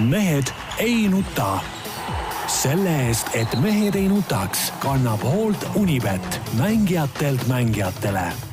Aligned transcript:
mehed 0.00 0.52
ei 0.78 1.08
nuta. 1.08 1.60
selle 2.46 3.06
eest, 3.06 3.28
et 3.34 3.60
mehed 3.62 3.94
ei 3.94 4.08
nutaks, 4.08 4.72
kannab 4.82 5.22
hoolt 5.22 5.66
Unibet, 5.74 6.40
mängijatelt 6.58 7.46
mängijatele 7.46 8.49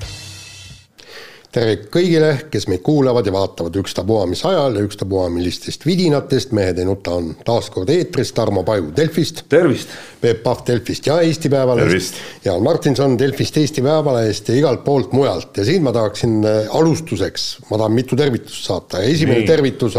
tere 1.57 1.77
kõigile, 1.89 2.29
kes 2.51 2.67
meid 2.69 2.83
kuulavad 2.85 3.25
ja 3.25 3.33
vaatavad 3.33 3.77
ükstapuha 3.81 4.27
mis 4.29 4.43
ajal 4.45 4.77
ja 4.77 4.83
ükstapuha 4.85 5.27
millistest 5.33 5.87
vidinatest, 5.87 6.53
Mehed 6.57 6.77
ei 6.81 6.85
nuta 6.85 7.15
on 7.17 7.31
taas 7.45 7.71
kord 7.73 7.89
eetris, 7.93 8.31
Tarmo 8.37 8.63
Paju 8.67 8.91
Delfist. 8.95 9.43
tervist! 9.49 9.93
Peep 10.21 10.43
Pahv 10.43 10.63
Delfist 10.67 11.09
ja 11.09 11.19
Eesti 11.21 11.49
Päevalehest. 11.49 12.21
Jaan 12.45 12.63
Martinson 12.65 13.17
Delfist, 13.19 13.57
Eesti 13.57 13.81
Päevalehest 13.85 14.49
ja 14.49 14.57
igalt 14.57 14.83
poolt 14.85 15.13
mujalt 15.17 15.57
ja 15.57 15.65
siin 15.65 15.85
ma 15.85 15.93
tahaksin 15.95 16.39
äh, 16.45 16.75
alustuseks, 16.77 17.47
ma 17.71 17.81
tahan 17.81 17.95
mitu 17.97 18.17
tervitust 18.19 18.69
saata 18.69 19.01
ja 19.01 19.13
esimene 19.13 19.41
Nii. 19.41 19.47
tervitus 19.49 19.97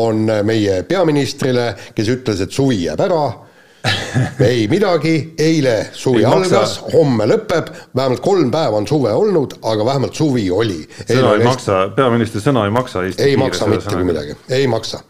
on 0.00 0.28
meie 0.42 0.82
peaministrile, 0.88 1.72
kes 1.94 2.12
ütles, 2.16 2.40
et 2.44 2.52
suvi 2.52 2.84
jääb 2.86 3.04
ära 3.04 3.24
ei 4.48 4.66
midagi, 4.68 5.14
eile 5.38 5.74
suvi 5.92 6.22
ei 6.22 6.28
algas, 6.28 6.78
homme 6.94 7.26
lõpeb, 7.28 7.70
vähemalt 7.96 8.22
kolm 8.24 8.52
päeva 8.52 8.80
on 8.80 8.86
suve 8.88 9.12
olnud, 9.12 9.58
aga 9.62 9.88
vähemalt 9.90 10.16
suvi 10.16 10.46
oli. 10.50 10.80
sõna 11.04 11.34
ei 11.38 11.44
maksa, 11.44 11.80
peaministri 11.96 12.44
sõna 12.44 12.68
ei 12.68 12.74
maksa 12.74 13.04
Eesti 13.04 13.26
ei 13.28 13.36
maksa 13.40 13.68
mitte 13.70 13.92
kui 13.92 14.06
midagi, 14.06 14.38
ei 14.54 14.70
maksa. 14.70 15.04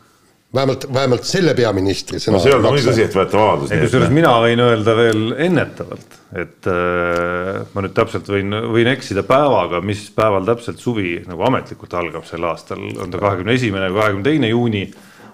Vähemalt, 0.54 0.84
vähemalt 0.94 1.24
selle 1.26 1.50
peaministri 1.58 2.20
sõna 2.22 2.36
no 2.36 2.42
see 2.42 2.52
ei 2.52 2.56
olnud 2.56 2.76
nii 2.76 2.84
tõsiseltvõetav 2.86 3.40
avaldus. 3.42 3.72
kusjuures 3.74 4.12
mina 4.14 4.34
võin 4.42 4.60
öelda 4.62 4.92
veel 4.94 5.24
ennetavalt, 5.48 6.18
et 6.42 6.68
äh, 6.70 7.64
ma 7.74 7.82
nüüd 7.82 7.96
täpselt 7.96 8.30
võin, 8.30 8.54
võin 8.74 8.90
eksida 8.92 9.24
päevaga, 9.26 9.82
mis 9.82 10.04
päeval 10.14 10.46
täpselt 10.46 10.82
suvi 10.82 11.16
nagu 11.26 11.42
ametlikult 11.48 11.98
algab 11.98 12.26
sel 12.28 12.46
aastal, 12.46 12.86
on 13.02 13.10
ta 13.10 13.22
kahekümne 13.22 13.58
esimene 13.58 13.90
või 13.90 14.02
kahekümne 14.02 14.28
teine 14.30 14.52
juuni, 14.54 14.84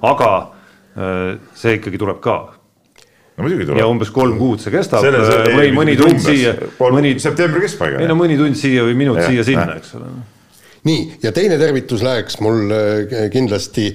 aga 0.09 0.32
äh, 0.40 1.36
see 1.52 1.76
ikkagi 1.76 2.00
tuleb 2.00 2.24
ka 2.24 2.40
no 3.40 3.46
muidugi 3.46 3.68
tuleb. 3.70 3.80
ja 3.80 3.88
umbes 3.90 4.12
kolm 4.15 4.37
kuud 4.40 4.60
see 4.62 4.74
kestab 4.74 5.06
Selle, 5.06 5.23
see, 5.26 5.54
või 5.56 5.70
mõni 5.76 5.96
tund 6.01 6.18
umbes, 6.18 6.28
siia. 6.28 6.56
mõni 6.98 7.15
septembri 7.23 7.65
keskpaiga. 7.65 8.02
ei 8.02 8.10
no 8.10 8.18
mõni 8.18 8.37
tund 8.40 8.59
siia 8.60 8.84
või 8.87 8.98
minut 9.01 9.23
siia-sinna, 9.24 9.80
eks 9.80 9.96
ole 9.98 10.12
nii, 10.88 11.01
ja 11.23 11.32
teine 11.37 11.59
tervitus 11.60 12.00
läheks 12.04 12.38
mul 12.40 12.70
äh, 12.73 13.26
kindlasti 13.32 13.90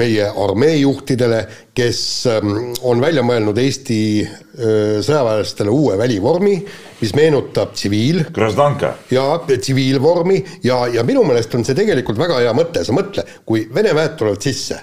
meie 0.00 0.24
armeejuhtidele, 0.24 1.40
kes 1.76 2.00
ähm, 2.32 2.54
on 2.86 3.02
välja 3.02 3.24
mõelnud 3.26 3.60
Eesti 3.60 4.00
äh, 4.24 5.00
sõjaväelastele 5.04 5.72
uue 5.74 5.98
välivormi, 6.00 6.54
mis 7.00 7.12
meenutab 7.16 7.74
tsiviil. 7.76 8.22
ja 9.12 9.26
tsiviilvormi 9.44 10.40
ja, 10.64 10.86
ja 10.88 11.04
minu 11.04 11.24
meelest 11.28 11.54
on 11.58 11.66
see 11.68 11.76
tegelikult 11.76 12.20
väga 12.20 12.40
hea 12.44 12.56
mõte, 12.56 12.84
sa 12.88 12.96
mõtle, 12.96 13.26
kui 13.44 13.66
Vene 13.74 13.92
väed 13.96 14.16
tulevad 14.16 14.40
sisse 14.40 14.80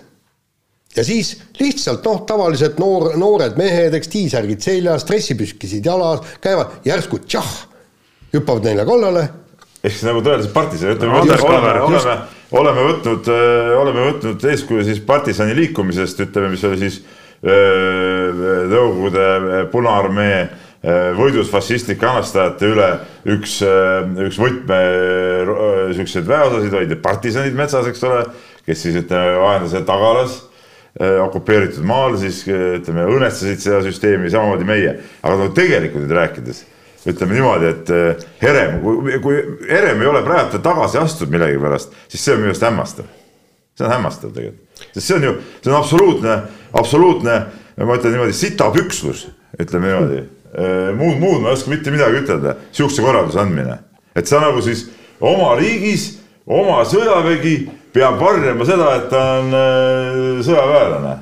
ja 0.95 1.03
siis 1.05 1.33
lihtsalt 1.59 2.05
noh, 2.05 2.21
tavalised 2.27 2.79
noor, 2.81 3.11
noored 3.19 3.57
mehed, 3.59 3.95
eks 3.97 4.11
T-särgid 4.13 4.63
seljas, 4.63 5.05
dressipüskisid 5.07 5.85
jalas, 5.85 6.23
käivad 6.43 6.79
järsku 6.87 7.21
tšah, 7.25 7.51
hüppavad 8.35 8.67
neile 8.69 8.85
kallale. 8.87 9.27
ehk 9.83 9.93
siis 9.93 10.07
nagu 10.07 10.23
tõeliselt 10.25 10.53
partisan, 10.55 10.95
ütleme 10.95 11.13
no,, 11.13 11.37
oleme, 11.49 11.73
oleme, 11.87 12.17
oleme 12.61 12.87
võtnud, 12.89 13.31
äh, 13.33 13.73
oleme 13.77 14.07
võtnud 14.11 14.47
eeskuju 14.51 14.85
siis 14.87 15.01
partisani 15.05 15.55
liikumisest, 15.57 16.25
ütleme, 16.27 16.53
mis 16.53 16.65
oli 16.67 16.81
siis 16.85 17.01
äh, 17.43 18.45
Nõukogude 18.71 19.67
Punaarmee 19.71 20.41
äh, 20.41 21.13
võidus 21.17 21.51
fašistlike 21.53 22.09
anastajate 22.09 22.73
üle 22.73 22.89
üks, 23.37 23.59
üks 24.25 24.41
võtme 24.41 24.81
siukseid 25.99 26.27
väeosasid 26.27 26.73
olid 26.73 26.97
partisanid 27.03 27.55
metsas, 27.57 27.87
eks 27.91 28.03
ole, 28.07 28.25
kes 28.65 28.85
siis 28.87 29.01
ütleme 29.05 29.37
vaenlase 29.43 29.85
tagalas 29.85 30.46
okupeeritud 30.99 31.85
maal, 31.85 32.17
siis 32.17 32.41
äh, 32.49 32.79
ütleme, 32.79 33.05
õõnestasid 33.05 33.61
seda 33.61 33.83
süsteemi, 33.85 34.31
samamoodi 34.33 34.65
meie. 34.65 34.95
aga 35.21 35.35
no 35.37 35.51
tegelikult 35.55 36.05
nüüd 36.05 36.15
rääkides, 36.17 36.63
ütleme 37.07 37.37
niimoodi, 37.37 37.69
et 37.69 37.91
äh, 37.93 38.25
Herem, 38.41 38.79
kui, 38.81 39.19
kui 39.21 39.37
Herem 39.69 40.01
ei 40.01 40.09
ole 40.09 40.23
praegu 40.25 40.61
tagasi 40.63 40.97
astunud 41.01 41.35
millegipärast, 41.35 41.93
siis 42.09 42.25
see 42.25 42.33
on 42.33 42.41
minu 42.41 42.53
arust 42.53 42.65
hämmastav. 42.65 43.11
see 43.77 43.85
on 43.85 43.93
hämmastav 43.93 44.33
tegelikult, 44.33 44.85
sest 44.87 45.05
see 45.05 45.19
on 45.19 45.27
ju, 45.27 45.35
see 45.61 45.71
on 45.71 45.77
absoluutne, 45.77 46.37
absoluutne, 46.81 47.39
ma 47.77 47.97
ütlen 47.99 48.17
niimoodi, 48.17 48.33
sitapükslus, 48.33 49.27
ütleme 49.61 49.93
niimoodi. 49.93 50.23
muud, 50.97 51.19
muud 51.21 51.41
ma 51.43 51.51
ei 51.51 51.59
oska 51.59 51.69
mitte 51.69 51.91
midagi 51.93 52.23
ütelda, 52.23 52.55
sihukese 52.71 53.03
korralduse 53.05 53.43
andmine, 53.43 53.77
et 54.17 54.25
sa 54.25 54.39
nagu 54.41 54.63
siis 54.65 54.87
oma 55.21 55.53
riigis, 55.59 56.15
oma 56.47 56.79
sõjavägi 56.87 57.57
peab 57.97 58.19
varjama 58.21 58.67
seda, 58.67 58.91
et 58.99 59.09
ta 59.11 59.23
on 59.41 59.57
äh, 59.57 60.39
sõjaväelane. 60.45 61.15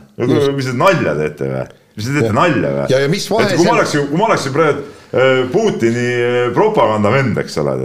mis 0.58 0.70
te 0.70 0.76
nalja 0.78 1.16
teete 1.20 1.50
või? 1.52 1.64
mis 1.96 2.08
te 2.08 2.16
teete 2.18 2.34
nalja 2.36 2.74
või? 2.74 2.88
ja, 2.92 3.02
ja 3.06 3.12
mis 3.12 3.28
vahe 3.32 3.56
kui 3.56 3.68
ma 3.68 3.78
oleksin, 3.78 4.10
kui 4.10 4.20
ma 4.20 4.28
oleksin 4.30 4.56
praegu 4.56 4.84
äh, 4.84 5.42
Putini 5.54 6.08
äh, 6.20 6.38
propagandavend, 6.56 7.40
eks 7.44 7.60
ole, 7.64 7.76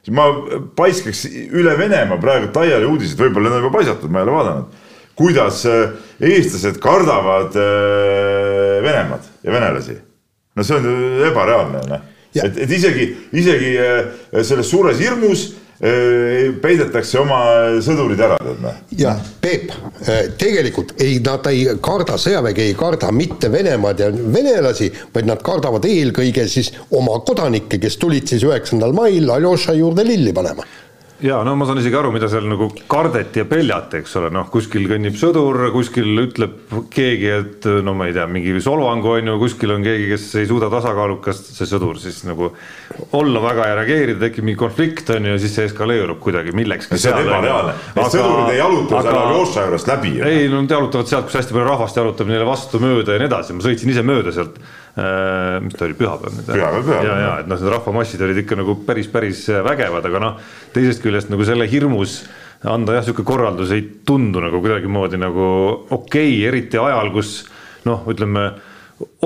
siis 0.00 0.14
ma 0.16 0.28
paiskaks 0.76 1.26
üle 1.32 1.76
Venemaa 1.80 2.20
praegu 2.22 2.50
laiali 2.54 2.88
uudiseid, 2.90 3.20
võib-olla 3.24 3.50
need 3.50 3.60
on 3.60 3.68
juba 3.68 3.76
paisatud, 3.78 4.12
ma 4.12 4.20
ei 4.20 4.28
ole 4.28 4.38
vaadanud. 4.38 4.80
kuidas 5.14 5.60
eestlased 5.64 6.80
kardavad 6.82 7.54
Venemaad 8.84 9.28
ja 9.46 9.52
venelasi. 9.54 10.00
no 10.56 10.66
see 10.66 10.80
on 10.80 10.88
ebareaalne, 11.30 11.84
noh. 11.90 12.08
et, 12.34 12.64
et 12.66 12.70
isegi, 12.78 13.12
isegi 13.32 13.76
selles 14.42 14.68
suures 14.68 14.98
hirmus 15.00 15.52
peidetakse 16.64 17.18
oma 17.20 17.38
sõdurid 17.84 18.20
ära, 18.24 18.38
tead 18.40 18.62
noh. 18.64 18.78
ja 18.96 19.14
Peep, 19.44 19.74
tegelikult 20.40 20.94
ei, 21.04 21.18
nad 21.24 21.44
ei 21.50 21.66
karda, 21.84 22.16
sõjavägi 22.20 22.70
ei 22.70 22.76
karda 22.78 23.10
mitte 23.12 23.50
Venemaad 23.52 24.00
ja 24.00 24.08
venelasi, 24.12 24.88
vaid 25.12 25.28
nad 25.28 25.42
kardavad 25.44 25.84
eelkõige 25.88 26.46
siis 26.48 26.72
oma 26.96 27.18
kodanikke, 27.26 27.82
kes 27.82 27.98
tulid 28.00 28.32
siis 28.32 28.46
üheksandal 28.48 28.96
mail 28.96 29.28
Aljoša 29.36 29.76
juurde 29.76 30.06
lilli 30.08 30.32
panema 30.32 30.64
ja 31.24 31.38
no 31.46 31.54
ma 31.56 31.64
saan 31.64 31.80
isegi 31.80 31.96
aru, 31.96 32.10
mida 32.12 32.28
seal 32.28 32.44
nagu 32.48 32.66
kardeti 32.90 33.40
ja 33.40 33.46
peljati, 33.48 34.02
eks 34.02 34.12
ole, 34.20 34.30
noh, 34.34 34.48
kuskil 34.52 34.84
kõnnib 34.90 35.16
sõdur, 35.16 35.56
kuskil 35.72 36.10
ütleb 36.20 36.74
keegi, 36.92 37.30
et 37.32 37.68
no 37.86 37.94
ma 37.96 38.08
ei 38.10 38.16
tea, 38.16 38.26
mingi 38.30 38.52
solvangu 38.64 39.14
on 39.14 39.30
ju, 39.32 39.38
kuskil 39.40 39.72
on 39.76 39.86
keegi, 39.86 40.10
kes 40.12 40.26
ei 40.42 40.48
suuda 40.50 40.68
tasakaalukast, 40.74 41.54
see 41.56 41.70
sõdur 41.70 41.98
siis 42.02 42.20
nagu 42.28 42.50
olla 43.16 43.42
väga 43.44 43.70
ja 43.70 43.78
reageerida, 43.80 44.20
tekib 44.26 44.48
mingi 44.50 44.60
konflikt 44.60 45.14
on 45.16 45.30
ju, 45.32 45.40
siis 45.40 45.56
see 45.56 45.68
eskaleerub 45.70 46.20
kuidagi 46.24 46.52
millekski. 46.56 47.00
see 47.00 47.14
on 47.14 47.24
ebareaalne, 47.24 47.76
need 47.96 48.14
sõdurid 48.18 48.52
ei 48.52 48.60
jaluta 48.60 49.04
seal 49.08 49.20
Aljoša 49.24 49.68
juurest 49.68 49.92
läbi. 49.94 50.16
ei, 50.20 50.48
no 50.52 50.60
nad 50.60 50.76
jalutavad 50.76 51.08
sealt, 51.08 51.30
kus 51.30 51.40
hästi 51.40 51.56
palju 51.56 51.68
rahvast 51.70 52.02
jalutab 52.02 52.32
neile 52.32 52.48
vastu 52.48 52.82
mööda 52.84 53.16
ja 53.16 53.24
nii 53.24 53.32
edasi, 53.32 53.56
ma 53.56 53.64
sõitsin 53.64 53.96
ise 53.96 54.04
mööda 54.04 54.34
sealt 54.34 54.60
mis 54.94 55.74
ta 55.74 55.88
oli, 55.88 55.96
pühapäev 55.98 56.36
nüüd? 56.36 56.46
pühapäev, 56.46 56.84
pühapäev. 56.86 57.08
ja, 57.08 57.14
ja 57.18 57.30
et 57.42 57.48
noh, 57.50 57.58
need 57.58 57.72
rahvamassid 57.72 58.20
olid 58.22 58.42
ikka 58.44 58.58
nagu 58.60 58.76
päris, 58.86 59.08
päris 59.10 59.40
vägevad, 59.66 60.06
aga 60.06 60.20
noh, 60.22 60.36
teisest 60.74 61.02
küljest 61.02 61.32
nagu 61.32 61.46
selle 61.46 61.66
hirmus 61.70 62.20
anda 62.70 62.94
jah, 62.96 63.04
sihuke 63.04 63.24
korraldus 63.26 63.72
ei 63.74 63.82
tundu 64.06 64.42
nagu 64.44 64.60
kuidagimoodi 64.62 65.18
nagu 65.20 65.48
okei 65.90 65.98
okay,, 65.98 66.38
eriti 66.48 66.78
ajal, 66.80 67.10
kus 67.16 67.40
noh, 67.88 68.06
ütleme 68.10 68.52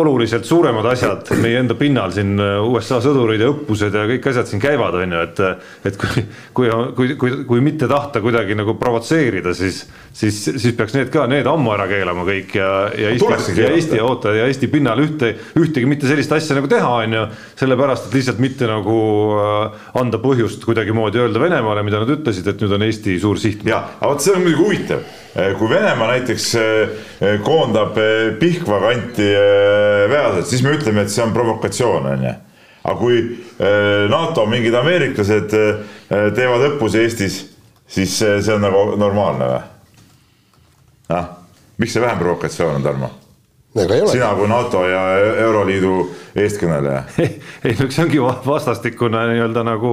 oluliselt 0.00 0.46
suuremad 0.48 0.86
asjad 0.88 1.28
meie 1.42 1.58
enda 1.60 1.74
pinnal 1.76 2.12
siin 2.14 2.38
äh, 2.40 2.56
USA 2.64 3.02
sõdurid 3.04 3.42
ja 3.42 3.50
õppused 3.52 3.94
ja 3.94 4.06
kõik 4.08 4.28
asjad 4.30 4.48
siin 4.48 4.62
käivad, 4.62 4.96
on 4.96 5.12
ju, 5.12 5.24
et 5.26 5.42
et 5.90 5.98
kui, 6.00 6.24
kui, 6.56 6.70
kui, 6.96 7.14
kui, 7.20 7.34
kui 7.50 7.64
mitte 7.64 7.88
tahta 7.90 8.22
kuidagi 8.24 8.56
nagu 8.56 8.78
provotseerida, 8.80 9.52
siis 9.56 9.84
siis, 10.18 10.38
siis 10.56 10.74
peaks 10.76 10.94
need 10.96 11.10
ka, 11.12 11.26
need 11.30 11.46
ammu 11.48 11.72
ära 11.74 11.86
keelama 11.90 12.24
kõik 12.26 12.56
ja, 12.58 12.70
ja 12.96 13.12
Eesti, 13.14 13.54
ja 13.60 13.70
Eesti, 13.74 14.00
oota, 14.02 14.32
ja 14.36 14.48
Eesti 14.48 14.70
pinnal 14.72 15.02
ühte, 15.02 15.32
ühtegi 15.58 15.88
mitte 15.90 16.08
sellist 16.10 16.32
asja 16.34 16.56
nagu 16.58 16.70
teha, 16.70 16.90
on 17.04 17.16
ju, 17.18 17.24
sellepärast, 17.60 18.08
et 18.08 18.18
lihtsalt 18.18 18.42
mitte 18.42 18.68
nagu 18.70 18.98
äh, 19.38 19.86
anda 20.00 20.20
põhjust 20.22 20.64
kuidagimoodi 20.66 21.22
öelda 21.22 21.42
Venemaale, 21.42 21.84
mida 21.86 22.02
nad 22.02 22.12
ütlesid, 22.18 22.48
et 22.50 22.64
nüüd 22.64 22.74
on 22.78 22.86
Eesti 22.88 23.18
suur 23.22 23.40
siht. 23.40 23.64
ja, 23.68 23.82
aga 24.00 24.12
vot 24.14 24.24
see 24.24 24.34
on 24.34 24.44
muidugi 24.44 24.64
huvitav, 24.64 25.04
äh, 25.04 25.27
kui 25.34 25.70
Venemaa 25.70 26.08
näiteks 26.14 26.48
äh, 26.58 27.38
koondab 27.44 27.98
Pihkva 28.40 28.80
kanti 28.80 29.28
väeosad, 30.10 30.46
siis 30.48 30.62
me 30.64 30.76
ütleme, 30.78 31.04
et 31.04 31.12
see 31.12 31.24
on 31.24 31.34
provokatsioon, 31.36 32.12
on 32.14 32.28
ju 32.28 32.34
aga 32.88 32.94
kui 32.96 33.18
NATO 34.08 34.46
mingid 34.48 34.72
ameeriklased 34.78 35.50
teevad 36.08 36.62
õppusi 36.70 37.02
Eestis, 37.02 37.40
siis 37.90 38.14
see 38.16 38.54
on 38.54 38.62
nagu 38.64 38.84
normaalne 38.96 39.48
või? 39.50 39.62
ah, 41.12 41.32
miks 41.76 41.96
see 41.96 42.04
vähem 42.04 42.22
provokatsioon 42.22 42.78
on, 42.78 42.86
Tarmo? 42.86 43.10
sina 44.10 44.34
kui 44.34 44.48
NATO 44.48 44.84
ja 44.88 45.02
Euroliidu 45.44 45.92
eestkõneleja 46.36 47.02
ei 47.68 47.76
no 47.78 47.90
see 47.90 48.04
ongi 48.06 48.22
vastastikune 48.22 49.26
nii-öelda 49.32 49.64
nagu 49.66 49.92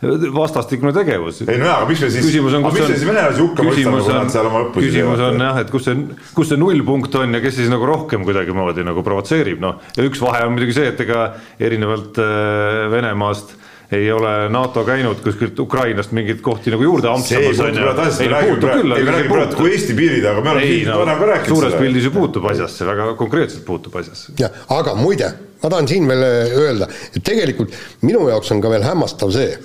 vastastikune 0.00 0.92
tegevus. 0.96 1.42
ei 1.44 1.58
no 1.60 1.68
jaa, 1.68 1.76
aga 1.82 1.88
miks 1.90 2.00
me 2.06 2.10
siis, 2.12 2.28
aga 2.40 2.60
miks 2.64 2.80
me 2.80 2.94
siis 2.94 3.06
venelasi 3.06 3.42
hukka 3.44 3.66
mõistame, 3.66 4.00
kui 4.00 4.16
nad 4.16 4.32
seal 4.32 4.48
oma 4.48 4.62
õppusi 4.64 4.88
küsimus 4.88 5.24
on 5.26 5.44
jah, 5.44 5.60
et 5.60 5.72
kus 5.72 5.88
see, 5.88 6.04
kus 6.36 6.52
see 6.52 6.60
nullpunkt 6.60 7.16
on 7.20 7.36
ja 7.36 7.40
kes 7.44 7.58
siis 7.60 7.72
nagu 7.72 7.88
rohkem 7.88 8.24
kuidagimoodi 8.24 8.86
nagu 8.86 9.04
provotseerib, 9.04 9.60
noh. 9.60 9.80
ja 9.96 10.06
üks 10.08 10.22
vahe 10.24 10.46
on 10.46 10.56
muidugi 10.56 10.78
see, 10.78 10.92
et 10.94 11.02
ega 11.04 11.26
erinevalt 11.60 12.20
äh, 12.24 12.86
Venemaast 12.94 13.58
ei 13.92 14.06
ole 14.14 14.32
NATO 14.48 14.84
käinud 14.86 15.18
kuskilt 15.20 15.58
Ukrainast 15.60 16.12
mingeid 16.16 16.40
kohti 16.40 16.70
nagu 16.70 16.84
juurde 16.86 17.10
ampsamas. 17.10 17.58
räägime 17.58 19.28
praegu 19.28 19.56
kui 19.56 19.72
Eesti 19.72 19.96
piirid, 19.98 20.24
aga 20.30 20.40
me 20.40 20.54
oleme 20.54 20.84
no 20.86 21.00
varem 21.02 21.18
ka 21.18 21.28
rääkinud 21.32 21.56
suures 21.56 21.74
pildis 21.74 22.06
ju 22.06 22.14
puutub 22.14 22.46
asjasse, 22.52 22.86
väga 22.86 23.10
konkreetselt 23.18 23.66
puutub 23.66 24.00
asjasse. 24.00 24.32
jah, 24.38 24.62
aga 24.78 24.94
muide, 24.94 25.32
ma 25.62 25.74
tahan 25.74 25.90
siin 25.90 26.08
veel 26.08 26.24
öelda, 26.62 26.88
et 27.12 27.20
tegelikult 27.26 27.74
minu 28.06 28.28
jaoks 28.30 28.54
on 28.54 28.62
ka 28.62 28.70
veel 28.70 28.86
hämmastav 28.86 29.34
see, 29.34 29.58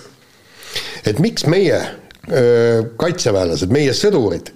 et 1.05 1.19
miks 1.19 1.45
meie 1.51 1.79
öö, 2.31 2.83
kaitseväelased, 2.97 3.71
meie 3.73 3.93
sõdurid 3.93 4.51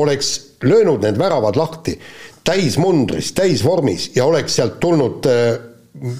oleks 0.00 0.34
löönud 0.64 1.04
need 1.04 1.18
väravad 1.18 1.56
lahti 1.56 1.98
täismundris, 2.44 3.32
täisvormis 3.36 4.10
ja 4.16 4.26
oleks 4.26 4.56
sealt 4.58 4.80
tulnud 4.80 5.26
öö, 5.26 5.56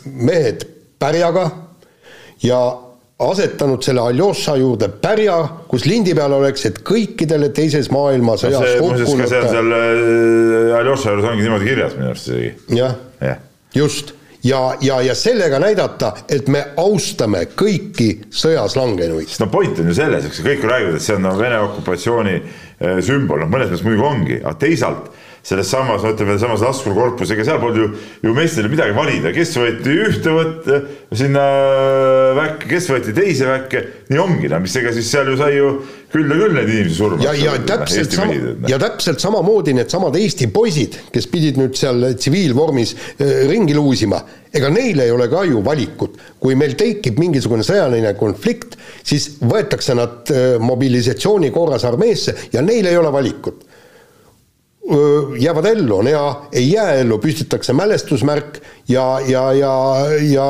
mehed 0.05 0.67
pärjaga 0.99 1.51
ja 2.43 2.61
asetanud 3.19 3.83
selle 3.83 4.01
Aljoša 4.01 4.57
juurde 4.59 4.89
pärja, 5.03 5.37
kus 5.71 5.87
lindi 5.87 6.15
peal 6.17 6.33
oleks, 6.35 6.67
et 6.69 6.81
kõikidele 6.87 7.51
teises 7.55 7.91
maailmasõjas 7.95 8.67
see 8.67 8.83
muuseas 8.83 9.15
ka 9.21 9.29
seal, 9.31 9.49
seal 9.53 9.73
Aljoša 10.81 11.15
juures 11.15 11.31
ongi 11.31 11.47
niimoodi 11.47 11.71
kirjas 11.71 11.97
minu 11.99 12.11
arust 12.11 12.31
isegi. 12.31 12.53
jah. 12.81 12.97
Jah, 13.25 13.39
just, 13.75 14.13
ja, 14.45 14.77
ja, 14.81 15.01
ja 15.03 15.15
sellega 15.15 15.59
näidata, 15.63 16.13
et 16.29 16.49
me 16.53 16.63
austame 16.81 17.47
kõiki 17.57 18.11
sõjas 18.35 18.77
langenuid. 18.79 19.33
no 19.41 19.49
point 19.53 19.79
on 19.81 19.91
ju 19.91 19.97
selles, 19.97 20.29
eks 20.29 20.41
ju, 20.41 20.47
kõik 20.49 20.67
räägivad, 20.69 20.99
et 20.99 21.07
see 21.07 21.17
on 21.17 21.25
no, 21.27 21.35
Vene 21.39 21.61
okupatsiooni 21.65 22.35
äh, 22.39 22.99
sümbol, 23.05 23.43
noh 23.43 23.51
mõnes 23.53 23.73
mõttes 23.73 23.87
muidugi 23.87 24.09
ongi, 24.09 24.41
aga 24.43 24.57
teisalt 24.61 25.11
selles 25.45 25.69
samas, 25.69 26.01
no 26.01 26.15
ütleme 26.15 26.39
samas 26.41 26.63
laskurkorpusega, 26.65 27.45
seal 27.45 27.59
polnud 27.61 27.83
ju, 27.83 27.89
ju 28.25 28.33
meestel 28.37 28.71
midagi 28.73 28.95
valida, 28.97 29.33
kes 29.37 29.51
võeti 29.61 29.97
ühte 30.07 30.33
võtta 30.33 30.79
sinna 31.13 31.43
väkke, 32.39 32.71
kes 32.71 32.89
võeti 32.89 33.13
teise 33.17 33.51
väkke, 33.51 33.83
nii 34.09 34.23
ongi, 34.23 34.49
no 34.49 34.63
mis 34.65 34.77
ega 34.81 34.95
siis 34.97 35.11
seal 35.13 35.29
ju 35.29 35.37
sai 35.41 35.59
ju 35.59 35.75
küll 36.15 36.31
ja 36.33 36.39
küll 36.39 36.57
neid 36.57 36.71
inimesi 36.73 36.97
surma. 36.97 37.19
ja, 37.27 37.35
ja 37.37 37.59
täpselt 37.69 38.17
sama, 38.17 38.39
ja 38.71 38.79
täpselt 38.81 39.21
samamoodi 39.21 39.75
needsamad 39.77 40.17
Eesti 40.17 40.49
poisid, 40.55 40.97
kes 41.13 41.29
pidid 41.29 41.61
nüüd 41.61 41.77
seal 41.77 42.09
tsiviilvormis 42.15 42.95
äh, 42.97 43.45
ringi 43.51 43.77
luusima, 43.77 44.23
ega 44.55 44.73
neil 44.73 45.05
ei 45.05 45.13
ole 45.13 45.29
ka 45.29 45.45
ju 45.51 45.61
valikut. 45.67 46.17
kui 46.41 46.57
meil 46.57 46.73
tekib 46.81 47.21
mingisugune 47.21 47.67
sõjaline 47.67 48.15
konflikt, 48.17 48.79
siis 49.05 49.29
võetakse 49.45 49.99
nad 50.01 50.33
äh, 50.33 50.57
mobilisatsiooni 50.57 51.53
korras 51.53 51.85
armeesse 51.85 52.39
ja 52.57 52.65
neil 52.65 52.89
ei 52.89 52.97
ole 52.97 53.13
valikut 53.13 53.74
jäävad 55.41 55.65
ellu, 55.65 55.97
on 55.97 56.07
hea, 56.07 56.25
ei 56.53 56.73
jää 56.73 56.93
ellu, 57.01 57.17
püstitatakse 57.19 57.73
mälestusmärk 57.73 58.59
ja, 58.89 59.05
ja, 59.27 59.45
ja, 59.57 59.73
ja 60.29 60.49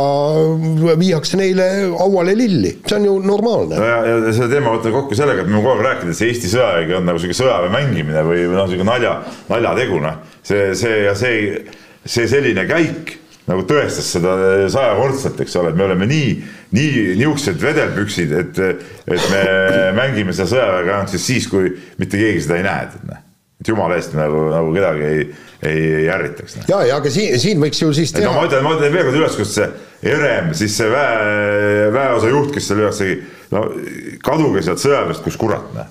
viiakse 0.99 1.39
neile 1.39 1.69
hauale 1.99 2.35
lilli, 2.35 2.73
see 2.83 2.99
on 2.99 3.05
ju 3.07 3.15
normaalne 3.23 3.79
no. 3.79 3.87
ja, 3.87 3.99
ja 4.11 4.33
selle 4.35 4.49
teema 4.51 4.73
võtan 4.75 4.95
kokku 4.97 5.15
sellega, 5.15 5.45
et 5.45 5.51
me 5.53 5.61
kogu 5.61 5.77
aeg 5.77 5.85
rääkinud, 5.87 6.15
et 6.15 6.19
see 6.19 6.33
Eesti 6.33 6.51
sõjavägi 6.51 6.97
on 6.99 7.07
nagu 7.07 7.23
sihuke 7.23 7.37
sõjaväe 7.39 7.71
mängimine 7.77 8.25
või 8.27 8.47
noh, 8.51 8.67
sihuke 8.71 8.87
nalja, 8.89 9.13
naljategu, 9.53 10.01
noh. 10.03 10.17
see, 10.43 10.73
see 10.79 10.97
ja 11.05 11.13
see, 11.19 11.45
see 12.03 12.27
selline 12.33 12.65
käik 12.71 13.21
nagu 13.47 13.63
tõestas 13.69 14.09
seda 14.17 14.33
sajakordselt, 14.73 15.45
eks 15.45 15.55
ole, 15.61 15.71
et 15.71 15.79
me 15.79 15.87
oleme 15.87 16.09
nii, 16.11 16.33
nii 16.75 17.05
niisugused 17.21 17.61
vedelpüksid, 17.63 18.35
et, 18.41 18.59
et 19.07 19.31
me 19.31 19.45
mängime 20.01 20.35
seda 20.35 20.49
sõjaväega 20.57 20.97
ainult 20.97 21.15
siis 21.15 21.29
siis, 21.31 21.49
kui 21.53 21.71
mitte 22.03 22.19
keegi 22.19 22.43
seda 22.49 22.59
ei 22.59 22.67
näe, 22.67 22.89
et 22.89 23.07
noh. 23.13 23.23
Et 23.61 23.71
jumala 23.71 23.99
eest 23.99 24.15
nagu, 24.19 24.47
nagu 24.51 24.73
kedagi 24.75 25.05
ei, 25.07 25.25
ei, 25.63 25.83
ei 26.01 26.07
ärritaks 26.11 26.59
noh.. 26.59 26.69
ja, 26.73 26.81
ja 26.91 27.01
aga 27.01 27.13
siin, 27.13 27.37
siin 27.41 27.63
võiks 27.63 27.83
ju 27.83 27.93
siis 27.97 28.13
et 28.13 28.21
no 28.21 28.33
teha 28.33 28.37
ma 28.37 28.47
ütlen, 28.49 28.65
ma 28.67 28.75
ütlen 28.77 28.95
veel 28.95 29.09
kord 29.09 29.21
üles, 29.21 29.39
kus 29.39 29.55
see 29.59 29.69
Herem, 30.05 30.51
siis 30.53 30.75
see 30.77 30.91
väe, 30.93 31.87
väeosa 31.95 32.29
juht, 32.29 32.51
kes 32.53 32.67
seal 32.69 32.83
üles 32.83 32.99
tegi, 33.01 33.15
no 33.55 33.63
kaduge 34.27 34.65
sealt 34.67 34.83
sõjaväest, 34.83 35.23
kus 35.25 35.39
kurat, 35.41 35.71
noh. 35.73 35.89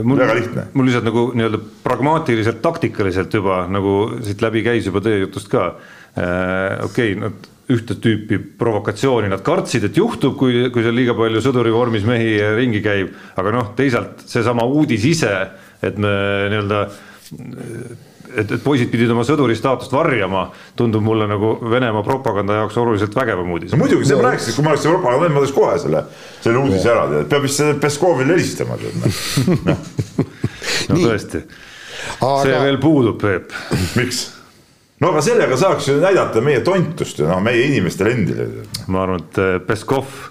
mul 0.00 0.22
Väga 0.22 0.38
lihtne. 0.38 0.64
mul 0.72 0.88
lihtsalt 0.88 1.08
nagu 1.10 1.26
nii-öelda 1.36 1.60
pragmaatiliselt, 1.84 2.62
taktikaliselt 2.64 3.36
juba 3.36 3.66
nagu 3.68 3.98
siit 4.24 4.40
läbi 4.44 4.64
käis 4.64 4.88
juba 4.88 5.04
teie 5.04 5.20
jutust 5.26 5.50
ka 5.52 5.70
äh,. 6.14 6.84
okei 6.86 7.12
okay,, 7.12 7.20
nad 7.26 7.54
ühte 7.68 7.98
tüüpi 8.00 8.38
provokatsiooni 8.58 9.28
nad 9.28 9.42
kartsid, 9.44 9.84
et 9.90 9.98
juhtub, 9.98 10.38
kui, 10.40 10.68
kui 10.72 10.84
seal 10.84 10.96
liiga 10.96 11.12
palju 11.16 11.42
sõdurivormis 11.44 12.06
mehi 12.08 12.38
ringi 12.56 12.80
käib, 12.84 13.12
aga 13.36 13.52
noh, 13.52 13.72
teisalt 13.76 14.24
seesama 14.24 14.64
uudis 14.64 15.04
ise, 15.04 15.34
et 15.82 15.98
me 16.00 16.12
nii-öelda 16.52 16.84
et, 18.36 18.52
et 18.52 18.62
poisid 18.62 18.90
pidid 18.92 19.10
oma 19.12 19.24
sõduri 19.26 19.56
staatust 19.58 19.92
varjama, 19.94 20.48
tundub 20.78 21.04
mulle 21.04 21.28
nagu 21.30 21.54
Venemaa 21.70 22.04
propaganda 22.06 22.60
jaoks 22.60 22.78
oluliselt 22.80 23.16
vägevam 23.16 23.50
uudis 23.54 23.74
no. 23.74 23.80
muidugi, 23.82 24.08
see 24.08 24.18
ma 24.18 24.28
rääkisin, 24.30 24.56
kui 24.56 24.66
ma 24.66 24.74
oleks 24.74 24.88
propaganda, 24.88 25.30
ma 25.34 25.44
teeks 25.44 25.54
kohe 25.56 25.76
selle, 25.82 26.02
selle 26.44 26.62
uudise 26.62 26.92
ära 26.92 27.04
tead, 27.12 27.28
peab 27.32 27.46
vist 27.46 27.62
selle 27.62 27.76
Peskovile 27.82 28.36
helistama 28.36 28.78
tead 28.80 28.98
noh. 29.02 29.84
no 30.90 30.98
tõesti, 31.04 31.44
see 32.18 32.64
veel 32.66 32.80
puudub, 32.82 33.20
Peep. 33.22 33.54
miks? 33.98 34.24
no 35.02 35.12
aga 35.12 35.22
sellega 35.24 35.60
saaks 35.60 35.92
ju 35.92 36.00
näidata 36.02 36.42
meie 36.44 36.64
tontust 36.66 37.22
ja 37.22 37.30
noh, 37.32 37.44
meie 37.44 37.68
inimestele 37.70 38.16
endile. 38.16 38.50
ma 38.90 39.06
arvan, 39.06 39.24
et 39.24 39.68
Peskov 39.68 40.26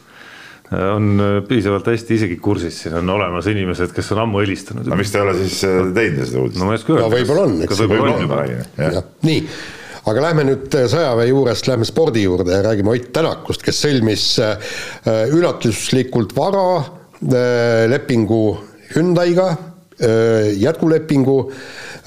on 0.72 1.22
eh, 1.24 1.38
piisavalt 1.48 1.88
hästi 1.88 2.18
isegi 2.18 2.38
kursis, 2.44 2.82
siin 2.84 2.98
on 3.00 3.10
olemas 3.16 3.48
inimesed, 3.48 3.94
kes 3.96 4.12
on 4.16 4.24
ammu 4.26 4.42
helistanud 4.44 4.88
no. 4.90 4.98
miks 5.00 5.14
ta 5.14 5.22
ei 5.22 5.28
ole 5.28 5.36
siis 5.40 5.62
äh, 5.68 5.80
teinud 5.96 6.28
seda 6.28 6.42
uudist 6.44 6.60
no 6.60 6.68
ma 6.68 6.76
ei 6.76 6.82
oska 6.82 6.94
öelda. 6.94 7.06
No 7.06 7.14
võib-olla 7.14 7.46
on, 7.48 7.54
eks. 7.64 7.84
võib-olla 7.84 8.16
on, 8.18 8.34
räägin, 8.34 8.66
jah. 8.82 9.08
nii, 9.28 9.46
aga 10.12 10.26
lähme 10.26 10.46
nüüd 10.50 10.78
sõjaväe 10.92 11.30
juurest, 11.30 11.70
lähme 11.72 11.88
spordi 11.88 12.26
juurde 12.26 12.58
ja 12.58 12.66
räägime 12.66 12.92
Ott 12.96 13.14
Tänakust, 13.16 13.64
kes 13.64 13.80
sõlmis 13.86 14.28
äh, 14.44 14.76
üllatuslikult 15.32 16.36
vara 16.36 16.68
äh, 16.82 17.88
lepingu 17.92 18.44
Hyundai'ga, 18.94 19.50
jätkulepingu, 19.98 21.34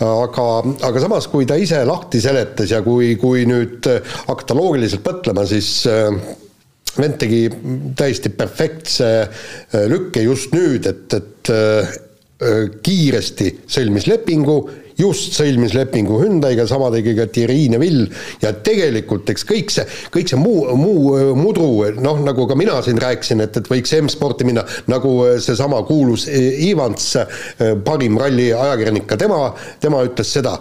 aga, 0.06 0.44
aga 0.86 1.00
samas, 1.02 1.26
kui 1.28 1.44
ta 1.44 1.56
ise 1.58 1.80
lahti 1.84 2.20
seletas 2.22 2.70
ja 2.70 2.78
kui, 2.86 3.10
kui 3.20 3.42
nüüd 3.50 3.84
hakata 4.28 4.54
loogiliselt 4.56 5.02
mõtlema, 5.04 5.42
siis 5.50 5.72
äh, 5.90 6.14
vend 6.98 7.18
tegi 7.22 7.42
täiesti 7.98 8.32
perfektse 8.34 9.10
äh, 9.22 9.88
lükke 9.90 10.22
just 10.26 10.54
nüüd, 10.56 10.88
et, 10.90 11.18
et 11.20 11.52
äh, 11.54 11.98
kiiresti 12.82 13.50
sõlmis 13.68 14.06
lepingu, 14.08 14.56
just 15.00 15.34
sõlmis 15.36 15.74
lepingu 15.76 16.20
Hyundai'ga, 16.22 16.66
sama 16.68 16.90
tegi 16.94 17.12
ka 17.18 17.26
Thierry 17.32 17.68
Neville 17.72 18.08
ja 18.42 18.52
tegelikult 18.64 19.28
eks 19.32 19.44
kõik 19.48 19.72
see, 19.74 19.84
kõik 20.14 20.32
see 20.32 20.40
muu, 20.40 20.64
muu 20.78 21.14
äh, 21.18 21.30
mudru, 21.36 21.70
noh 22.00 22.20
nagu 22.24 22.48
ka 22.48 22.56
mina 22.58 22.78
siin 22.84 23.00
rääkisin, 23.02 23.44
et, 23.44 23.60
et 23.60 23.70
võiks 23.70 23.94
M-sporti 24.00 24.48
minna, 24.48 24.64
nagu 24.90 25.14
äh, 25.28 25.38
seesama 25.42 25.82
kuulus 25.88 26.26
äh, 26.28 26.64
Evans, 26.70 27.12
parim 27.84 28.18
ralli 28.20 28.50
ajakirjanik, 28.56 29.08
ka 29.10 29.18
tema, 29.20 29.40
tema 29.82 30.02
ütles 30.06 30.32
seda, 30.32 30.56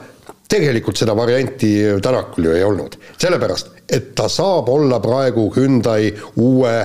tegelikult 0.49 0.99
seda 0.99 1.15
varianti 1.17 1.75
Tänakul 2.03 2.49
ju 2.49 2.55
ei 2.57 2.65
olnud, 2.65 2.99
sellepärast 3.21 3.78
et 3.91 4.11
ta 4.15 4.27
saab 4.29 4.69
olla 4.69 4.99
praegu 5.03 5.49
Hyundai 5.55 6.11
uue 6.37 6.75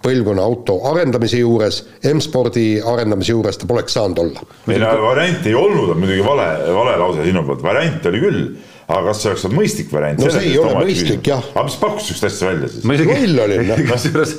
põlvkonna 0.00 0.44
auto 0.44 0.78
arendamise 0.90 1.40
juures, 1.42 1.82
M-spordi 2.14 2.80
arendamise 2.80 3.34
juures 3.34 3.60
ta 3.60 3.68
poleks 3.68 3.96
saanud 3.98 4.24
olla. 4.24 4.44
ei 4.70 4.80
no 4.80 4.96
variant 5.04 5.46
ei 5.46 5.56
olnud, 5.56 5.94
on 5.94 6.00
muidugi 6.00 6.24
vale, 6.24 6.50
vale 6.72 6.98
lause 7.00 7.26
sinu 7.26 7.44
poolt, 7.46 7.64
variant 7.64 8.06
oli 8.08 8.22
küll, 8.22 8.44
aga 8.90 9.02
kas 9.10 9.20
see 9.22 9.30
oleks 9.30 9.44
olnud 9.46 9.58
mõistlik 9.60 9.92
variant? 9.92 10.22
No 10.22 10.30
see 10.32 10.46
ei 10.48 10.56
ole 10.60 10.72
mõistlik, 10.78 11.20
jah. 11.30 11.44
aga 11.52 11.64
mis 11.66 11.76
pakkus 11.82 12.08
sihukest 12.08 12.26
asja 12.30 12.48
välja 12.48 12.70
siis? 12.72 12.86
ma. 12.88 12.96
Loll 13.10 13.42
oli, 13.44 13.58
noh. 13.68 13.82
kusjuures. 13.90 14.32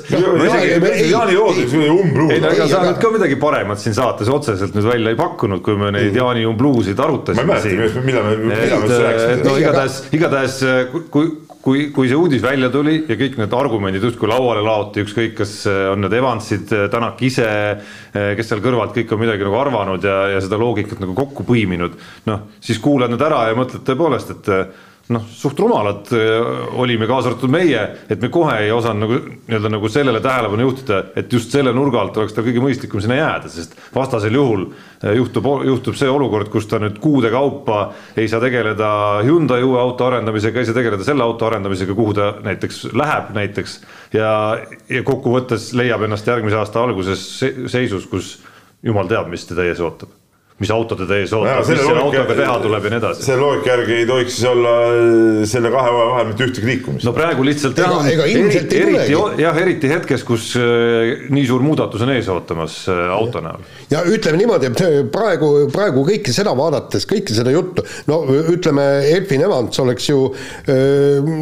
Jaani 1.12 1.38
Lood 1.38 1.62
oli 1.62 1.92
umbluus 1.92 2.34
ei 2.34 2.42
no 2.42 2.50
ega 2.50 2.66
Ei, 2.66 2.72
sa 2.72 2.82
nüüd 2.84 3.00
ka 3.02 3.12
midagi 3.14 3.38
paremat 3.42 3.82
siin 3.82 3.96
saates 3.96 4.32
otseselt 4.32 4.76
nüüd 4.76 4.88
välja 4.88 5.14
ei 5.14 5.20
pakkunud, 5.20 5.62
kui 5.64 5.78
me 5.78 5.92
neid 5.94 6.18
Jaani 6.18 6.44
umbluusid 6.50 6.98
ma 6.98 7.06
arutasime 7.06 7.60
ei 7.62 7.78
mäleta, 7.78 8.04
millal 8.08 8.28
me, 8.28 8.36
millal 8.50 8.82
me 8.82 8.90
et, 8.90 8.98
üldse 8.98 8.98
et 8.98 9.46
no 9.46 9.54
rääkisime. 9.54 9.62
igatahes, 9.62 10.02
igatahes 10.18 10.60
kui, 11.14 11.30
kui, 11.62 11.88
kui 11.94 12.10
see 12.10 12.18
uudis 12.18 12.42
välja 12.44 12.70
tuli 12.74 12.98
ja 13.08 13.16
kõik 13.18 13.38
need 13.40 13.56
argumendid 13.56 14.04
justkui 14.06 14.30
lauale 14.30 14.62
laoti, 14.66 15.04
ükskõik, 15.06 15.34
kas 15.38 15.56
on 15.70 16.02
need 16.04 16.16
Evansid, 16.18 16.72
Tänak 16.92 17.20
ise, 17.22 17.48
kes 18.12 18.48
seal 18.50 18.62
kõrvalt 18.64 18.94
kõik 18.96 19.12
on 19.14 19.22
midagi 19.22 19.46
nagu 19.46 19.58
arvanud 19.60 20.06
ja, 20.06 20.18
ja 20.34 20.40
seda 20.42 20.58
loogikat 20.60 21.02
nagu 21.02 21.14
kokku 21.18 21.46
põiminud, 21.48 21.98
noh, 22.28 22.48
siis 22.62 22.82
kuulad 22.82 23.12
need 23.12 23.22
ära 23.22 23.46
ja 23.50 23.58
mõtled 23.58 23.86
tõepoolest, 23.86 24.34
et 24.36 24.52
noh, 25.08 25.24
suht 25.28 25.58
rumalad 25.58 26.06
öö, 26.14 26.36
olime, 26.78 27.06
kaasa 27.10 27.32
arvatud 27.32 27.50
meie, 27.50 27.80
et 28.10 28.20
me 28.22 28.28
kohe 28.32 28.54
ei 28.64 28.70
osanud 28.72 29.02
nagu 29.02 29.16
nii-öelda 29.48 29.72
nagu 29.74 29.88
sellele 29.90 30.20
tähelepanu 30.22 30.62
juhtida, 30.68 31.00
et 31.18 31.32
just 31.32 31.50
selle 31.52 31.72
nurga 31.74 32.00
alt 32.00 32.16
oleks 32.22 32.36
tal 32.36 32.46
kõige 32.46 32.62
mõistlikum 32.62 33.02
sinna 33.02 33.18
jääda, 33.18 33.50
sest 33.52 33.74
vastasel 33.94 34.38
juhul 34.38 34.68
öö, 35.02 35.16
juhtub, 35.18 35.48
juhtub 35.66 35.98
see 35.98 36.08
olukord, 36.10 36.48
kus 36.54 36.70
ta 36.70 36.78
nüüd 36.82 37.00
kuude 37.02 37.32
kaupa 37.34 37.80
ei 38.16 38.30
saa 38.30 38.40
tegeleda 38.40 38.92
Hyundai 39.26 39.60
uue 39.66 39.80
auto 39.82 40.06
arendamisega, 40.06 40.62
ei 40.62 40.70
saa 40.70 40.78
tegeleda 40.78 41.04
selle 41.04 41.26
auto 41.26 41.50
arendamisega, 41.50 41.98
kuhu 41.98 42.14
ta 42.16 42.30
näiteks 42.46 42.84
läheb 42.94 43.34
näiteks 43.36 43.78
ja, 44.14 44.32
ja 44.88 45.02
kokkuvõttes 45.02 45.72
leiab 45.76 46.06
ennast 46.06 46.30
järgmise 46.30 46.62
aasta 46.62 46.82
alguses 46.86 47.26
se- 47.42 47.54
seisus, 47.66 48.06
kus 48.06 48.36
jumal 48.82 49.10
teab, 49.10 49.28
mis 49.34 49.44
teda 49.50 49.66
ees 49.66 49.82
ootab 49.82 50.21
mis 50.60 50.70
auto 50.70 50.96
teda 50.98 51.16
ees 51.20 51.32
ootab, 51.34 51.62
mis 51.64 51.80
selle 51.80 52.02
autoga 52.02 52.36
teha 52.36 52.56
tuleb 52.62 52.86
ja 52.86 52.92
nii 52.92 53.00
edasi. 53.00 53.24
selle 53.26 53.40
loogika 53.40 53.72
järgi 53.72 53.94
ei 53.96 54.08
tohiks 54.08 54.36
siis 54.36 54.48
olla 54.50 54.74
äh, 54.88 55.38
selle 55.48 55.72
kahe 55.74 55.94
vahel 55.96 56.28
mitte 56.30 56.46
ühtegi 56.48 56.68
liikumist. 56.68 57.06
no 57.08 57.14
praegu 57.16 57.46
lihtsalt 57.46 57.80
jah, 57.80 57.94
eriti, 58.10 58.60
eriti, 58.82 59.16
jah, 59.42 59.60
eriti 59.64 59.90
hetkes, 59.92 60.26
kus 60.28 60.50
äh, 60.60 61.24
nii 61.32 61.46
suur 61.48 61.64
muudatus 61.64 62.04
on 62.04 62.12
ees 62.14 62.28
ootamas 62.32 62.82
äh, 62.92 63.02
auto 63.16 63.42
näol. 63.44 63.64
ja 63.92 64.04
ütleme 64.08 64.42
niimoodi, 64.42 64.70
et 64.70 65.10
praegu, 65.14 65.50
praegu 65.72 66.04
kõike 66.08 66.34
seda 66.36 66.54
vaadates, 66.58 67.08
kõike 67.10 67.34
seda 67.36 67.54
juttu, 67.54 67.86
no 68.10 68.22
ütleme, 68.52 68.86
Elfin 69.12 69.46
Evans 69.48 69.82
oleks 69.82 70.10
ju 70.10 70.20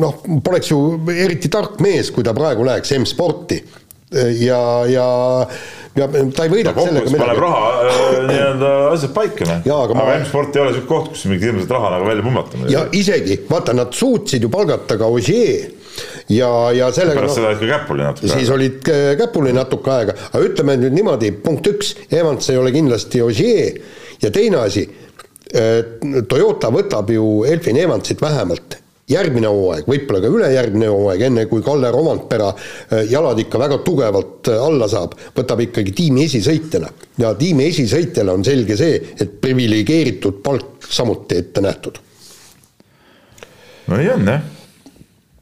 noh, 0.00 0.24
poleks 0.44 0.70
ju 0.72 0.80
eriti 1.12 1.50
tark 1.52 1.80
mees, 1.84 2.12
kui 2.14 2.24
ta 2.26 2.34
praegu 2.36 2.64
läheks 2.66 2.94
M-sporti 2.96 3.60
ja, 4.10 4.62
ja 4.90 5.08
ja 5.98 6.06
ta 6.06 6.46
ei 6.46 6.52
võidaks 6.52 6.84
sellega 6.84 7.10
midagi. 7.10 7.18
paneb 7.18 7.40
raha 7.42 7.70
äh, 7.82 7.98
nii-öelda 8.28 8.70
asjad 8.94 9.12
paika, 9.14 9.46
noh. 9.48 9.66
aga, 9.74 9.96
ma... 9.96 10.06
aga 10.06 10.16
M-sport 10.20 10.56
ei 10.56 10.62
ole 10.62 10.74
siuke 10.76 10.88
koht, 10.90 11.10
kus 11.14 11.26
mingit 11.30 11.48
hirmsat 11.48 11.74
raha 11.74 11.92
nagu 11.96 12.08
välja 12.08 12.24
pummata. 12.26 12.62
ja 12.70 12.84
isegi, 12.96 13.40
vaata, 13.50 13.74
nad 13.76 13.94
suutsid 13.96 14.46
ju 14.46 14.50
palgata 14.52 14.98
ka 15.00 15.10
Ogier 15.10 15.70
ja, 16.30 16.50
ja 16.76 16.90
sellega 16.94 17.20
pärast 17.20 17.40
no, 17.40 17.42
seda 17.42 17.50
olid 17.50 17.62
ka 17.64 17.70
käpuli 17.74 18.06
natuke 18.06 18.30
siis 18.30 18.44
aega. 18.44 18.56
olid 18.58 18.90
käpuli 19.24 19.54
natuke 19.56 19.94
aega, 19.96 20.16
aga 20.30 20.44
ütleme 20.46 20.78
nüüd 20.84 20.98
niimoodi, 21.00 21.32
punkt 21.44 21.70
üks, 21.72 21.94
Evans 22.10 22.50
ei 22.52 22.60
ole 22.60 22.74
kindlasti 22.74 23.24
Ogier 23.26 23.80
ja 24.22 24.30
teine 24.34 24.62
asi, 24.64 24.86
Toyota 26.30 26.70
võtab 26.70 27.10
ju 27.10 27.40
Elfin 27.50 27.80
Evansit 27.82 28.20
vähemalt 28.22 28.79
järgmine 29.10 29.50
hooaeg, 29.50 29.88
võib-olla 29.90 30.22
ka 30.22 30.32
ülejärgmine 30.36 30.90
hooaeg, 30.90 31.24
enne 31.30 31.46
kui 31.50 31.64
Kalle 31.66 31.90
Romantpera 31.94 32.50
äh, 32.52 33.04
jalad 33.10 33.40
ikka 33.42 33.60
väga 33.62 33.80
tugevalt 33.86 34.52
äh, 34.52 34.60
alla 34.60 34.88
saab, 34.90 35.16
võtab 35.36 35.64
ikkagi 35.66 35.94
tiimi 35.96 36.26
esisõitjana. 36.28 36.92
ja 37.20 37.34
tiimi 37.38 37.66
esisõitjale 37.68 38.32
on 38.32 38.46
selge 38.46 38.78
see, 38.80 39.02
et 39.20 39.36
priviligeeritud 39.42 40.40
palk 40.44 40.88
samuti 40.88 41.42
ette 41.42 41.60
nähtud. 41.64 42.00
no 43.90 44.00
nii 44.00 44.10
on 44.14 44.34
jah 44.34 44.48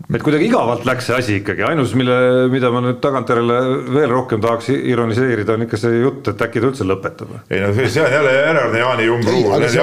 et 0.08 0.22
kuidagi 0.24 0.46
igavalt 0.48 0.86
läks 0.88 1.04
see 1.10 1.16
asi 1.18 1.34
ikkagi, 1.42 1.60
ainus, 1.68 1.90
mille, 1.98 2.14
mida 2.48 2.70
ma 2.72 2.80
nüüd 2.80 2.96
tagantjärele 3.04 3.58
veel 3.92 4.08
rohkem 4.08 4.40
tahaks 4.40 4.70
ironiseerida, 4.72 5.58
on 5.58 5.66
ikka 5.66 5.80
see 5.82 5.98
jutt, 6.00 6.30
et 6.32 6.44
äkki 6.46 6.62
ta 6.62 6.70
üldse 6.70 6.86
lõpetab. 6.88 7.34
ei 7.52 7.60
no 7.60 7.68
see 7.76 8.00
on 8.00 8.14
jälle 8.14 8.32
järjekordne 8.32 8.80
Jaani 8.80 9.10
võimalus. 9.10 9.76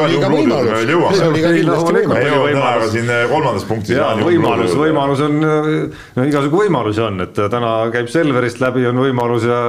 täna 2.56 2.90
siin 2.96 3.14
kolmandas 3.30 3.70
punktis. 3.70 4.02
võimalus, 4.26 4.76
võimalus 4.82 5.24
on, 5.28 5.40
no 6.18 6.28
igasugu 6.32 6.64
võimalusi 6.64 7.06
on, 7.06 7.22
et 7.28 7.46
täna 7.54 7.78
käib 7.94 8.10
Selverist 8.10 8.66
läbi, 8.66 8.90
on 8.90 9.06
võimalus 9.06 9.46
ja, 9.46 9.62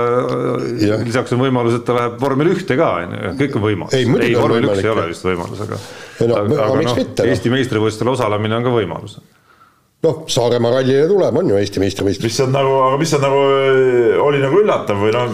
ja. 0.89 1.01
lisaks 1.05 1.37
on 1.37 1.45
võimalus, 1.45 1.77
et 1.83 1.85
ta 1.85 2.01
läheb 2.01 2.17
vormel 2.23 2.55
ühte 2.57 2.81
ka, 2.81 2.93
on 3.05 3.17
ju, 3.21 3.37
kõik 3.45 3.61
on 3.61 3.69
võimalus. 3.69 4.01
ei, 4.01 4.09
ei, 4.31 4.35
vormel 4.41 4.71
üks 4.73 4.81
ei 4.81 4.93
ole 4.97 5.09
vist 5.13 5.29
võimalus, 5.29 5.65
aga. 5.69 5.85
aga, 6.25 6.45
aga 6.71 6.85
noh, 6.89 7.07
Eesti 7.29 7.53
meistrivõistlustel 7.53 8.17
osalemine 8.17 8.57
on 8.57 8.65
ka 8.65 8.79
võimalus 8.81 9.21
noh, 10.05 10.19
Saaremaa 10.31 10.75
rallile 10.75 11.07
tuleb, 11.11 11.38
on 11.41 11.53
ju 11.53 11.61
Eesti 11.61 11.81
meistrivõistlus. 11.83 12.29
mis 12.29 12.43
on 12.45 12.53
nagu, 12.55 12.75
aga 12.88 12.99
mis 13.00 13.15
on 13.17 13.25
nagu, 13.25 13.41
oli 14.26 14.43
nagu 14.43 14.61
üllatav 14.61 15.00
või 15.00 15.15
noh, 15.15 15.33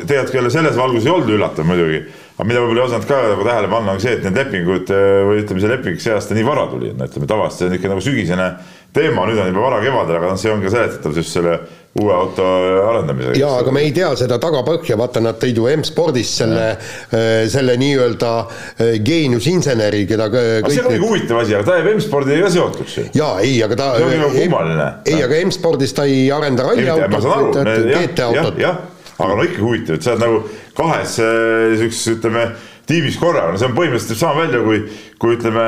tegelikult 0.00 0.40
jälle 0.40 0.52
selles 0.54 0.78
valguses 0.78 1.06
ei 1.06 1.14
olnud 1.14 1.34
üllatav 1.36 1.68
muidugi. 1.68 2.02
aga 2.36 2.48
mida 2.48 2.64
võib-olla 2.64 2.82
ei 2.82 2.88
osanud 2.88 3.08
ka 3.08 3.20
nagu 3.34 3.46
tähele 3.46 3.70
panna, 3.70 3.94
on 3.94 4.02
see, 4.02 4.16
et 4.16 4.26
need 4.26 4.38
lepingud 4.40 4.92
või 5.28 5.42
ütleme, 5.44 5.62
see 5.62 5.72
leping 5.74 6.02
see 6.02 6.14
aasta 6.16 6.36
nii 6.36 6.46
vara 6.46 6.66
tuli, 6.72 6.92
no 6.96 7.08
ütleme 7.10 7.28
tavaliselt 7.30 7.62
see 7.62 7.70
on 7.70 7.78
ikka 7.78 7.92
nagu 7.92 8.04
sügisene 8.04 8.46
teema, 8.94 9.26
nüüd 9.28 9.38
on 9.42 9.52
juba 9.52 9.66
vara 9.68 9.82
kevadel, 9.84 10.18
aga 10.18 10.32
noh, 10.32 10.40
see 10.40 10.50
on 10.52 10.64
ka 10.64 10.72
seletatav 10.72 11.14
just 11.16 11.36
selle 11.36 11.58
uue 11.98 12.12
auto 12.14 12.44
arendamisega. 12.86 13.34
jaa, 13.40 13.56
aga 13.64 13.72
me 13.74 13.82
ei 13.82 13.90
tea 13.94 14.10
seda 14.18 14.38
tagapõhja, 14.42 14.94
vaata 14.98 15.22
nad 15.24 15.40
tõid 15.42 15.58
ju 15.58 15.66
M-spordis 15.72 16.30
selle, 16.38 16.68
äh, 16.70 17.26
selle 17.50 17.74
nii-öelda 17.80 18.30
äh, 18.44 18.92
geeniusinseneri, 19.06 20.04
keda 20.10 20.28
aga 20.30 20.44
see 20.70 20.84
on 20.84 20.94
nüüd... 20.94 21.02
huvitav 21.02 21.42
asi, 21.42 21.56
aga 21.58 21.66
ta 21.66 21.80
jääb 21.80 21.90
M-spordiga 21.96 22.46
ka 22.46 22.52
seotuks 22.54 22.96
ju. 22.96 23.06
jaa, 23.18 23.32
ei, 23.42 23.58
aga 23.66 23.78
ta 23.80 23.90
see 23.96 24.06
on 24.06 24.24
nagu 24.24 24.38
kummaline. 24.38 24.88
ei, 25.10 25.18
aga 25.26 25.42
M-spordis 25.50 25.94
ta 25.98 26.06
ei 26.06 26.28
arenda 26.34 26.68
ralliautot, 26.68 27.60
GT-autot. 27.90 28.62
jah, 28.62 28.82
aga 29.18 29.32
no 29.34 29.46
ikka 29.50 29.64
huvitav, 29.66 29.98
et 29.98 30.06
sa 30.06 30.14
oled 30.14 30.26
nagu 30.28 30.42
kahes 30.78 31.18
niisuguses, 31.18 32.06
äh, 32.06 32.18
ütleme, 32.20 32.46
tiimis 32.90 33.18
korraga, 33.20 33.54
no 33.54 33.60
see 33.60 33.70
on 33.70 33.76
põhimõtteliselt 33.78 34.20
sama 34.20 34.44
välja, 34.44 34.62
kui, 34.66 34.84
kui 35.22 35.36
ütleme, 35.38 35.66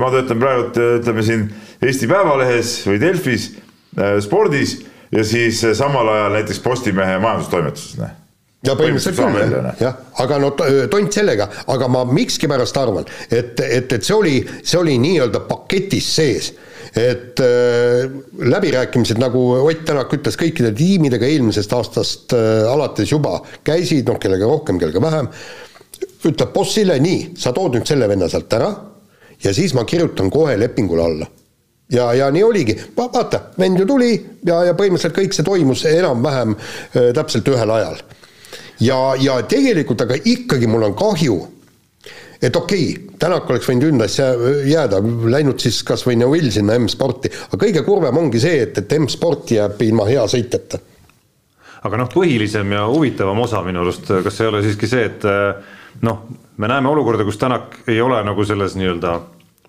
ma 0.00 0.10
töötan 0.14 0.42
praegu, 0.42 0.66
ütleme 1.00 1.24
siin 1.26 1.46
Eesti 1.84 2.08
Päevalehes 2.10 2.76
või 2.88 3.00
Delfis 3.02 3.52
spordis 4.24 4.78
ja 5.14 5.24
siis 5.24 5.62
eh, 5.64 5.74
samal 5.76 6.08
ajal 6.08 6.36
näiteks 6.38 6.60
Postimehe 6.64 7.16
majandustoimetuses, 7.22 7.96
noh 8.02 8.20
ja 8.64 8.72
põhimõtteliselt 8.78 9.18
küll 9.20 9.66
jah, 9.82 9.96
aga 10.24 10.38
no 10.40 10.52
tont 10.56 11.12
sellega, 11.12 11.50
aga 11.68 11.88
ma 11.92 12.04
mikskipärast 12.08 12.78
arvan, 12.80 13.04
et, 13.28 13.60
et, 13.60 13.92
et 13.92 14.06
see 14.06 14.14
oli, 14.16 14.38
see 14.64 14.78
oli 14.80 14.94
nii-öelda 15.02 15.42
paketis 15.48 16.08
sees. 16.16 16.54
Et 16.94 17.40
äh, 17.42 18.04
läbirääkimised, 18.38 19.18
nagu 19.18 19.40
Ott 19.58 19.80
Tänak 19.84 20.12
ütles, 20.14 20.36
kõikide 20.38 20.70
tiimidega 20.78 21.26
eelmisest 21.26 21.72
aastast 21.74 22.32
äh, 22.38 22.62
alates 22.70 23.10
juba 23.10 23.40
käisid, 23.66 24.06
noh, 24.06 24.16
kellega 24.22 24.46
rohkem, 24.46 24.78
kellega 24.78 25.02
vähem, 25.02 25.28
ütleb 26.30 26.52
bossile, 26.54 26.98
nii, 27.02 27.34
sa 27.38 27.52
tood 27.52 27.76
nüüd 27.76 27.88
selle 27.88 28.08
venna 28.08 28.28
sealt 28.32 28.52
ära 28.56 28.70
ja 29.44 29.54
siis 29.54 29.74
ma 29.74 29.84
kirjutan 29.84 30.30
kohe 30.32 30.56
lepingule 30.58 31.04
alla 31.04 31.30
ja, 31.92 32.12
ja 32.14 32.30
nii 32.30 32.44
oligi, 32.44 32.76
vaata, 32.96 33.40
vend 33.58 33.80
ju 33.80 33.86
tuli 33.88 34.12
ja, 34.46 34.62
ja 34.70 34.76
põhimõtteliselt 34.76 35.16
kõik 35.16 35.36
see 35.36 35.46
toimus 35.46 35.84
enam-vähem 35.88 36.54
äh, 36.56 37.10
täpselt 37.16 37.48
ühel 37.52 37.74
ajal. 37.76 37.98
ja, 38.80 39.00
ja 39.20 39.40
tegelikult 39.48 40.06
aga 40.06 40.18
ikkagi 40.24 40.70
mul 40.70 40.88
on 40.88 40.96
kahju, 40.98 41.40
et 42.40 42.56
okei 42.56 42.92
okay,, 42.92 43.10
Tänak 43.24 43.46
oleks 43.48 43.68
võinud 43.70 43.86
Hyundai'sse 43.86 44.24
jääda, 44.68 44.98
läinud 45.30 45.62
siis 45.62 45.78
kas 45.86 46.02
või 46.04 46.18
Neuvill 46.18 46.50
sinna 46.52 46.74
M-sporti, 46.76 47.30
aga 47.46 47.58
kõige 47.62 47.84
kurvem 47.86 48.18
ongi 48.20 48.40
see, 48.42 48.58
et, 48.66 48.80
et 48.82 48.90
M-sport 48.98 49.54
jääb 49.54 49.80
ilma 49.86 50.04
hea 50.08 50.24
sõitjata. 50.28 50.80
aga 51.86 52.00
noh, 52.00 52.10
põhilisem 52.12 52.74
ja 52.74 52.82
huvitavam 52.90 53.38
osa 53.46 53.62
minu 53.64 53.84
arust, 53.84 54.10
kas 54.26 54.40
ei 54.42 54.50
ole 54.50 54.64
siiski 54.66 54.90
see, 54.90 55.06
et 55.08 55.24
noh, 56.02 56.24
me 56.56 56.68
näeme 56.70 56.88
olukorda, 56.90 57.24
kus 57.24 57.38
Tänak 57.38 57.78
ei 57.88 58.00
ole 58.00 58.22
nagu 58.26 58.44
selles 58.44 58.76
nii-öelda 58.78 59.20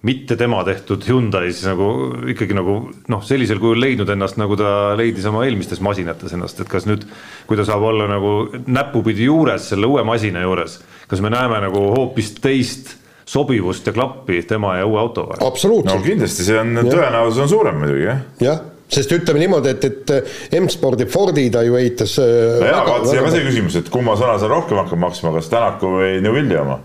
mitte 0.05 0.35
tema 0.37 0.59
tehtud 0.63 1.01
Hyundai's 1.07 1.63
nagu 1.65 1.87
ikkagi 2.29 2.53
nagu 2.57 2.75
noh, 3.09 3.23
sellisel 3.25 3.59
kujul 3.61 3.79
leidnud 3.81 4.09
ennast, 4.13 4.37
nagu 4.37 4.57
ta 4.59 4.93
leidis 4.97 5.25
oma 5.29 5.45
eelmistes 5.47 5.81
masinates 5.81 6.35
ennast, 6.35 6.61
et 6.61 6.69
kas 6.69 6.85
nüüd, 6.89 7.07
kui 7.49 7.57
ta 7.57 7.65
saab 7.65 7.87
olla 7.89 8.05
nagu 8.11 8.35
näpupidi 8.67 9.25
juures 9.25 9.71
selle 9.71 9.89
uue 9.89 10.05
masina 10.05 10.45
juures, 10.45 10.77
kas 11.09 11.25
me 11.25 11.33
näeme 11.33 11.63
nagu 11.65 11.87
hoopis 11.95 12.35
teist 12.37 12.93
sobivust 13.25 13.87
ja 13.89 13.95
klappi 13.95 14.43
tema 14.45 14.75
ja 14.77 14.85
uue 14.85 15.01
auto 15.01 15.25
vahel? 15.31 15.47
absoluutselt. 15.47 15.97
no 15.97 16.05
kindlasti 16.05 16.45
see 16.45 16.61
on, 16.61 16.77
tõenäosus 16.85 17.41
on 17.41 17.49
suurem 17.49 17.81
muidugi 17.81 18.05
jah. 18.05 18.21
jah 18.43 18.61
sest 18.91 19.15
ütleme 19.15 19.41
niimoodi, 19.41 19.71
et, 19.73 19.87
et 19.89 20.59
M-spordi 20.59 21.07
Fordi 21.09 21.47
ta 21.53 21.63
ju 21.65 21.77
ehitas. 21.79 22.17
Äh, 22.21 22.59
no 22.61 22.69
jaa, 22.69 22.83
vaata 22.89 23.09
see 23.09 23.21
on 23.21 23.29
ka 23.29 23.37
see 23.37 23.47
küsimus, 23.47 23.79
et 23.81 23.89
kumma 23.93 24.17
sõna 24.19 24.35
seal 24.41 24.53
rohkem 24.53 24.83
hakkab 24.83 25.01
maksma, 25.07 25.33
kas 25.39 25.49
Tänaku 25.53 25.95
või 25.97 26.19
Neuvilli 26.25 26.59
oma 26.61 26.79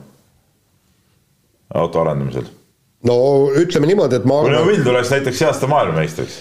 auto 1.80 2.00
arendamisel 2.02 2.48
no 3.06 3.16
ütleme 3.56 3.88
niimoodi, 3.90 4.20
et 4.20 4.28
ma 4.28 4.40
kui 4.44 4.52
Neuvill 4.52 4.84
tuleks 4.84 5.12
näiteks 5.14 5.40
see 5.40 5.48
aasta 5.48 5.68
maailmameistriks, 5.70 6.38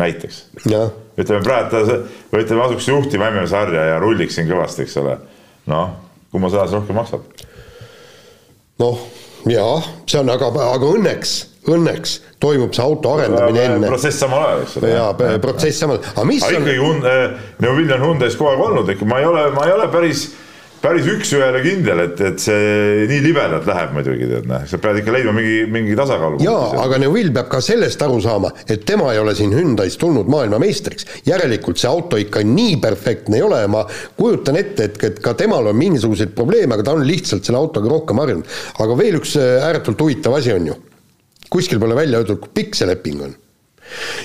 näiteks. 0.00 0.42
ütleme 0.64 1.42
praegu 1.44 1.72
ta, 1.72 1.98
või 2.32 2.44
ütleme, 2.46 2.64
asuks 2.66 2.88
juhtima 2.88 3.30
MM-sarja 3.32 3.88
ja 3.92 3.98
rulliks 4.02 4.38
siin 4.38 4.48
kõvasti, 4.50 4.86
eks 4.86 4.96
ole. 5.02 5.18
noh, 5.70 5.96
kumma 6.32 6.52
sõna 6.52 6.68
see 6.68 6.78
rohkem 6.80 7.00
maksab? 7.00 7.26
noh, 8.82 9.06
jaa, 9.50 9.80
see 10.08 10.22
on 10.22 10.32
aga, 10.32 10.52
aga 10.72 10.92
õnneks, 10.96 11.34
õnneks 11.70 12.18
toimub 12.42 12.74
see 12.74 12.84
auto 12.84 13.16
arendamine 13.16 13.66
enne. 13.68 13.90
protsess 13.90 14.22
samal 14.24 14.46
ajal, 14.46 14.62
eks 14.66 14.78
ole. 14.80 14.94
jaa, 14.96 15.38
protsess 15.42 15.82
samal, 15.84 16.00
aga 16.14 16.28
mis 16.28 16.46
aga 16.46 16.58
on. 16.58 16.70
ikkagi 16.70 17.10
äh, 17.12 17.42
Neuvill 17.62 17.98
on 17.98 18.06
Hyundai's 18.08 18.38
kogu 18.38 18.52
aeg 18.52 18.64
olnud, 18.70 18.94
ikka 18.96 19.06
ma 19.08 19.20
ei 19.22 19.28
ole, 19.28 19.44
ma 19.54 19.68
ei 19.68 19.76
ole 19.76 19.90
päris 19.92 20.30
päris 20.82 21.06
üks-ühele 21.06 21.60
kindel, 21.62 22.00
et, 22.08 22.20
et 22.26 22.42
see 22.42 23.04
nii 23.06 23.20
libedalt 23.22 23.66
läheb 23.68 23.92
muidugi, 23.94 24.26
tead 24.26 24.48
noh, 24.50 24.64
sa 24.66 24.80
pead 24.82 24.98
ikka 24.98 25.14
leidma 25.14 25.34
mingi, 25.36 25.60
mingi 25.70 25.94
tasakaalu. 25.98 26.40
jaa, 26.42 26.72
aga 26.82 26.98
Neville 27.04 27.30
peab 27.36 27.50
ka 27.52 27.60
sellest 27.62 28.02
aru 28.02 28.18
saama, 28.24 28.50
et 28.66 28.82
tema 28.88 29.12
ei 29.14 29.20
ole 29.22 29.36
siin 29.38 29.54
Hyundai's 29.54 29.98
tulnud 30.00 30.30
maailmameistriks. 30.32 31.06
järelikult 31.28 31.78
see 31.78 31.90
auto 31.90 32.18
ikka 32.18 32.42
nii 32.46 32.80
perfektne 32.82 33.38
ei 33.38 33.46
ole 33.46 33.62
ja 33.62 33.70
ma 33.70 33.84
kujutan 34.18 34.58
ette, 34.58 34.90
et, 34.90 34.98
et 35.10 35.22
ka 35.22 35.36
temal 35.38 35.70
on 35.70 35.78
mingisuguseid 35.78 36.34
probleeme, 36.34 36.74
aga 36.74 36.88
ta 36.88 36.96
on 36.98 37.06
lihtsalt 37.06 37.46
selle 37.46 37.62
autoga 37.62 37.92
rohkem 37.92 38.22
harjunud. 38.24 38.56
aga 38.82 38.98
veel 38.98 39.20
üks 39.22 39.36
äh, 39.38 39.62
ääretult 39.68 40.02
huvitav 40.02 40.34
asi 40.40 40.56
on 40.56 40.66
ju, 40.72 40.80
kuskil 41.52 41.80
pole 41.82 41.96
välja 41.98 42.22
öeldud, 42.22 42.40
kui 42.42 42.54
pikk 42.62 42.78
see 42.78 42.88
leping 42.88 43.22
on. 43.28 43.34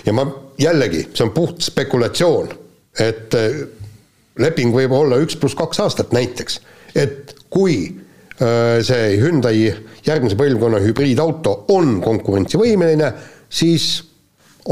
ja 0.05 0.13
ma 0.15 0.25
jällegi, 0.61 1.07
see 1.13 1.25
on 1.25 1.33
puht 1.35 1.65
spekulatsioon, 1.65 2.51
et 3.03 3.35
äh, 3.37 3.61
leping 4.39 4.73
võib 4.75 4.93
olla 4.95 5.19
üks 5.21 5.37
pluss 5.39 5.57
kaks 5.57 5.81
aastat 5.83 6.13
näiteks, 6.15 6.59
et 6.95 7.35
kui 7.53 7.79
äh, 7.89 8.77
see 8.85 9.17
Hyundai 9.21 9.67
järgmise 10.07 10.37
põlvkonna 10.39 10.81
hübriidauto 10.85 11.63
on 11.75 11.97
konkurentsivõimeline, 12.05 13.11
siis 13.49 13.89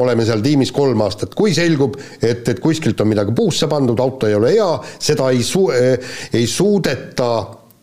oleme 0.01 0.25
seal 0.27 0.41
tiimis 0.43 0.73
kolm 0.75 1.01
aastat, 1.05 1.35
kui 1.37 1.53
selgub, 1.55 1.95
et, 2.19 2.47
et 2.51 2.59
kuskilt 2.63 2.99
on 3.01 3.11
midagi 3.11 3.35
puusse 3.35 3.67
pandud, 3.71 3.99
auto 4.03 4.27
ei 4.27 4.35
ole 4.35 4.51
hea, 4.55 4.71
seda 4.99 5.29
ei 5.31 5.43
su-, 5.43 5.69
äh, 5.75 6.17
ei 6.35 6.47
suudeta 6.47 7.31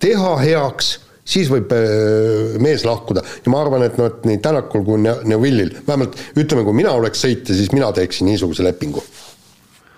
teha 0.02 0.34
heaks, 0.42 0.92
siis 1.24 1.50
võib 1.52 1.72
äh, 1.76 2.56
mees 2.62 2.86
lahkuda. 2.86 3.24
Ja 3.44 3.52
ma 3.52 3.62
arvan, 3.62 3.86
et 3.86 3.98
noh, 4.00 4.10
et 4.10 4.24
nii 4.28 4.40
Tänakul 4.42 4.86
kui 4.86 5.02
Neville'il, 5.02 5.76
vähemalt 5.86 6.18
ütleme, 6.34 6.64
kui 6.66 6.78
mina 6.82 6.94
oleks 6.98 7.22
sõitja, 7.24 7.56
siis 7.56 7.72
mina 7.74 7.92
teeksin 7.94 8.30
niisuguse 8.30 8.66
lepingu. 8.66 9.04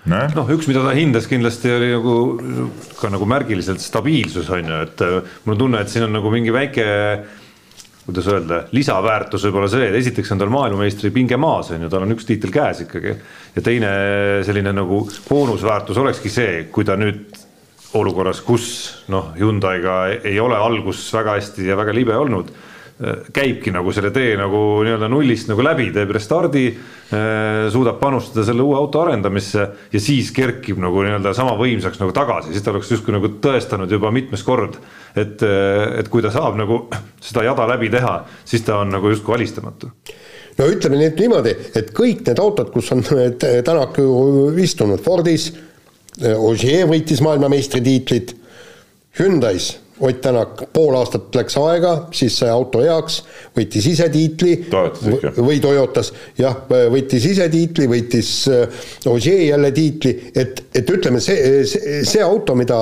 Noh, 0.04 0.50
üks, 0.52 0.66
mida 0.68 0.82
ta 0.84 0.92
hindas 0.92 1.24
kindlasti 1.30 1.70
oli 1.72 1.86
nagu 1.94 2.16
ka 2.98 3.08
nagu 3.08 3.24
märgiliselt 3.28 3.80
stabiilsus 3.80 4.50
on 4.52 4.68
ju, 4.68 4.82
et 4.84 5.06
äh, 5.06 5.32
mul 5.46 5.56
on 5.56 5.62
tunne, 5.64 5.80
et 5.80 5.92
siin 5.92 6.04
on 6.04 6.12
nagu 6.18 6.32
mingi 6.32 6.52
väike 6.52 6.84
kuidas 8.04 8.26
öelda, 8.28 8.58
lisaväärtus 8.76 9.46
võib-olla 9.46 9.68
see, 9.72 9.86
et 9.88 9.96
esiteks 9.96 10.34
on 10.34 10.42
tal 10.42 10.52
maailmameistri 10.52 11.08
pinge 11.14 11.38
maas, 11.40 11.70
on 11.72 11.86
ju, 11.86 11.88
tal 11.92 12.04
on 12.04 12.12
üks 12.12 12.28
tiitel 12.28 12.52
käes 12.52 12.82
ikkagi. 12.84 13.14
ja 13.54 13.64
teine 13.64 13.92
selline 14.44 14.74
nagu 14.76 15.00
boonusväärtus 15.28 16.00
olekski 16.02 16.32
see, 16.32 16.66
kui 16.72 16.84
ta 16.84 16.98
nüüd 17.00 17.33
olukorras, 17.94 18.40
kus 18.44 18.68
noh, 19.12 19.32
Hyundai'ga 19.38 19.98
ei 20.24 20.38
ole 20.42 20.56
algus 20.58 21.06
väga 21.14 21.38
hästi 21.38 21.68
ja 21.68 21.76
väga 21.78 21.94
libe 21.94 22.16
olnud 22.18 22.54
käibki 23.34 23.72
nagu 23.74 23.90
selle 23.92 24.12
tee 24.14 24.36
nagu 24.38 24.58
nii-öelda 24.86 25.08
nullist 25.10 25.48
nagu 25.50 25.64
läbi, 25.66 25.88
teeb 25.94 26.12
restardi, 26.14 26.68
äh, 26.70 27.64
suudab 27.74 27.98
panustada 27.98 28.44
selle 28.46 28.62
uue 28.62 28.76
auto 28.78 29.02
arendamisse 29.02 29.64
ja 29.92 30.02
siis 30.02 30.30
kerkib 30.34 30.78
nagu 30.82 31.02
nii-öelda 31.02 31.32
sama 31.34 31.56
võimsaks 31.58 31.98
nagu 31.98 32.14
tagasi, 32.14 32.52
siis 32.54 32.62
ta 32.62 32.70
oleks 32.70 32.92
justkui 32.94 33.16
nagu 33.16 33.32
tõestanud 33.42 33.90
juba 33.90 34.12
mitmes 34.14 34.46
kord, 34.46 34.78
et, 35.16 35.42
äh, 35.42 35.98
et 35.98 36.08
kui 36.12 36.22
ta 36.22 36.30
saab 36.34 36.54
nagu 36.60 36.84
seda 37.26 37.48
jada 37.48 37.66
läbi 37.74 37.90
teha, 37.90 38.14
siis 38.46 38.62
ta 38.62 38.78
on 38.84 38.94
nagu 38.94 39.10
justkui 39.10 39.40
alistamatu. 39.40 39.90
No 40.54 40.70
ütleme 40.70 41.00
nüüd 41.00 41.18
niimoodi, 41.18 41.50
et 41.74 41.90
kõik 41.96 42.22
need 42.28 42.38
autod, 42.38 42.70
kus 42.70 42.92
on 42.94 43.02
Tänak 43.02 43.98
ju 43.98 44.52
istunud, 44.62 45.02
Fordis, 45.02 45.48
Ogier 46.22 46.86
võitis 46.86 47.22
maailmameistritiitlit, 47.24 48.36
Hyundai's 49.18 49.74
Ott 50.00 50.20
Tänak, 50.20 50.64
pool 50.74 50.96
aastat 50.98 51.34
läks 51.38 51.54
aega, 51.54 51.90
siis 52.14 52.34
sai 52.40 52.48
auto 52.50 52.80
heaks, 52.82 53.20
võitis 53.54 53.84
ise 53.92 54.08
tiitli. 54.10 54.56
või 55.38 55.60
Toyotas, 55.62 56.10
jah, 56.38 56.56
võitis 56.90 57.28
ise 57.30 57.46
tiitli, 57.48 57.86
võitis 57.90 58.30
äh, 58.50 58.88
Ogier 59.06 59.44
jälle 59.52 59.70
tiitli, 59.72 60.16
et, 60.34 60.64
et 60.74 60.90
ütleme, 60.90 61.22
see, 61.22 61.62
see, 61.70 62.00
see 62.02 62.24
auto, 62.26 62.56
mida 62.58 62.80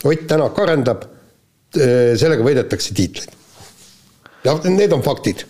Ott 0.00 0.24
Tänak 0.28 0.56
arendab, 0.64 1.04
äh, 1.76 2.16
sellega 2.16 2.44
võidetakse 2.46 2.96
tiitleid. 2.96 3.36
jah, 4.48 4.64
need 4.72 4.96
on 4.96 5.04
faktid 5.04 5.44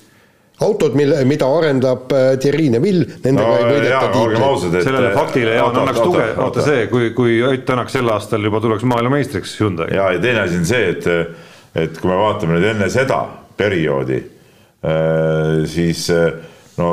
autod, 0.61 0.95
mille, 0.97 1.25
mida 1.29 1.49
arendab 1.59 2.13
äh, 2.13 2.39
Thierry 2.41 2.71
Neville, 2.73 3.05
nendega 3.25 3.49
no, 3.49 3.57
ei 3.59 3.67
võideta 3.75 4.09
tiitleid. 4.15 4.79
sellele 4.87 5.13
faktile 5.17 5.57
Jaan 5.59 5.81
annaks 5.83 6.01
tuge, 6.01 6.25
vaata 6.39 6.65
see, 6.65 6.87
kui, 6.93 7.11
kui 7.17 7.37
Ott 7.45 7.67
Tänak 7.69 7.93
sel 7.93 8.09
aastal 8.13 8.45
juba 8.47 8.63
tuleks 8.65 8.87
maailmameistriks 8.89 9.57
Hyundai. 9.61 9.91
ja, 9.93 10.09
ja 10.15 10.23
teine 10.23 10.47
asi 10.47 10.61
on 10.61 10.67
see, 10.69 10.89
et, 10.95 11.09
et 11.77 12.01
kui 12.01 12.09
me 12.09 12.17
vaatame 12.23 12.57
nüüd 12.57 12.71
enne 12.73 12.89
seda 12.93 13.21
perioodi, 13.57 14.23
äh, 14.81 15.63
siis 15.69 16.09
äh, 16.15 16.31
no 16.81 16.93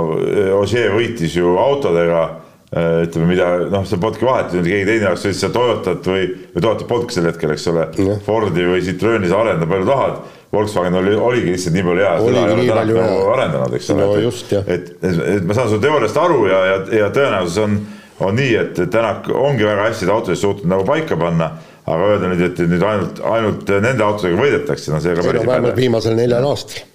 Ossier 0.59 0.91
võitis 0.95 1.39
ju 1.39 1.55
autodega 1.59 2.29
ütleme, 2.73 3.27
mida 3.29 3.47
noh, 3.69 3.83
seal 3.85 3.99
polnudki 4.01 4.25
vahet, 4.25 4.53
keegi 4.55 4.85
teine 4.87 5.11
oleks 5.11 5.27
sõitnud 5.27 5.39
seda 5.43 5.53
Toyotat 5.53 6.07
või, 6.09 6.23
või 6.55 6.63
Toyota 6.63 6.87
polnudki 6.89 7.13
sel 7.13 7.27
hetkel, 7.29 7.51
eks 7.53 7.67
ole, 7.69 7.83
Fordi 8.25 8.65
või 8.65 8.79
Citroeni 8.81 9.29
sa 9.29 9.43
arenda 9.43 9.67
palju 9.69 9.85
tahad 9.85 10.23
Volkswagen 10.53 10.95
oli, 10.99 11.15
oligi 11.17 11.51
lihtsalt 11.55 11.73
nii 11.73 11.83
palju 11.87 12.05
hea, 12.05 12.13
seda 12.21 12.45
ei 12.45 12.53
ole 12.53 12.65
täna 12.69 12.85
nagu 12.85 13.27
arendanud, 13.33 13.75
eks 13.79 13.91
ole 13.93 14.05
no,. 14.05 14.15
et, 14.21 14.63
et, 14.77 14.89
et, 15.01 15.21
et 15.37 15.45
ma 15.49 15.57
saan 15.57 15.71
su 15.71 15.81
teooriast 15.81 16.19
aru 16.21 16.45
ja, 16.51 16.63
ja, 16.69 16.79
ja 16.99 17.11
tõenäosus 17.15 17.57
on, 17.63 17.77
on 18.23 18.37
nii, 18.37 18.55
et 18.61 18.83
Tänak 18.93 19.29
ongi 19.33 19.65
väga 19.65 19.89
hästi 19.89 20.05
seda 20.05 20.17
autosid 20.19 20.43
suutnud 20.43 20.69
nagu 20.75 20.85
paika 20.87 21.17
panna 21.17 21.55
aga 21.83 22.09
öelda 22.13 22.31
nüüd, 22.31 22.43
et 22.47 22.61
nüüd 22.71 22.85
ainult, 22.87 23.21
ainult 23.27 23.71
nende 23.83 24.05
autodega 24.05 24.39
võidetakse, 24.39 24.91
no 24.93 25.01
see 25.03 25.15
ka 25.17 25.25
päris 25.25 25.43
ei 25.43 25.49
päde. 25.49 25.73
viimasel 25.77 26.15
neljal 26.17 26.47
aastal. 26.47 26.85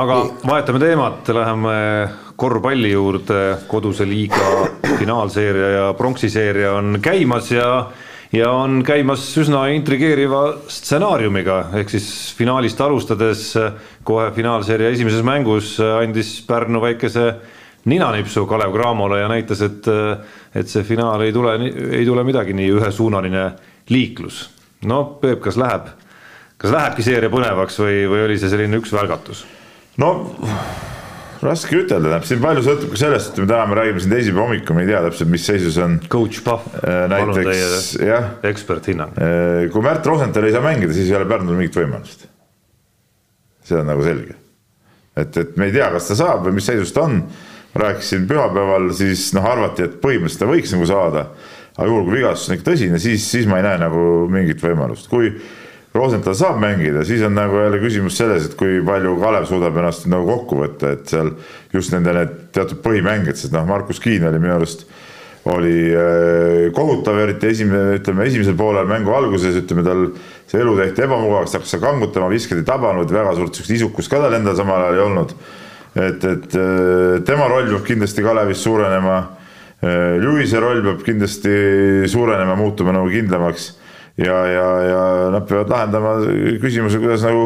aga 0.00 0.20
vahetame 0.46 0.80
teemat, 0.82 1.32
läheme 1.36 1.74
korvpalli 2.40 2.94
juurde, 2.94 3.40
koduse 3.68 4.06
liiga 4.08 4.68
finaalseeria 5.00 5.72
ja 5.74 5.90
pronksiseeria 5.98 6.72
on 6.78 7.00
käimas 7.04 7.52
ja 7.52 7.66
ja 8.32 8.50
on 8.54 8.80
käimas 8.86 9.24
üsna 9.40 9.64
intrigeeriva 9.74 10.42
stsenaariumiga, 10.70 11.60
ehk 11.80 11.90
siis 11.90 12.10
finaalist 12.38 12.80
alustades 12.80 13.46
kohe 14.06 14.30
finaalseeria 14.36 14.92
esimeses 14.94 15.24
mängus 15.26 15.78
andis 15.80 16.36
Pärnu 16.46 16.82
väikese 16.82 17.32
ninanipsu 17.90 18.46
Kalev 18.46 18.72
Cramole 18.74 19.20
ja 19.20 19.28
näitas, 19.28 19.62
et, 19.64 19.88
et 20.54 20.68
see 20.68 20.84
finaal 20.86 21.24
ei 21.24 21.32
tule, 21.32 21.56
ei 21.90 22.04
tule 22.06 22.24
midagi 22.24 22.54
nii 22.56 22.70
ühesuunaline 22.76 23.46
liiklus. 23.90 24.44
no 24.86 25.04
Peep, 25.20 25.40
kas 25.40 25.58
läheb, 25.60 25.90
kas 26.60 26.74
lähebki 26.74 27.04
seeria 27.04 27.32
põnevaks 27.32 27.80
või, 27.82 28.04
või 28.10 28.24
oli 28.28 28.38
see 28.38 28.52
selline 28.52 28.78
üks 28.80 28.92
välgatus? 28.94 29.44
no 29.98 30.12
raske 31.44 31.76
ütelda, 31.78 32.08
tähendab 32.08 32.26
siin 32.28 32.40
palju 32.42 32.64
sõltub 32.64 32.92
ka 32.92 33.00
sellest, 33.00 33.32
et 33.32 33.42
me 33.42 33.48
täna 33.48 33.66
me 33.68 33.76
räägime 33.78 34.02
siin 34.02 34.12
teisipäeva 34.12 34.46
hommikul, 34.46 34.76
me 34.76 34.84
ei 34.84 34.90
tea 34.90 35.02
täpselt, 35.06 35.30
mis 35.32 35.46
seisus 35.48 35.78
on. 35.80 35.96
Coach 36.12 36.42
Pahv, 36.46 36.66
äh, 36.80 37.04
palun 37.12 37.38
teie 37.38 38.18
eksperthinnang. 38.50 39.14
Äh, 39.16 39.68
kui 39.72 39.84
Märt 39.84 40.08
Rosenthal 40.08 40.48
ei 40.48 40.56
saa 40.56 40.64
mängida, 40.64 40.96
siis 40.96 41.08
ei 41.08 41.16
ole 41.18 41.28
Pärnul 41.30 41.56
mingit 41.58 41.78
võimalust. 41.80 42.26
see 43.70 43.78
on 43.78 43.86
nagu 43.86 44.02
selge. 44.02 44.34
et, 45.16 45.36
et 45.36 45.56
me 45.56 45.68
ei 45.68 45.72
tea, 45.72 45.86
kas 45.94 46.08
ta 46.10 46.16
saab 46.18 46.44
või 46.46 46.56
mis 46.58 46.66
seisus 46.66 46.92
ta 46.92 47.06
on. 47.06 47.22
rääkisin 47.80 48.26
pühapäeval, 48.26 48.90
siis 48.98 49.28
noh, 49.36 49.46
arvati, 49.46 49.84
et 49.86 50.00
põhimõtteliselt 50.02 50.42
ta 50.42 50.50
võiks 50.50 50.72
nagu 50.74 50.86
saada. 50.90 51.26
aga 51.76 51.88
juhul, 51.88 52.04
kui 52.04 52.18
vigastus 52.18 52.50
on 52.50 52.58
ikka 52.58 52.70
tõsine, 52.72 52.98
siis, 52.98 53.24
siis 53.30 53.46
ma 53.46 53.60
ei 53.60 53.68
näe 53.68 53.78
nagu 53.80 54.04
mingit 54.28 54.60
võimalust, 54.60 55.08
kui 55.08 55.32
Rosenthal 55.94 56.36
saab 56.38 56.60
mängida, 56.62 57.02
siis 57.04 57.22
on 57.26 57.34
nagu 57.34 57.58
jälle 57.58 57.80
küsimus 57.82 58.14
selles, 58.20 58.44
et 58.46 58.52
kui 58.58 58.78
palju 58.86 59.16
Kalev 59.18 59.48
suudab 59.50 59.78
ennast 59.80 60.04
nagu 60.10 60.28
kokku 60.28 60.60
võtta, 60.60 60.92
et 60.94 61.10
seal 61.10 61.32
just 61.74 61.90
nende 61.90 62.14
need 62.14 62.36
teatud 62.54 62.78
põhimängijad, 62.84 63.40
sest 63.40 63.54
noh, 63.56 63.66
Markus 63.66 63.98
Kiin 64.02 64.28
oli 64.28 64.38
minu 64.38 64.54
arust 64.54 64.86
oli 65.50 65.88
äh, 65.96 66.68
kohutav, 66.76 67.18
eriti 67.24 67.48
esimene, 67.50 67.96
ütleme 67.98 68.26
esimesel 68.28 68.54
poolel 68.58 68.86
mängu 68.86 69.14
alguses, 69.16 69.56
ütleme 69.56 69.82
tal 69.86 70.04
see 70.50 70.60
elu 70.60 70.76
tehti 70.78 71.06
ebamugavaks, 71.06 71.56
hakkas 71.56 71.74
seal 71.74 71.82
kangutama, 71.82 72.28
viskad 72.30 72.60
ei 72.60 72.68
tabanud, 72.68 73.10
väga 73.10 73.34
suurt 73.38 73.56
sihukest 73.56 73.76
isukust 73.78 74.12
ka 74.12 74.20
tal 74.20 74.36
endal 74.36 74.58
samal 74.58 74.84
ajal 74.84 74.98
ei 74.98 75.04
olnud. 75.06 75.34
et, 75.96 76.24
et 76.24 76.54
äh, 76.54 77.18
tema 77.26 77.48
roll 77.50 77.72
peab 77.72 77.86
kindlasti 77.88 78.22
Kalevis 78.22 78.62
suurenema. 78.62 79.18
Äh, 79.82 80.20
Luise 80.22 80.60
roll 80.60 80.84
peab 80.84 81.02
kindlasti 81.08 81.56
suurenema, 82.06 82.54
muutuma 82.60 82.94
nagu 82.94 83.10
kindlamaks 83.10 83.72
ja, 84.16 84.38
ja, 84.46 84.66
ja 84.86 85.02
nad 85.34 85.46
peavad 85.48 85.70
lahendama 85.70 86.14
küsimuse, 86.62 87.00
kuidas 87.02 87.24
nagu 87.26 87.44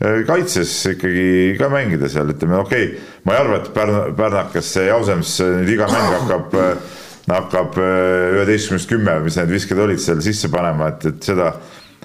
eh, 0.00 0.22
kaitses 0.28 0.72
ikkagi 0.94 1.56
ka 1.58 1.70
mängida 1.72 2.10
seal, 2.12 2.32
ütleme 2.34 2.60
okei 2.60 2.88
okay,, 2.88 3.10
ma 3.26 3.36
ei 3.36 3.42
arva, 3.42 3.60
et 3.60 3.68
Pärn-, 3.74 4.14
Pärnakas, 4.18 4.72
see 4.76 4.88
Jausems 4.88 5.36
nüüd 5.44 5.74
iga 5.76 5.90
mäng 5.90 6.16
hakkab, 6.16 6.56
eh, 6.60 6.96
hakkab 7.30 7.76
üheteistkümnest 7.80 8.90
kümme, 8.90 9.20
mis 9.24 9.38
need 9.38 9.52
visked 9.52 9.78
olid 9.78 10.00
seal 10.02 10.22
sisse 10.24 10.50
panema, 10.50 10.90
et, 10.94 11.06
et 11.12 11.30
seda, 11.30 11.52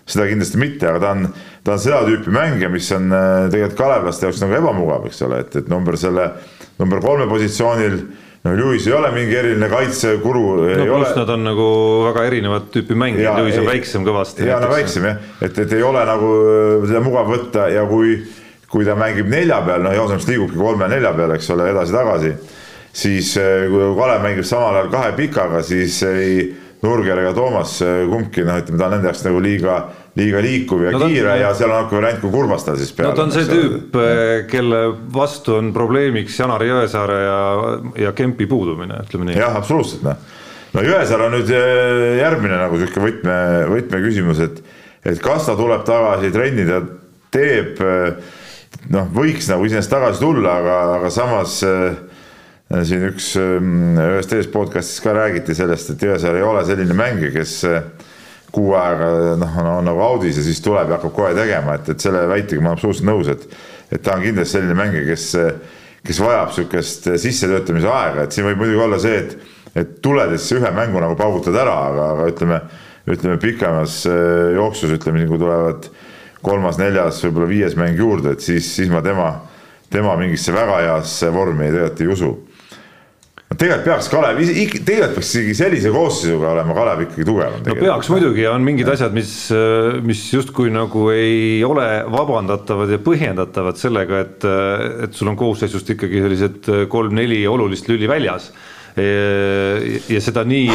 seda 0.05 0.27
kindlasti 0.29 0.61
mitte, 0.61 0.89
aga 0.91 1.01
ta 1.01 1.15
on, 1.15 1.25
ta 1.65 1.77
on 1.77 1.81
seda 1.81 2.03
tüüpi 2.05 2.33
mängija, 2.35 2.69
mis 2.69 2.91
on 2.93 3.09
tegelikult 3.49 3.79
kalevlaste 3.79 4.27
jaoks 4.27 4.43
nagu 4.43 4.59
ebamugav, 4.59 5.07
eks 5.09 5.23
ole, 5.25 5.41
et, 5.47 5.57
et 5.63 5.71
number 5.71 5.97
selle, 5.97 6.29
number 6.77 7.01
kolme 7.01 7.25
positsioonil 7.31 7.99
no 8.45 8.53
Lewis 8.53 8.87
ei 8.87 8.93
ole 8.93 9.11
mingi 9.11 9.35
eriline 9.35 9.69
kaitsekuru. 9.69 10.43
no 10.77 10.85
pluss 10.85 11.15
nad 11.17 11.29
on 11.33 11.45
nagu 11.47 11.67
väga 12.05 12.25
erinevat 12.29 12.67
tüüpi 12.73 12.97
mängijad, 12.97 13.39
Lewis 13.41 13.57
on 13.61 13.69
väiksem 13.69 14.05
kõvasti. 14.05 14.45
ja 14.45 14.59
no 14.61 14.69
väiksem 14.71 15.07
jah, 15.09 15.23
et, 15.41 15.57
et 15.65 15.73
ei 15.73 15.85
ole 15.85 16.03
nagu 16.05 16.33
äh, 16.41 16.85
seda 16.85 17.01
mugav 17.05 17.31
võtta 17.31 17.69
ja 17.73 17.85
kui, 17.89 18.19
kui 18.71 18.85
ta 18.85 18.97
mängib 18.99 19.31
nelja 19.31 19.61
peal, 19.65 19.81
noh 19.85 19.95
Jooseps 19.97 20.29
liigubki 20.29 20.61
kolme-nelja 20.61 21.15
peal, 21.17 21.33
eks 21.37 21.49
ole, 21.55 21.71
edasi-tagasi. 21.73 22.35
siis 22.93 23.33
äh, 23.41 23.65
kui 23.73 23.89
Kalev 23.97 24.21
mängib 24.27 24.47
samal 24.47 24.77
ajal 24.77 24.93
kahe 24.93 25.17
pikaga, 25.17 25.65
siis 25.65 26.01
ei 26.11 26.45
Nurger 26.85 27.23
ega 27.23 27.33
Toomas 27.33 27.79
äh, 27.81 28.03
kumbki 28.11 28.45
noh, 28.45 28.61
ütleme 28.61 28.77
ta 28.77 28.89
on 28.91 28.97
nende 28.99 29.09
jaoks 29.09 29.25
nagu 29.25 29.41
liiga 29.41 29.79
liiga 30.15 30.39
liikuv 30.43 30.85
ja 30.85 30.93
no, 30.95 31.07
kiire 31.09 31.31
on, 31.33 31.39
ja 31.41 31.49
seal 31.57 31.73
on 31.75 31.89
ka 31.89 31.97
variant, 31.97 32.21
kui 32.23 32.31
Kurvastal 32.31 32.77
siis 32.79 32.93
peale. 32.95 33.11
no 33.11 33.17
ta 33.17 33.25
on 33.25 33.33
see 33.35 33.47
tüüp, 33.49 33.97
eh, 33.99 34.45
kelle 34.51 34.81
vastu 35.15 35.57
on 35.57 35.73
probleemiks 35.75 36.39
Janari 36.39 36.69
Jõesaare 36.71 37.19
ja, 37.19 37.41
ja 38.05 38.13
Kempi 38.15 38.47
puudumine, 38.51 39.01
ütleme 39.03 39.29
nii. 39.29 39.39
jah, 39.41 39.57
absoluutselt 39.59 40.05
noh. 40.07 40.23
no 40.77 40.85
Jõesaar 40.85 41.25
on 41.27 41.35
nüüd 41.35 41.51
eh, 41.51 42.05
järgmine 42.21 42.61
nagu 42.63 42.79
sihuke 42.79 43.03
võtme, 43.03 43.35
võtmeküsimus, 43.73 44.41
et, 44.47 44.63
et 45.03 45.21
kas 45.23 45.49
ta 45.49 45.57
tuleb 45.59 45.83
tagasi, 45.87 46.31
trenni 46.35 46.67
ta 46.69 46.79
teeb. 47.35 47.83
Eh, 47.83 48.33
noh, 48.95 49.07
võiks 49.11 49.47
nagu 49.51 49.67
iseenesest 49.67 49.91
tagasi 49.91 50.21
tulla, 50.21 50.59
aga, 50.61 50.79
aga 50.99 51.11
samas 51.11 51.59
siin 52.85 53.05
üks 53.07 53.31
ühes 53.39 54.27
teises 54.29 54.49
podcast'is 54.51 55.03
ka 55.03 55.13
räägiti 55.15 55.55
sellest, 55.57 55.91
et 55.91 56.03
Jõesaar 56.07 56.39
ei 56.39 56.45
ole 56.45 56.63
selline 56.67 56.95
mängija, 56.97 57.33
kes 57.35 57.55
kuu 58.55 58.75
aega 58.79 59.09
noh, 59.39 59.57
on, 59.61 59.83
nagu 59.87 60.03
audis 60.05 60.39
ja 60.39 60.45
siis 60.45 60.61
tuleb 60.63 60.89
ja 60.89 60.97
hakkab 60.97 61.13
kohe 61.15 61.33
tegema, 61.37 61.75
et, 61.77 61.89
et 61.91 62.03
selle 62.03 62.23
väitega 62.31 62.63
ma 62.63 62.71
olen 62.71 62.79
absoluutselt 62.79 63.09
nõus, 63.09 63.31
et, 63.31 63.43
et 63.91 64.03
ta 64.05 64.15
on 64.15 64.23
kindlasti 64.23 64.57
selline 64.57 64.77
mängija, 64.79 65.03
kes, 65.09 65.27
kes 66.05 66.21
vajab 66.23 66.55
sihukest 66.55 67.09
sissetöötamise 67.25 67.91
aega, 67.91 68.25
et 68.25 68.35
siin 68.35 68.47
võib 68.47 68.63
muidugi 68.63 68.83
olla 68.87 68.99
see, 69.03 69.21
et, 69.21 69.37
et 69.83 69.93
tuledes 70.05 70.47
ühe 70.55 70.73
mängu 70.75 71.03
nagu 71.03 71.17
paugutad 71.19 71.57
ära, 71.65 71.75
aga, 71.91 72.09
aga 72.15 72.27
ütleme, 72.31 72.61
ütleme 73.11 73.39
pikemas 73.41 74.01
äh, 74.09 74.55
jooksus, 74.55 74.95
ütleme, 74.95 75.27
kui 75.29 75.41
tulevad 75.41 75.89
kolmas-neljas, 76.45 77.23
võib-olla 77.25 77.49
viies 77.49 77.77
mäng 77.79 77.99
juurde, 77.99 78.35
et 78.35 78.45
siis, 78.45 78.67
siis 78.77 78.91
ma 78.93 79.01
tema, 79.05 79.31
tema 79.91 80.15
mingisse 80.19 80.53
väga 80.55 80.81
heasse 80.85 81.31
vormi 81.33 81.71
tegelikult 81.71 82.05
ei 82.05 82.13
usu 82.15 82.35
tegelikult 83.53 83.85
peaks 83.85 84.09
Kalev, 84.11 84.39
tegelikult 84.41 85.15
peaks 85.19 85.31
isegi 85.35 85.55
sellise 85.57 85.91
koosseisuga 85.93 86.51
olema 86.55 86.75
Kalev 86.77 87.05
ikkagi 87.05 87.27
tugevam. 87.27 87.63
no 87.65 87.77
peaks 87.79 88.11
muidugi, 88.11 88.45
on 88.49 88.65
mingid 88.65 88.89
asjad, 88.91 89.15
mis, 89.15 89.33
mis 90.05 90.23
justkui 90.33 90.73
nagu 90.73 91.07
ei 91.13 91.63
ole 91.67 91.87
vabandatavad 92.11 92.91
ja 92.95 93.01
põhjendatavad 93.05 93.79
sellega, 93.79 94.23
et, 94.25 94.47
et 95.07 95.17
sul 95.17 95.31
on 95.31 95.39
koosseisust 95.39 95.93
ikkagi 95.95 96.23
sellised 96.25 96.71
kolm-neli 96.91 97.43
olulist 97.49 97.91
lüli 97.91 98.09
väljas 98.11 98.51
ja 98.95 100.19
seda 100.23 100.45
nii, 100.47 100.69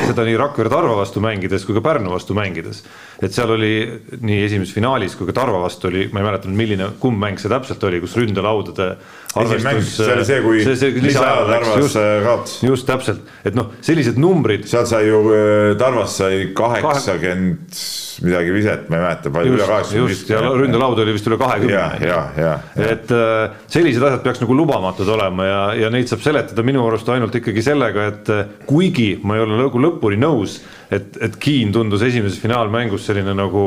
seda 0.00 0.24
nii 0.24 0.36
Rakvere 0.40 0.70
Tarva 0.72 0.94
vastu 0.96 1.20
mängides 1.20 1.66
kui 1.68 1.76
ka 1.76 1.82
Pärnu 1.84 2.08
vastu 2.08 2.32
mängides. 2.36 2.80
et 3.20 3.32
seal 3.32 3.52
oli 3.52 3.72
nii 4.20 4.44
esimeses 4.46 4.72
finaalis 4.72 5.16
kui 5.16 5.28
ka 5.28 5.34
Tarva 5.36 5.60
vastu 5.60 5.90
oli, 5.90 6.06
ma 6.12 6.22
ei 6.22 6.26
mäleta 6.26 6.48
nüüd, 6.48 6.56
milline, 6.56 6.88
kumb 7.00 7.20
mäng 7.20 7.40
see 7.40 7.52
täpselt 7.52 7.84
oli, 7.84 8.00
kus 8.00 8.16
ründelaudade 8.16 8.94
arvestus. 9.42 9.92
see 9.96 10.12
oli 10.14 10.24
see, 10.28 10.40
kui 10.44 11.04
lisaajal 11.04 11.50
Tarvas 11.50 11.96
äh, 12.00 12.08
kaotas. 12.24 12.56
just 12.64 12.88
täpselt, 12.88 13.30
et 13.46 13.56
noh, 13.58 13.70
sellised 13.84 14.18
numbrid. 14.20 14.66
seal 14.70 14.86
sai 14.88 15.06
ju, 15.08 15.22
äh, 15.34 15.76
Tarvas 15.80 16.18
sai 16.22 16.48
kaheksakümmend 16.56 17.76
80 17.76 18.06
midagi 18.26 18.52
viset, 18.54 18.88
ma 18.88 18.96
ei 18.96 19.04
mäleta, 19.04 19.32
palju 19.34 19.56
üle 19.56 19.68
kaheksakümmend. 19.68 20.14
just 20.14 20.30
ja 20.32 20.40
ründelaud 20.46 21.02
oli 21.04 21.16
vist 21.16 21.28
üle 21.28 21.38
kahekümne. 21.40 21.74
ja, 21.74 21.86
ja, 22.00 22.20
ja, 22.38 22.54
ja.. 22.76 22.90
et 22.96 23.12
äh, 23.12 23.58
sellised 23.72 24.02
asjad 24.08 24.24
peaks 24.24 24.42
nagu 24.44 24.56
lubamatud 24.56 25.08
olema 25.16 25.48
ja, 25.48 25.60
ja 25.84 25.92
neid 25.92 26.10
saab 26.10 26.24
seletada 26.24 26.64
minu 26.66 26.84
arust 26.88 27.08
ainult 27.12 27.36
ikkagi 27.36 27.64
sellega, 27.64 28.08
et 28.12 28.32
äh, 28.32 28.44
kuigi 28.68 29.14
ma 29.22 29.38
ei 29.38 29.44
ole 29.44 29.60
nagu 29.60 29.86
lõpuni 29.86 30.20
nõus, 30.20 30.60
et, 30.90 31.16
et 31.20 31.40
Keen 31.42 31.74
tundus 31.74 32.04
esimeses 32.06 32.40
finaalmängus 32.42 33.06
selline 33.10 33.36
nagu 33.36 33.66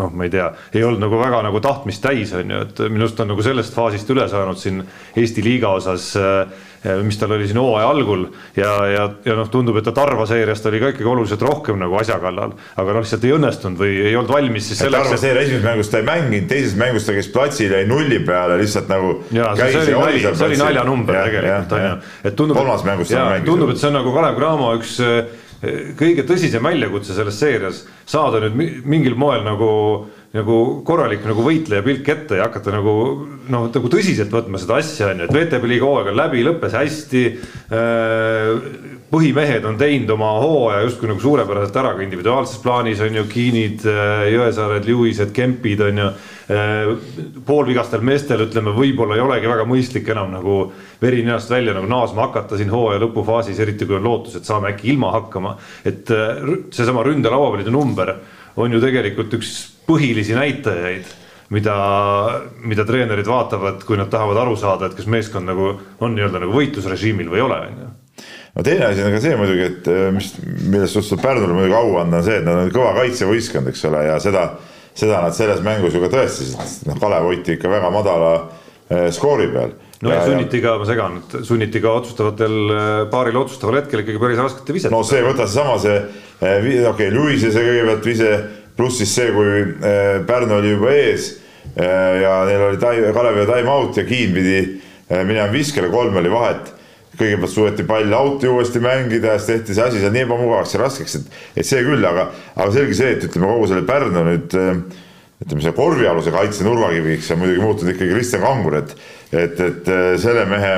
noh, 0.00 0.12
ma 0.16 0.26
ei 0.26 0.32
tea, 0.32 0.48
ei 0.72 0.84
olnud 0.86 1.02
nagu 1.04 1.20
väga 1.20 1.42
nagu 1.44 1.60
tahtmist 1.64 2.02
täis, 2.04 2.32
on 2.36 2.50
ju, 2.50 2.60
et 2.66 2.84
minu 2.88 3.06
arust 3.06 3.20
on 3.20 3.32
nagu 3.34 3.44
sellest 3.44 3.74
faasist 3.76 4.12
üle 4.14 4.28
saanud 4.30 4.60
siin 4.60 4.82
Eesti 5.18 5.44
liiga 5.44 5.74
osas 5.76 6.12
äh, 6.16 6.46
mis 7.04 7.18
tal 7.18 7.30
oli 7.36 7.46
siin 7.46 7.58
hooaja 7.60 7.90
algul 7.92 8.24
ja, 8.56 8.70
ja, 8.90 9.04
ja 9.24 9.36
noh, 9.38 9.50
tundub, 9.52 9.76
et 9.78 9.86
ta 9.86 9.92
Tarva 9.94 10.26
seeriast 10.26 10.66
oli 10.66 10.80
ka 10.82 10.90
ikkagi 10.90 11.10
oluliselt 11.12 11.44
rohkem 11.46 11.78
nagu 11.78 11.94
asja 12.00 12.18
kallal, 12.22 12.56
aga 12.80 12.96
noh, 12.96 13.04
lihtsalt 13.04 13.26
ei 13.28 13.34
õnnestunud 13.36 13.82
või 13.84 13.92
ei 14.08 14.16
olnud 14.18 14.32
valmis 14.34 14.66
siis 14.70 14.82
selleks. 14.82 15.06
Tarva 15.06 15.20
seeria 15.22 15.44
esimeses 15.46 15.66
mängus 15.68 15.92
ta 15.92 16.00
ei 16.00 16.08
mänginud, 16.08 16.48
teises 16.50 16.74
mängus 16.80 17.06
ta 17.06 17.14
käis 17.14 17.30
platsil, 17.34 17.76
jäi 17.76 17.86
nulli 17.86 18.18
peale 18.26 18.58
lihtsalt 18.62 18.90
nagu. 18.90 19.14
see, 19.30 19.70
see 19.76 19.94
oli, 19.94 20.24
oli 20.32 20.58
naljanumber 20.64 21.20
tegelikult 21.28 21.78
on 21.78 21.86
ju, 21.86 21.94
et 22.24 22.36
tundub. 22.40 22.58
kolmas 22.58 22.84
mängus 22.88 23.14
ta 23.14 23.28
mängis. 23.30 23.46
tundub, 23.52 23.74
et 23.74 23.82
see 23.82 23.92
on 23.92 23.98
nagu 24.00 24.16
Kalev 24.16 24.40
Cramo 24.40 24.74
üks 24.80 24.98
eh, 25.06 25.22
kõige 25.98 26.24
tõsisem 26.26 26.64
väljakutse 26.64 27.14
selles 27.14 27.38
seerias, 27.38 27.84
saada 28.08 28.40
nüüd 28.42 28.82
mingil 28.88 29.14
moel 29.18 29.44
nagu 29.46 29.70
nagu 30.32 30.58
korralik 30.88 31.26
nagu 31.28 31.44
võitleja 31.44 31.84
pilk 31.84 32.08
ette 32.08 32.38
ja 32.38 32.46
hakata 32.46 32.72
nagu 32.72 32.94
noh, 33.52 33.66
nagu 33.68 33.90
tõsiselt 33.92 34.32
võtma 34.32 34.60
seda 34.60 34.78
asja 34.80 35.10
on 35.12 35.20
ju, 35.20 35.28
et 35.28 35.34
VTB 35.36 35.68
liiga 35.68 35.88
hooaeg 35.88 36.08
on 36.12 36.18
läbi, 36.22 36.44
lõppes 36.46 36.76
hästi. 36.78 37.24
Äh, 37.68 39.00
põhimehed 39.12 39.66
on 39.68 39.76
teinud 39.76 40.10
oma 40.14 40.30
hooaja 40.40 40.86
justkui 40.86 41.10
nagu 41.10 41.20
suurepäraselt 41.20 41.76
ära 41.82 41.90
ka 41.96 42.04
individuaalses 42.04 42.60
plaanis 42.62 43.00
on 43.04 43.18
ju, 43.18 43.24
Kiinid, 43.28 43.84
äh, 43.88 44.28
Jõesaared, 44.32 44.88
Lewised, 44.88 45.34
Kempid 45.36 45.82
on 45.84 46.00
ju. 46.00 46.06
Äh, 46.52 46.88
poolvigastel 47.46 48.02
meestel 48.04 48.46
ütleme, 48.46 48.72
võib-olla 48.76 49.16
ei 49.16 49.24
olegi 49.24 49.50
väga 49.50 49.66
mõistlik 49.68 50.08
enam 50.12 50.32
nagu 50.32 50.56
veri 51.02 51.22
ninast 51.22 51.52
välja 51.52 51.76
nagu 51.76 51.88
naasma 51.88 52.26
hakata 52.26 52.58
siin 52.58 52.72
hooaja 52.72 53.02
lõpufaasis, 53.04 53.60
eriti 53.62 53.88
kui 53.88 53.98
on 54.00 54.08
lootus, 54.08 54.36
et 54.38 54.48
saame 54.48 54.72
äkki 54.72 54.90
ilma 54.94 55.12
hakkama. 55.18 55.56
et 55.84 56.08
seesama 56.72 57.04
ründelauapallide 57.06 57.70
number 57.70 58.14
on 58.56 58.72
ju 58.72 58.80
tegelikult 58.80 59.32
üks 59.38 59.54
põhilisi 59.86 60.36
näitajaid, 60.36 61.08
mida, 61.54 61.76
mida 62.64 62.84
treenerid 62.88 63.28
vaatavad, 63.28 63.84
kui 63.86 63.96
nad 64.00 64.10
tahavad 64.12 64.40
aru 64.44 64.56
saada, 64.56 64.88
et 64.88 64.96
kas 64.98 65.06
meeskond 65.06 65.48
nagu 65.48 65.74
on 66.00 66.16
nii-öelda 66.16 66.42
nagu 66.42 66.56
võitlusrežiimil 66.56 67.32
või 67.32 67.42
ei 67.42 67.48
ole, 67.48 67.60
on 67.68 67.82
ju 67.84 67.90
no 68.54 68.62
teine 68.62 68.88
asi 68.90 69.04
on 69.04 69.14
ka 69.14 69.20
see 69.22 69.36
muidugi, 69.38 69.68
et 69.68 69.88
äh, 69.90 70.08
mis, 70.14 70.32
millest 70.44 70.96
suhteliselt 70.96 71.22
tuleb 71.22 71.24
Pärnule 71.24 71.56
muidugi 71.56 71.78
au 71.78 71.94
anda, 72.02 72.20
on 72.20 72.26
see, 72.26 72.40
et 72.40 72.46
nad 72.46 72.60
on 72.60 72.72
kõva 72.74 72.92
kaitsevõistkond, 72.98 73.70
eks 73.72 73.86
ole, 73.88 74.02
ja 74.08 74.18
seda, 74.22 74.44
seda 74.98 75.22
nad 75.24 75.36
selles 75.36 75.62
mängus 75.64 75.96
ju 75.96 76.02
ka 76.02 76.10
tõestasid, 76.12 76.90
noh, 76.90 76.98
Kalev 77.00 77.28
hoiti 77.30 77.56
ikka 77.56 77.72
väga 77.72 77.92
madala 77.94 78.32
äh, 78.42 79.08
skoori 79.14 79.48
peal 79.52 79.72
no 80.02 80.12
ja, 80.12 80.18
ja 80.18 80.26
sunniti 80.28 80.60
ka, 80.64 80.74
ma 80.82 80.88
segan, 80.88 81.20
sunniti 81.48 81.80
ka 81.84 81.94
otsustavatel, 82.02 82.58
äh, 82.74 82.90
paaril 83.12 83.40
otsustaval 83.40 83.80
hetkel 83.80 84.04
ikkagi 84.04 84.20
päris 84.20 84.42
raskete 84.42 84.76
visete. 84.76 84.94
no 84.94 85.00
see, 85.06 85.22
võta 85.24 85.48
seesama 85.48 85.78
see, 85.80 85.96
okei 86.42 86.84
okay,, 86.90 87.08
Luise 87.14 87.54
see 87.54 87.64
kõigepealt 87.70 88.10
vise 88.10 88.34
pluss 88.76 89.00
siis 89.00 89.16
see, 89.16 89.32
kui 89.32 89.64
Pärnu 90.28 90.58
oli 90.58 90.74
juba 90.74 90.92
ees 90.96 91.32
ja 91.76 92.38
neil 92.48 92.62
oli 92.66 92.78
tai-, 92.80 93.12
Kalevi 93.14 93.44
time-out 93.48 94.00
ja 94.00 94.04
Kiin 94.08 94.32
pidi 94.34 94.62
minema 95.12 95.50
viskele, 95.52 95.90
kolm 95.92 96.16
oli 96.16 96.30
vahet. 96.32 96.70
Kõigepealt 97.18 97.52
suudeti 97.52 97.86
pall 97.88 98.16
out'i 98.16 98.50
uuesti 98.50 98.82
mängida 98.82 99.36
siis 99.38 99.50
tehti 99.50 99.76
see 99.76 99.86
asi 99.86 100.02
seal 100.02 100.14
nii 100.14 100.26
ebamugavaks 100.26 100.76
ja 100.76 100.82
raskeks, 100.84 101.16
et, 101.20 101.40
et 101.60 101.68
see 101.68 101.84
küll, 101.86 102.04
aga, 102.08 102.28
aga 102.56 102.68
selge 102.74 102.98
see, 102.98 103.16
et 103.16 103.26
ütleme 103.28 103.50
kogu 103.50 103.70
selle 103.70 103.86
Pärnu 103.88 104.24
nüüd 104.28 104.56
ütleme, 105.42 105.64
see 105.64 105.74
korvialuse 105.76 106.32
kaitse 106.34 106.64
nurgakiviks 106.66 107.30
on 107.34 107.42
muidugi 107.42 107.64
muutunud 107.64 107.94
ikkagi 107.94 108.16
Kristjan 108.16 108.46
Kangur, 108.46 108.78
et 108.82 108.96
et, 109.32 109.60
et 109.64 109.86
selle 110.20 110.42
mehe 110.44 110.72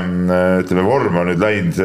ütleme, 0.63 0.85
vorm 0.87 1.17
on 1.19 1.27
nüüd 1.33 1.41
läinud 1.43 1.81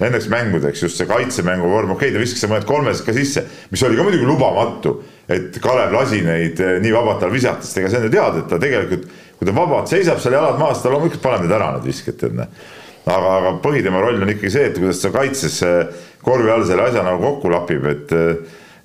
nendeks 0.00 0.26
mängudeks, 0.32 0.82
just 0.82 0.98
see 0.98 1.06
kaitsemängu 1.06 1.70
vorm, 1.70 1.94
okei 1.94 2.10
okay,, 2.10 2.16
ta 2.16 2.22
viskas 2.22 2.50
mõned 2.50 2.66
kolmesed 2.66 3.06
ka 3.06 3.14
sisse, 3.14 3.44
mis 3.70 3.84
oli 3.86 3.98
ka 3.98 4.06
muidugi 4.06 4.26
lubamatu 4.26 4.96
et 5.28 5.58
Kalev 5.60 5.92
lasi 5.92 6.22
neid 6.24 6.60
nii 6.82 6.92
vabalt 6.94 7.20
tal 7.22 7.32
visata, 7.32 7.64
sest 7.64 7.82
ega 7.82 7.90
see 7.92 8.00
on 8.00 8.06
ju 8.08 8.12
teada, 8.14 8.40
et 8.40 8.48
ta 8.48 8.58
tegelikult, 8.60 9.04
kui 9.36 9.48
ta 9.48 9.54
vabalt 9.54 9.90
seisab 9.92 10.20
seal 10.22 10.38
jalad 10.38 10.60
maas, 10.60 10.80
ta 10.82 10.92
loomulikult 10.92 11.22
paneb 11.24 11.44
need 11.44 11.54
ära, 11.54 11.74
need 11.76 11.88
visked, 11.90 12.16
tead 12.20 12.38
noh. 12.38 12.48
Aga, 13.14 13.34
aga 13.40 13.56
põhi 13.64 13.82
tema 13.84 14.02
roll 14.04 14.22
on 14.22 14.32
ikkagi 14.34 14.54
see, 14.54 14.70
et 14.70 14.78
kuidas 14.78 15.02
ta 15.02 15.12
kaitses 15.14 15.58
korvi 16.24 16.52
all 16.52 16.64
selle 16.68 16.88
asja 16.88 17.04
nagu 17.06 17.22
kokku 17.24 17.52
lapib, 17.52 17.86
et 17.88 18.16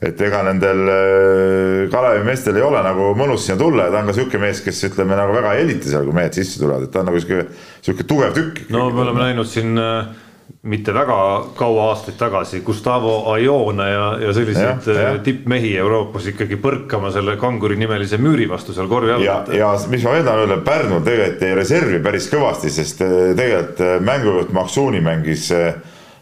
et 0.03 0.19
ega 0.25 0.41
nendel 0.43 0.81
eh, 0.91 1.85
Kalevi 1.91 2.25
meestel 2.27 2.57
ei 2.59 2.65
ole 2.65 2.81
nagu 2.83 3.13
mõnus 3.15 3.45
sinna 3.47 3.55
tulla 3.61 3.87
ja 3.87 3.93
ta 3.93 4.01
on 4.01 4.09
ka 4.09 4.17
sihuke 4.17 4.41
mees, 4.41 4.59
kes 4.65 4.81
ütleme 4.89 5.15
nagu 5.15 5.31
väga 5.35 5.53
ei 5.55 5.63
helita 5.63 5.87
seal, 5.91 6.03
kui 6.09 6.17
mehed 6.17 6.35
sisse 6.35 6.59
tulevad, 6.59 6.87
et 6.87 6.91
ta 6.91 6.99
on 7.03 7.07
nagu 7.07 7.21
sihuke, 7.23 7.45
sihuke 7.85 8.07
tugev 8.09 8.35
tükk. 8.35 8.65
no 8.73 8.89
me 8.91 9.05
oleme 9.05 9.29
näinud 9.29 9.47
siin 9.47 9.79
äh 9.79 10.22
mitte 10.63 10.93
väga 10.95 11.15
kaua 11.55 11.89
aastaid 11.89 12.15
tagasi 12.17 12.61
Gustavo 12.63 13.31
Aione 13.31 13.89
ja, 13.89 14.05
ja 14.21 14.33
selliseid. 14.33 14.87
Äh, 14.87 15.17
tippmehi 15.23 15.73
Euroopas 15.77 16.29
ikkagi 16.31 16.55
põrkama 16.63 17.11
selle 17.11 17.35
kanguri 17.39 17.75
nimelise 17.79 18.17
müüri 18.21 18.47
vastu 18.49 18.75
seal 18.75 18.87
korvi 18.87 19.11
all. 19.11 19.25
ja, 19.25 19.41
ja 19.51 19.73
mis 19.91 20.05
ma 20.07 20.13
veel 20.15 20.23
tahan 20.23 20.45
öelda, 20.45 20.59
Pärnu 20.63 21.01
tegelikult 21.03 21.43
jäi 21.43 21.57
reservi 21.59 21.99
päris 22.03 22.29
kõvasti, 22.31 22.71
sest 22.71 23.03
äh, 23.03 23.33
tegelikult 23.35 23.83
äh, 23.83 23.97
mängujuht 24.07 24.55
Maksuuni 24.55 25.03
mängis 25.03 25.49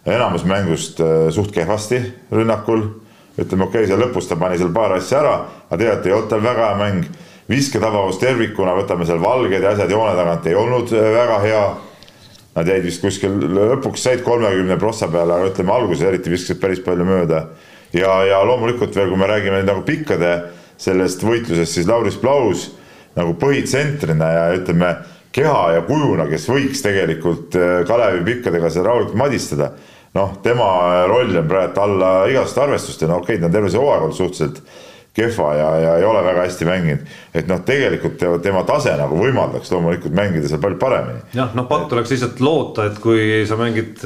enamus 0.10 0.48
mängust 0.50 0.98
suht 1.30 1.52
kehvasti 1.54 2.02
rünnakul. 2.34 2.88
ütleme 3.38 3.68
okei 3.68 3.84
okay,, 3.84 3.92
seal 3.92 4.02
lõpus 4.02 4.26
ta 4.28 4.36
pani 4.42 4.58
seal 4.58 4.74
paar 4.74 4.98
asja 4.98 5.22
ära, 5.22 5.36
aga 5.70 5.78
tegelikult 5.78 6.10
ei 6.10 6.18
olnud 6.18 6.34
tal 6.34 6.44
väga 6.44 6.72
hea 6.72 6.82
mäng. 6.82 7.06
visketabavus 7.50 8.18
tervikuna, 8.18 8.74
võtame 8.74 9.06
seal 9.06 9.22
valged 9.22 9.62
ja 9.62 9.76
asjad 9.76 9.92
joone 9.92 10.18
tagant 10.18 10.46
ei 10.48 10.56
olnud 10.56 10.98
väga 10.98 11.40
hea 11.46 11.64
Nad 12.56 12.68
jäid 12.68 12.84
vist 12.84 13.00
kuskil 13.04 13.38
lõpuks 13.40 14.02
said 14.04 14.26
kolmekümne 14.26 14.76
prossa 14.80 15.08
peale, 15.12 15.38
aga 15.38 15.52
ütleme 15.54 15.72
alguses 15.72 16.04
eriti 16.04 16.34
viskasid 16.34 16.60
päris 16.60 16.82
palju 16.84 17.06
mööda. 17.08 17.46
ja, 17.94 18.12
ja 18.28 18.42
loomulikult 18.44 18.96
veel, 18.96 19.10
kui 19.10 19.20
me 19.20 19.28
räägime 19.28 19.64
nagu 19.64 19.86
pikkade 19.88 20.34
sellest 20.78 21.24
võitlusest, 21.24 21.78
siis 21.78 21.88
Lauris 21.88 22.18
Plaus 22.20 22.70
nagu 23.16 23.34
põhitsentrina 23.40 24.28
ja 24.32 24.44
ütleme 24.56 24.92
keha 25.36 25.64
ja 25.78 25.82
kujuna, 25.88 26.28
kes 26.32 26.48
võiks 26.52 26.84
tegelikult 26.84 27.56
äh, 27.56 27.82
Kalevi 27.88 28.24
pikkadega 28.28 28.72
seal 28.72 28.88
rahulikult 28.88 29.20
madistada. 29.20 29.72
noh, 30.14 30.34
tema 30.44 31.06
roll 31.08 31.38
on 31.40 31.48
praegu 31.48 31.80
alla 31.80 32.08
igasugust 32.28 32.58
arvestust 32.60 33.02
ja 33.02 33.08
no 33.08 33.22
okei 33.22 33.38
okay,, 33.38 33.42
ta 33.42 33.48
on 33.48 33.54
terve 33.54 33.70
see 33.72 33.80
hooaeg 33.80 34.02
olnud 34.04 34.18
suhteliselt 34.18 34.64
kehva 35.14 35.54
ja, 35.56 35.70
ja 35.84 35.96
ei 36.00 36.06
ole 36.08 36.24
väga 36.24 36.46
hästi 36.46 36.66
mänginud. 36.66 37.08
et 37.34 37.48
noh, 37.48 37.60
tegelikult 37.68 38.22
tema 38.44 38.64
tase 38.68 38.94
nagu 39.00 39.18
võimaldaks 39.20 39.72
loomulikult 39.74 40.14
mängida 40.16 40.48
seal 40.48 40.62
palju 40.64 40.80
paremini. 40.80 41.24
jah, 41.36 41.52
noh, 41.58 41.68
patt 41.68 41.92
oleks 41.94 42.14
lihtsalt 42.14 42.40
loota, 42.40 42.88
et 42.88 43.00
kui 43.04 43.44
sa 43.48 43.60
mängid 43.60 44.00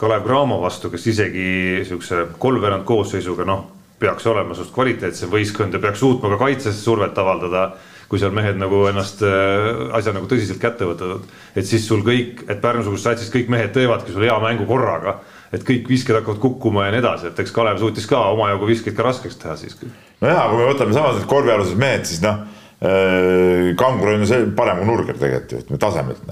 Kalev 0.00 0.24
Cramo 0.24 0.56
vastu, 0.62 0.90
kes 0.90 1.06
isegi 1.12 1.84
siukse 1.84 2.24
kolmveerand 2.40 2.86
koosseisuga, 2.88 3.44
noh, 3.44 3.66
peaks 4.00 4.26
olema 4.26 4.56
sinust 4.56 4.72
kvaliteetsem 4.74 5.30
võistkond 5.30 5.76
ja 5.76 5.82
peaks 5.82 6.00
suutma 6.00 6.32
ka 6.32 6.40
kaitses 6.46 6.82
survet 6.84 7.18
avaldada 7.20 7.70
kui 8.10 8.18
seal 8.18 8.32
mehed 8.34 8.58
nagu 8.58 8.82
ennast 8.90 9.20
äh, 9.22 9.68
asja 9.94 10.10
nagu 10.16 10.26
tõsiselt 10.26 10.58
kätte 10.58 10.88
võtavad, 10.88 11.28
et 11.54 11.66
siis 11.68 11.84
sul 11.86 12.02
kõik, 12.02 12.42
et 12.50 12.58
Pärnu-suguses 12.62 13.06
satsis 13.06 13.30
kõik 13.30 13.52
mehed 13.52 13.70
teevadki 13.76 14.10
sul 14.10 14.26
hea 14.26 14.34
mängu 14.42 14.66
korraga 14.66 15.20
et 15.52 15.66
kõik 15.66 15.88
visked 15.90 16.14
hakkavad 16.14 16.40
kukkuma 16.42 16.86
ja 16.86 16.94
nii 16.94 17.02
edasi, 17.02 17.30
et 17.30 17.42
eks 17.42 17.54
Kalev 17.54 17.80
suutis 17.82 18.06
ka 18.10 18.22
omajagu 18.34 18.68
viskeid 18.70 18.96
ka 18.96 19.06
raskeks 19.06 19.38
teha 19.42 19.56
siiski. 19.58 19.90
no 20.20 20.30
ja 20.30 20.46
kui 20.50 20.60
me 20.62 20.70
võtame 20.70 20.96
samas 20.96 21.18
need 21.18 21.28
korvialused 21.30 21.80
mehed, 21.80 22.06
siis 22.08 22.22
noh 22.24 22.44
äh,, 22.80 23.70
Kangur 23.78 24.14
on 24.14 24.24
ju 24.24 24.30
see 24.30 24.50
parem 24.56 24.82
kui 24.82 24.90
Nurger 24.90 25.18
tegelikult 25.18 25.54
ju, 25.56 25.62
ütleme 25.64 25.82
tasemelt. 25.82 26.26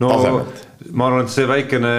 no 0.00 0.12
tasemelt. 0.12 0.66
ma 0.90 1.10
arvan, 1.10 1.26
et 1.26 1.34
see 1.34 1.48
väikene 1.50 1.94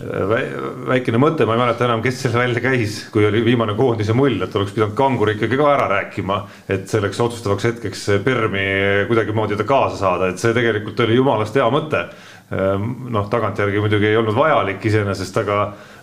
väikene 0.00 1.18
mõte, 1.20 1.44
ma 1.44 1.56
ei 1.56 1.60
mäleta 1.60 1.84
enam, 1.84 2.00
kes 2.04 2.22
selle 2.22 2.40
välja 2.40 2.62
käis, 2.64 2.96
kui 3.12 3.26
oli 3.28 3.42
viimane 3.44 3.74
koondise 3.76 4.14
mull, 4.16 4.38
et 4.42 4.54
oleks 4.56 4.72
pidanud 4.76 4.96
Kangur 4.96 5.32
ikkagi 5.34 5.58
ka 5.60 5.68
ära 5.74 5.88
rääkima, 5.90 6.38
et 6.72 6.88
selleks 6.88 7.20
otsustavaks 7.20 7.68
hetkeks 7.68 8.06
Permi 8.24 8.64
kuidagimoodi 9.10 9.58
ta 9.60 9.66
kaasa 9.68 10.00
saada, 10.00 10.30
et 10.30 10.40
see 10.40 10.54
tegelikult 10.56 11.00
oli 11.04 11.18
jumalast 11.18 11.58
hea 11.58 11.68
mõte. 11.72 12.06
Ehm, 12.50 12.86
noh, 13.14 13.28
tagantjärgi 13.30 13.78
muidugi 13.78 14.08
ei 14.10 14.16
olnud 14.18 14.34
vajalik 14.34 14.82
iseenesest, 14.90 15.36
aga, 15.44 15.58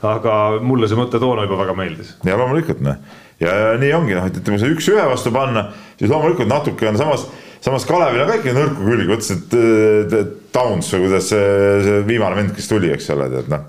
aga 0.07 0.35
mulle 0.63 0.87
see 0.87 0.99
mõte 0.99 1.19
toona 1.19 1.43
juba 1.43 1.57
väga 1.65 1.75
meeldis. 1.75 2.13
ja 2.23 2.37
loomulikult 2.39 2.79
noh, 2.85 3.01
ja 3.43 3.75
nii 3.81 3.91
ongi 3.97 4.15
noh, 4.15 4.29
et 4.29 4.39
ütleme, 4.39 4.61
see 4.61 4.71
üks-ühe 4.77 5.03
vastu 5.09 5.33
panna, 5.35 5.67
siis 5.99 6.11
loomulikult 6.13 6.47
natuke 6.47 6.87
on 6.87 6.99
samas 6.99 7.27
samas 7.61 7.85
Kalevil 7.89 8.23
on 8.23 8.29
ka 8.29 8.37
ikka 8.39 8.53
nõrku 8.55 8.85
külgi, 8.85 9.09
võttis, 9.09 9.33
et 9.33 10.37
Downs 10.55 10.93
või 10.93 11.03
kuidas 11.07 11.27
see, 11.33 11.49
see 11.83 11.99
viimane 12.07 12.39
vend, 12.39 12.55
kes 12.55 12.69
tuli, 12.71 12.93
eks 12.95 13.11
ole, 13.13 13.27
tead 13.33 13.51
noh. 13.51 13.67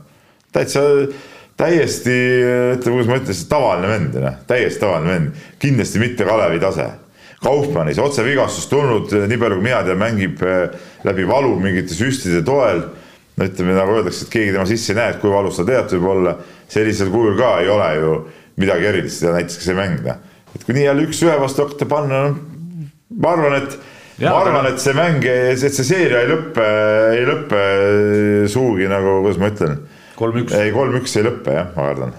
täitsa 0.55 0.85
täiesti, 1.59 2.15
ütleme, 2.77 2.95
kuidas 2.95 3.11
ma 3.11 3.19
ütlen, 3.19 3.43
tavaline 3.51 3.91
vend, 3.91 4.19
noh, 4.23 4.39
täiesti 4.49 4.85
tavaline 4.85 5.15
vend, 5.15 5.45
kindlasti 5.63 6.03
mitte 6.03 6.29
Kalevi 6.29 6.63
tase. 6.63 6.87
Kaufmannis 7.43 8.01
otse 8.03 8.25
vigastust 8.27 8.71
tulnud, 8.73 9.13
nii 9.31 9.39
palju 9.39 9.61
kui 9.61 9.67
mina 9.69 9.83
tean, 9.87 10.01
mängib 10.01 10.43
eh, 10.43 10.73
läbi 11.07 11.27
valu 11.29 11.55
mingite 11.63 11.95
süstide 11.95 12.43
toel. 12.47 12.83
no 13.39 13.47
ütleme, 13.47 13.77
nagu 13.77 13.95
öeldakse, 13.95 14.25
et 14.27 14.33
keegi 14.33 14.51
tema 14.57 14.67
sisse 14.67 14.91
ei 14.91 14.99
näe, 14.99 15.15
et 15.15 15.21
kui 15.23 15.31
valus 15.31 15.61
ta 15.61 15.63
tegelikult 15.69 16.01
võib 16.01 16.13
olla, 16.17 16.33
sellisel 16.69 17.13
kujul 17.13 17.37
ka 17.39 17.53
ei 17.63 17.69
ole 17.71 17.91
ju 17.95 18.15
midagi 18.59 18.89
erilist 18.91 19.23
ja 19.23 19.31
näiteks 19.37 19.61
ka 19.61 19.69
see 19.69 19.79
mäng, 19.79 20.01
noh. 20.03 20.19
et 20.59 20.65
kui 20.67 20.75
nii 20.75 20.89
jälle 20.89 21.05
üks-ühe 21.07 21.37
vastu 21.39 21.63
hakata 21.63 21.87
panna, 21.87 22.25
noh 22.27 22.57
ma 23.17 23.33
arvan, 23.33 23.57
et 23.63 23.77
ja, 24.19 24.33
ma 24.33 24.43
arvan 24.43 24.69
et 24.71 24.83
see 24.83 24.97
mäng, 24.97 25.25
et 25.25 25.63
see 25.63 25.87
seeria 25.87 26.23
ei 26.25 26.31
lõppe, 26.31 26.67
ei 27.17 27.25
lõppe 27.29 27.63
sugugi 28.53 28.89
nagu, 28.91 29.19
kuidas 29.25 29.41
ma 29.41 29.51
ütlen. 29.53 29.81
kolm-üks. 30.19 30.55
ei, 30.59 30.73
kolm-üks 30.75 31.17
ei 31.19 31.27
lõppe 31.29 31.57
jah, 31.57 31.71
ma 31.77 31.91
kardan. 31.91 32.15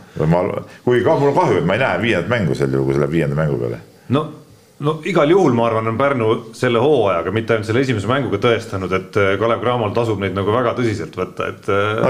kuigi 0.86 1.06
ka 1.06 1.18
mul 1.20 1.34
on 1.34 1.38
kahju, 1.38 1.62
et 1.62 1.70
ma 1.70 1.78
ei 1.78 1.84
näe 1.84 2.04
viiendat 2.04 2.32
mängu 2.32 2.58
sel 2.58 2.74
juhul, 2.74 2.88
kui 2.90 2.98
see 2.98 3.04
läheb 3.04 3.18
viienda 3.18 3.40
mängu 3.40 3.60
peale. 3.62 3.82
no, 4.16 4.26
no 4.86 4.96
igal 5.08 5.32
juhul 5.32 5.56
ma 5.58 5.68
arvan, 5.68 5.88
on 5.92 5.98
Pärnu 6.00 6.30
selle 6.58 6.82
hooajaga, 6.84 7.34
mitte 7.36 7.56
ainult 7.56 7.68
selle 7.68 7.84
esimese 7.84 8.10
mänguga 8.10 8.40
tõestanud, 8.46 8.94
et 8.96 9.20
äh, 9.20 9.34
Kalev 9.42 9.64
Cramol 9.64 9.94
tasub 9.96 10.22
neid 10.24 10.38
nagu 10.38 10.54
väga 10.56 10.74
tõsiselt 10.78 11.16
võtta, 11.20 11.50
et. 11.54 11.68
Äh, 11.68 12.02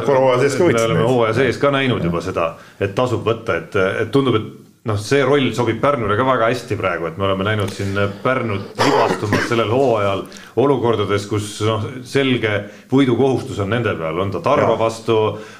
me 0.85 0.85
oleme 0.85 1.07
hooaja 1.09 1.37
sees 1.41 1.61
ka 1.61 1.73
näinud 1.73 2.05
juba 2.05 2.21
seda, 2.25 2.51
et 2.79 2.95
tasub 2.97 3.25
võtta, 3.25 3.57
et, 3.63 3.79
et 4.03 4.11
tundub, 4.13 4.39
et 4.39 4.49
noh, 4.87 4.97
see 5.01 5.19
roll 5.25 5.49
sobib 5.55 5.81
Pärnule 5.81 6.15
ka 6.15 6.23
väga 6.23 6.47
hästi 6.49 6.77
praegu, 6.79 7.09
et 7.09 7.17
me 7.19 7.25
oleme 7.27 7.43
näinud 7.43 7.71
siin 7.75 7.97
Pärnut 8.23 8.79
libastumas 8.79 9.47
sellel 9.49 9.71
hooajal 9.73 10.21
olukordades, 10.59 11.25
kus 11.27 11.49
noh, 11.67 11.83
selge 12.07 12.53
võidukohustus 12.91 13.59
on 13.63 13.73
nende 13.73 13.91
peal, 13.99 14.21
on 14.23 14.31
ta 14.31 14.41
Tarva 14.45 14.73
ja. 14.73 14.79
vastu, 14.79 15.17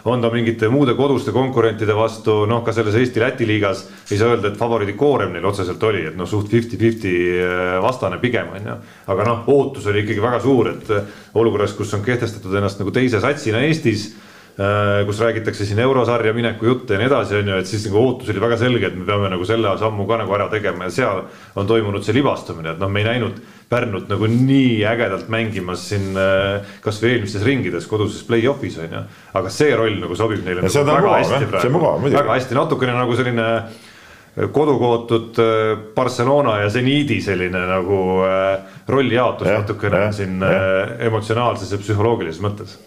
on 0.08 0.24
ta 0.24 0.32
mingite 0.34 0.70
muude 0.72 0.96
koduste 0.96 1.34
konkurentide 1.36 1.96
vastu, 1.98 2.46
noh, 2.50 2.64
ka 2.64 2.76
selles 2.76 2.96
Eesti-Läti 3.02 3.48
liigas 3.50 3.84
ei 4.10 4.22
saa 4.22 4.32
öelda, 4.32 4.54
et 4.54 4.62
favoriidi 4.62 4.96
koorem 5.00 5.36
neil 5.36 5.50
otseselt 5.52 5.84
oli, 5.90 6.06
et 6.12 6.18
noh, 6.20 6.30
suht 6.30 6.48
fifty-fifty 6.52 7.14
äh, 7.44 7.76
vastane 7.84 8.22
pigem 8.24 8.56
on 8.56 8.72
ju. 8.72 8.80
aga 9.12 9.28
noh, 9.28 9.44
ootus 9.52 9.92
oli 9.92 10.06
ikkagi 10.06 10.24
väga 10.24 10.40
suur, 10.48 10.72
et 10.78 11.36
olukorras, 11.36 11.76
kus 11.76 11.94
on 11.98 12.08
kehtestatud 12.08 12.56
ennast 12.56 12.80
nagu 12.80 12.96
teise 12.96 13.20
satsina 13.24 13.68
Eestis 13.68 14.10
Äh, 14.14 14.29
kus 15.08 15.20
räägitakse 15.24 15.66
siin 15.66 15.80
eurosarja 15.80 16.34
mineku 16.36 16.66
jutte 16.68 16.96
ja 16.96 17.00
nii 17.00 17.08
edasi, 17.08 17.38
on 17.40 17.48
ju, 17.48 17.60
et 17.62 17.70
siis 17.70 17.86
nagu 17.88 18.02
ootus 18.02 18.32
oli 18.34 18.42
väga 18.44 18.58
selge, 18.60 18.90
et 18.90 18.98
me 18.98 19.06
peame 19.08 19.30
nagu 19.32 19.46
selle 19.48 19.72
sammu 19.80 20.08
ka 20.10 20.18
nagu 20.20 20.36
ära 20.36 20.50
tegema 20.52 20.90
ja 20.90 20.96
seal 20.98 21.22
on 21.56 21.70
toimunud 21.70 22.04
see 22.04 22.18
libastumine, 22.18 22.74
et 22.74 22.82
noh, 22.82 22.92
me 22.92 23.04
ei 23.04 23.08
näinud 23.08 23.40
Pärnut 23.70 24.08
nagu 24.10 24.26
nii 24.26 24.80
ägedalt 24.90 25.28
mängimas 25.30 25.84
siin 25.92 26.18
äh, 26.18 26.66
kasvõi 26.82 27.12
eelmistes 27.14 27.44
ringides 27.46 27.86
koduses 27.86 28.24
play-off'is 28.26 28.80
on 28.82 28.96
ju, 28.98 29.02
aga 29.38 29.52
see 29.54 29.76
roll 29.78 30.00
nagu 30.02 30.18
sobib 30.18 30.42
neile 30.42 30.64
nagu 30.66 30.74
väga 30.74 31.04
mugav, 31.04 31.20
hästi 31.22 31.50
praegu, 31.52 31.84
väga 32.16 32.34
hästi, 32.34 32.58
natukene 32.58 32.98
nagu 32.98 33.20
selline 33.20 33.48
kodukootud 34.58 35.42
äh, 35.46 35.72
Barcelona 35.94 36.58
ja 36.64 36.74
Zeniidi 36.74 37.22
selline 37.22 37.62
nagu 37.70 38.02
rollijaotus 38.90 39.54
natukene 39.54 40.08
siin 40.18 40.42
ja. 40.42 40.62
emotsionaalses 41.12 41.78
ja 41.78 41.84
psühholoogilises 41.84 42.42
mõttes 42.42 42.80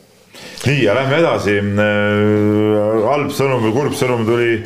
nii 0.67 0.83
ja 0.85 0.95
lähme 0.97 1.19
edasi. 1.23 1.59
Äh, 1.61 3.03
halb 3.09 3.33
sõnum 3.35 3.65
või 3.67 3.75
kurb 3.77 3.97
sõnum 3.99 4.25
tuli 4.29 4.61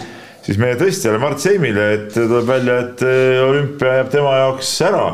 siis 0.47 0.59
meie 0.63 0.79
tõstjale 0.79 1.21
Mart 1.23 1.43
Seimile, 1.43 1.87
et 1.97 2.11
tuleb 2.15 2.49
välja, 2.49 2.81
et 2.85 3.07
äh, 3.07 3.39
olümpia 3.45 4.01
jääb 4.01 4.13
tema 4.15 4.37
jaoks 4.43 4.75
ära. 4.87 5.07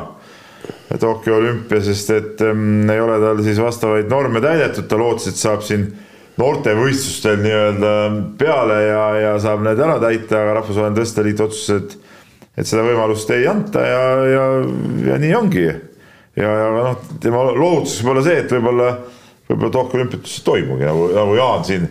Tokyo 1.01 1.39
olümpia, 1.39 1.81
sest 1.81 2.11
et 2.13 2.43
ähm, 2.45 2.91
ei 2.93 3.01
ole 3.01 3.17
tal 3.23 3.39
siis 3.41 3.57
vastavaid 3.63 4.11
norme 4.13 4.43
täidetud, 4.45 4.85
ta 4.91 4.99
lootis, 5.01 5.31
et 5.31 5.41
saab 5.41 5.63
siin 5.65 5.87
noortevõistlustel 6.37 7.41
nii-öelda 7.41 7.93
peale 8.41 8.77
ja, 8.85 9.01
ja 9.21 9.33
saab 9.41 9.65
need 9.65 9.81
ära 9.81 9.97
täita, 10.03 10.43
aga 10.43 10.59
Rahvusvaheline 10.59 10.99
Tõstjaliit 10.99 11.41
otsustas, 11.45 11.81
et, 11.81 12.21
et 12.61 12.69
seda 12.69 12.85
võimalust 12.85 13.33
ei 13.33 13.49
anta 13.49 13.87
ja, 13.89 14.05
ja, 14.29 14.45
ja 15.09 15.19
nii 15.23 15.33
ongi. 15.39 15.65
ja, 15.65 16.53
ja 16.61 16.69
noh, 16.77 17.09
tema 17.25 17.47
lootus 17.57 17.99
võib 18.03 18.15
olla 18.15 18.27
see, 18.29 18.39
et 18.45 18.53
võib-olla 18.53 18.93
võib-olla 19.51 19.75
Tokyo 19.75 20.01
olümpiates 20.01 20.39
ei 20.39 20.47
toimugi 20.47 20.89
nagu, 20.89 21.11
nagu 21.17 21.37
Jaan 21.39 21.65
siin 21.69 21.87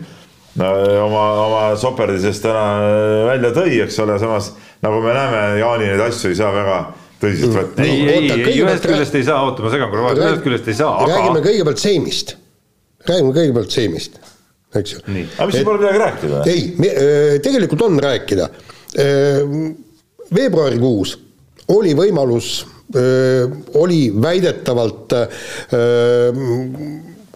oma, 0.60 1.24
oma 1.46 1.62
soperdisest 1.80 2.44
täna 2.44 2.64
äh, 2.84 3.22
välja 3.30 3.54
tõi, 3.56 3.78
eks 3.86 4.00
ole, 4.04 4.18
samas 4.20 4.52
nagu 4.84 5.00
me 5.04 5.14
näeme, 5.16 5.44
Jaani 5.62 5.88
neid 5.94 6.04
asju 6.10 6.32
ei 6.32 6.40
saa 6.40 6.52
väga 6.56 6.80
tõsiselt 7.22 7.56
võtta. 7.56 7.86
ei, 7.86 8.02
ei, 8.02 8.32
ei, 8.36 8.58
ühest 8.66 8.88
küljest 8.88 9.16
ei 9.20 9.28
saa, 9.28 9.46
oota, 9.46 9.64
ma 9.64 9.72
segan 9.74 9.92
korra 9.94 10.10
vahele, 10.10 10.26
ühest 10.28 10.44
küljest 10.46 10.68
ei 10.72 10.78
saa, 10.82 10.98
aga. 11.04 11.14
räägime 11.16 11.46
kõigepealt 11.46 11.84
seimist, 11.84 12.36
räägime 13.08 13.36
kõigepealt 13.38 13.78
seimist, 13.78 14.20
eks 14.82 14.98
ju. 14.98 15.06
aga 15.06 15.48
mis 15.48 15.60
siin 15.60 15.70
pole 15.70 15.84
midagi 15.86 16.04
rääkida? 16.04 16.44
ei, 16.52 16.68
äh, 16.90 17.38
tegelikult 17.46 17.88
on 17.88 18.04
rääkida. 18.04 18.50
Äh, 19.00 19.56
veebruarikuus 20.36 21.16
oli 21.72 21.96
võimalus, 21.96 22.62
oli 23.80 24.10
väidetavalt 24.20 25.14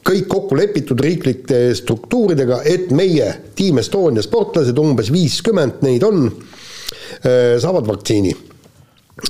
kõik 0.06 0.28
kokku 0.30 0.58
lepitud 0.58 1.02
riiklike 1.02 1.60
struktuuridega, 1.78 2.62
et 2.70 2.92
meie 2.96 3.32
Team 3.58 3.82
Estonia 3.82 4.24
sportlased, 4.26 4.78
umbes 4.78 5.10
viiskümmend 5.14 5.82
neid 5.86 6.06
on, 6.06 6.28
äh, 7.26 7.56
saavad 7.62 7.88
vaktsiini 7.90 8.36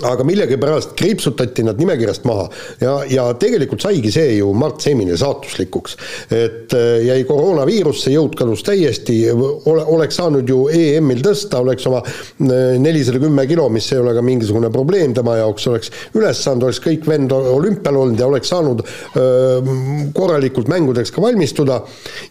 aga 0.03 0.23
millegipärast 0.27 0.95
kriipsutati 0.97 1.63
nad 1.63 1.79
nimekirjast 1.79 2.25
maha 2.27 2.47
ja, 2.81 2.95
ja 3.09 3.25
tegelikult 3.39 3.83
saigi 3.85 4.11
see 4.11 4.35
ju 4.39 4.51
Mart 4.57 4.83
Seemile 4.83 5.17
saatuslikuks. 5.17 5.97
et 6.35 6.73
äh, 6.75 7.05
jäi 7.05 7.23
koroonaviirus, 7.27 8.01
see 8.03 8.15
jõud 8.15 8.35
kadus 8.37 8.63
täiesti, 8.67 9.17
ole, 9.31 9.85
oleks 9.95 10.19
saanud 10.19 10.49
ju 10.49 10.65
EM-il 10.73 11.23
tõsta, 11.25 11.61
oleks 11.63 11.87
oma 11.87 12.01
äh, 12.03 12.75
nelisada 12.81 13.21
kümme 13.23 13.47
kilo, 13.47 13.67
mis 13.71 13.87
ei 13.93 14.01
ole 14.01 14.15
ka 14.17 14.23
mingisugune 14.25 14.71
probleem 14.73 15.13
tema 15.15 15.37
jaoks, 15.39 15.67
oleks 15.71 15.91
üles 16.17 16.43
saanud, 16.43 16.67
oleks 16.67 16.81
kõik 16.83 17.07
vend 17.07 17.31
olümpial 17.35 18.01
olnud 18.03 18.19
ja 18.19 18.27
oleks 18.27 18.51
saanud 18.51 18.83
öö, 18.83 19.21
äh, 19.21 19.71
korralikult 20.15 20.69
mängudeks 20.71 21.13
ka 21.15 21.23
valmistuda. 21.23 21.81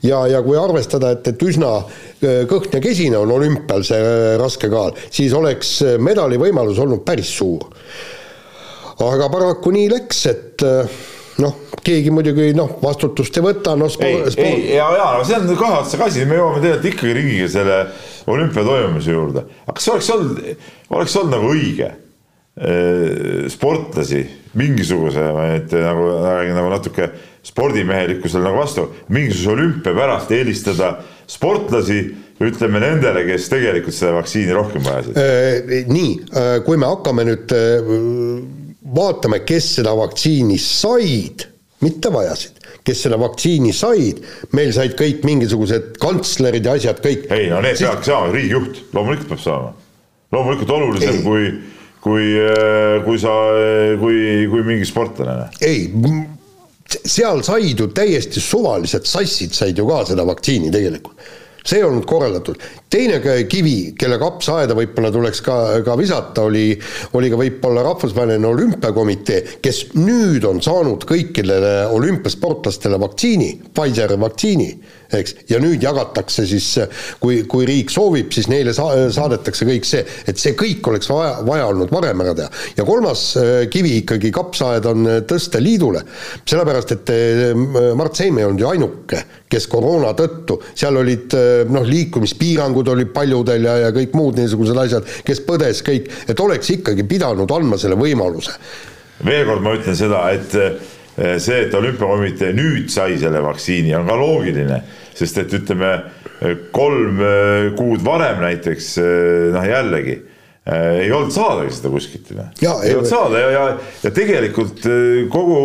ja, 0.02 0.26
ja 0.28 0.42
kui 0.42 0.58
arvestada, 0.58 1.14
et, 1.16 1.28
et 1.32 1.42
üsna 1.42 1.78
kõht 1.84 2.13
ja 2.24 2.82
kesine 2.82 3.20
on 3.20 3.30
olümpial 3.34 3.84
see 3.86 4.34
raske 4.40 4.70
kaal, 4.72 4.96
siis 5.10 5.32
oleks 5.36 5.76
medali 6.02 6.40
võimalus 6.40 6.80
olnud 6.82 7.04
päris 7.06 7.32
suur 7.36 7.68
aga 9.02 9.28
paraku 9.32 9.72
nii 9.74 9.88
läks, 9.90 10.20
et 10.30 10.64
eh, 10.66 11.00
noh, 11.42 11.56
keegi 11.84 12.12
muidugi 12.14 12.52
noh, 12.56 12.76
vastutust 12.82 13.36
ei 13.38 13.44
võta, 13.44 13.74
noh 13.78 13.90
spo-. 13.90 14.06
ei, 14.06 14.22
ei, 14.36 14.62
ja, 14.76 14.86
ja, 14.94 15.08
aga 15.16 15.26
see 15.26 15.40
on 15.40 15.50
kahe 15.58 15.80
otsaga 15.82 16.08
asi, 16.10 16.24
me 16.28 16.38
jõuame 16.38 16.62
tegelikult 16.62 16.90
ikkagi 16.92 17.16
ringiga 17.18 17.50
selle 17.56 17.80
olümpia 18.30 18.66
toimumise 18.66 19.16
juurde. 19.16 19.44
aga 19.66 19.76
kas 19.80 19.90
oleks 19.92 20.12
olnud, 20.14 20.40
oleks 20.94 21.18
olnud 21.20 21.36
nagu 21.38 21.52
õige 21.56 21.90
eh, 21.90 23.44
sportlasi 23.52 24.24
mingisuguse, 24.58 25.22
ma 25.34 25.48
nüüd 25.52 25.72
nagu 25.82 26.10
räägin 26.24 26.58
nagu 26.58 26.72
natuke 26.72 27.08
spordimehelikkusele 27.44 28.44
nagu 28.46 28.60
vastu, 28.62 28.88
mingisuguse 29.08 29.54
olümpia 29.54 29.94
pärast 29.96 30.32
eelistada 30.34 30.94
sportlasi 31.30 32.02
ütleme 32.42 32.80
nendele, 32.82 33.24
kes 33.28 33.48
tegelikult 33.52 33.94
seda 33.94 34.14
vaktsiini 34.18 34.54
rohkem 34.56 34.84
vajasid? 34.84 35.18
Äh, 35.18 35.84
nii, 35.90 36.12
äh, 36.34 36.54
kui 36.66 36.78
me 36.80 36.88
hakkame 36.90 37.26
nüüd 37.28 37.54
äh, 37.54 37.90
vaatama, 38.94 39.40
kes 39.46 39.70
seda 39.78 39.94
vaktsiini 39.98 40.58
said, 40.60 41.46
mitte 41.84 42.10
vajasid, 42.12 42.58
kes 42.86 43.04
selle 43.06 43.18
vaktsiini 43.20 43.72
said, 43.76 44.24
meil 44.56 44.74
said 44.76 44.96
kõik 44.98 45.24
mingisugused 45.26 45.94
kantslerid 46.02 46.66
ja 46.66 46.76
asjad 46.78 47.00
kõik. 47.04 47.28
ei 47.34 47.48
no 47.52 47.62
need 47.64 47.78
siis... 47.78 47.86
peavadki 47.86 48.10
saama, 48.10 48.34
riigijuht, 48.34 48.82
loomulikult 48.96 49.30
peab 49.34 49.44
saama. 49.44 49.72
loomulikult 50.34 50.74
olulisem 50.78 51.20
ei. 51.20 51.24
kui, 51.24 51.48
kui, 52.04 52.34
kui 53.04 53.20
sa, 53.20 53.34
kui, 54.00 54.18
kui 54.52 54.66
mingi 54.66 54.88
sportlane. 54.88 55.48
ei, 55.64 55.88
seal 57.00 57.40
said 57.46 57.80
ju 57.80 57.88
täiesti 57.96 58.42
suvalised 58.44 59.08
sassid 59.08 59.56
said 59.56 59.78
ju 59.78 59.88
ka 59.88 60.02
seda 60.10 60.26
vaktsiini 60.28 60.72
tegelikult 60.74 61.24
see 61.64 61.80
ei 61.80 61.84
olnud 61.84 62.04
korraldatud. 62.04 62.60
teine 62.90 63.20
kivi, 63.48 63.94
kelle 63.98 64.18
kapsaaeda 64.20 64.76
võib-olla 64.76 65.10
tuleks 65.12 65.40
ka, 65.42 65.56
ka 65.86 65.96
visata, 65.98 66.44
oli, 66.44 66.74
oli 67.16 67.30
ka 67.32 67.38
võib-olla 67.40 67.82
Rahvusvaheline 67.86 68.46
Olümpiakomitee, 68.46 69.58
kes 69.64 69.80
nüüd 69.96 70.44
on 70.44 70.60
saanud 70.62 71.06
kõikidele 71.08 71.72
olümpiasportlastele 71.96 73.00
vaktsiini, 73.00 73.48
Pfizeri 73.74 74.20
vaktsiini 74.20 74.68
eks, 75.18 75.36
ja 75.50 75.60
nüüd 75.62 75.82
jagatakse 75.84 76.46
siis, 76.48 76.68
kui, 77.22 77.42
kui 77.50 77.66
riik 77.68 77.92
soovib, 77.92 78.32
siis 78.34 78.48
neile 78.50 78.74
sa-, 78.76 79.08
saadetakse 79.14 79.66
kõik 79.68 79.86
see, 79.88 80.04
et 80.28 80.40
see 80.40 80.54
kõik 80.58 80.86
oleks 80.90 81.10
vaja, 81.10 81.36
vaja 81.46 81.68
olnud 81.70 81.92
varem 81.94 82.22
ära 82.24 82.34
teha. 82.38 82.50
ja 82.78 82.86
kolmas 82.88 83.24
äh, 83.40 83.52
kivi 83.72 83.98
ikkagi 84.02 84.32
kapsaaed 84.34 84.88
on 84.90 85.10
äh, 85.10 85.20
tõsteliidule, 85.28 86.04
sellepärast 86.44 86.94
et 86.96 87.12
äh, 87.14 87.44
Mart 87.98 88.18
Seim 88.18 88.38
ei 88.38 88.48
olnud 88.48 88.64
ju 88.64 88.70
ainuke, 88.70 89.22
kes 89.50 89.68
koroona 89.70 90.14
tõttu, 90.18 90.58
seal 90.74 90.96
olid 90.98 91.34
noh, 91.70 91.84
liikumispiirangud 91.86 92.88
olid 92.90 93.12
paljudel 93.14 93.68
ja, 93.68 93.76
ja 93.84 93.92
kõik 93.94 94.16
muud 94.18 94.40
niisugused 94.40 94.78
asjad, 94.80 95.06
kes 95.26 95.44
põdes 95.46 95.82
kõik, 95.86 96.10
et 96.30 96.40
oleks 96.40 96.72
ikkagi 96.74 97.06
pidanud 97.08 97.50
andma 97.54 97.78
selle 97.80 97.98
võimaluse. 98.00 98.56
veel 99.24 99.46
kord 99.46 99.62
ma 99.62 99.76
ütlen 99.78 99.96
seda, 99.98 100.24
et 100.34 100.56
see, 101.38 101.60
et 101.60 101.74
olümpiakomitee 101.74 102.50
nüüd 102.56 102.90
sai 102.90 103.18
selle 103.20 103.42
vaktsiini, 103.44 103.94
on 103.94 104.08
ka 104.08 104.18
loogiline 104.18 104.80
sest 105.18 105.40
et 105.42 105.56
ütleme 105.60 105.90
kolm 106.74 107.20
äh, 107.22 107.72
kuud 107.78 108.04
varem 108.04 108.42
näiteks 108.44 108.94
äh, 109.00 109.50
noh, 109.54 109.66
jällegi 109.68 110.20
ei 110.64 111.10
olnud 111.12 111.28
saadagi 111.28 111.74
seda 111.76 111.90
kuskilt. 111.92 112.30
ei 112.32 112.94
olnud 112.94 113.08
saada 113.10 113.40
ja, 113.42 113.48
ja, 113.52 113.64
ja 114.00 114.10
tegelikult 114.16 114.78
kogu, 115.28 115.58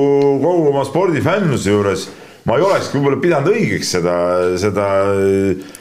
kogu 0.44 0.66
oma 0.74 0.82
spordifännuse 0.84 1.72
juures 1.72 2.04
ma 2.44 2.58
ei 2.60 2.66
olekski 2.68 2.98
võib-olla 2.98 3.20
pidanud 3.24 3.54
õigeks 3.54 3.94
seda, 3.96 4.16
seda 4.60 4.88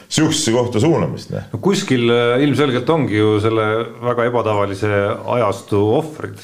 sihukesesse 0.06 0.54
kohta 0.54 0.82
suunamist. 0.84 1.34
no 1.34 1.58
kuskil 1.62 2.06
ilmselgelt 2.44 2.94
ongi 2.94 3.18
ju 3.18 3.40
selle 3.42 3.66
väga 4.06 4.28
ebatavalise 4.30 4.92
ajastu 5.34 5.82
ohvrid. 5.96 6.38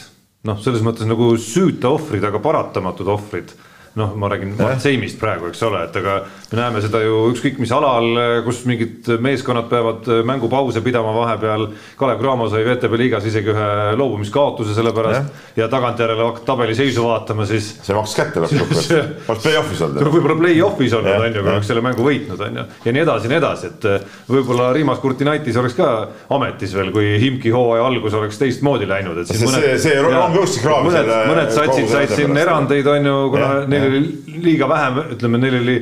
noh, 0.51 0.59
selles 0.67 0.83
mõttes 0.83 1.07
nagu 1.07 1.31
süüta 1.39 1.95
ohvrid, 1.95 2.27
aga 2.27 2.43
paratamatud 2.43 3.15
ohvrid 3.15 3.55
noh, 3.95 4.15
ma 4.19 4.29
räägin 4.33 4.55
Mart 4.59 4.83
Seimist 4.83 5.21
praegu, 5.21 5.49
eks 5.51 5.63
ole, 5.67 5.85
et 5.87 5.97
aga 6.01 6.17
me 6.51 6.59
näeme 6.59 6.83
seda 6.83 7.01
ju 7.05 7.21
ükskõik 7.31 7.61
mis 7.63 7.73
alal, 7.75 8.09
kus 8.47 8.65
mingid 8.69 9.07
meeskonnad 9.23 9.69
peavad 9.71 10.09
mängupause 10.27 10.83
pidama 10.85 11.13
vahepeal. 11.15 11.69
Kalev 11.99 12.19
Cramo 12.23 12.49
sai 12.51 12.65
VTB 12.67 12.99
liigas 12.99 13.29
isegi 13.31 13.53
ühe 13.53 13.69
loobumiskaotuse 13.99 14.75
selle 14.75 14.91
pärast 14.97 15.23
ja, 15.55 15.65
ja 15.65 15.69
tagantjärele 15.71 16.27
hakkad 16.27 16.47
tabeliseisu 16.49 17.07
vaatama, 17.07 17.47
siis. 17.47 17.71
see 17.87 17.95
maksis 17.97 18.19
kätte 18.19 18.41
lõppkokkuvõttes, 18.45 19.29
oleks 19.29 19.47
play-off'is 19.47 19.85
olnud. 19.87 20.11
võib-olla 20.17 20.39
play-off'is 20.43 20.99
olnud 20.99 21.15
on 21.15 21.39
ju, 21.39 21.45
kui 21.45 21.55
oleks 21.55 21.71
selle 21.71 21.85
mängu 21.85 22.07
võitnud 22.07 22.45
on 22.49 22.61
ju 22.61 22.67
ja 22.85 22.97
nii 22.97 23.05
edasi 23.05 23.29
ja 23.29 23.35
nii 23.35 23.41
edasi, 23.41 23.71
et 23.71 23.89
võib-olla 24.31 24.73
Rimas 24.75 25.01
Kurtinaitis 25.03 25.59
oleks 25.61 25.79
ka 25.79 25.91
ametis 26.35 26.75
veel, 26.75 26.91
kui 26.95 27.15
Himki 27.23 27.55
hooaja 27.55 27.87
algus 27.87 28.19
oleks 28.19 28.39
teistmoodi 28.43 28.89
läinud, 28.91 29.23
et. 29.23 29.31
see, 29.31 29.47
see, 29.47 29.79
see 29.87 30.03
on 30.03 30.35
jõudski 30.35 30.65
kraavi 30.65 30.95
selle. 30.95 31.21
mõned 31.31 31.55
satsid 31.55 31.91
said 31.91 32.15
siin 32.19 32.43
erandeid 32.43 32.91
on 32.91 33.11
ju, 33.11 33.17
kuna 33.35 33.51
neil 33.71 33.84
neil 33.85 33.97
oli 34.01 34.41
liiga 34.45 34.69
vähe, 34.71 35.05
ütleme, 35.15 35.41
neil 35.43 35.59
oli, 35.61 35.77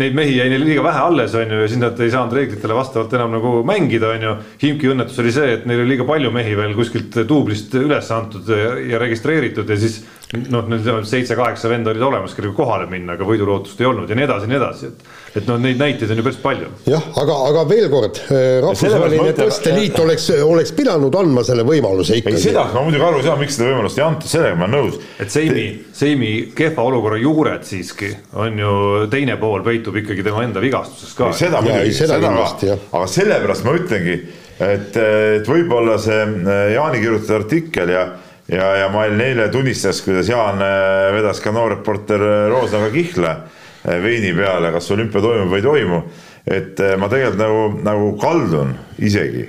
neid 0.00 0.16
mehi 0.16 0.38
jäi 0.38 0.48
neil 0.52 0.64
liiga 0.66 0.84
vähe 0.86 1.04
alles, 1.10 1.36
on 1.38 1.52
ju, 1.52 1.60
ja 1.62 1.68
siis 1.70 1.82
nad 1.82 2.00
ei 2.00 2.12
saanud 2.12 2.34
reeglitele 2.36 2.76
vastavalt 2.76 3.12
enam 3.18 3.36
nagu 3.36 3.54
mängida, 3.68 4.14
on 4.16 4.26
ju. 4.26 4.34
Himki 4.62 4.90
õnnetus 4.92 5.20
oli 5.22 5.34
see, 5.34 5.58
et 5.58 5.68
neil 5.68 5.84
oli 5.84 5.94
liiga 5.94 6.08
palju 6.08 6.32
mehi 6.34 6.56
veel 6.58 6.74
kuskilt 6.78 7.20
duublist 7.28 7.76
üles 7.78 8.10
antud 8.14 8.48
ja, 8.48 9.00
registreeritud 9.02 9.68
ja 9.68 9.78
siis 9.80 10.00
noh, 10.32 10.68
neil 10.70 11.04
seitse-kaheksa 11.08 11.68
venda 11.68 11.92
olid 11.92 12.02
olemas, 12.06 12.32
kellega 12.36 12.54
kohale 12.56 12.86
minna, 12.90 13.16
aga 13.16 13.26
võidulootust 13.28 13.80
ei 13.82 13.88
olnud 13.88 14.08
ja 14.08 14.16
nii 14.16 14.24
edasi 14.24 14.46
ja 14.46 14.50
nii 14.52 14.58
edasi, 14.58 14.88
et. 14.88 15.10
et 15.40 15.48
noh, 15.48 15.58
neid 15.60 15.80
näiteid 15.80 16.14
on 16.14 16.20
ju 16.20 16.24
päris 16.24 16.38
palju. 16.40 16.70
jah, 16.88 17.08
aga, 17.20 17.36
aga 17.50 17.64
veel 17.68 17.88
kord, 17.92 18.20
eh, 18.32 18.56
rahvusvaheline 18.64 19.34
tõsteliit 19.36 20.00
oleks, 20.04 20.30
oleks 20.46 20.72
pidanud 20.78 21.18
andma 21.20 21.44
selle 21.44 21.66
võimaluse 21.68 22.16
ikkagi. 22.22 22.40
seda 22.46 22.64
ma 22.72 22.86
muidugi 22.86 23.06
aru 23.08 23.20
ei 23.20 23.28
saa, 23.28 23.36
miks 23.42 23.58
seda 23.58 23.68
võimalust 23.68 24.00
ei 24.00 24.06
antud, 24.06 24.32
sellega 24.32 24.56
ma 24.56 24.68
olen 24.68 24.76
nõus. 24.78 24.98
et 25.20 25.36
Seimi, 25.36 25.66
Seimi 26.00 26.32
kehva 26.56 26.88
olukorra 26.88 27.20
juured 27.20 27.68
siiski 27.68 28.14
on 28.40 28.64
ju, 28.64 28.74
teine 29.12 29.36
pool 29.40 29.64
peitub 29.66 30.00
ikkagi 30.00 30.24
tema 30.24 30.46
enda 30.48 30.64
vigastuses 30.64 31.12
ka. 31.18 31.32
seda 31.36 31.60
muidugi, 31.64 31.92
seda 32.00 32.20
ka, 32.24 32.34
aga 32.72 33.04
sellepärast 33.20 33.68
ma 33.68 33.76
ütlengi, 33.76 34.18
et, 34.62 34.96
et 34.96 35.48
võib-olla 35.56 36.00
see 36.00 36.20
eh, 36.24 36.68
Jaani 36.78 37.04
kirjutatud 37.04 37.42
artikkel 37.42 37.98
ja 37.98 38.06
ja, 38.48 38.76
ja 38.76 38.88
Mail 38.92 39.16
Neile 39.16 39.48
tunnistas, 39.52 40.02
kuidas 40.02 40.28
Jaan 40.28 40.62
äh, 40.62 41.08
vedas 41.14 41.40
ka 41.40 41.52
noorreporter 41.54 42.22
äh, 42.26 42.44
Roosaga 42.50 42.90
kihla 42.94 43.32
äh, 43.32 43.98
veini 44.02 44.32
peale, 44.36 44.72
kas 44.74 44.90
olümpia 44.94 45.22
toimub 45.22 45.52
või 45.52 45.62
ei 45.62 45.66
toimu. 45.66 46.02
et 46.46 46.80
ma 46.98 47.06
tegelikult 47.06 47.38
nagu, 47.38 47.66
nagu 47.86 48.06
kaldun 48.18 48.72
isegi 48.98 49.44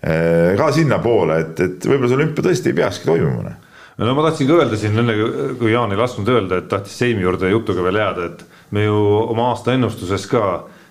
ka 0.00 0.68
sinnapoole, 0.72 1.34
et, 1.42 1.58
et 1.60 1.86
võib-olla 1.90 2.08
see 2.08 2.16
olümpia 2.20 2.44
tõesti 2.46 2.70
ei 2.70 2.76
peakski 2.78 3.08
toimuma 3.10 3.50
no 3.98 4.14
ma 4.14 4.22
tahtsin 4.28 4.48
ka 4.48 4.60
öelda 4.60 4.78
siin 4.78 4.98
enne, 5.02 5.16
kui 5.58 5.72
Jaan 5.74 5.92
ei 5.92 5.98
lasknud 5.98 6.28
öelda, 6.30 6.60
et 6.60 6.68
tahtis 6.70 6.94
Seimi 7.02 7.26
juurde 7.26 7.50
jutuga 7.50 7.82
veel 7.84 7.98
jääda, 8.00 8.28
et 8.30 8.44
me 8.70 8.86
ju 8.86 9.00
oma 9.26 9.50
aasta 9.50 9.74
ennustuses 9.74 10.24
ka 10.30 10.44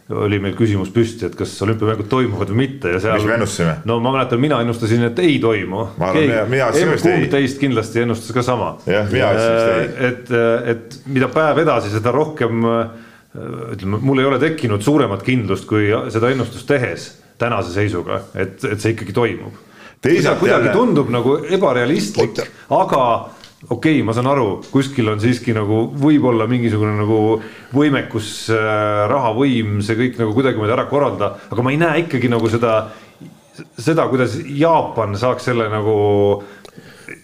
oli 0.09 0.39
meil 0.41 0.55
küsimus 0.57 0.89
püsti, 0.93 1.27
et 1.27 1.35
kas 1.37 1.51
olümpiamängud 1.61 2.07
toimuvad 2.09 2.49
või 2.49 2.63
mitte 2.63 2.95
ja 2.95 3.01
seal. 3.03 3.19
mis 3.19 3.27
me 3.29 3.35
ennustasime? 3.37 3.75
no 3.89 3.99
ma 4.01 4.13
mäletan, 4.15 4.41
mina 4.41 4.57
ennustasin, 4.63 5.03
et 5.05 5.21
ei 5.21 5.37
toimu. 5.41 5.83
ma 5.99 6.09
arvan, 6.09 6.25
mina, 6.25 6.45
mina 6.49 6.69
ütlesin 6.71 6.93
just 6.95 7.09
ei. 7.11 7.27
teist 7.29 7.61
kindlasti 7.61 8.03
ennustas 8.05 8.33
ka 8.33 8.43
sama. 8.45 8.71
jah, 8.89 9.05
mina 9.13 9.29
ütlesin 9.35 9.53
just 9.53 9.69
ei. 9.69 10.09
et, 10.09 10.33
et 10.73 10.99
mida 11.13 11.29
päev 11.33 11.61
edasi, 11.65 11.93
seda 11.93 12.13
rohkem 12.15 12.65
ütleme, 13.75 14.01
mul 14.01 14.23
ei 14.23 14.29
ole 14.31 14.39
tekkinud 14.41 14.81
suuremat 14.81 15.23
kindlust, 15.25 15.67
kui 15.69 15.91
seda 16.09 16.31
ennustust 16.33 16.65
tehes 16.69 17.09
tänase 17.39 17.73
seisuga, 17.75 18.23
et, 18.33 18.57
et 18.65 18.81
see 18.81 18.95
ikkagi 18.95 19.13
toimub. 19.15 19.65
kuidagi 20.01 20.49
jälle... 20.49 20.73
tundub 20.73 21.11
nagu 21.13 21.37
ebarealistlik, 21.45 22.41
aga 22.73 23.03
okei 23.67 23.97
okay,, 23.99 24.03
ma 24.07 24.15
saan 24.15 24.29
aru, 24.31 24.47
kuskil 24.71 25.11
on 25.11 25.19
siiski 25.19 25.53
nagu 25.55 25.81
võib-olla 25.99 26.47
mingisugune 26.47 26.95
nagu 26.99 27.19
võimekus 27.75 28.31
äh,, 28.55 29.03
rahavõim, 29.11 29.79
see 29.83 29.99
kõik 29.99 30.21
nagu 30.21 30.35
kuidagimoodi 30.37 30.75
ära 30.75 30.87
korraldada, 30.91 31.35
aga 31.51 31.65
ma 31.65 31.75
ei 31.75 31.81
näe 31.81 32.05
ikkagi 32.05 32.31
nagu 32.31 32.51
seda, 32.51 32.77
seda, 33.75 34.07
kuidas 34.11 34.39
Jaapan 34.47 35.19
saaks 35.19 35.51
selle 35.51 35.67
nagu 35.71 35.97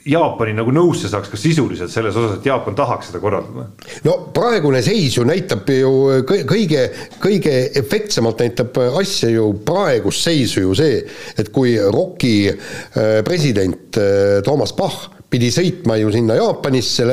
Jaapani 0.06 0.54
nagu 0.58 0.74
nõusse 0.74 1.10
saaks 1.10 1.32
ka 1.32 1.38
sisuliselt 1.40 1.94
selles 1.94 2.18
osas, 2.18 2.38
et 2.38 2.48
Jaapan 2.50 2.76
tahaks 2.78 3.10
seda 3.10 3.22
korraldada? 3.24 3.70
no 4.06 4.18
praegune 4.36 4.82
seis 4.86 5.16
ju 5.16 5.26
näitab 5.28 5.70
ju 5.72 5.92
kõige, 6.28 6.84
kõige 7.22 7.56
efektsemalt 7.80 8.44
näitab 8.44 8.78
asja 9.00 9.32
ju 9.34 9.52
praegust 9.66 10.28
seisu 10.28 10.68
ju 10.68 10.78
see, 10.78 11.00
et 11.40 11.52
kui 11.56 11.78
ROK-i 11.80 12.36
äh, 12.52 13.20
president 13.26 14.02
äh, 14.02 14.42
Toomas 14.46 14.76
Bach 14.78 15.10
pidi 15.30 15.52
sõitma 15.52 15.98
ju 16.00 16.12
sinna 16.14 16.38
Jaapanisse 16.38 17.06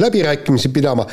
läbirääkimisi 0.00 0.68
pidama, 0.74 1.06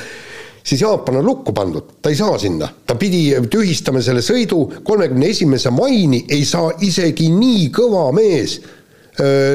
siis 0.64 0.82
Jaapan 0.82 1.22
on 1.22 1.26
lukku 1.26 1.54
pandud, 1.54 1.98
ta 2.02 2.10
ei 2.10 2.20
saa 2.20 2.38
sinna. 2.42 2.70
ta 2.86 2.96
pidi 2.96 3.30
tühistama 3.50 4.02
selle 4.02 4.22
sõidu, 4.26 4.84
kolmekümne 4.84 5.32
esimese 5.32 5.72
maini 5.72 6.26
ei 6.30 6.46
saa 6.46 6.72
isegi 6.82 7.30
nii 7.34 7.70
kõva 7.76 8.10
mees 8.16 8.60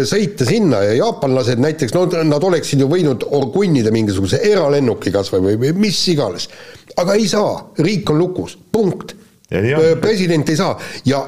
sõita 0.07 0.45
sinna 0.45 0.83
ja 0.85 0.97
jaapanlased 0.99 1.61
näiteks, 1.63 1.95
no 1.97 2.05
nad 2.29 2.45
oleksid 2.45 2.83
ju 2.83 2.89
võinud 2.91 3.25
orgunnida 3.35 3.91
mingisuguse 3.95 4.43
eralennuki 4.45 5.11
kas 5.15 5.33
või, 5.33 5.57
või 5.57 5.73
mis 5.81 5.99
iganes. 6.13 6.49
aga 6.97 7.15
ei 7.15 7.29
saa, 7.29 7.73
riik 7.79 8.11
on 8.11 8.19
lukus, 8.19 8.59
punkt. 8.73 9.17
president 10.01 10.49
ei 10.49 10.57
saa 10.57 10.79
ja 11.05 11.23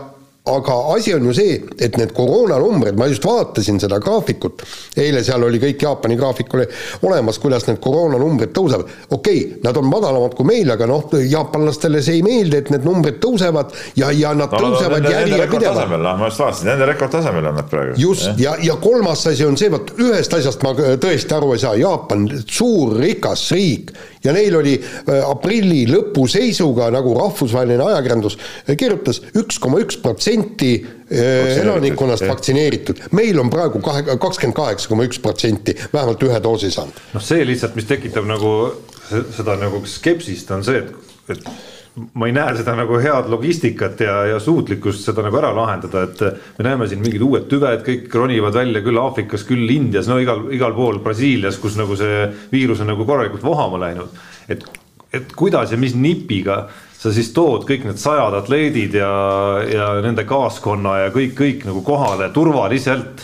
aga 0.56 0.76
asi 0.94 1.14
on 1.14 1.28
ju 1.28 1.34
see, 1.36 1.58
et 1.78 1.96
need 2.00 2.12
koroonanumbrid, 2.16 2.96
ma 2.98 3.08
just 3.10 3.24
vaatasin 3.26 3.80
seda 3.82 4.00
graafikut, 4.02 4.64
eile 4.98 5.22
seal 5.26 5.44
oli 5.46 5.60
kõik 5.62 5.84
Jaapani 5.84 6.16
graafik 6.18 6.54
oli 6.56 6.66
olemas, 7.08 7.38
kuidas 7.42 7.66
need 7.68 7.80
koroonanumbrid 7.84 8.52
tõusevad. 8.56 8.90
okei 9.10 9.44
okay,, 9.44 9.60
nad 9.64 9.76
on 9.76 9.88
madalamad 9.90 10.36
kui 10.38 10.48
meil, 10.48 10.70
aga 10.74 10.88
noh, 10.90 11.06
jaapanlastele 11.12 12.02
see 12.04 12.18
ei 12.18 12.26
meeldi, 12.26 12.62
et 12.62 12.72
need 12.74 12.86
numbrid 12.88 13.20
tõusevad 13.22 13.74
ja, 13.98 14.10
ja 14.14 14.34
nad 14.36 14.52
no, 14.52 14.62
tõusevad 14.64 15.04
no, 15.04 15.14
järjepidevalt. 15.14 15.96
noh, 15.96 16.20
ma 16.20 16.30
just 16.30 16.44
vaatasin, 16.44 16.70
nende 16.72 16.90
rekordtasemel 16.92 17.50
on 17.52 17.58
nad 17.60 17.70
praegu. 17.70 17.96
just, 18.00 18.30
ja, 18.40 18.56
ja 18.62 18.78
kolmas 18.82 19.26
asi 19.30 19.46
on 19.46 19.58
see, 19.60 19.72
vot 19.72 19.94
ühest 19.98 20.38
asjast 20.38 20.64
ma 20.66 20.74
tõesti 20.76 21.36
aru 21.36 21.54
ei 21.54 21.64
saa, 21.64 21.74
Jaapan, 21.78 22.28
suur 22.48 22.96
rikas 22.98 23.48
riik 23.54 23.92
ja 24.24 24.32
neil 24.34 24.56
oli 24.58 24.74
äh, 24.78 25.22
aprilli 25.28 25.84
lõpu 25.90 26.26
seisuga, 26.30 26.88
nagu 26.94 27.14
rahvusvaheline 27.18 27.84
ajakirjandus 27.90 28.38
äh, 28.38 28.74
kirjutas, 28.78 29.20
üks 29.38 29.60
koma 29.62 29.80
üks 29.82 29.98
protsenti 30.02 30.37
äh, 31.10 31.56
elanikkonnast 31.62 32.26
vaktsineeritud. 32.28 33.08
meil 33.12 33.38
on 33.40 33.50
praegu 33.50 33.80
kahe, 33.84 34.04
kakskümmend 34.18 34.56
kaheksa 34.56 34.88
koma 34.88 35.06
üks 35.08 35.22
protsenti 35.22 35.76
vähemalt 35.92 36.22
ühe 36.22 36.42
doosi 36.42 36.70
saanud. 36.74 37.02
noh, 37.14 37.24
see 37.24 37.46
lihtsalt, 37.46 37.76
mis 37.78 37.88
tekitab 37.88 38.28
nagu 38.28 38.52
seda 39.08 39.56
nagu 39.60 39.82
skepsist, 39.88 40.50
on 40.54 40.64
see, 40.66 40.82
et, 40.82 41.34
et 41.34 41.44
ma 42.14 42.28
ei 42.28 42.34
näe 42.36 42.56
seda 42.58 42.74
nagu 42.78 42.98
head 43.02 43.30
logistikat 43.32 44.00
ja, 44.04 44.16
ja 44.32 44.40
suutlikkust 44.42 45.06
seda 45.06 45.24
nagu 45.24 45.38
ära 45.40 45.50
lahendada, 45.56 46.04
et 46.06 46.58
me 46.58 46.66
näeme 46.66 46.88
siin 46.90 47.02
mingid 47.02 47.24
uued 47.24 47.48
tüved, 47.50 47.82
kõik 47.86 48.18
ronivad 48.20 48.58
välja 48.58 48.82
küll 48.84 49.00
Aafrikas, 49.02 49.46
küll 49.48 49.70
Indias, 49.74 50.10
no 50.10 50.18
igal, 50.22 50.46
igal 50.54 50.76
pool 50.76 51.00
Brasiilias, 51.04 51.58
kus 51.62 51.78
nagu 51.80 51.96
see 51.98 52.26
viirus 52.52 52.84
on 52.84 52.92
nagu 52.92 53.06
korralikult 53.08 53.46
vohama 53.46 53.80
läinud. 53.86 54.20
et 54.48 54.68
et 55.12 55.30
kuidas 55.32 55.70
ja 55.72 55.78
mis 55.80 55.94
nipiga 55.96 56.66
sa 56.98 57.12
siis 57.14 57.30
tood 57.34 57.66
kõik 57.68 57.86
need 57.86 58.00
sajad 58.00 58.34
atleedid 58.40 58.96
ja, 58.98 59.10
ja 59.70 59.90
nende 60.02 60.24
kaaskonna 60.28 60.96
ja 61.04 61.12
kõik, 61.14 61.34
kõik 61.38 61.66
nagu 61.68 61.82
kohale 61.86 62.30
turvaliselt. 62.34 63.22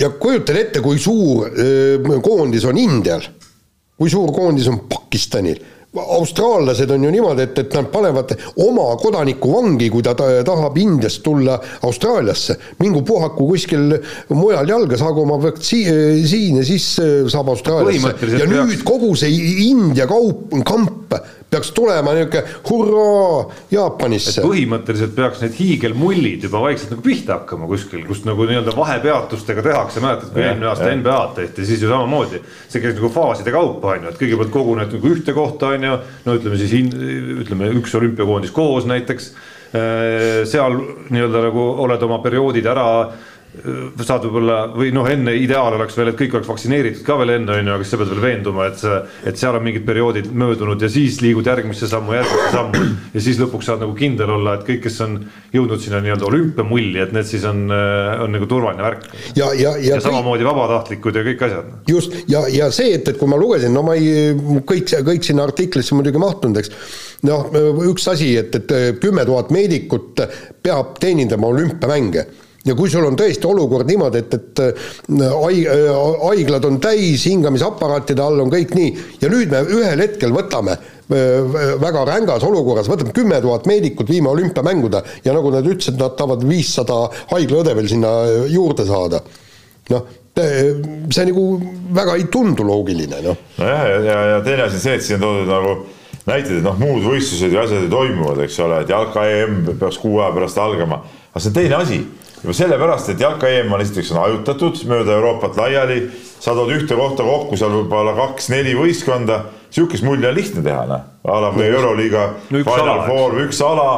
ja 0.00 0.10
kujutan 0.10 0.58
ette, 0.58 0.82
kui 0.82 0.98
suur 0.98 1.50
öö, 1.50 2.18
koondis 2.22 2.66
on 2.66 2.78
Indial, 2.78 3.22
kui 3.98 4.10
suur 4.10 4.34
koondis 4.34 4.68
on 4.72 4.82
Pakistanil 4.90 5.62
austraallased 5.94 6.90
on 6.90 7.04
ju 7.04 7.10
niimoodi, 7.10 7.42
et, 7.42 7.58
et 7.58 7.74
nad 7.74 7.86
panevad 7.92 8.32
oma 8.64 8.86
kodaniku 8.98 9.52
vangi, 9.52 9.88
kui 9.92 10.02
ta 10.02 10.14
tahab 10.14 10.78
Indiast 10.78 11.22
tulla 11.22 11.58
Austraaliasse. 11.86 12.56
mingu 12.78 13.02
puhaku 13.02 13.46
kuskil 13.48 13.94
mujal 14.34 14.68
jalga, 14.68 14.98
saagu 14.98 15.22
oma 15.22 15.38
vaktsiin 15.42 16.58
ja 16.58 16.64
siis 16.64 16.88
saab 17.30 17.52
Austraaliasse. 17.54 18.32
ja 18.38 18.48
nüüd 18.50 18.82
kogu 18.84 19.14
see 19.16 19.30
India 19.68 20.08
kaup, 20.10 20.50
kamp 20.66 21.14
peaks 21.50 21.70
tulema 21.74 22.14
niisugune 22.16 22.42
hurraa 22.68 23.54
Jaapanisse. 23.70 24.42
põhimõtteliselt 24.44 25.14
peaks 25.16 25.42
need 25.44 25.56
hiigelmullid 25.58 26.46
juba 26.48 26.62
vaikselt 26.64 26.94
nagu 26.94 27.04
pihta 27.04 27.38
hakkama 27.38 27.68
kuskil, 27.70 28.04
kust 28.08 28.26
nagu 28.28 28.46
nii-öelda 28.48 28.74
vahepeatustega 28.76 29.64
tehakse, 29.66 30.02
mäletad, 30.04 30.32
kui 30.34 30.44
eelmine 30.44 30.70
aasta 30.70 30.90
NBA-d 30.90 31.34
tehti, 31.40 31.66
siis 31.68 31.82
ju 31.84 31.90
samamoodi. 31.92 32.42
see 32.68 32.82
käis 32.82 32.96
nagu 32.98 33.10
faaside 33.14 33.54
kaupa, 33.54 33.94
on 33.94 34.08
ju, 34.08 34.14
et 34.14 34.22
kõigepealt 34.22 34.54
koguned 34.54 34.96
nagu 34.96 35.12
ühte 35.14 35.36
kohta, 35.36 35.74
on 35.76 35.88
ju, 35.90 35.98
no 36.24 36.38
ütleme 36.38 36.60
siis, 36.60 36.74
ütleme 37.44 37.70
üks 37.80 37.94
olümpiakoondis 38.00 38.54
koos 38.54 38.88
näiteks. 38.90 39.34
seal 40.46 40.76
nii-öelda 41.10 41.40
nagu 41.48 41.62
oled 41.82 42.02
oma 42.06 42.20
perioodid 42.22 42.66
ära 42.70 42.84
saad 43.54 44.24
võib-olla 44.26 44.56
või 44.74 44.90
noh, 44.94 45.06
enne 45.08 45.34
ideaal 45.38 45.76
oleks 45.76 45.94
veel, 45.96 46.10
et 46.10 46.18
kõik 46.18 46.34
oleks 46.36 46.50
vaktsineeritud 46.50 47.04
ka 47.06 47.16
veel 47.20 47.36
enne 47.36 47.54
on 47.54 47.68
ju, 47.68 47.74
aga 47.76 47.84
siis 47.84 47.94
sa 47.94 48.00
pead 48.00 48.10
veel 48.10 48.22
veenduma, 48.24 48.66
et 48.66 48.80
see, 48.82 48.96
et 49.30 49.38
seal 49.40 49.58
on 49.58 49.64
mingid 49.64 49.84
perioodid 49.86 50.28
möödunud 50.34 50.82
ja 50.82 50.90
siis 50.90 51.20
liigud 51.22 51.46
järgmisse 51.46 51.88
sammu, 51.90 52.16
järgmisse 52.16 52.50
sammu. 52.52 52.82
ja 53.14 53.22
siis 53.22 53.38
lõpuks 53.40 53.70
saad 53.70 53.84
nagu 53.84 53.94
kindel 53.98 54.34
olla, 54.36 54.56
et 54.58 54.66
kõik, 54.66 54.82
kes 54.88 54.98
on 55.06 55.16
jõudnud 55.54 55.82
sinna 55.84 56.02
nii-öelda 56.02 56.28
olümpiamulli, 56.28 56.98
et 57.04 57.14
need 57.14 57.30
siis 57.30 57.46
on, 57.48 57.64
on 57.70 58.34
nagu 58.34 58.50
turvaline 58.50 58.84
värk. 58.84 59.08
ja, 59.38 59.52
ja, 59.54 59.76
ja, 59.78 59.94
ja 59.94 60.02
samamoodi 60.02 60.46
vabatahtlikud 60.48 61.20
ja 61.20 61.26
kõik 61.30 61.48
asjad. 61.48 61.72
just 61.88 62.18
ja, 62.30 62.44
ja 62.50 62.70
see, 62.74 62.96
et, 62.98 63.08
et 63.14 63.20
kui 63.20 63.30
ma 63.30 63.38
lugesin, 63.40 63.74
no 63.74 63.84
ma 63.86 63.94
ei, 63.98 64.34
kõik, 64.66 64.90
kõik 65.12 65.30
sinna 65.30 65.46
artiklisse 65.46 65.94
muidugi 65.94 66.22
mahtunud, 66.22 66.58
eks. 66.58 66.74
noh, 67.30 67.54
üks 67.86 68.10
asi, 68.10 68.34
et, 68.42 68.58
et 68.58 68.98
kümme 69.02 69.22
tuhat 69.28 69.54
meedikut 69.54 70.26
peab 70.64 70.98
teenindama 70.98 71.54
olümpiamänge 71.54 72.26
ja 72.64 72.74
kui 72.76 72.90
sul 72.90 73.04
on 73.04 73.16
tõesti 73.18 73.48
olukord 73.48 73.88
niimoodi, 73.88 74.22
et, 74.24 74.34
et 74.38 74.62
äh, 74.64 74.88
äh, 75.20 75.76
haiglad 76.24 76.64
on 76.68 76.80
täis, 76.82 77.26
hingamisaparaatide 77.28 78.24
all 78.24 78.44
on 78.44 78.52
kõik 78.52 78.74
nii, 78.76 78.90
ja 79.20 79.30
nüüd 79.32 79.52
me 79.52 79.62
ühel 79.76 80.04
hetkel 80.04 80.32
võtame 80.34 80.76
äh, 80.78 81.54
väga 81.82 82.06
rängas 82.08 82.46
olukorras, 82.48 82.88
võtame 82.90 83.12
kümme 83.16 83.40
tuhat 83.44 83.68
meedikut, 83.70 84.08
viime 84.10 84.32
olümpiamängude 84.32 85.04
ja 85.26 85.36
nagu 85.36 85.52
nad 85.52 85.68
ütlesid, 85.68 86.00
nad 86.00 86.16
tahavad 86.18 86.44
viissada 86.48 87.04
haiglaõde 87.34 87.76
veel 87.76 87.90
sinna 87.92 88.14
juurde 88.50 88.88
saada. 88.88 89.20
noh, 89.92 90.06
see 90.34 91.26
nagu 91.28 91.42
väga 91.94 92.16
ei 92.16 92.24
tundu 92.32 92.64
loogiline, 92.66 93.20
noh. 93.22 93.44
nojah, 93.58 93.84
ja, 93.90 94.00
ja, 94.08 94.16
ja 94.32 94.40
teine 94.46 94.64
asi 94.64 94.80
on 94.80 94.86
see, 94.86 94.96
et 94.96 95.04
siin 95.04 95.20
on 95.20 95.26
toodud 95.28 95.52
nagu 95.52 95.76
näited, 96.24 96.56
et 96.56 96.64
noh, 96.64 96.80
muud 96.80 97.04
võistlused 97.04 97.52
ja 97.52 97.66
asjad 97.68 97.84
ju 97.84 97.92
toimuvad, 97.92 98.40
eks 98.46 98.56
ole, 98.64 98.80
et 98.80 98.90
jalka 98.90 99.28
EM 99.28 99.60
peaks 99.76 100.00
kuu 100.00 100.16
aja 100.22 100.32
pärast 100.32 100.58
algama, 100.58 101.02
aga 101.28 101.42
see 101.44 101.52
on 101.52 101.58
teine 101.60 101.76
asi 101.76 102.00
juba 102.44 102.54
sellepärast, 102.58 103.08
et 103.14 103.22
jalka 103.24 103.48
EM 103.48 103.72
on 103.72 103.80
esiteks 103.80 104.12
on 104.12 104.20
hajutatud 104.20 104.82
mööda 104.90 105.16
Euroopat 105.16 105.56
laiali, 105.56 106.02
sa 106.44 106.52
tood 106.52 106.74
ühte 106.76 106.96
kohta 106.98 107.24
kokku 107.24 107.56
seal 107.56 107.72
võib-olla 107.72 108.12
kaks-neli 108.18 108.74
võistkonda, 108.76 109.40
sihukest 109.72 110.04
mulje 110.04 110.28
on 110.28 110.36
lihtne 110.36 110.64
teha, 110.66 110.84
noh, 110.90 111.06
a 111.24 111.38
la 111.40 111.54
või 111.54 111.70
Euroliiga 111.70 112.26
no, 112.52 112.60
Final 112.66 113.02
Four, 113.08 113.38
üks 113.46 113.62
ala, 113.64 113.88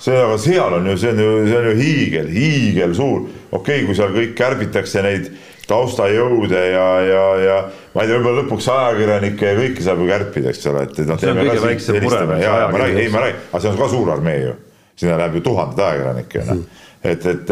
see, 0.00 0.16
aga 0.16 0.40
seal 0.40 0.78
on 0.78 0.88
ju, 0.88 0.96
see 1.02 1.12
on 1.12 1.22
ju, 1.26 1.36
see 1.50 1.60
on 1.60 1.68
ju 1.68 1.76
hiigel, 1.82 2.32
hiigel 2.38 2.96
suur, 2.96 3.28
okei 3.50 3.60
okay,, 3.60 3.86
kui 3.90 4.00
seal 4.00 4.16
kõik 4.16 4.34
kärbitakse 4.38 5.04
neid 5.04 5.30
taustajõude 5.68 6.64
ja, 6.72 6.88
ja, 7.04 7.24
ja 7.44 7.62
ma 7.92 8.02
ei 8.02 8.08
tea, 8.08 8.16
võib-olla 8.16 8.40
lõpuks 8.40 8.72
ajakirjanikke 8.72 9.52
ja 9.52 9.60
kõike 9.60 9.84
saab 9.84 10.00
ju 10.00 10.08
kärpida, 10.08 10.54
eks 10.54 10.66
ole, 10.72 10.88
et 10.88 11.04
noh. 11.04 11.20
see 11.20 11.30
on 11.30 11.44
kõige 11.44 11.62
väiksem 11.68 12.00
mure. 12.00 12.26
ei 12.40 13.12
ma 13.12 13.26
räägin, 13.28 13.42
aga 13.52 13.60
see 13.60 13.74
on 13.74 13.78
ka 13.84 13.92
suur 13.92 14.16
armee 14.16 14.40
ju, 14.40 14.60
sinna 14.98 15.20
läheb 15.20 15.36
ju 15.36 15.50
tuhanded 15.52 15.84
ajakirjanikke, 15.84 16.46
noh. 16.48 16.62
Hmm 16.62 16.86
et, 17.04 17.26
et, 17.26 17.50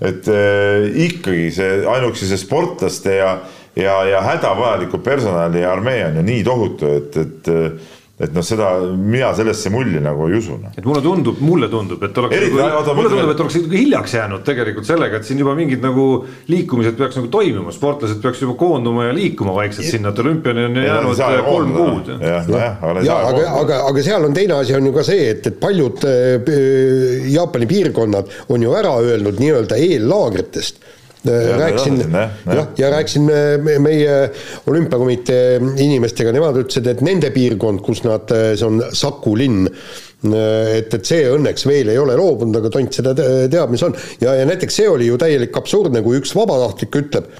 et 0.00 0.28
äh, 0.32 0.88
ikkagi 1.06 1.50
see 1.54 1.84
ainuüksi 1.86 2.30
see 2.30 2.40
sportlaste 2.40 3.14
ja, 3.20 3.36
ja, 3.76 4.00
ja 4.08 4.24
hädavajaliku 4.26 4.98
personali 5.04 5.64
armee 5.64 6.02
on 6.06 6.18
ju 6.20 6.26
nii 6.26 6.42
tohutu, 6.44 6.90
et, 6.98 7.16
et 7.16 7.52
et 8.18 8.32
noh, 8.34 8.42
seda 8.42 8.68
mina 8.98 9.28
sellesse 9.36 9.70
mulli 9.70 10.00
nagu 10.02 10.26
ei 10.26 10.38
usu 10.40 10.56
no.. 10.58 10.72
et 10.74 10.86
mulle 10.86 11.02
tundub, 11.04 11.38
mulle 11.44 11.68
tundub, 11.70 12.02
et 12.02 12.16
oleks 12.18 12.40
mulle 12.50 13.10
tundub, 13.12 13.30
et 13.30 13.42
oleks 13.44 13.58
ikkagi 13.60 13.82
hiljaks 13.84 14.14
jäänud 14.16 14.42
tegelikult 14.46 14.88
sellega, 14.88 15.20
et 15.20 15.28
siin 15.28 15.38
juba 15.38 15.54
mingid 15.58 15.84
nagu 15.84 16.06
liikumised 16.50 16.98
peaks 16.98 17.20
nagu 17.20 17.30
toimuma, 17.30 17.74
sportlased 17.74 18.18
peaks 18.24 18.42
juba 18.42 18.56
koonduma 18.58 19.06
ja 19.06 19.14
liikuma 19.14 19.54
vaikselt 19.60 19.86
sinna, 19.86 20.10
et 20.10 20.22
olümpiani 20.24 20.66
on 20.66 20.82
jäänud 20.82 21.22
kolm 21.46 21.72
kuud. 21.76 22.12
ja 22.18 22.42
aga, 23.22 23.46
aga, 23.62 23.80
aga 23.92 24.06
seal 24.10 24.26
on 24.26 24.34
teine 24.34 24.58
asi 24.58 24.74
on 24.74 24.90
ju 24.90 24.94
ka 24.98 25.06
see, 25.06 25.30
et, 25.36 25.46
et 25.52 25.62
paljud 25.62 26.02
äh, 26.10 26.52
Jaapani 27.38 27.70
piirkonnad 27.70 28.34
on 28.50 28.66
ju 28.66 28.74
ära 28.74 28.98
öelnud 29.04 29.38
nii-öelda 29.38 29.78
eellaagritest 29.78 30.82
rääkisin, 31.28 32.02
jah, 32.10 32.66
ja 32.78 32.90
rääkisin 32.90 33.30
meie 33.84 34.16
olümpiakomitee 34.66 35.60
inimestega, 35.84 36.32
nemad 36.34 36.58
ütlesid, 36.62 36.88
et 36.90 37.02
nende 37.04 37.30
piirkond, 37.34 37.82
kus 37.84 38.02
nad, 38.06 38.28
see 38.28 38.66
on 38.66 38.82
Saku 38.94 39.34
linn, 39.38 39.68
et, 39.68 40.94
et 40.94 41.04
see 41.06 41.28
õnneks 41.30 41.66
veel 41.68 41.92
ei 41.92 42.00
ole 42.00 42.16
loobunud, 42.18 42.58
aga 42.60 42.72
tont 42.74 43.00
seda 43.00 43.14
teab, 43.14 43.70
mis 43.74 43.84
on. 43.86 43.94
ja, 44.22 44.34
ja 44.40 44.48
näiteks 44.48 44.80
see 44.80 44.88
oli 44.90 45.10
ju 45.10 45.18
täielik 45.20 45.56
absurdne, 45.60 46.02
kui 46.04 46.18
üks 46.20 46.34
vabatahtlik 46.38 47.02
ütleb, 47.02 47.30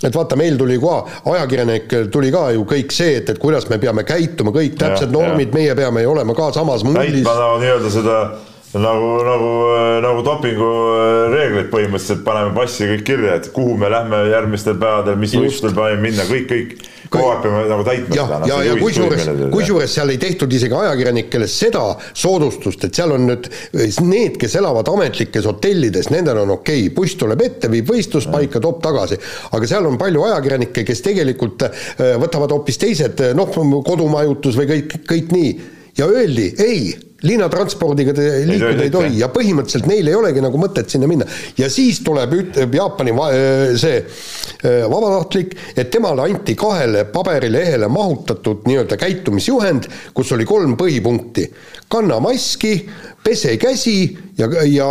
et 0.00 0.14
vaata, 0.16 0.38
meil 0.40 0.56
tuli 0.60 0.78
ka, 0.80 1.00
ajakirjanikel 1.32 2.08
tuli 2.12 2.30
ka 2.34 2.46
ju 2.56 2.68
kõik 2.68 2.94
see, 2.94 3.18
et, 3.20 3.34
et 3.34 3.40
kuidas 3.42 3.68
me 3.72 3.80
peame 3.82 4.06
käituma, 4.08 4.54
kõik 4.54 4.78
täpsed 4.80 5.10
ja, 5.10 5.16
normid, 5.16 5.52
meie 5.56 5.74
peame 5.78 6.06
ju 6.06 6.14
olema 6.14 6.36
ka 6.38 6.52
samas 6.56 6.86
mullis. 6.86 7.20
täitma 7.26 7.58
nii-öelda 7.60 7.92
seda 7.92 8.22
nagu, 8.78 9.08
nagu, 9.26 9.48
nagu 10.04 10.22
dopingureeglid 10.22 11.70
põhimõtteliselt 11.72 12.22
paneme 12.26 12.52
passi 12.54 12.86
kõik 12.86 13.02
kirja, 13.08 13.40
et 13.40 13.48
kuhu 13.54 13.74
me 13.80 13.90
lähme 13.90 14.20
järgmistel 14.30 14.76
päevadel, 14.78 15.18
mis 15.18 15.34
võistlustel 15.34 15.74
paneme 15.74 16.04
minna, 16.04 16.26
kõik, 16.28 16.46
kõik. 16.50 16.76
kogu 17.10 17.32
aeg 17.32 17.42
peame 17.42 17.64
nagu 17.66 17.86
täitma 17.88 18.14
ja, 18.14 18.26
seda. 18.28 18.50
ja, 18.52 18.60
ja 18.68 18.76
kusjuures, 18.78 19.26
kusjuures 19.50 19.96
seal 19.98 20.14
ei 20.14 20.20
tehtud 20.22 20.54
isegi 20.54 20.78
ajakirjanikele 20.78 21.50
seda 21.50 21.82
soodustust, 22.12 22.86
et 22.86 23.00
seal 23.00 23.16
on 23.16 23.26
nüüd 23.32 23.50
need, 24.06 24.38
kes 24.38 24.54
elavad 24.62 24.92
ametlikes 24.94 25.50
hotellides, 25.50 26.12
nendel 26.14 26.44
on 26.44 26.54
okei 26.60 26.86
okay., 26.86 26.94
buss 26.94 27.18
tuleb 27.18 27.42
ette, 27.42 27.72
viib 27.74 27.90
võistluspaika, 27.90 28.62
toob 28.62 28.78
tagasi. 28.86 29.18
aga 29.50 29.74
seal 29.74 29.90
on 29.90 29.98
palju 29.98 30.28
ajakirjanikke, 30.30 30.86
kes 30.86 31.02
tegelikult 31.10 31.66
äh, 31.66 32.14
võtavad 32.22 32.54
hoopis 32.54 32.78
teised, 32.86 33.26
noh, 33.34 33.50
kodumajutus 33.82 34.62
või 34.62 34.74
kõik, 34.76 34.98
kõik 35.10 35.34
nii 35.34 35.54
ja 35.98 36.06
öeldi 36.06 36.52
ei 36.62 37.09
linnatranspordiga 37.26 38.14
te 38.16 38.28
liikuda 38.48 38.84
ei 38.86 38.92
tohi 38.92 39.18
ja 39.20 39.28
põhimõtteliselt 39.32 39.88
neil 39.90 40.08
ei 40.08 40.16
olegi 40.16 40.42
nagu 40.44 40.60
mõtet 40.60 40.92
sinna 40.92 41.08
minna. 41.10 41.26
ja 41.58 41.68
siis 41.72 42.00
tuleb, 42.06 42.32
ütleb 42.36 42.74
Jaapani 42.74 43.14
see 43.80 43.98
äh, 44.00 44.86
vabatahtlik, 44.90 45.56
et 45.76 45.90
temale 45.92 46.24
anti 46.28 46.56
kahele 46.58 47.04
paberilehele 47.12 47.88
mahutatud 47.92 48.66
nii-öelda 48.68 48.96
käitumisjuhend, 49.00 49.88
kus 50.14 50.32
oli 50.36 50.46
kolm 50.48 50.76
põhipunkti. 50.80 51.46
kanna 51.90 52.20
maski, 52.20 52.74
pese 53.24 53.56
käsi 53.60 54.16
ja, 54.38 54.48
ja 54.64 54.86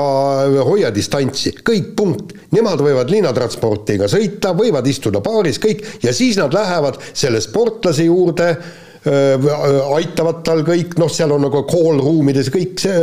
hoia 0.65 0.91
distantsi, 0.95 1.53
kõik 1.65 1.95
punkt. 1.95 2.35
Nemad 2.53 2.81
võivad 2.81 3.09
linnatransportiga 3.13 4.09
sõita, 4.09 4.53
võivad 4.57 4.87
istuda 4.89 5.21
baaris, 5.21 5.59
kõik, 5.61 5.83
ja 6.03 6.13
siis 6.13 6.37
nad 6.37 6.53
lähevad 6.53 6.97
selle 7.13 7.41
sportlase 7.41 8.07
juurde 8.07 8.55
aitavad 9.07 10.41
tal 10.43 10.63
kõik, 10.67 10.97
noh, 10.99 11.07
seal 11.11 11.31
on 11.31 11.45
nagu 11.45 11.61
call 11.69 12.01
ruumides 12.03 12.49
kõik 12.51 12.81
see 12.83 12.97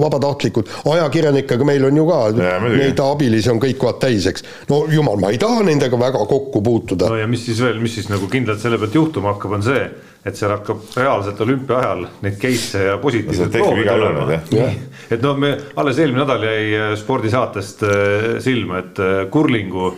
vabatahtlikud, 0.00 0.72
ajakirjanikega 0.90 1.68
meil 1.68 1.86
on 1.86 2.00
ju 2.00 2.06
ka, 2.08 2.18
neid 2.66 3.02
abilisi 3.02 3.52
on 3.52 3.60
kõik 3.62 3.84
vaat 3.86 4.00
täis, 4.02 4.26
eks. 4.26 4.42
no 4.72 4.82
jumal, 4.90 5.20
ma 5.22 5.30
ei 5.30 5.38
taha 5.38 5.62
nendega 5.68 6.00
väga 6.00 6.24
kokku 6.26 6.62
puutuda. 6.66 7.12
no 7.12 7.20
ja 7.20 7.28
mis 7.30 7.46
siis 7.46 7.62
veel, 7.62 7.78
mis 7.82 7.94
siis 7.94 8.10
nagu 8.10 8.26
kindlalt 8.32 8.62
selle 8.62 8.80
pealt 8.82 8.98
juhtuma 8.98 9.36
hakkab, 9.36 9.54
on 9.60 9.62
see, 9.66 9.86
et 10.26 10.34
seal 10.34 10.50
hakkab 10.50 10.82
reaalselt 10.98 11.44
olümpia 11.46 11.78
ajal 11.78 12.02
neid 12.26 12.40
case'e 12.42 12.90
ja 12.90 12.98
positiivseid 12.98 13.54
proove 13.54 13.86
tulema. 13.86 14.74
et 15.14 15.22
noh, 15.22 15.38
me 15.38 15.54
alles 15.78 16.02
eelmine 16.02 16.24
nädal 16.24 16.50
jäi 16.50 16.98
spordisaatest 16.98 17.86
silma, 18.42 18.82
et 18.82 19.02
kurlingu 19.30 19.94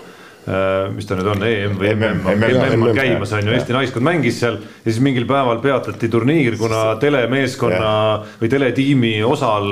mis 0.94 1.04
ta 1.04 1.16
nüüd 1.18 1.28
on, 1.28 1.42
EM 1.44 1.74
või 1.76 1.90
MM, 1.92 2.20
MM, 2.32 2.84
on 2.88 2.96
käimas, 2.96 3.32
on 3.36 3.48
ju, 3.50 3.54
Eesti 3.56 3.74
naiskond 3.74 4.06
mängis 4.06 4.38
seal 4.40 4.56
ja 4.56 4.86
siis 4.86 5.00
mingil 5.04 5.26
päeval 5.28 5.60
peatati 5.60 6.08
turniir, 6.08 6.56
kuna 6.60 6.94
telemeeskonna 7.02 7.90
või 8.40 8.50
teletiimi 8.52 9.10
osal 9.28 9.66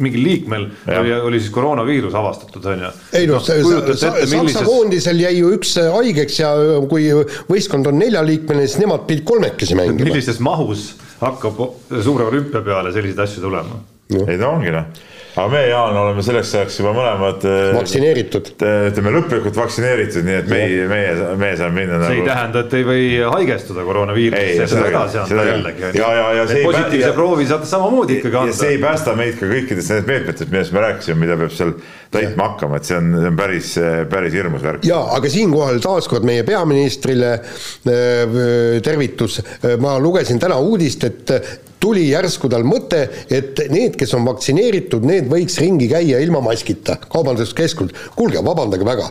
mingil 0.00 0.22
liikmel 0.24 0.68
oli, 1.00 1.12
oli 1.30 1.40
siis 1.42 1.52
koroonaviirus 1.52 2.16
avastatud, 2.16 2.68
on 2.72 2.86
ju. 2.86 2.92
ei 3.20 3.28
noh, 3.28 3.44
Saksa 3.44 4.64
koondisel 4.64 5.20
jäi 5.20 5.34
ju 5.40 5.50
üks 5.56 5.74
haigeks 5.98 6.40
ja 6.40 6.54
kui 6.88 7.10
võistkond 7.50 7.90
on 7.90 8.00
neljaliikmeline, 8.00 8.70
siis 8.70 8.80
nemad 8.80 9.04
pidid 9.10 9.26
kolmekesi 9.28 9.76
mängima. 9.76 10.08
millises 10.08 10.40
mahus 10.40 10.94
hakkab 11.20 11.60
suure 12.04 12.30
olümpia 12.30 12.64
peale 12.64 12.94
selliseid 12.94 13.20
asju 13.26 13.44
tulema? 13.44 13.82
ei 14.22 14.38
ta 14.40 14.48
ongi 14.48 14.72
noh 14.72 15.12
aga 15.36 15.48
me, 15.52 15.60
Jaan, 15.68 15.96
oleme 16.00 16.22
selleks 16.24 16.50
ajaks 16.56 16.78
juba 16.80 16.92
mõlemad 16.96 17.42
äh, 17.44 17.74
vaktsineeritud. 17.76 18.48
ütleme 18.88 19.10
lõplikult 19.18 19.58
vaktsineeritud, 19.58 20.24
nii 20.24 20.36
et 20.38 20.48
meie, 20.48 20.86
meie, 20.88 21.10
meie 21.36 21.58
saame 21.60 21.82
minna. 21.82 21.98
see 22.00 22.06
nagu... 22.06 22.22
ei 22.22 22.30
tähenda, 22.30 22.62
et 22.64 22.76
ei 22.78 22.86
või 22.88 23.02
haigestuda 23.34 23.84
koroonaviirusesse, 23.84 24.68
seda 24.72 24.86
edasi 24.92 25.20
anda 25.20 25.44
jällegi. 25.50 25.84
ja, 26.00 26.08
ja, 26.16 26.30
ja 26.38 26.46
see 26.48 26.62
positiivse 26.64 27.10
ja, 27.10 27.12
proovi 27.18 27.48
saate 27.50 27.68
samamoodi 27.68 28.16
ikkagi 28.20 28.40
anda. 28.42 28.56
see 28.56 28.72
ei 28.78 28.80
päästa 28.86 29.16
meid 29.18 29.36
ka 29.36 29.50
kõikidest 29.52 29.92
nendest 29.92 30.10
meetmetest, 30.14 30.54
millest 30.54 30.76
me 30.76 30.84
rääkisime, 30.86 31.20
mida 31.26 31.38
peab 31.42 31.54
seal 31.58 31.76
täitma 32.16 32.48
hakkama, 32.52 32.80
et 32.80 32.88
see 32.88 32.96
on, 32.96 33.12
see 33.20 33.34
on 33.34 33.38
päris, 33.42 33.74
päris 34.16 34.40
hirmus 34.40 34.64
värk. 34.64 34.88
ja, 34.88 35.02
aga 35.18 35.34
siinkohal 35.36 35.84
taaskord 35.84 36.24
meie 36.24 36.48
peaministrile 36.48 37.36
äh, 37.36 38.40
tervitus, 38.86 39.42
ma 39.84 39.98
lugesin 40.00 40.40
täna 40.40 40.56
uudist, 40.64 41.04
et 41.04 41.36
tuli 41.80 42.08
järsku 42.08 42.48
tal 42.52 42.64
mõte, 42.66 43.04
et 43.30 43.60
need, 43.72 43.96
kes 43.98 44.14
on 44.16 44.26
vaktsineeritud, 44.28 45.04
need 45.06 45.30
võiks 45.30 45.58
ringi 45.62 45.88
käia 45.90 46.20
ilma 46.24 46.42
maskita 46.44 46.98
kaubanduskeskusel. 47.08 47.94
kuulge, 48.16 48.42
vabandage 48.44 48.86
väga 48.86 49.10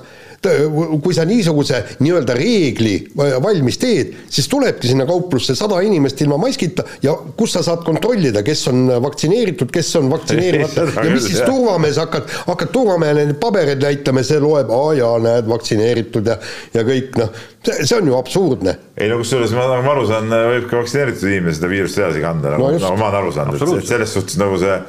kui 1.04 1.14
sa 1.16 1.26
niisuguse 1.28 1.82
nii-öelda 2.04 2.36
reegli 2.38 2.96
valmis 3.16 3.80
teed, 3.82 4.14
siis 4.32 4.48
tulebki 4.52 4.92
sinna 4.92 5.08
kauplusse 5.10 5.56
sada 5.58 5.80
inimest 5.86 6.22
ilma 6.26 6.38
maskita 6.42 6.86
ja 7.04 7.16
kus 7.38 7.56
sa 7.56 7.64
saad 7.66 7.86
kontrollida, 7.88 8.44
kes 8.46 8.68
on 8.72 8.86
vaktsineeritud, 9.04 9.72
kes 9.74 9.96
on 10.02 10.12
vaktsineerimata. 10.14 10.86
Ja 11.06 11.12
mis 11.12 11.26
siis 11.28 11.42
turvamees 11.46 11.98
hakkad, 12.00 12.30
hakkad 12.48 12.72
turvamehele 12.74 13.26
neid 13.28 13.40
pabereid 13.42 13.82
näitama 13.84 14.24
ja 14.24 14.30
see 14.30 14.40
loeb, 14.42 14.72
aa 14.74 14.94
jaa, 14.98 15.18
näed, 15.22 15.50
vaktsineeritud 15.50 16.30
ja, 16.30 16.38
ja 16.74 16.84
kõik 16.88 17.18
noh, 17.20 17.34
see 17.66 17.98
on 17.98 18.10
ju 18.10 18.16
absurdne. 18.18 18.76
ei 18.98 19.10
no 19.12 19.20
kusjuures 19.22 19.54
ma, 19.56 19.68
nagu 19.70 19.92
aru 19.92 20.06
saan, 20.10 20.32
võib 20.32 20.70
ka 20.70 20.80
vaktsineeritud 20.82 21.28
inimene 21.30 21.56
seda 21.58 21.72
viirust 21.72 22.00
edasi 22.00 22.24
kanda, 22.24 22.56
nagu, 22.56 22.72
nagu 22.80 23.02
ma 23.02 23.10
olen 23.10 23.20
aru 23.22 23.36
saanud, 23.36 23.68
et 23.80 23.90
selles 23.92 24.16
suhtes 24.18 24.40
nagu 24.42 24.60
see 24.62 24.80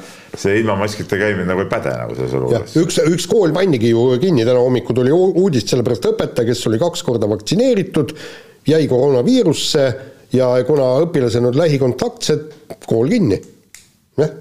see 0.40 0.58
ilma 0.60 0.76
maskita 0.80 1.18
käimine 1.20 1.46
nagu 1.48 1.64
ei 1.64 1.70
päde 1.70 1.92
nagu 1.96 2.16
selles 2.18 2.34
olukorras. 2.38 2.74
üks, 2.80 2.98
üks 3.12 3.28
kool 3.30 3.54
pannigi 3.56 3.92
ju 3.92 4.08
kinni, 4.22 4.44
täna 4.48 4.62
hommikul 4.62 4.98
tuli 4.98 5.14
uudist, 5.14 5.70
sellepärast 5.72 6.10
õpetaja, 6.12 6.48
kes 6.50 6.66
oli 6.70 6.80
kaks 6.82 7.04
korda 7.06 7.28
vaktsineeritud, 7.30 8.16
jäi 8.68 8.82
koroonaviirusse 8.90 9.86
ja 10.36 10.50
kuna 10.68 10.90
õpilased 11.06 11.48
on 11.48 11.56
lähikontaktsed, 11.56 12.50
kool 12.88 13.12
kinni. 13.12 13.40
jah, 14.20 14.36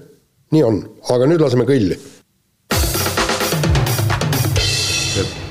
nii 0.52 0.66
on, 0.66 0.82
aga 1.14 1.30
nüüd 1.30 1.42
laseme 1.42 1.68
kõlli 1.68 1.98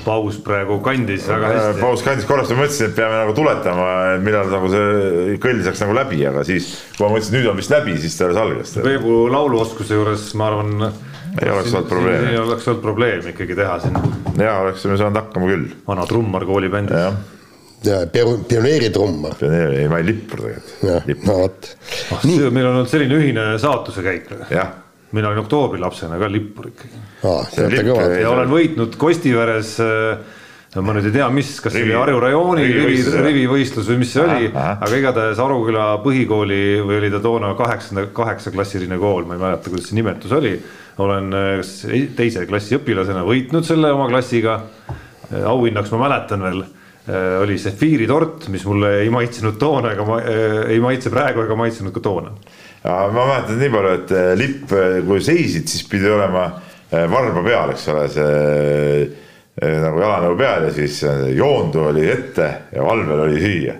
paus 0.06 0.38
praegu 0.45 0.78
kandis 0.86 1.26
väga 1.30 1.49
äh, 1.49 1.56
hästi. 1.58 1.82
paus 1.82 2.03
kandis 2.06 2.28
korraks, 2.30 2.51
ma 2.53 2.64
mõtlesin, 2.64 2.91
et 2.91 2.97
peame 2.97 3.18
nagu 3.22 3.36
tuletama, 3.38 3.89
millal 4.24 4.51
nagu 4.53 4.70
see 4.72 5.38
kõll 5.43 5.62
saaks 5.66 5.84
nagu 5.86 5.97
läbi, 5.97 6.22
aga 6.30 6.45
siis, 6.47 6.70
kui 6.95 7.06
ma 7.06 7.12
mõtlesin, 7.16 7.34
et 7.34 7.39
nüüd 7.39 7.51
on 7.51 7.60
vist 7.60 7.74
läbi, 7.74 7.97
siis 8.03 8.18
ta 8.20 8.28
alles 8.28 8.41
algas. 8.41 8.76
Peebu 8.86 9.26
lauluoskuse 9.34 9.97
juures, 9.99 10.28
ma 10.39 10.49
arvan. 10.51 10.89
ei 11.41 11.51
oleks 11.51 11.74
olnud 11.74 11.89
probleemi. 11.91 12.32
ei 12.32 12.41
oleks 12.41 12.68
olnud 12.72 12.84
probleemi 12.86 13.34
ikkagi 13.34 13.58
teha 13.62 13.80
siin. 13.84 13.97
jaa, 14.39 14.60
oleksime 14.68 14.99
saanud 15.01 15.22
hakkama 15.24 15.51
küll. 15.51 15.68
vana 15.88 16.08
trummar 16.10 16.45
koolibändis. 16.45 17.12
ja 17.86 17.99
pioneeritrummar. 18.14 19.36
pioneer, 19.41 19.78
ei 19.82 19.91
ma 19.91 19.99
olin 19.99 20.12
lippur 20.14 20.45
tegelikult. 20.45 21.28
no 21.28 21.41
vot. 21.43 21.76
Ah, 22.14 22.26
meil 22.26 22.66
on 22.66 22.74
olnud 22.78 22.89
selline 22.93 23.22
ühine 23.22 23.51
saatuse 23.62 24.06
käik. 24.06 24.34
jah 24.53 24.84
mina 25.16 25.32
olin 25.32 25.43
oktoobrilapsena 25.45 26.20
ka 26.22 26.32
lippur 26.32 26.72
ikkagi 26.72 27.03
ah,. 27.24 28.20
ja 28.20 28.32
olen 28.32 28.51
võitnud 28.51 28.97
Kostiveres 28.99 29.78
ma 30.84 30.95
nüüd 30.95 31.07
ei 31.07 31.13
tea, 31.16 31.28
mis, 31.32 31.53
kas 31.63 31.76
see 31.76 31.86
oli 31.86 31.95
Harju 31.95 32.20
rajooni 32.20 32.66
rivivõistlus 33.24 33.88
või 33.91 34.01
mis 34.01 34.11
see 34.11 34.24
oli, 34.24 34.49
aga 34.51 34.91
igatahes 34.99 35.39
Aruküla 35.39 35.88
põhikooli 36.03 36.61
või 36.84 36.99
oli 36.99 37.11
ta 37.13 37.22
toona 37.24 37.53
kaheksanda, 37.55 38.07
kaheksaklassiline 38.16 38.97
kool, 38.99 39.28
ma 39.28 39.38
ei 39.38 39.43
mäleta, 39.45 39.72
kuidas 39.72 39.88
see 39.89 39.99
nimetus 39.99 40.36
oli. 40.36 40.55
olen 41.05 41.32
teise 42.16 42.45
klassi 42.47 42.76
õpilasena 42.80 43.24
võitnud 43.28 43.68
selle 43.68 43.91
oma 43.95 44.09
klassiga. 44.11 44.61
auhinnaks 45.45 45.91
ma 45.91 46.01
mäletan 46.03 46.43
veel, 46.43 46.61
oli 47.41 47.57
sefiiritort, 47.61 48.49
mis 48.49 48.66
mulle 48.66 48.99
ei 49.01 49.09
maitsenud 49.09 49.57
toona 49.61 49.93
ega 49.93 50.05
ma, 50.05 50.20
ei 50.68 50.80
maitse 50.80 51.09
praegu 51.09 51.45
ega 51.45 51.55
maitsenud 51.55 51.93
ka 51.93 52.03
toona 52.03 52.36
ma 52.86 53.25
mäletan 53.25 53.59
nii 53.59 53.71
palju, 53.73 53.93
et 53.99 54.11
eh, 54.15 54.33
lipp, 54.39 54.73
eh, 54.75 54.99
kui 55.05 55.23
seisid, 55.23 55.69
siis 55.71 55.86
pidi 55.89 56.09
olema 56.11 56.47
eh, 56.91 57.05
varba 57.11 57.43
peal, 57.45 57.73
eks 57.75 57.88
ole, 57.93 58.09
see 58.13 59.23
nagu 59.55 60.01
jalanõu 60.03 60.36
peal 60.36 60.65
ja 60.67 60.73
siis 60.75 60.99
joondu 61.31 61.86
oli 61.93 62.03
ette 62.11 62.49
ja 62.75 62.83
valvel 62.83 63.25
oli 63.29 63.39
süüa. 63.39 63.79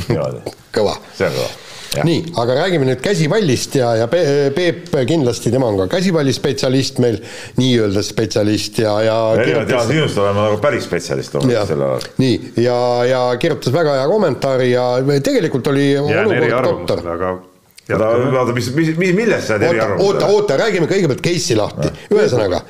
kõva. 0.76 0.94
see 1.16 1.30
on 1.30 1.36
kõva 1.40 1.50
Ja. 1.90 2.04
nii, 2.06 2.20
aga 2.38 2.54
räägime 2.54 2.86
nüüd 2.86 3.00
käsipallist 3.02 3.74
ja, 3.74 3.88
ja 3.98 4.04
Peep 4.06 4.92
kindlasti, 5.10 5.50
tema 5.50 5.66
on 5.72 5.80
ka 5.80 5.88
käsipallispetsialist 5.96 7.00
meil, 7.02 7.16
nii-öelda 7.58 8.04
spetsialist 8.06 8.78
ja, 8.78 8.92
ja 9.02 9.16
erinevalt 9.34 9.74
Jaan 9.74 9.88
sinust 9.88 10.20
olen 10.22 10.36
ma 10.38 10.44
nagu 10.46 10.60
päris 10.62 10.86
spetsialist 10.86 11.34
olnud 11.40 11.66
sel 11.66 11.82
ajal. 11.82 12.06
nii, 12.22 12.36
ja, 12.62 12.78
ja 13.10 13.24
kirjutas 13.42 13.74
väga 13.74 13.96
hea 13.98 14.06
kommentaari 14.06 14.70
ja 14.70 14.86
tegelikult 15.18 15.72
oli 15.74 15.88
jään 15.96 16.36
eriarvamusele, 16.36 17.10
aga 17.16 17.32
oota, 17.96 18.52
mis, 18.56 18.70
mis, 18.76 18.92
mis, 18.98 19.14
milles 19.16 19.46
sa 19.46 19.56
oled 19.58 19.68
eriarvamusel? 19.70 20.06
oota, 20.06 20.30
oota, 20.34 20.60
räägime 20.64 20.90
kõigepealt 20.90 21.24
case'i 21.24 21.58
lahti, 21.58 21.92
ühesõnaga 22.14 22.62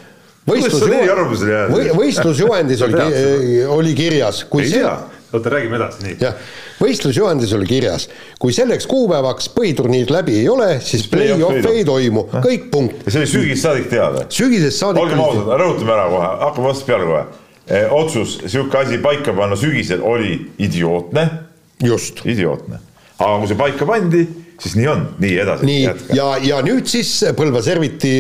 võistlusjuhendis 0.49 1.95
võistlusjuhendis 1.99 2.85
oli, 2.87 3.01
oli 3.79 3.97
kirjas, 3.99 4.45
kui 4.51 4.69
see 4.71 4.85
oota, 5.33 5.51
räägime 5.53 5.79
edasi, 5.79 6.03
nii. 6.05 6.17
jah, 6.21 6.39
võistlusjuhendis 6.81 7.53
oli 7.55 7.69
kirjas, 7.69 8.09
kui 8.43 8.55
selleks 8.55 8.89
kuupäevaks 8.91 9.51
põhiturniir 9.55 10.11
läbi 10.13 10.41
ei 10.41 10.49
ole, 10.51 10.73
siis 10.85 11.07
play-off 11.11 11.71
ei 11.71 11.85
toimu, 11.87 12.27
kõik 12.41 12.67
punkt. 12.73 13.05
ja 13.07 13.15
see 13.15 13.23
oli 13.23 13.31
sügisest 13.35 13.69
saadik 13.69 13.89
teada? 13.93 14.25
sügisest 14.33 14.83
saadik. 14.83 15.05
olgem 15.05 15.23
ausad, 15.23 15.55
rõhutame 15.63 15.97
ära 15.97 16.09
kohe, 16.11 16.33
hakkame 16.47 16.73
otsast 16.73 16.89
peale 16.89 17.09
kohe. 17.11 17.25
Eh, 17.71 17.93
otsus 17.95 18.33
sihuke 18.51 18.81
asi 18.81 18.99
paika 18.99 19.33
panna 19.37 19.59
sügisel 19.59 20.03
oli 20.03 20.35
idiootne. 20.59 21.29
just. 21.85 22.25
idiootne, 22.27 22.81
aga 23.19 23.37
kui 23.39 23.53
see 23.53 23.61
paika 23.61 23.87
pandi 23.87 24.25
siis 24.61 24.77
nii 24.77 24.89
on, 24.93 25.03
nii 25.23 25.33
edasi. 25.43 25.67
nii, 25.67 25.89
ja, 26.17 26.29
ja 26.45 26.61
nüüd 26.65 26.89
siis 26.91 27.13
Põlva 27.37 27.63
Serviti 27.65 28.13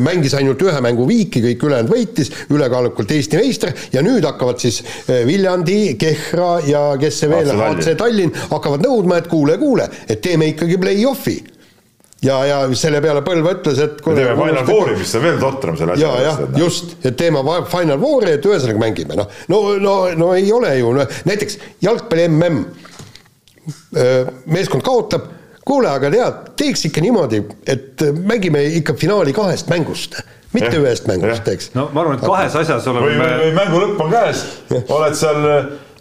mängis 0.00 0.36
ainult 0.36 0.62
ühe 0.66 0.80
mängu 0.84 1.06
viiki, 1.08 1.42
kõik 1.44 1.66
ülejäänud 1.68 1.92
võitis, 1.92 2.32
ülekaalukalt 2.52 3.16
Eesti 3.16 3.40
meister 3.40 3.72
ja 3.94 4.04
nüüd 4.04 4.24
hakkavad 4.28 4.60
siis 4.62 4.82
eh, 4.82 5.24
Viljandi, 5.28 5.96
Kehra 6.00 6.56
ja 6.66 6.86
kes 7.00 7.22
see 7.22 7.32
veel, 7.32 7.52
HC 7.56 7.96
Tallinn 7.98 8.36
hakkavad 8.50 8.84
nõudma, 8.84 9.20
et 9.22 9.30
kuule, 9.32 9.56
kuule, 9.60 9.88
et 10.08 10.20
teeme 10.24 10.50
ikkagi 10.52 10.78
play-off'i 10.82 11.38
ja, 12.26 12.40
ja 12.48 12.58
selle 12.76 13.00
peale 13.04 13.22
Põlva 13.24 13.54
ütles, 13.56 13.80
et 13.82 14.02
kuule, 14.04 14.20
teeme 14.20 14.36
Final 14.40 14.66
Fouri, 14.68 14.96
mis 15.00 15.14
on 15.16 15.24
veel 15.24 15.38
totram 15.40 15.78
selle 15.80 15.96
asja. 15.96 16.10
ja, 16.10 16.26
jah, 16.30 16.42
just, 16.60 16.98
et 17.06 17.16
teeme 17.18 17.44
Final 17.72 18.00
Fouri, 18.02 18.34
et 18.36 18.50
ühesõnaga 18.50 18.82
mängime, 18.82 19.16
noh, 19.18 19.32
no, 19.52 19.62
no, 19.80 19.96
no 20.18 20.34
ei 20.36 20.52
ole 20.52 20.74
ju, 20.80 20.92
no 20.96 21.06
näiteks 21.28 21.58
jalgpalli 21.84 22.28
mm, 22.28 22.60
meeskond 24.52 24.84
kaotab 24.86 25.32
kuule, 25.66 25.90
aga 25.90 26.10
tead, 26.12 26.40
teeks 26.58 26.86
ikka 26.88 27.02
niimoodi, 27.04 27.42
et 27.66 28.06
mängime 28.16 28.62
ikka 28.80 28.94
finaali 28.98 29.34
kahest 29.36 29.70
mängust. 29.72 30.20
Mitte 30.54 30.70
ja, 30.70 30.80
ühest 30.80 31.08
mängust, 31.10 31.48
eks. 31.50 31.72
no 31.74 31.88
ma 31.92 32.00
arvan, 32.04 32.16
et 32.16 32.24
kahes 32.24 32.54
asjas 32.56 32.86
oleme 32.88 33.08
või, 33.10 33.16
või, 33.18 33.32
või 33.42 33.56
mängu 33.58 33.80
lõpp 33.82 34.04
on 34.04 34.12
käes, 34.14 34.44
oled 34.94 35.16
seal 35.18 35.42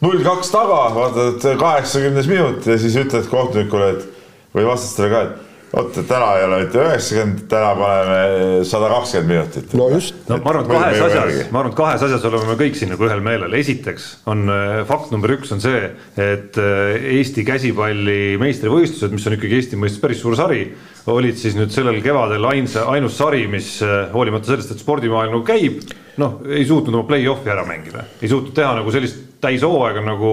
null 0.05 0.21
kaks 0.23 0.51
taga, 0.53 0.77
vaatad 0.95 1.47
kaheksakümnes 1.59 2.29
minut 2.29 2.67
ja 2.69 2.77
siis 2.79 2.95
ütled 3.01 3.25
kohtunikule, 3.31 3.89
et 3.95 4.53
või 4.55 4.67
vastastele 4.69 5.09
ka, 5.11 5.23
et 5.25 5.44
vot 5.75 5.99
täna 6.07 6.29
ei 6.39 6.45
ole 6.47 6.59
mitte 6.63 6.81
üheksakümmend, 6.81 7.43
täna 7.51 7.73
paneme 7.79 8.63
sada 8.67 8.89
kakskümmend 8.93 9.31
minutit. 9.33 9.75
no 9.77 9.89
just. 9.93 10.17
no 10.29 10.39
ma 10.43 10.53
arvan, 10.53 10.65
et 10.65 10.73
kahes 10.73 11.03
asjas, 11.07 11.51
ma 11.51 11.61
arvan, 11.61 11.73
et 11.73 11.79
kahes 11.79 12.05
asjas 12.07 12.27
oleme 12.31 12.49
me 12.51 12.57
kõik 12.59 12.79
siin 12.79 12.93
nagu 12.93 13.07
ühel 13.09 13.23
meelel, 13.25 13.57
esiteks 13.59 14.09
on 14.31 14.45
äh, 14.51 14.81
fakt 14.89 15.13
number 15.15 15.35
üks 15.35 15.53
on 15.55 15.63
see, 15.63 15.91
et 16.15 16.59
äh, 16.61 17.09
Eesti 17.19 17.45
käsipalli 17.47 18.35
meistrivõistlused, 18.41 19.15
mis 19.15 19.27
on 19.27 19.37
ikkagi 19.37 19.59
Eesti 19.59 19.79
mõistes 19.81 20.03
päris 20.03 20.23
suur 20.23 20.37
sari, 20.39 20.69
olid 21.11 21.37
siis 21.37 21.55
nüüd 21.57 21.73
sellel 21.73 21.99
kevadel 22.03 22.45
ainsa, 22.49 22.87
ainus 22.93 23.19
sari, 23.19 23.45
mis 23.51 23.77
äh, 23.85 24.07
hoolimata 24.13 24.51
sellest, 24.51 24.73
et 24.73 24.81
spordimaailm 24.81 25.37
nagu 25.37 25.45
käib, 25.45 25.83
noh, 26.21 26.39
ei 26.49 26.65
suutnud 26.65 26.95
oma 26.95 27.07
play-off'i 27.09 27.51
ära 27.53 27.65
mängida, 27.67 28.07
ei 28.21 28.31
suutnud 28.31 28.55
teha 28.57 28.73
nagu 28.79 28.93
sellist 28.93 29.21
täishooaega 29.45 30.01
nagu, 30.01 30.31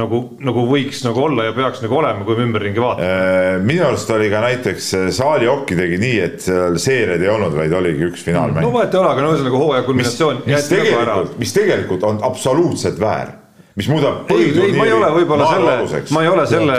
nagu, 0.00 0.20
nagu 0.40 0.64
võiks 0.70 1.02
nagu 1.04 1.24
olla 1.26 1.48
ja 1.48 1.54
peaks 1.56 1.82
nagu 1.84 1.98
olema, 1.98 2.24
kui 2.24 2.38
me 2.38 2.46
ümberringi 2.46 2.80
vaatame. 2.80 3.08
Äh, 3.12 3.48
minu 3.66 3.84
arust 3.88 4.10
oli 4.14 4.30
ka 4.32 4.42
näiteks 4.46 4.90
äh, 4.96 5.08
Saali 5.14 5.50
Okki 5.52 5.76
tegi 5.78 6.00
nii, 6.00 6.18
et 6.24 6.38
seal 6.46 6.78
seeriaid 6.80 7.24
ei 7.24 7.32
olnud, 7.32 7.56
vaid 7.58 7.74
oligi 7.76 8.08
üks 8.08 8.24
finaalmäng. 8.26 8.64
no 8.64 8.72
vahet 8.74 8.94
ei 8.94 9.02
ole, 9.02 9.12
aga 9.12 9.24
no 9.24 9.34
ühesõnaga 9.34 9.64
hooaja 9.64 9.88
kulminatsioon. 9.88 10.44
mis, 10.46 10.54
mis 10.54 10.70
tegelikult, 10.72 11.40
mis 11.42 11.56
tegelikult 11.56 12.08
on 12.08 12.22
absoluutselt 12.30 13.02
väär 13.02 13.34
mis 13.76 13.90
muudab 13.92 14.30
ei, 14.32 14.46
ei, 14.56 14.72
ma 14.72 14.86
ei 14.88 14.92
ole 14.96 15.08
võib-olla 15.18 15.50
selle, 15.50 16.04
ma 16.16 16.22
ei 16.24 16.30
ole 16.32 16.46
selle, 16.48 16.76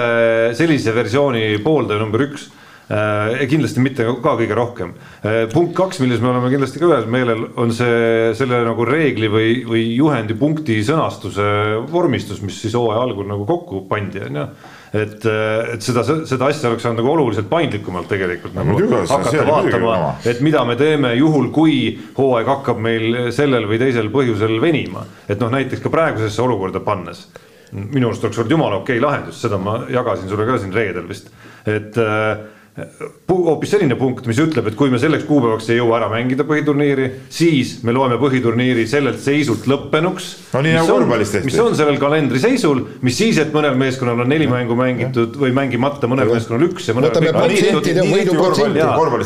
sellise 0.58 0.96
versiooni 0.96 1.44
pooldaja 1.62 2.02
number 2.02 2.26
üks 2.26 2.48
kindlasti 2.88 3.84
mitte 3.84 4.06
ka 4.24 4.36
kõige 4.40 4.56
rohkem. 4.56 4.94
Äh, 5.20 5.44
punkt 5.52 5.76
kaks, 5.76 6.00
milles 6.00 6.22
me 6.24 6.32
oleme 6.32 6.52
kindlasti 6.54 6.80
ka 6.80 6.88
ühel 6.88 7.10
meelel, 7.12 7.44
on 7.60 7.74
see 7.76 8.32
selle 8.38 8.62
nagu 8.64 8.88
reegli 8.88 9.28
või, 9.32 9.52
või 9.68 9.84
juhendi 9.98 10.38
punkti 10.40 10.80
sõnastuse 10.88 11.48
vormistus, 11.92 12.40
mis 12.46 12.60
siis 12.62 12.78
hooaja 12.80 13.04
algul 13.04 13.28
nagu 13.28 13.48
kokku 13.50 13.84
pandi, 13.92 14.24
on 14.30 14.42
ju 14.42 14.48
et, 14.96 15.26
äh, 15.28 15.74
et 15.74 15.84
seda, 15.84 16.04
seda 16.06 16.48
asja 16.48 16.72
oleks 16.72 16.86
saanud 16.88 17.02
nagu 17.02 17.12
oluliselt 17.12 17.50
paindlikumalt 17.52 18.08
tegelikult 18.08 18.56
nagu 18.56 18.78
Jugas, 18.80 19.12
hakata 19.12 19.44
vaatama, 19.50 19.98
et 20.24 20.40
mida 20.46 20.64
me 20.66 20.78
teeme 20.80 21.12
juhul, 21.20 21.52
kui 21.56 21.98
hooaeg 22.16 22.48
hakkab 22.54 22.80
meil 22.80 23.34
sellel 23.36 23.68
või 23.68 23.82
teisel 23.84 24.08
põhjusel 24.14 24.62
venima. 24.64 25.04
et 25.28 25.44
noh, 25.44 25.52
näiteks 25.52 25.84
ka 25.84 25.92
praegusesse 25.92 26.42
olukorda 26.42 26.80
pannes 26.80 27.28
minu 27.72 28.08
arust 28.08 28.24
oleks 28.24 28.38
olnud 28.40 28.52
jumala 28.52 28.78
okei 28.80 29.02
lahendus, 29.04 29.42
seda 29.44 29.58
ma 29.60 29.82
jagasin 29.92 30.30
sulle 30.32 30.46
ka 30.48 30.56
siin 30.62 30.72
reedel 30.72 31.08
vist, 31.10 31.28
et 31.68 31.98
äh, 32.00 32.38
hoopis 32.78 33.72
selline 33.74 33.96
punkt, 33.98 34.28
mis 34.30 34.38
ütleb, 34.42 34.70
et 34.70 34.76
kui 34.78 34.92
me 34.94 35.00
selleks 35.02 35.26
kuupäevaks 35.28 35.70
ei 35.74 35.80
jõua 35.80 35.98
ära 35.98 36.10
mängida 36.12 36.46
põhiturniiri, 36.48 37.08
siis 37.34 37.78
me 37.88 37.96
loeme 37.96 38.20
põhiturniiri 38.22 38.86
sellelt 38.90 39.22
seisult 39.24 39.66
lõppenuks. 39.70 40.30
no 40.54 40.64
nii 40.66 40.76
nagu 40.78 40.92
korvpallis 40.94 41.34
tehti. 41.34 41.50
mis 41.50 41.60
on 41.64 41.78
sellel 41.80 42.00
kalendriseisul, 42.02 42.84
mis 43.08 43.18
siis, 43.18 43.42
et 43.42 43.54
mõnel 43.56 43.78
meeskonnal 43.80 44.26
on 44.26 44.34
neli 44.34 44.50
mängu 44.52 44.78
mängitud 44.78 45.40
või 45.42 45.56
mängimata, 45.58 46.10
mõnel 46.12 46.30
meeskonnal 46.34 46.68
üks 46.70 46.92
ja 46.92 46.98
mõnel. 46.98 47.14
võtame 47.14 47.34
protsentide 47.38 48.10
võidu 48.12 48.38
protsenti. 48.38 48.84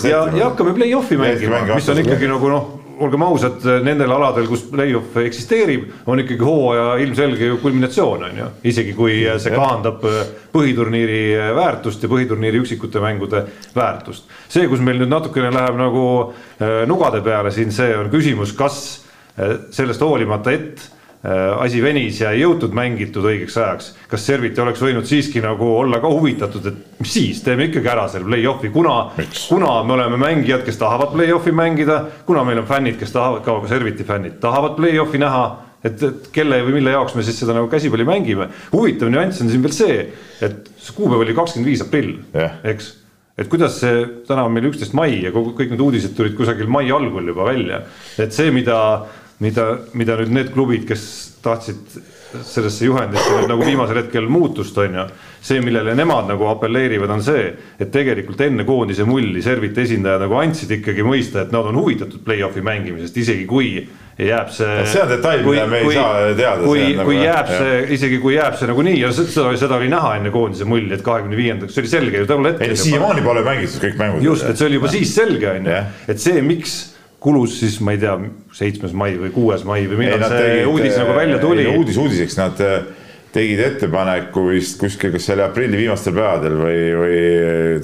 ja, 0.10 0.28
ja 0.38 0.52
hakkame 0.52 0.78
play-off'i 0.78 1.20
mängima, 1.20 1.66
mis 1.74 1.92
on 1.92 2.06
ikkagi 2.06 2.32
nagu 2.32 2.54
noh 2.56 2.81
olgem 3.02 3.24
ausad, 3.26 3.66
nendel 3.86 4.12
aladel, 4.14 4.48
kus 4.50 4.64
play-off 4.70 5.18
eksisteerib, 5.22 5.88
on 6.10 6.22
ikkagi 6.24 6.46
hooaja 6.46 6.88
ilmselge 7.04 7.50
ju 7.50 7.58
kulminatsioon, 7.64 8.26
on 8.30 8.40
ju. 8.42 8.48
isegi 8.72 8.94
kui 8.98 9.20
see 9.42 9.54
kahandab 9.56 10.06
äh, 10.08 10.22
põhiturniiri 10.54 11.22
äh, 11.36 11.52
väärtust 11.58 12.04
ja 12.04 12.12
põhiturniiri 12.12 12.62
üksikute 12.62 13.02
mängude 13.04 13.46
väärtust. 13.76 14.30
see, 14.48 14.68
kus 14.72 14.84
meil 14.84 15.02
nüüd 15.02 15.12
natukene 15.12 15.52
läheb 15.54 15.80
nagu 15.80 16.06
äh, 16.30 16.84
nugade 16.90 17.24
peale 17.26 17.54
siin, 17.56 17.74
see 17.76 17.96
on 17.98 18.12
küsimus, 18.14 18.56
kas 18.58 18.82
sellest 19.72 20.02
hoolimata, 20.04 20.52
et 20.52 20.82
asi 21.22 21.82
venis 21.84 22.18
ja 22.24 22.32
ei 22.34 22.40
jõutud 22.42 22.74
mängitud 22.74 23.26
õigeks 23.30 23.58
ajaks. 23.62 23.90
kas 24.10 24.24
Serviti 24.26 24.62
oleks 24.62 24.82
võinud 24.82 25.06
siiski 25.06 25.42
nagu 25.44 25.68
olla 25.78 26.00
ka 26.02 26.10
huvitatud, 26.10 26.66
et 26.66 27.02
mis 27.04 27.14
siis, 27.14 27.44
teeme 27.46 27.68
ikkagi 27.70 27.92
ära 27.94 28.08
selle 28.10 28.26
play-off'i, 28.26 28.72
kuna, 28.74 28.96
kuna 29.50 29.76
me 29.86 29.94
oleme 29.94 30.18
mängijad, 30.18 30.66
kes 30.66 30.82
tahavad 30.82 31.14
play-off'i 31.14 31.54
mängida, 31.54 32.00
kuna 32.26 32.46
meil 32.48 32.64
on 32.64 32.70
fännid, 32.70 32.98
kes 32.98 33.14
tahavad, 33.14 33.44
ka 33.46 33.60
Serviti 33.70 34.08
fännid 34.08 34.40
tahavad 34.42 34.80
play-off'i 34.80 35.22
näha 35.22 35.44
et, 35.84 36.02
et 36.06 36.32
kelle 36.34 36.62
või 36.66 36.80
mille 36.80 36.94
jaoks 36.94 37.16
me 37.18 37.26
siis 37.26 37.40
seda 37.42 37.56
nagu 37.58 37.70
käsipalli 37.72 38.06
mängime. 38.08 38.50
huvitav 38.74 39.12
nüanss 39.14 39.42
on 39.44 39.50
siin 39.52 39.64
veel 39.64 39.76
see, 39.76 40.02
et 40.42 40.74
see 40.78 40.98
kuupäev 40.98 41.26
oli 41.26 41.38
kakskümmend 41.38 41.70
viis 41.70 41.86
aprill 41.86 42.18
yeah., 42.36 42.60
eks. 42.74 42.92
et 43.38 43.50
kuidas 43.50 43.80
see, 43.82 44.04
täna 44.28 44.46
on 44.46 44.54
meil 44.54 44.70
üksteist 44.70 44.94
mai 44.98 45.24
ja 45.24 45.34
kogu, 45.34 45.56
kõik 45.58 45.74
need 45.74 45.82
uudised 45.86 46.14
tulid 46.18 46.38
kusagil 46.38 46.70
mai 46.70 46.92
algul 46.94 47.34
juba 47.34 47.50
välja. 47.50 47.82
et 48.22 48.34
see, 48.34 48.54
mida 48.54 48.78
mida, 49.42 49.68
mida 49.98 50.18
nüüd 50.22 50.34
need 50.36 50.52
klubid, 50.54 50.88
kes 50.90 51.04
tahtsid 51.42 52.00
sellesse 52.32 52.86
juhendisse 52.86 53.34
nüüd 53.36 53.50
nagu 53.52 53.66
viimasel 53.66 54.04
hetkel 54.04 54.28
muutust, 54.32 54.78
on 54.80 54.94
ju. 54.96 55.08
see, 55.42 55.62
millele 55.64 55.96
nemad 55.98 56.30
nagu 56.30 56.46
apelleerivad, 56.52 57.10
on 57.12 57.24
see, 57.26 57.48
et 57.82 57.90
tegelikult 57.92 58.42
enne 58.46 58.64
koondise 58.68 59.04
mulli 59.10 59.42
Servite 59.42 59.82
esindajad 59.84 60.22
nagu 60.28 60.38
andsid 60.38 60.72
ikkagi 60.78 61.04
mõista, 61.04 61.46
et 61.46 61.52
nad 61.56 61.66
on 61.68 61.82
huvitatud 61.82 62.22
play-off'i 62.24 62.62
mängimisest, 62.64 63.18
isegi 63.18 63.48
kui 63.50 63.74
jääb 64.22 64.52
see. 64.54 64.86
see 64.86 65.02
on 65.02 65.10
detail, 65.10 65.42
mida 65.48 65.66
me 65.68 65.82
ei 65.82 65.90
kui, 65.90 65.98
saa 65.98 66.30
teada. 66.38 66.62
kui, 66.62 66.86
kui 66.86 66.96
nagu, 67.00 67.18
jääb 67.18 67.52
jah. 67.52 67.58
see, 67.58 67.82
isegi 67.98 68.22
kui 68.22 68.38
jääb 68.38 68.56
see 68.60 68.70
nagunii 68.70 69.02
ja 69.02 69.12
seda, 69.18 69.50
seda 69.66 69.82
oli 69.82 69.90
näha 69.92 70.16
enne 70.20 70.32
koondise 70.32 70.70
mulli, 70.70 70.94
et 70.94 71.04
kahekümne 71.06 71.40
viiendaks, 71.40 71.74
see 71.74 71.84
oli 71.84 71.94
selge 71.98 72.22
ju 72.22 72.30
tol 72.30 72.46
hetkel. 72.52 72.78
siiamaani 72.86 73.26
pole 73.26 73.44
mängitud 73.48 73.82
kõik 73.90 74.00
mängud. 74.00 74.24
just, 74.30 74.46
et 74.46 74.62
see 74.62 74.70
oli 74.70 74.78
juba 74.80 74.92
ja. 74.92 74.98
siis 75.00 75.16
selge, 75.18 75.52
on 75.58 75.72
ju, 75.74 75.84
et 76.14 76.22
see, 76.30 76.46
miks 76.46 76.80
kulus 77.22 77.60
siis, 77.62 77.78
ma 77.86 77.94
ei 77.96 78.02
tea, 78.02 78.16
seitsmes 78.58 78.96
mai 78.98 79.14
või 79.22 79.30
kuues 79.36 79.66
mai 79.68 79.86
või 79.90 80.06
millal 80.06 80.26
see 80.26 80.42
tegid, 80.42 80.72
uudis 80.72 80.98
nagu 80.98 81.14
välja 81.20 81.38
tuli? 81.42 81.68
uudis 81.70 82.00
uudiseks, 82.02 82.38
nad 82.40 82.64
äh, 82.66 82.82
tegid 83.32 83.62
ettepaneku 83.64 84.44
vist 84.50 84.80
kuskil, 84.82 85.14
kas 85.14 85.28
see 85.28 85.36
oli 85.38 85.44
aprilli 85.46 85.80
viimastel 85.80 86.16
päevadel 86.18 86.58
või, 86.60 86.80
või 87.00 87.22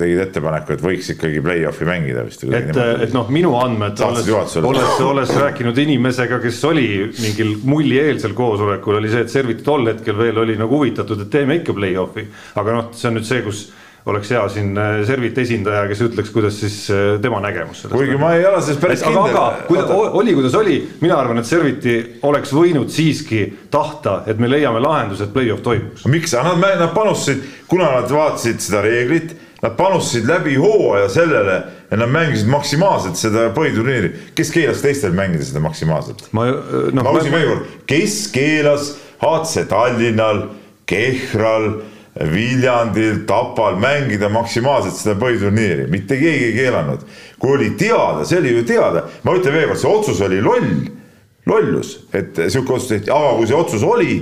tegid 0.01 0.23
ettepaneku, 0.25 0.75
et 0.75 0.83
võiks 0.83 1.11
ikkagi 1.13 1.43
play-off'i 1.45 1.87
mängida 1.87 2.25
vist. 2.27 2.43
et, 2.49 2.73
et 3.05 3.15
noh, 3.15 3.29
minu 3.31 3.53
andmed, 3.59 4.01
olles, 4.09 4.57
olles, 4.59 4.99
olles 5.05 5.33
rääkinud 5.45 5.79
inimesega, 5.85 6.41
kes 6.43 6.59
oli 6.67 6.87
mingil 7.21 7.55
mullieelsel 7.69 8.35
koosolekul, 8.37 8.99
oli 8.99 9.13
see, 9.13 9.23
et 9.27 9.33
Servit 9.37 9.61
tol 9.63 9.87
hetkel 9.87 10.17
veel 10.17 10.43
oli 10.43 10.57
nagu 10.59 10.81
huvitatud, 10.81 11.23
et 11.23 11.31
teeme 11.31 11.61
ikka 11.61 11.77
play-off'i. 11.77 12.25
aga 12.57 12.79
noh, 12.79 12.89
see 12.97 13.11
on 13.11 13.19
nüüd 13.21 13.29
see, 13.29 13.45
kus 13.45 13.67
oleks 14.07 14.31
hea 14.31 14.43
siin 14.51 14.77
äh, 14.79 14.99
Servit 15.07 15.37
esindaja, 15.41 15.85
kes 15.89 16.01
ütleks, 16.05 16.31
kuidas 16.33 16.59
siis 16.61 16.77
äh, 16.93 17.17
tema 17.21 17.39
nägemus 17.43 17.83
sellest. 17.83 17.97
kuigi 17.97 18.19
ma 18.21 18.33
ei 18.37 18.45
ole 18.47 18.61
selles 18.63 18.79
päris 18.81 19.01
et, 19.01 19.07
kindel. 19.09 19.31
aga, 19.31 19.45
aga 19.47 19.65
kuida, 19.67 19.97
oli, 20.21 20.35
kuidas 20.37 20.55
oli, 20.59 20.77
mina 21.03 21.17
arvan, 21.19 21.41
et 21.41 21.49
Serviti 21.49 21.95
oleks 22.27 22.53
võinud 22.55 22.91
siiski 22.93 23.43
tahta, 23.73 24.21
et 24.29 24.39
me 24.39 24.49
leiame 24.51 24.81
lahenduse, 24.83 25.27
et 25.27 25.33
play-off 25.35 25.65
toimuks. 25.65 26.05
miks, 26.11 26.35
nad, 26.37 26.63
nad 26.63 26.93
panustasid, 26.95 27.43
kuna 27.67 27.89
nad 27.97 28.13
vaatasid 28.13 28.63
seda 28.63 28.83
reeglit, 28.85 29.35
nad 29.63 29.75
panustasid 29.79 30.29
läbi 30.29 30.55
hooaja 30.61 31.09
sellele 31.11 31.57
ja 31.91 31.99
nad 31.99 32.11
mängisid 32.13 32.47
maksimaalselt 32.51 33.19
seda 33.19 33.49
põhiturniiri. 33.55 34.13
kes 34.37 34.53
keelas 34.55 34.83
teistel 34.83 35.15
mängida 35.17 35.47
seda 35.47 35.63
maksimaalselt? 35.63 36.29
ma 36.31 36.47
no,, 36.47 37.03
ma 37.03 37.15
küsin 37.17 37.35
veel 37.35 37.51
kord, 37.51 37.75
kes 37.89 38.17
keelas 38.31 38.95
HC 39.17 39.67
Tallinnal, 39.67 40.45
Kehral 40.87 41.71
Viljandil, 42.25 43.25
Tapal 43.29 43.77
mängida 43.81 44.29
maksimaalselt 44.33 44.95
seda 44.97 45.15
põhiturniiri, 45.21 45.85
mitte 45.91 46.17
keegi 46.17 46.49
ei 46.49 46.55
keelanud. 46.55 47.03
kui 47.39 47.53
oli 47.53 47.69
teada, 47.77 48.25
see 48.25 48.39
oli 48.39 48.55
ju 48.55 48.63
teada, 48.65 49.03
ma 49.23 49.35
ütlen 49.37 49.53
veel 49.53 49.67
kord, 49.69 49.79
see 49.81 49.91
otsus 49.91 50.21
oli 50.25 50.39
loll, 50.41 50.71
lollus, 51.45 51.91
et 52.13 52.39
sihuke 52.47 52.73
otsus 52.73 52.89
tehti, 52.89 53.11
aga 53.13 53.35
kui 53.37 53.47
see 53.47 53.57
otsus 53.57 53.83
oli, 53.85 54.15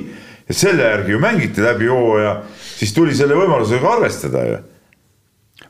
selle 0.49 0.83
järgi 0.83 1.15
ju 1.15 1.19
mängiti 1.23 1.63
läbi 1.63 1.87
hooaja, 1.87 2.33
siis 2.75 2.91
tuli 2.93 3.15
selle 3.15 3.37
võimalusega 3.39 3.93
arvestada 3.95 4.43
ju. 4.49 4.57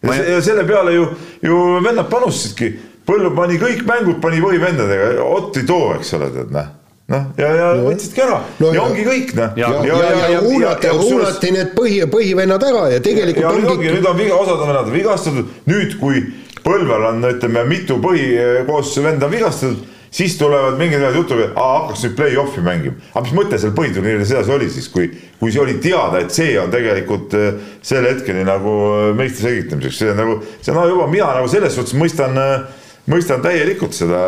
ja, 0.09 0.15
ja 0.33 0.41
selle 0.41 0.65
peale 0.65 0.95
ju, 0.97 1.05
ju 1.45 1.61
vennad 1.85 2.09
panustasidki, 2.11 2.73
Põllu 3.05 3.35
pani 3.37 3.59
kõik 3.61 3.83
mängud, 3.85 4.15
pani 4.17 4.39
võimendadega, 4.41 5.21
Otti 5.21 5.61
too, 5.61 5.91
eks 5.93 6.15
ole, 6.17 6.31
tead 6.33 6.49
noh 6.55 6.73
noh, 7.11 7.25
ja, 7.37 7.49
ja 7.53 7.67
no. 7.77 7.89
võtsidki 7.89 8.23
ära 8.25 8.39
no, 8.59 8.71
ja 8.73 8.85
ongi 8.85 9.03
kõik 9.05 9.35
noh. 9.37 9.59
ja, 9.59 9.69
ja, 9.69 9.83
ja, 9.85 10.13
ja, 10.21 10.29
ja 10.35 10.39
uunati, 10.41 10.89
uunati 10.89 11.51
need 11.53 11.75
põhi, 11.77 11.99
põhivennad 12.09 12.65
ära 12.65 12.87
ja 12.95 13.03
tegelikult. 13.03 13.43
ja 13.45 13.53
nüüd 13.59 13.75
ongi, 13.75 13.91
nüüd 13.93 14.09
on 14.09 14.17
viga, 14.17 14.39
osad 14.39 14.63
on 14.63 14.73
vennad 14.73 14.89
vigastatud, 14.93 15.53
nüüd 15.69 15.99
kui 16.01 16.25
Põlval 16.65 17.03
on, 17.11 17.19
ütleme, 17.29 17.61
mitu 17.69 17.99
põhikoosseisu 18.01 19.03
venda 19.05 19.27
vigastatud, 19.29 19.83
siis 20.15 20.33
tulevad 20.39 20.79
mingid 20.79 20.97
vennad 20.97 21.17
jutuga, 21.19 21.43
et 21.45 21.59
hakkaks 21.59 22.05
nüüd 22.07 22.15
play-off'i 22.17 22.63
mängima. 22.65 22.95
aga 23.13 23.21
mis 23.27 23.35
mõte 23.37 23.59
seal 23.61 23.75
põhiturniiril 23.77 24.25
sedasi 24.25 24.53
oli 24.55 24.69
siis, 24.73 24.87
kui, 24.89 25.11
kui 25.37 25.53
see 25.53 25.61
oli 25.61 25.75
teada, 25.83 26.23
et 26.23 26.33
see 26.33 26.55
on 26.57 26.73
tegelikult 26.73 27.35
äh, 27.37 27.59
selle 27.85 28.15
hetkeni 28.15 28.47
nagu 28.47 28.73
äh, 28.95 29.11
meistri 29.19 29.45
selgitamiseks, 29.45 29.99
see 29.99 30.15
on 30.15 30.17
nagu, 30.23 30.39
see 30.57 30.73
on 30.73 30.79
no, 30.79 30.87
juba 30.89 31.05
mina 31.11 31.29
nagu 31.37 31.51
selles 31.53 31.77
suhtes 31.77 31.93
mõistan, 32.01 32.33
äh, 32.33 32.89
mõistan 33.13 33.45
täielikult 33.45 33.93
seda 33.93 34.23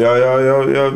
ja, 0.00 0.16
ja, 0.16 0.32
ja, 0.46 0.56
ja 0.78 0.86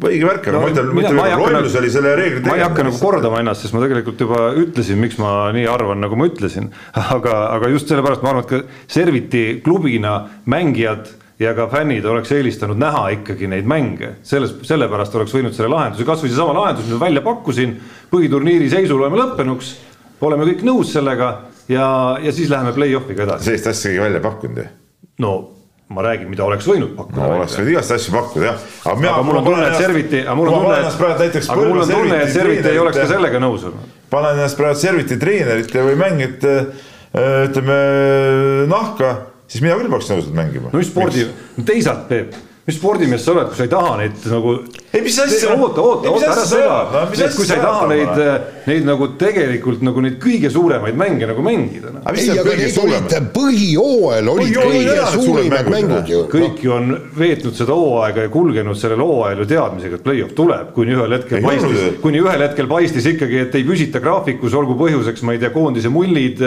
õige 0.00 0.26
värk, 0.26 0.46
aga 0.48 0.56
no, 0.56 0.60
ma 0.62 0.70
ütlen, 0.72 0.90
ma 0.96 1.02
ütlen, 1.04 1.40
lollus 1.42 1.74
oli 1.80 1.90
selle 1.92 2.14
reegli 2.16 2.40
tegemine. 2.40 2.52
ma 2.52 2.58
ei 2.60 2.64
hakka 2.64 2.84
nagu 2.86 3.00
kordama 3.00 3.40
ennast, 3.42 3.64
sest 3.64 3.76
ma 3.76 3.82
tegelikult 3.84 4.22
juba 4.24 4.44
ütlesin, 4.58 5.00
miks 5.02 5.18
ma 5.20 5.32
nii 5.54 5.66
arvan, 5.68 6.00
nagu 6.04 6.16
ma 6.18 6.28
ütlesin. 6.30 6.70
aga, 7.16 7.34
aga 7.58 7.72
just 7.72 7.92
sellepärast 7.92 8.24
ma 8.24 8.32
arvan, 8.32 8.46
et 8.46 8.52
ka 8.52 8.86
Serviti 8.92 9.44
klubina 9.64 10.14
mängijad 10.48 11.12
ja 11.42 11.54
ka 11.58 11.66
fännid 11.72 12.06
oleks 12.08 12.32
eelistanud 12.32 12.78
näha 12.80 13.06
ikkagi 13.18 13.48
neid 13.50 13.68
mänge, 13.68 14.16
selles, 14.26 14.54
sellepärast 14.66 15.14
oleks 15.18 15.34
võinud 15.36 15.56
selle 15.56 15.72
lahenduse, 15.72 16.06
kasvõi 16.08 16.30
seesama 16.30 16.54
lahendus, 16.56 16.86
mida 16.88 17.00
välja 17.02 17.24
pakkusin, 17.24 17.74
põhiturniiri 18.12 18.68
seisu 18.72 18.98
loeme 19.00 19.18
lõppenuks, 19.20 19.72
oleme 20.22 20.46
kõik 20.52 20.62
nõus 20.68 20.92
sellega 20.94 21.32
ja, 21.72 21.86
ja 22.22 22.34
siis 22.34 22.52
läheme 22.52 22.74
play-off'iga 22.76 23.26
edasi. 23.26 23.50
sellist 23.50 23.72
asja 23.72 23.90
keegi 23.90 24.04
välja 24.06 24.22
pakkunud 24.24 24.62
ju? 24.62 24.68
no 25.24 25.32
ma 25.94 26.04
räägin, 26.06 26.30
mida 26.32 26.44
oleks 26.44 26.68
võinud 26.68 26.94
pakkuda. 26.98 27.22
no 27.22 27.40
oleks 27.40 27.56
võinud 27.58 27.72
igast 27.74 27.96
asju 27.96 28.14
pakkuda 28.14 28.48
jah. 28.48 28.62
aga, 28.84 28.94
mina, 29.00 29.14
aga 29.14 29.26
mul 29.28 29.40
on 29.40 29.48
tunne, 29.48 29.66
et 29.68 29.80
Serviti, 29.80 30.22
aga 30.22 30.36
mul 30.38 30.52
on 30.52 30.62
tunne, 30.62 30.78
et, 30.78 31.40
aga 31.42 31.58
mul 31.60 31.82
on 31.82 31.92
tunne, 31.92 32.20
et 32.22 32.32
Serviti 32.36 32.72
ei 32.72 32.80
oleks 32.82 33.00
ka 33.02 33.08
sellega 33.14 33.42
nõus 33.42 33.66
olnud. 33.70 33.90
panen 34.12 34.40
ennast 34.40 34.60
praegu 34.60 34.80
Serviti 34.82 35.18
treenerite 35.20 35.84
või 35.88 35.98
mängijate 36.00 36.54
ütleme 37.12 37.76
nahka, 38.72 39.12
siis 39.46 39.64
mina 39.64 39.76
küll 39.80 39.92
poleks 39.92 40.10
nõus 40.14 40.32
mängima. 40.32 40.72
no 40.72 40.80
mis 40.80 40.88
spordi, 40.92 41.26
teisalt 41.68 42.08
Peep, 42.08 42.36
mis 42.62 42.76
spordimees 42.78 43.24
sa 43.26 43.32
oled, 43.32 43.48
kui 43.50 43.58
sa 43.58 43.64
ei 43.66 43.70
taha 43.72 43.94
neid 43.98 44.26
nagu 44.30 44.52
ei, 44.92 45.00
mis 45.02 45.16
asja? 45.18 45.54
oota, 45.56 45.82
oota, 45.82 46.10
oota, 46.12 46.26
ära? 46.30 46.74
No, 46.92 47.00
asja 47.08 47.30
kui 47.34 47.46
sa 47.48 47.56
ei 47.56 47.62
taha 47.64 47.86
neid 47.90 48.10
Tamara?, 48.12 48.36
neid 48.68 48.84
nagu 48.86 49.08
tegelikult 49.18 49.82
nagu 49.82 50.04
neid 50.04 50.20
kõige 50.22 50.50
suuremaid 50.52 50.98
mänge 51.00 51.26
nagu 51.26 51.42
mängida 51.42 51.90
noh. 51.90 52.04
mis 52.14 52.28
ei, 52.28 52.36
aga 52.38 52.44
need 52.52 52.62
olid 52.62 52.74
suuremad? 52.76 53.16
põhijooajal 53.34 54.30
olid 54.34 54.58
kõige 54.60 55.08
suurimad 55.16 55.70
mängud, 55.74 56.12
ju. 56.12 56.20
kõik 56.30 56.62
ju 56.62 56.74
on 56.76 56.94
veetnud 57.18 57.58
seda 57.58 57.78
hooaega 57.80 58.28
ja 58.28 58.32
kulgenud 58.36 58.78
sellel 58.78 59.02
hooajal 59.02 59.42
ju 59.42 59.48
teadmisega, 59.54 59.98
et 59.98 60.06
play-off 60.06 60.36
tuleb, 60.38 60.70
kuni 60.76 60.94
ühel 60.94 61.16
hetkel 61.18 61.42
paistis 61.42 61.98
kuni 62.06 62.22
ühel 62.22 62.46
hetkel 62.46 62.70
paistis 62.70 63.10
ikkagi, 63.10 63.42
et 63.48 63.58
ei 63.58 63.66
püsita 63.66 63.98
graafikus, 64.04 64.54
olgu 64.54 64.78
põhjuseks, 64.78 65.26
ma 65.26 65.34
ei 65.34 65.42
tea, 65.42 65.50
koondise 65.50 65.90
mullid, 65.90 66.46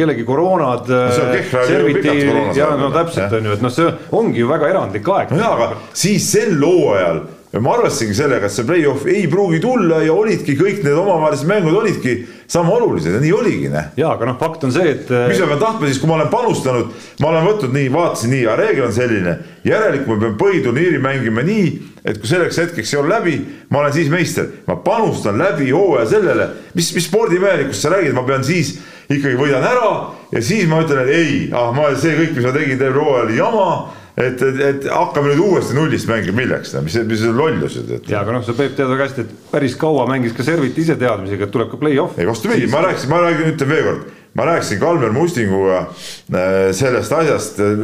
kellegi 0.00 0.24
koroonad 0.24 0.88
serviti 1.12 2.16
ja 2.56 2.72
no 2.80 2.88
täpselt 2.96 3.36
on 3.36 3.52
ju, 3.52 3.60
et 3.60 3.68
noh, 3.68 3.76
see 3.76 3.92
ongi 4.16 4.40
ju 4.40 4.48
väga 4.48 4.72
erandlik 4.72 5.12
aeg 5.12 5.36
jaa, 5.42 5.54
aga 5.58 5.70
siis 5.92 6.30
sel 6.32 6.58
hooajal 6.62 7.24
ma 7.60 7.74
arvestasingi 7.76 8.14
sellega, 8.16 8.48
et 8.48 8.54
see 8.54 8.64
play-off 8.64 9.04
ei 9.12 9.26
pruugi 9.28 9.58
tulla 9.60 9.98
ja 10.00 10.14
olidki 10.16 10.54
kõik 10.56 10.78
need 10.86 10.96
omavahelised 10.96 11.48
mängud 11.50 11.74
olidki 11.82 12.14
sama 12.48 12.72
olulised 12.78 13.12
ja 13.12 13.20
nii 13.20 13.32
oligi, 13.36 13.68
noh. 13.72 13.90
jaa, 13.98 14.14
aga 14.16 14.30
noh, 14.30 14.38
fakt 14.40 14.64
on 14.64 14.72
see, 14.72 14.94
et 14.94 15.12
mis 15.28 15.40
ma 15.42 15.50
pean 15.50 15.60
tahtma 15.60 15.90
siis, 15.90 16.00
kui 16.00 16.08
ma 16.08 16.16
olen 16.16 16.30
panustanud, 16.32 16.94
ma 17.20 17.28
olen 17.28 17.46
võtnud 17.50 17.76
nii, 17.76 17.92
vaatasin 17.92 18.32
nii, 18.32 18.46
aga 18.46 18.56
reegel 18.62 18.86
on 18.88 18.96
selline, 18.96 19.36
järelikult 19.68 20.16
ma 20.16 20.24
pean 20.24 20.40
põhiturniiri 20.40 21.02
mängima 21.04 21.44
nii, 21.44 21.68
et 22.08 22.22
kui 22.22 22.32
selleks 22.32 22.62
hetkeks 22.62 22.94
ei 22.94 23.02
ole 23.02 23.12
läbi, 23.12 23.36
ma 23.68 23.82
olen 23.82 23.96
siis 24.00 24.08
meister, 24.12 24.48
ma 24.68 24.80
panustan 24.84 25.36
läbi 25.40 25.68
hooaja 25.76 26.08
sellele, 26.16 26.48
mis, 26.72 26.88
mis 26.96 27.08
spordimehelikust 27.10 27.84
sa 27.84 27.92
räägid, 27.92 28.16
ma 28.16 28.24
pean 28.28 28.48
siis 28.48 28.78
ikkagi 29.12 29.36
võidan 29.36 29.64
ära 29.68 29.90
ja 30.32 30.40
siis 30.40 30.64
ma 30.70 30.80
ütlen, 30.86 31.04
et 31.04 31.16
ei, 31.20 31.34
ah 31.52 31.68
ma 31.76 31.92
see 32.00 32.16
kõik, 32.16 32.32
mis 32.38 32.48
ma 32.48 32.56
tegin 32.56 32.80
terve 32.80 33.04
hooaja 33.04 33.26
oli 33.28 33.36
jama, 33.36 33.68
et, 34.16 34.42
et, 34.42 34.60
et 34.68 34.88
hakkame 34.92 35.32
nüüd 35.32 35.42
uuesti 35.46 35.76
nullist 35.76 36.08
mängima, 36.10 36.36
milleks, 36.42 36.74
mis, 36.84 36.98
mis 37.08 37.22
lollused, 37.32 37.90
et 37.96 38.10
ja 38.12 38.20
aga 38.22 38.36
noh, 38.36 38.44
sa 38.44 38.54
Peep 38.56 38.74
tead 38.76 38.90
väga 38.90 39.08
hästi, 39.08 39.24
et 39.24 39.52
päris 39.52 39.76
kaua 39.80 40.04
mängis 40.10 40.34
ka 40.36 40.44
Servit 40.46 40.78
ise 40.78 40.98
teadmisega, 41.00 41.48
et 41.48 41.54
tuleb 41.54 41.70
ka 41.72 41.80
play-off. 41.80 42.18
ei 42.20 42.28
vastupidi, 42.28 42.68
ma 42.72 42.82
rääkisin, 42.86 43.12
ma 43.12 43.22
räägin, 43.24 43.52
ütlen 43.54 43.72
veel 43.72 43.86
kord, 43.88 44.10
ma 44.38 44.48
rääkisin 44.50 44.82
Kalmer 44.82 45.14
Mustinguga 45.16 45.78
äh, 45.84 46.58
sellest 46.76 47.16
asjast 47.16 47.62
äh, 47.64 47.78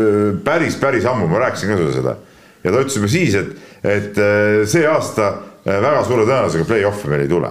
päris, 0.45 0.77
päris 0.81 1.09
ammu, 1.09 1.31
ma 1.33 1.47
rääkisin 1.47 1.73
ka 1.73 1.81
sulle 1.81 1.97
seda. 1.97 2.19
ja 2.65 2.75
ta 2.75 2.83
ütles 2.85 3.01
juba 3.01 3.13
siis, 3.13 3.39
et, 3.39 3.55
et 3.85 4.21
äh, 4.21 4.67
see 4.69 4.85
aasta 4.89 5.33
väga 5.69 6.05
suure 6.05 6.25
tõenäosusega 6.29 6.69
play-off'e 6.69 7.11
meil 7.13 7.25
ei 7.27 7.33
tule. 7.33 7.51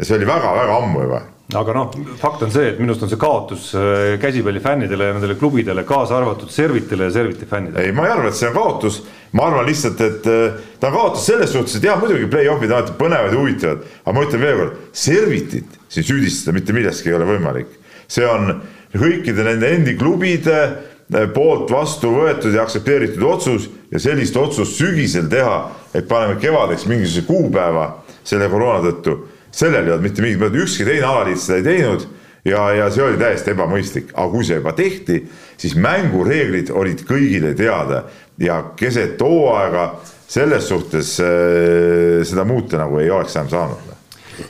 Ja 0.00 0.08
see 0.08 0.16
oli 0.16 0.28
väga-väga 0.28 0.80
ammu 0.80 1.04
juba 1.04 1.20
aga 1.58 1.74
noh, 1.74 1.94
fakt 2.20 2.44
on 2.46 2.52
see, 2.52 2.68
et 2.72 2.78
minu 2.80 2.92
arust 2.92 3.04
on 3.06 3.10
see 3.10 3.20
kaotus 3.20 3.70
äh, 3.78 4.14
käsipallifännidele 4.22 5.08
ja 5.08 5.14
nendele 5.16 5.36
klubidele, 5.38 5.84
kaasa 5.88 6.18
arvatud 6.18 6.50
Servitile 6.52 7.08
ja 7.08 7.14
Serviti 7.14 7.46
fännidele. 7.46 7.86
ei, 7.88 7.94
ma 7.96 8.06
ei 8.06 8.14
arva, 8.14 8.30
et 8.30 8.38
see 8.38 8.48
on 8.50 8.54
kaotus, 8.54 9.00
ma 9.36 9.48
arvan 9.48 9.66
lihtsalt, 9.66 10.02
et 10.06 10.28
äh, 10.30 10.60
ta 10.80 10.90
on 10.90 10.98
kaotus 10.98 11.26
selles 11.26 11.52
suhtes, 11.52 11.78
et 11.78 11.88
jah, 11.88 11.98
muidugi 12.00 12.28
play-off'id 12.30 12.70
on 12.70 12.76
alati 12.78 12.94
põnevad 12.98 13.34
ja 13.34 13.40
huvitavad, 13.40 13.88
aga 14.04 14.14
ma 14.16 14.26
ütlen 14.26 14.44
veel 14.44 14.60
kord, 14.60 14.84
Servitit 15.06 15.80
siin 15.90 16.06
süüdistada 16.06 16.54
mitte 16.54 16.76
milleski 16.76 17.10
ei 17.10 17.18
ole 17.18 17.26
võimalik. 17.32 17.74
see 18.10 18.26
on 18.26 18.54
kõikide 18.94 19.44
nende 19.46 19.74
endi 19.74 19.96
klubide 19.98 20.60
äh, 20.60 21.26
poolt 21.34 21.70
vastu 21.70 22.14
võetud 22.14 22.54
ja 22.54 22.62
aktsepteeritud 22.62 23.26
otsus 23.26 23.68
ja 23.90 23.98
sellist 23.98 24.36
otsust 24.38 24.78
sügisel 24.78 25.26
teha, 25.30 25.58
et 25.94 26.06
paneme 26.08 26.38
kevadeks 26.38 26.86
mingisuguse 26.86 27.26
kuupäeva 27.26 27.90
selle 28.22 28.46
koroona 28.52 28.84
tõttu, 28.86 29.16
sellel 29.50 29.86
ei 29.86 29.92
olnud 29.92 30.06
mitte 30.06 30.22
mingit 30.22 30.56
ükski 30.64 30.86
teine 30.86 31.06
alaliit 31.06 31.40
seda 31.42 31.58
ei 31.60 31.66
teinud 31.66 32.06
ja, 32.44 32.70
ja 32.72 32.88
see 32.92 33.04
oli 33.04 33.18
täiesti 33.20 33.52
ebamõistlik, 33.54 34.14
aga 34.14 34.28
kui 34.32 34.46
see 34.46 34.58
juba 34.60 34.72
tehti, 34.76 35.20
siis 35.60 35.76
mängureeglid 35.76 36.72
olid 36.72 37.04
kõigile 37.08 37.52
teada. 37.58 38.04
Ja 38.40 38.62
keset 38.76 39.20
hooaega 39.20 39.90
selles 40.30 40.68
suhtes 40.70 41.18
äh, 41.20 42.22
seda 42.24 42.46
muuta 42.48 42.80
nagu 42.80 43.00
ei 43.02 43.10
oleks 43.12 43.36
enam 43.36 43.50
saanud. 43.52 43.86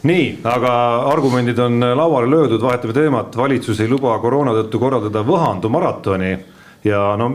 nii, 0.07 0.27
aga 0.47 0.73
argumendid 1.11 1.59
on 1.59 1.81
lauale 1.83 2.31
löödud, 2.31 2.63
vahetame 2.63 2.95
teemat, 2.95 3.37
valitsus 3.37 3.81
ei 3.81 3.89
luba 3.91 4.19
koroona 4.23 4.55
tõttu 4.55 4.79
korraldada 4.79 5.25
Võhandu 5.27 5.69
maratoni. 5.69 6.37
Ja 6.85 7.17
no 7.19 7.33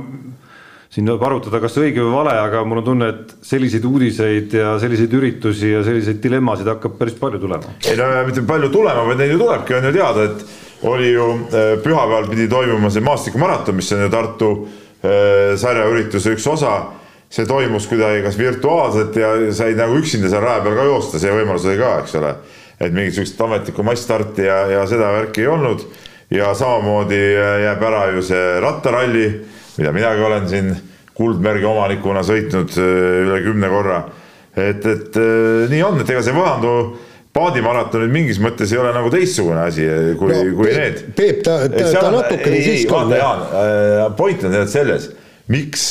siin 0.95 1.09
võib 1.11 1.23
arutada, 1.27 1.59
kas 1.59 1.75
õige 1.81 1.99
või 1.99 2.13
vale, 2.13 2.33
aga 2.39 2.61
mul 2.63 2.79
on 2.79 2.85
tunne, 2.85 3.07
et 3.11 3.33
selliseid 3.43 3.83
uudiseid 3.87 4.53
ja 4.55 4.75
selliseid 4.79 5.11
üritusi 5.17 5.73
ja 5.73 5.81
selliseid 5.83 6.21
dilemmasid 6.23 6.69
hakkab 6.71 6.95
päris 6.99 7.17
palju 7.19 7.41
tulema. 7.41 7.73
ei 7.89 7.97
no 7.99 8.07
mitte 8.27 8.43
palju 8.47 8.69
tulema, 8.71 9.03
vaid 9.09 9.19
neid 9.19 9.33
ju 9.33 9.39
tulebki, 9.41 9.75
on 9.75 9.89
ju 9.89 9.95
teada, 9.97 10.27
et 10.29 10.45
oli 10.87 11.09
ju 11.11 11.25
äh, 11.33 11.73
pühapäeval 11.83 12.29
pidi 12.31 12.47
toimuma 12.47 12.91
see 12.93 13.03
maastikummaraton, 13.03 13.75
mis 13.75 13.91
on 13.91 14.05
ju 14.05 14.11
Tartu 14.13 14.51
äh, 14.61 15.57
sarjaürituse 15.59 16.37
üks 16.37 16.47
osa. 16.51 16.77
see 17.35 17.43
toimus 17.49 17.87
kuidagi 17.89 18.21
kas 18.23 18.37
virtuaalselt 18.37 19.15
ja 19.17 19.29
sai 19.51 19.73
nagu 19.75 19.97
üksinda 19.97 20.29
seal 20.29 20.43
raja 20.43 20.61
peal 20.63 20.75
ka 20.77 20.83
joosta, 20.87 21.19
see 21.19 21.31
võimalus 21.33 21.65
oli 21.67 21.79
ka, 21.79 21.89
eks 22.03 22.13
ole. 22.15 22.29
et 22.79 22.93
mingit 22.93 23.17
sihukest 23.17 23.41
ametlikku 23.41 23.83
massstarti 23.83 24.45
ja, 24.45 24.59
ja 24.71 24.85
seda 24.87 25.09
värki 25.11 25.43
ei 25.43 25.49
olnud. 25.51 25.83
ja 26.31 26.53
samamoodi 26.55 27.19
äh, 27.19 27.57
jääb 27.65 27.83
ära 27.89 28.05
ju 28.15 28.23
see 28.23 28.45
rattaralli, 28.63 29.27
mida 29.79 29.91
minagi 29.95 30.23
olen 30.25 30.47
siin 30.49 30.69
kuldmärgi 31.15 31.67
omanikuna 31.69 32.23
sõitnud 32.27 32.77
äh, 32.79 32.93
üle 33.23 33.41
kümne 33.45 33.71
korra. 33.71 34.05
et, 34.55 34.85
et 34.85 35.19
äh, 35.19 35.65
nii 35.71 35.83
on, 35.83 35.99
et 36.03 36.09
ega 36.11 36.23
see 36.23 36.35
Võhandu 36.35 36.73
paadimaraton 37.35 38.05
nüüd 38.05 38.13
mingis 38.15 38.39
mõttes 38.39 38.71
ei 38.71 38.79
ole 38.79 38.93
nagu 38.95 39.11
teistsugune 39.11 39.65
asi 39.65 39.87
kui 40.19 40.31
no,, 40.31 40.41
kui 40.55 40.69
Peep, 40.71 40.79
need. 40.79 41.01
Peep, 41.17 41.43
ta, 41.43 41.57
ta, 41.67 41.89
ta 41.91 42.11
natukene 42.13 42.61
siiski 42.63 42.95
on. 42.95 43.11
Jaan, 43.11 43.41
point 44.15 44.39
on 44.39 44.53
tegelikult 44.53 44.71
selles, 44.71 45.09
miks, 45.51 45.89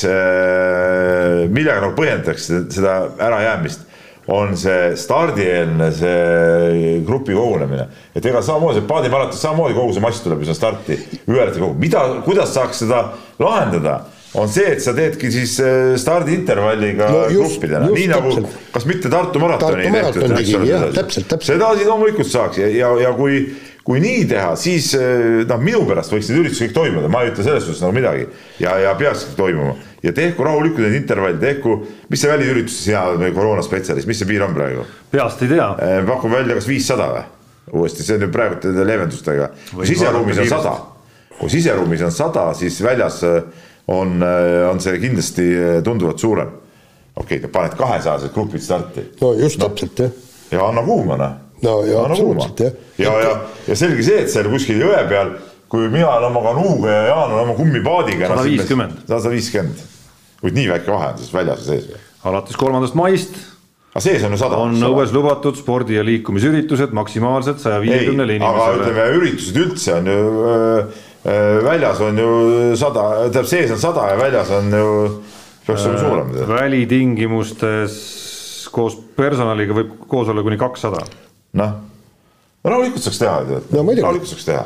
millega 1.52 1.82
nagu 1.84 1.92
põhjendatakse 1.98 2.62
seda 2.72 2.94
ärajäämist, 3.28 3.83
on 4.32 4.54
see 4.56 4.94
stardieelne 4.96 5.90
see 5.92 7.00
grupi 7.04 7.34
kogunemine. 7.36 7.86
et 8.16 8.24
ega 8.26 8.40
samamoodi 8.42 8.80
paadimaraton, 8.88 9.36
samamoodi 9.38 9.74
kogu 9.76 9.92
see 9.92 10.00
mass 10.04 10.22
tuleb 10.24 10.40
ju 10.40 10.48
sinna 10.48 10.56
starti, 10.56 10.96
ühel 11.28 11.46
hetkel 11.46 11.60
kogu, 11.66 11.74
mida, 11.80 12.04
kuidas 12.24 12.54
saaks 12.56 12.80
seda 12.84 13.02
lahendada, 13.38 13.98
on 14.34 14.48
see, 14.50 14.64
et 14.72 14.80
sa 14.82 14.94
teedki 14.96 15.28
siis 15.30 15.58
äh, 15.62 15.92
stardiintervalliga 16.00 17.10
No 17.12 17.20
just- 17.28 17.36
gruppidena, 17.60 17.90
nii 17.92 18.08
nagu 18.10 18.32
täpselt. 18.32 18.56
kas 18.74 18.86
mitte 18.90 19.10
Tartu 19.12 19.38
maratoni 19.42 19.84
Tartu 19.84 20.24
maraton 20.24 20.66
jah, 20.66 20.88
täpselt, 20.96 21.28
täpselt. 21.28 21.52
seda 21.52 21.74
siis 21.76 21.86
loomulikult 21.86 22.26
saaks 22.32 22.58
ja, 22.64 22.68
ja, 22.80 22.88
ja 23.04 23.12
kui, 23.14 23.44
kui 23.84 24.00
nii 24.00 24.24
teha, 24.28 24.54
siis 24.56 24.88
eh, 24.96 25.42
noh, 25.48 25.60
minu 25.60 25.82
pärast 25.88 26.12
võiks 26.14 26.30
need 26.30 26.40
üritused 26.40 26.70
kõik 26.70 26.76
toimuda, 26.78 27.10
ma 27.12 27.20
ei 27.24 27.32
ütle 27.34 27.44
selles 27.44 27.66
suhtes 27.66 27.82
nagu 27.84 27.92
midagi 27.96 28.24
ja, 28.62 28.78
ja 28.80 28.94
peakski 28.96 29.36
toimuma 29.36 29.74
ja 30.04 30.12
tehku 30.16 30.46
rahulikult 30.46 30.86
need 30.86 30.96
intervallid, 31.02 31.40
tehku, 31.42 31.76
mis 32.08 32.24
see 32.24 32.32
väliüritus, 32.32 32.78
sina 32.86 33.04
oled 33.10 33.20
meil 33.20 33.36
koroonaspetsialist, 33.36 34.08
mis 34.08 34.22
see 34.22 34.30
piir 34.30 34.46
on 34.46 34.56
praegu? 34.56 34.86
peast 35.12 35.44
ei 35.44 35.52
tea, 35.52 35.68
pakun 36.08 36.32
välja 36.32 36.56
kas 36.56 36.68
viissada 36.70 37.10
või? 37.12 37.26
uuesti, 37.74 38.06
see 38.06 38.16
on 38.16 38.26
ju 38.26 38.30
praegu 38.32 38.58
nende 38.64 38.88
leevendustega. 38.88 39.50
kui 39.74 39.92
siseruumis 39.92 40.40
on 40.40 40.50
sada, 40.54 40.74
kui 41.38 41.52
siseruumis 41.52 42.08
on 42.08 42.18
sada, 42.22 42.48
siis 42.56 42.80
väljas 42.84 43.20
eh, 43.28 43.70
on, 43.92 44.16
on 44.70 44.80
see 44.80 44.96
kindlasti 45.02 45.48
eh, 45.60 45.78
tunduvalt 45.84 46.24
suurem. 46.24 46.56
okei 47.16 47.36
okay,, 47.38 47.52
paned 47.52 47.76
kahesajased 47.76 48.32
grupid 48.32 48.64
starti 48.64 49.10
no 49.20 49.34
just 49.36 49.60
no. 49.60 49.68
täpselt 49.68 50.06
jah. 50.06 50.20
ja 50.56 50.68
anna 50.72 50.82
kuuma 50.88 51.20
noh. 51.20 51.40
No 51.64 51.78
ja 51.88 52.04
absoluutselt, 52.04 52.60
jah. 52.60 52.76
ja, 52.98 53.16
ja, 53.24 53.32
ja 53.70 53.78
selge 53.78 54.04
see, 54.06 54.20
et 54.24 54.32
seal 54.32 54.50
kuskil 54.52 54.82
jõe 54.84 55.00
peal, 55.10 55.34
kui 55.72 55.88
mina 55.88 56.10
olen 56.12 56.28
oma 56.30 56.44
kanuuga 56.50 56.92
ja 56.92 57.02
Jaan 57.08 57.32
on 57.32 57.40
oma 57.46 57.56
kummipaadiga. 57.58 58.28
150. 58.34 59.06
sada 59.08 59.32
viiskümmend, 59.32 59.82
kuid 60.42 60.60
nii 60.60 60.68
väike 60.74 60.92
vahe 60.92 61.12
on 61.14 61.18
siis 61.22 61.34
väljas 61.34 61.64
ja 61.64 61.74
sees. 61.74 62.06
alates 62.24 62.60
kolmandast 62.60 62.96
maist 62.98 63.40
aga 63.94 64.02
sees 64.02 64.24
on 64.26 64.34
ju 64.34 64.38
sada. 64.40 64.58
on 64.58 64.74
õues 64.90 65.12
lubatud 65.14 65.54
spordi- 65.58 65.94
ja 65.98 66.04
liikumisüritused 66.06 66.90
maksimaalselt 66.98 67.62
saja 67.62 67.78
viiekümnele 67.82 68.40
aga 68.40 68.50
inimesele. 68.50 68.80
ütleme, 68.82 69.04
üritused 69.20 69.60
üldse 69.62 69.94
on 70.00 70.10
ju 70.10 70.18
äh, 70.50 70.78
äh, 71.30 71.64
väljas 71.64 72.00
on 72.02 72.18
ju 72.18 72.30
sada, 72.80 73.04
tähendab 73.28 73.46
sees 73.50 73.70
on 73.70 73.78
sada 73.82 74.08
ja 74.10 74.16
väljas 74.18 74.50
on 74.50 74.72
ju, 74.74 74.88
peaks 75.66 75.86
olema 75.86 76.02
suurem. 76.02 76.34
välitingimustes 76.50 77.92
koos 78.74 78.96
personaliga 79.14 79.76
võib 79.76 79.94
koos 80.10 80.28
olla 80.32 80.42
kuni 80.42 80.58
kakssada. 80.58 81.04
noh, 81.60 81.74
rahulikult 82.64 83.04
saaks 83.04 83.20
teha, 83.20 83.36
tead. 83.50 83.68
No 83.74 83.84
muidugi. 83.86 84.06
rahulikult 84.06 84.32
saaks 84.32 84.48
teha. 84.48 84.64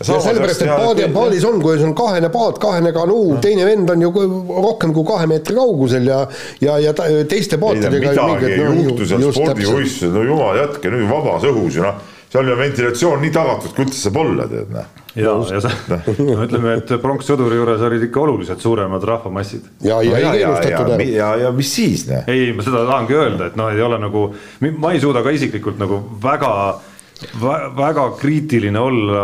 ja 0.00 0.20
sellepärast, 0.20 0.64
et 0.64 0.72
paadi, 0.72 1.08
paadis 1.14 1.44
on, 1.48 1.60
kui 1.62 1.76
sul 1.78 1.90
on 1.92 1.94
kahene 1.98 2.30
paat, 2.34 2.58
kahene 2.62 2.90
kanuu, 2.96 3.36
teine 3.44 3.66
vend 3.68 3.92
on 3.94 4.02
ju 4.02 4.10
rohkem 4.66 4.94
kui 4.96 5.06
kahe 5.08 5.28
meetri 5.30 5.54
kaugusel 5.58 6.10
ja 6.10 6.24
ja, 6.64 6.78
ja 6.82 6.94
teiste 7.30 7.60
paatidega 7.62 8.16
midagi 8.16 8.50
ei 8.50 8.82
juhtu 8.88 9.06
seal 9.06 9.28
spordivõistlusel, 9.30 10.12
no 10.16 10.26
jumal 10.26 10.58
jätke 10.58 10.92
nüüd 10.92 11.06
vabas 11.10 11.46
õhus 11.50 11.78
ju 11.78 11.86
noh, 11.86 12.02
seal 12.34 12.50
on 12.50 12.58
ventilatsioon 12.58 13.20
nii 13.22 13.32
tagatud, 13.34 13.72
kui 13.76 13.86
üldse 13.86 14.00
saab 14.08 14.16
olla, 14.24 14.46
tead 14.50 14.72
noh. 14.74 14.88
ja, 15.14 15.34
ja 15.54 15.60
sa, 15.62 15.70
no 16.18 16.38
ütleme, 16.42 16.72
et 16.80 16.94
pronkssõduri 17.02 17.60
juures 17.60 17.84
olid 17.86 18.08
ikka 18.08 18.24
oluliselt 18.24 18.64
suuremad 18.64 19.06
rahvamassid. 19.06 19.68
ja, 19.86 20.00
ja 20.02 20.18
ei 20.18 20.40
keelustatud 20.40 20.96
ära. 20.96 21.06
ja, 21.06 21.28
ja 21.44 21.52
mis 21.54 21.70
siis 21.76 22.08
noh, 22.10 22.26
ei, 22.30 22.50
ma 22.56 22.66
seda 22.66 22.82
tahangi 22.88 23.18
öelda, 23.20 23.52
et 23.52 23.60
noh, 23.60 23.70
ei 23.70 23.84
ole 23.86 24.00
nagu, 24.02 24.26
ma 24.74 24.92
ei 24.94 25.02
suuda 25.04 25.22
ka 25.22 25.34
isiklikult 25.36 25.78
nagu 25.78 26.00
väga 26.24 26.50
väga 27.78 28.08
kriitiline 28.18 28.80
olla 28.80 29.22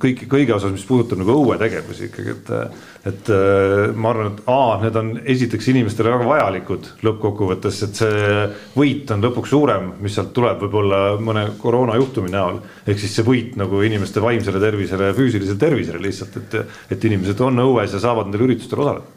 kõik, 0.00 0.26
kõige 0.28 0.54
osas, 0.54 0.72
mis 0.74 0.84
puudutab 0.86 1.22
nagu 1.22 1.38
õuetegevusi 1.40 2.08
ikkagi, 2.10 2.34
et. 2.36 2.84
et 3.08 3.30
äh, 3.32 3.94
ma 3.96 4.10
arvan, 4.12 4.34
et 4.34 4.48
A, 4.52 4.76
need 4.82 4.96
on 5.00 5.12
esiteks 5.24 5.70
inimestele 5.72 6.12
väga 6.12 6.26
vajalikud 6.28 6.88
lõppkokkuvõttes, 7.06 7.80
et 7.86 8.00
see 8.02 8.32
võit 8.76 9.12
on 9.14 9.24
lõpuks 9.24 9.54
suurem, 9.54 9.92
mis 10.04 10.18
sealt 10.18 10.34
tuleb 10.36 10.60
võib-olla 10.66 11.02
mõne 11.22 11.46
koroonajuhtumi 11.62 12.32
näol. 12.34 12.60
ehk 12.86 13.00
siis 13.00 13.14
see 13.16 13.24
võit 13.24 13.56
nagu 13.56 13.80
inimeste 13.86 14.20
vaimsele 14.20 14.60
tervisele 14.60 15.08
ja 15.08 15.16
füüsilisele 15.16 15.58
tervisele 15.58 16.02
lihtsalt, 16.04 16.36
et, 16.42 16.58
et 16.90 17.08
inimesed 17.08 17.40
on 17.40 17.64
õues 17.64 17.94
ja 17.94 18.02
saavad 18.02 18.28
nendel 18.28 18.50
üritustel 18.50 18.84
osaleda 18.84 19.16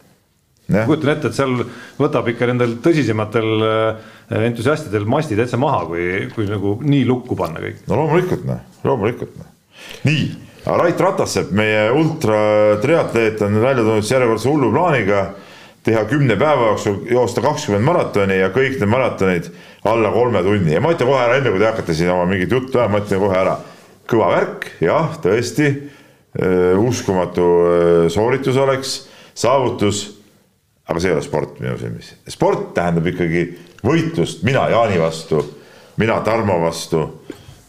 kujutan 0.85 1.11
ette, 1.11 1.29
et 1.29 1.35
seal 1.35 1.65
võtab 1.99 2.29
ikka 2.31 2.47
nendel 2.49 2.77
tõsisematel 2.83 3.65
äh, 3.65 4.11
entusiastidel 4.31 5.05
mastid 5.09 5.39
täitsa 5.41 5.59
maha, 5.59 5.83
kui, 5.89 6.05
kui 6.35 6.47
nagu 6.49 6.77
nii 6.83 7.03
lukku 7.07 7.35
panna 7.39 7.61
kõik. 7.63 7.83
no 7.89 7.99
loomulikult 7.99 8.47
noh, 8.47 8.63
loomulikult 8.87 9.35
noh. 9.39 9.51
nii, 10.07 10.25
Rait 10.61 10.99
Ratassepp, 11.01 11.49
meie 11.57 11.87
ultratriatleet 11.97 13.41
on 13.41 13.55
välja 13.63 13.81
tulnud 13.81 14.05
siis 14.05 14.13
järjekordse 14.13 14.49
hullu 14.49 14.69
plaaniga 14.73 15.23
teha 15.81 16.03
kümne 16.05 16.35
päeva 16.37 16.67
jooksul 16.69 16.99
joosta 17.09 17.41
kakskümmend 17.41 17.85
maratoni 17.87 18.37
ja 18.37 18.51
kõik 18.53 18.77
need 18.77 18.91
maratonid 18.91 19.49
alla 19.89 20.11
kolme 20.13 20.43
tunni 20.45 20.75
ja 20.75 20.81
ma 20.83 20.93
ütlen 20.93 21.09
kohe 21.09 21.23
ära, 21.23 21.39
enne 21.39 21.49
kui 21.49 21.63
te 21.63 21.69
hakkate 21.71 21.97
siin 21.97 22.13
oma 22.13 22.27
mingit 22.29 22.53
juttu 22.53 22.77
ajama, 22.77 22.99
ma 22.99 23.05
ütlen 23.05 23.23
kohe 23.23 23.39
ära. 23.39 23.57
kõva 24.11 24.27
värk, 24.35 24.67
jah, 24.83 25.13
tõesti 25.23 25.67
uh, 25.71 26.77
uskumatu 26.85 27.45
uh, 27.47 28.09
sooritus 28.13 28.57
oleks, 28.61 28.95
saavutus 29.33 30.03
aga 30.91 31.01
see 31.01 31.11
ei 31.11 31.15
ole 31.15 31.25
sport 31.25 31.59
minu 31.61 31.77
silmis. 31.79 32.13
sport 32.29 32.71
tähendab 32.77 33.07
ikkagi 33.11 33.45
võitlust 33.85 34.43
mina 34.47 34.67
Jaani 34.69 34.99
vastu, 35.01 35.41
mina 36.01 36.19
Tarmo 36.25 36.59
vastu, 36.61 37.05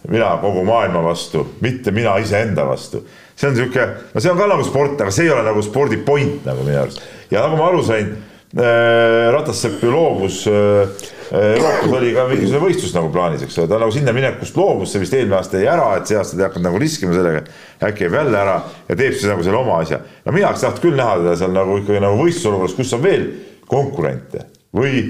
mina 0.09 0.35
kogu 0.43 0.65
maailma 0.67 1.03
vastu, 1.05 1.45
mitte 1.61 1.95
mina 1.95 2.17
iseenda 2.19 2.67
vastu. 2.67 3.05
see 3.37 3.49
on 3.49 3.57
sihuke, 3.57 3.87
no 4.15 4.21
see 4.21 4.31
on 4.31 4.39
ka 4.39 4.47
nagu 4.51 4.65
sport, 4.65 5.01
aga 5.01 5.11
see 5.11 5.25
ei 5.25 5.33
ole 5.33 5.43
nagu 5.47 5.63
spordi 5.63 5.97
point 5.97 6.45
nagu 6.47 6.67
minu 6.67 6.83
arust. 6.83 7.03
ja 7.31 7.47
nagu 7.47 7.57
ma 7.57 7.69
aru 7.71 7.83
sain 7.83 8.13
äh,, 8.57 9.33
Ratassepp 9.33 9.83
ju 9.83 9.91
loobus 9.91 10.45
äh, 10.47 11.11
Euroopas 11.33 11.93
oli 11.97 12.11
ka 12.13 12.27
mingisugune 12.29 12.67
võistlus 12.67 12.91
nagu 12.93 13.09
plaanis, 13.13 13.41
eks 13.47 13.55
ole, 13.57 13.69
ta 13.71 13.79
nagu 13.81 13.93
sinna 13.95 14.13
minekust 14.13 14.57
loobus, 14.59 14.91
see 14.93 15.01
vist 15.01 15.15
eelmine 15.17 15.39
aasta 15.39 15.57
jäi 15.63 15.71
ära, 15.73 15.87
et 15.97 16.11
see 16.11 16.19
aasta 16.21 16.37
ta 16.37 16.43
ei 16.43 16.45
hakanud 16.45 16.67
nagu 16.69 16.81
riskima 16.83 17.15
sellega. 17.17 17.41
äkki 17.89 18.05
jääb 18.05 18.17
jälle 18.19 18.39
ära 18.39 18.59
ja 18.91 18.97
teeb 18.99 19.17
siis 19.17 19.31
nagu 19.31 19.47
selle 19.47 19.57
oma 19.63 19.79
asja. 19.81 20.03
no 20.27 20.35
mina 20.37 20.51
oleks 20.51 20.61
tahtnud 20.67 20.85
küll 20.85 20.99
näha 20.99 21.17
teda 21.23 21.37
seal 21.41 21.55
nagu 21.57 21.79
ikkagi 21.81 22.03
nagu 22.05 22.19
võistlusolukorras, 22.21 22.77
kus 22.77 22.93
on 22.93 23.05
veel 23.07 23.25
konkurente 23.71 24.45
või 24.77 25.07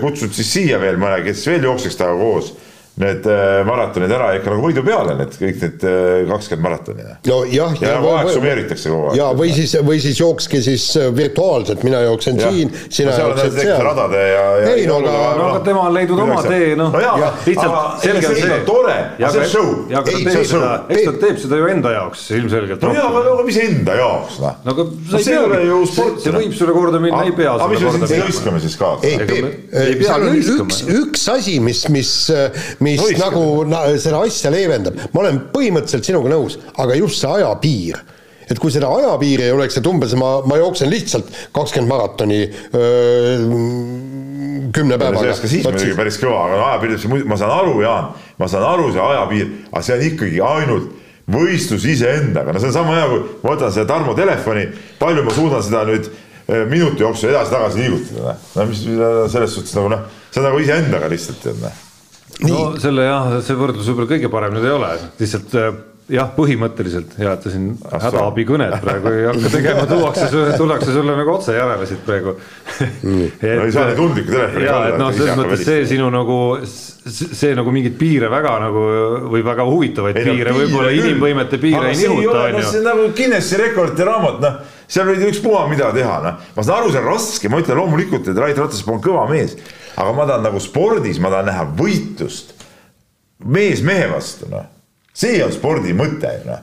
kutsud 0.00 0.34
siis 0.36 0.52
siia 0.52 0.78
veel 0.82 0.98
mõne, 1.00 1.22
kes 1.26 1.46
veel 1.50 1.66
jookseks 1.66 1.98
temaga 1.98 2.20
koos 2.22 2.52
need 2.96 3.26
äh, 3.28 3.60
maratonid 3.68 4.12
ära 4.16 4.30
ikka 4.38 4.54
nagu 4.54 4.62
võidu 4.64 4.80
peale, 4.86 5.18
need 5.18 5.34
kõik 5.36 5.58
need 5.60 5.82
äh, 5.84 6.22
kakskümmend 6.30 6.64
maratoni. 6.64 7.04
no 7.28 7.40
jah. 7.44 7.74
ja, 7.76 7.88
ja 7.90 7.96
nagu 7.98 8.12
aeg 8.14 8.30
summeeritakse 8.32 8.88
kogu 8.92 9.10
aeg. 9.10 9.18
ja 9.18 9.26
või 9.36 9.50
siis, 9.52 9.74
või 9.84 9.98
siis 10.00 10.20
jookske 10.22 10.60
siis 10.64 10.86
äh, 10.96 11.10
virtuaalselt, 11.16 11.84
mina 11.84 12.00
jooksen 12.06 12.40
ja. 12.40 12.48
siin, 12.48 12.72
sina 12.88 13.12
no, 13.12 13.26
jooksed 13.26 13.58
seal. 13.58 13.82
radade 13.84 14.22
ja, 14.30 14.46
ja. 14.62 14.70
ei 14.72 14.86
no 14.88 14.96
aga. 15.02 15.16
no 15.36 15.48
aga 15.50 15.60
tema 15.66 15.82
on 15.90 15.96
leidnud 15.96 16.22
oma 16.24 16.38
tee, 16.46 16.70
noh. 16.80 16.96
lihtsalt 17.44 18.00
selge 18.06 18.30
on 18.30 18.40
see. 18.40 18.56
tore, 18.70 18.96
aga 19.18 19.32
see 19.34 19.44
on 19.44 19.52
show. 19.52 19.68
ja 19.92 20.00
aga 20.00 20.16
ta 20.16 20.22
teeb 20.30 20.48
seda, 20.54 20.72
eks 20.88 21.04
ta 21.10 21.14
teeb 21.26 21.42
seda 21.44 21.60
ju 21.60 21.68
enda 21.74 21.94
jaoks 21.98 22.24
ilmselgelt. 22.40 22.88
no 22.88 22.94
jaa, 22.96 23.12
aga 23.20 23.46
mis 23.50 23.60
enda 23.66 23.98
jaoks, 24.00 24.40
noh. 24.40 24.56
no 24.64 24.76
aga 24.76 24.88
sa 25.12 25.20
ei 25.20 25.28
pea, 25.52 25.82
see 26.24 26.34
võib 26.38 26.56
sulle 26.62 26.78
korda 26.80 27.04
minna, 27.04 27.20
ei 27.28 27.36
pea 27.36 27.58
sulle 27.60 27.82
korda 27.84 27.92
minna. 27.92 27.92
aga 27.92 28.00
mis 28.00 28.08
me 28.08 28.10
siin 28.14 28.26
hõiskame 28.30 28.64
siis 28.64 28.80
ka? 28.80 28.94
ei, 29.04 30.00
seal 30.00 30.28
on 30.30 30.40
üks, 30.40 30.82
üks 30.96 31.28
asi, 31.36 31.60
mis, 31.60 31.84
mis, 31.92 32.16
mis 32.86 33.02
Hoiskame. 33.02 33.24
nagu 33.26 33.64
na, 33.68 33.86
seda 34.00 34.22
asja 34.24 34.52
leevendab. 34.54 35.00
ma 35.12 35.24
olen 35.24 35.42
põhimõtteliselt 35.52 36.12
sinuga 36.12 36.32
nõus, 36.32 36.60
aga 36.78 36.98
just 36.98 37.22
see 37.22 37.32
ajapiir 37.40 38.04
et 38.46 38.60
kui 38.62 38.70
seda 38.70 38.88
ajapiiri 38.94 39.48
ei 39.48 39.54
oleks, 39.54 39.78
et 39.80 39.86
umbes 39.90 40.14
ma, 40.18 40.36
ma 40.46 40.58
jooksen 40.60 40.90
lihtsalt 40.90 41.30
kakskümmend 41.54 41.90
maratoni 41.90 42.42
öö, 42.46 43.32
kümne 44.76 44.98
päevaga. 45.00 45.34
ka 45.40 45.50
siis 45.50 45.66
muidugi 45.66 45.96
päris 45.98 46.18
kõva, 46.22 46.44
aga 46.46 46.68
ajapiir, 46.72 47.24
ma 47.26 47.38
saan 47.40 47.54
aru, 47.56 47.80
Jaan, 47.82 48.12
ma 48.38 48.50
saan 48.50 48.66
aru, 48.68 48.92
see 48.94 49.02
ajapiir, 49.02 49.50
aga 49.72 49.82
see 49.88 49.96
on 49.96 50.04
ikkagi 50.10 50.44
ainult 50.50 50.92
võistlus 51.36 51.88
iseendaga, 51.90 52.54
no 52.54 52.62
see 52.62 52.70
on 52.70 52.76
sama 52.76 52.94
hea, 53.00 53.08
kui 53.10 53.24
ma 53.42 53.56
võtan 53.56 53.74
selle 53.74 53.90
Tarmo 53.90 54.14
telefoni, 54.18 54.68
palju 55.00 55.26
ma 55.26 55.34
suudan 55.34 55.66
seda 55.66 55.82
nüüd 55.88 56.12
minuti 56.70 57.02
jooksul 57.02 57.32
edasi-tagasi 57.32 57.82
liigutada, 57.82 58.36
no 58.54 58.68
mis 58.70 58.84
selles 59.34 59.58
suhtes 59.58 59.74
nagu 59.74 59.90
noh, 59.90 60.06
see 60.30 60.38
on 60.44 60.48
nagu 60.52 60.62
iseendaga 60.62 61.10
lihtsalt 61.10 61.42
tead 61.42 61.58
noh 61.64 61.82
no 62.46 62.62
selle 62.82 63.06
jah, 63.08 63.36
see 63.44 63.58
võrdlus 63.58 63.90
võib-olla 63.90 64.14
kõige 64.14 64.32
parem 64.32 64.56
nüüd 64.56 64.66
ei 64.68 64.74
ole, 64.76 64.94
lihtsalt 65.20 65.54
äh, 65.60 65.76
jah, 66.12 66.28
põhimõtteliselt 66.36 67.16
ja 67.18 67.32
et 67.34 67.42
te 67.42 67.50
siin 67.50 67.72
hädaabikõnet 67.90 68.76
praegu 68.82 69.10
ei 69.10 69.24
hakka 69.26 69.50
tegema, 69.56 69.86
tuuakse 69.90 70.28
tullakse 70.58 70.94
sulle 70.94 71.16
nagu 71.18 71.32
otse 71.34 71.56
järele 71.56 71.88
siit 71.88 72.04
praegu. 72.06 72.36
Et, 72.78 73.02
no 73.58 73.64
ei 73.66 73.74
saa 73.74 73.88
nii 73.90 73.98
tundlikku 73.98 74.34
telefoni 74.34 74.68
kanda. 74.68 74.92
et 74.92 75.00
noh, 75.00 75.10
selles 75.16 75.40
mõttes 75.40 75.64
see 75.66 75.82
sinu 75.90 76.10
nagu, 76.14 76.38
see 76.62 77.52
nagu 77.58 77.74
mingeid 77.74 77.98
piire 77.98 78.30
väga 78.32 78.54
nagu 78.66 78.86
või 79.34 79.42
väga 79.46 79.66
huvitavaid 79.66 80.20
ei, 80.22 80.30
piire 80.30 80.54
no,, 80.54 80.60
võib-olla 80.62 80.94
inimvõimete 80.94 81.60
piire 81.62 81.90
ei 81.90 82.00
nihuta, 82.04 82.46
see 82.62 82.82
on 82.82 82.90
nagu 82.92 83.10
Guinessi 83.16 83.62
rekordite 83.62 84.06
raamat, 84.06 84.42
noh, 84.44 84.75
seal 84.88 85.08
võid 85.10 85.24
ükspuha 85.30 85.66
mida 85.70 85.90
teha, 85.94 86.20
noh. 86.24 86.46
ma 86.56 86.66
saan 86.66 86.82
aru, 86.82 86.92
see 86.94 87.02
on 87.02 87.10
raske, 87.10 87.50
ma 87.50 87.62
ütlen 87.62 87.80
loomulikult, 87.80 88.30
et 88.30 88.38
Rait 88.38 88.58
Ratas 88.58 88.84
on 88.86 89.02
kõva 89.02 89.26
mees 89.30 89.58
aga 89.96 90.12
ma 90.12 90.26
tahan 90.28 90.44
nagu 90.44 90.60
spordis, 90.60 91.18
ma 91.22 91.32
tahan 91.32 91.50
näha 91.50 91.66
võitlust 91.78 92.54
mees 93.52 93.82
mehe 93.84 94.06
vastu, 94.12 94.48
noh. 94.52 94.68
see 95.16 95.40
on 95.44 95.52
spordi 95.54 95.94
mõte, 95.96 96.30
noh. 96.46 96.62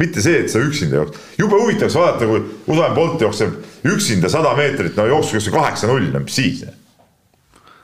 mitte 0.00 0.22
see, 0.24 0.42
et 0.44 0.52
sa 0.52 0.62
üksinda 0.62 1.00
jooksed. 1.00 1.20
jube 1.38 1.58
huvitav 1.60 1.88
oleks 1.88 1.98
vaadata, 1.98 2.30
kui 2.30 2.74
Usain 2.74 2.96
Bolt 2.96 3.22
jookseb 3.22 3.90
üksinda 3.94 4.30
sada 4.32 4.54
meetrit, 4.58 4.96
no 4.98 5.06
jooksu 5.10 5.38
kas 5.38 5.48
või 5.50 5.58
kaheksa-null, 5.60 6.10
no 6.14 6.24
mis 6.26 6.38
siis? 6.40 6.64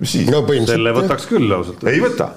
mis 0.03 0.17
siis 0.19 0.31
no,? 0.33 0.43
selle 0.67 0.95
võtaks 0.97 1.31
küll 1.31 1.55
ausalt. 1.55 1.87
ei 1.91 2.03
võta, 2.03 2.33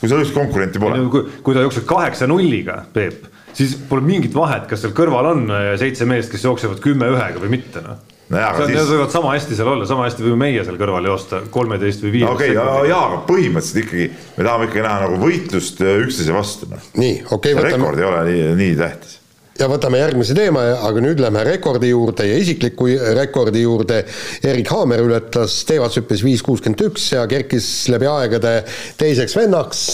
kui 0.00 0.08
seal 0.08 0.24
üldse 0.24 0.36
konkurenti 0.36 0.80
pole. 0.80 1.04
kui, 1.12 1.38
kui 1.44 1.56
ta 1.56 1.64
jookseb 1.66 1.88
kaheksa-nulliga, 1.88 2.80
Peep, 2.96 3.28
siis 3.54 3.76
pole 3.88 4.04
mingit 4.04 4.34
vahet, 4.36 4.66
kas 4.70 4.84
seal 4.84 4.94
kõrval 4.96 5.30
on 5.34 5.46
äh, 5.50 5.70
seitse 5.80 6.08
meest, 6.08 6.32
kes 6.32 6.44
jooksevad 6.46 6.82
kümme 6.84 7.08
ühega 7.14 7.42
või 7.42 7.56
mitte, 7.56 7.84
noh 7.84 8.02
no 8.28 8.40
jaa, 8.40 8.52
aga 8.54 8.68
siis. 8.68 8.86
võivad 8.88 9.12
sama 9.12 9.34
hästi 9.34 9.58
seal 9.58 9.70
olla, 9.74 9.88
sama 9.88 10.06
hästi 10.06 10.24
võime 10.24 10.38
meie 10.46 10.62
seal 10.64 10.78
kõrval 10.80 11.08
joosta 11.10 11.42
kolmeteist 11.54 12.04
või 12.06 12.14
viieteist 12.18 12.38
okei 12.38 12.54
okay,, 12.56 12.86
jaa, 12.88 13.02
aga 13.10 13.18
põhimõtteliselt 13.28 13.82
ikkagi 13.84 14.06
me 14.38 14.46
tahame 14.46 14.70
ikkagi 14.70 14.86
näha 14.86 15.02
nagu 15.04 15.20
võitlust 15.20 15.84
äh, 15.84 15.98
üksteise 16.06 16.36
vastu, 16.36 16.70
noh. 16.72 16.88
nii, 17.00 17.18
okei 17.28 17.58
okay,. 17.58 17.68
rekord 17.68 18.00
ei 18.00 18.08
ole 18.08 18.24
nii, 18.30 18.48
nii 18.62 18.80
tähtis 18.80 19.20
ja 19.58 19.68
võtame 19.70 20.00
järgmise 20.00 20.34
teema, 20.36 20.64
aga 20.86 21.02
nüüd 21.02 21.20
lähme 21.22 21.44
rekordi 21.46 21.92
juurde 21.92 22.26
ja 22.26 22.38
isikliku 22.40 22.88
rekordi 23.16 23.62
juurde. 23.62 24.00
Erik 24.44 24.70
Haamer 24.74 25.04
ületas 25.04 25.60
teevashüppes 25.68 26.24
viis 26.26 26.42
kuuskümmend 26.44 26.82
üks 26.88 27.06
ja 27.14 27.24
kerkis 27.30 27.68
läbi 27.92 28.08
aegade 28.10 28.54
teiseks 29.00 29.36
vennaks 29.38 29.84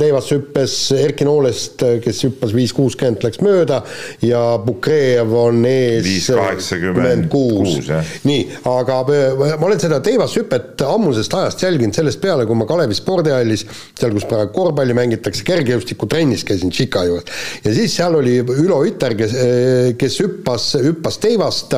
teevashüppes. 0.00 0.76
Erki 0.98 1.26
Noolest, 1.28 1.82
kes 2.04 2.22
hüppas 2.28 2.54
viis 2.54 2.74
kuuskümmend, 2.76 3.24
läks 3.26 3.42
mööda 3.44 3.80
ja 4.24 4.42
Bukrejev 4.62 5.34
on 5.38 5.64
ees 5.68 6.06
viis 6.06 6.30
kaheksakümmend 6.30 7.28
kuus. 7.32 7.90
nii, 8.28 8.46
aga 8.70 9.00
ma 9.08 9.68
olen 9.68 9.82
seda 9.82 10.00
teevashüpet 10.04 10.84
ammusest 10.86 11.34
ajast 11.34 11.66
jälginud 11.66 11.96
sellest 11.96 12.22
peale, 12.22 12.46
kui 12.46 12.58
ma 12.58 12.68
Kalevi 12.68 12.96
spordihallis, 12.96 13.66
seal, 13.98 14.14
kus 14.14 14.28
praegu 14.30 14.54
korvpalli 14.54 14.94
mängitakse, 14.96 15.44
kergejõustikutrennis 15.48 16.46
käisin 16.48 16.72
Tšika 16.74 17.04
juures 17.08 17.46
ja 17.64 17.74
siis 17.74 17.94
seal 17.98 18.16
oli 18.18 18.38
Ülo 18.38 18.80
Üter, 18.86 19.07
Peeter, 19.08 19.16
kes, 19.16 19.34
eh, 19.34 19.96
kes 19.96 20.20
hüppas, 20.20 20.74
hüppas 20.82 21.18
teivast 21.22 21.74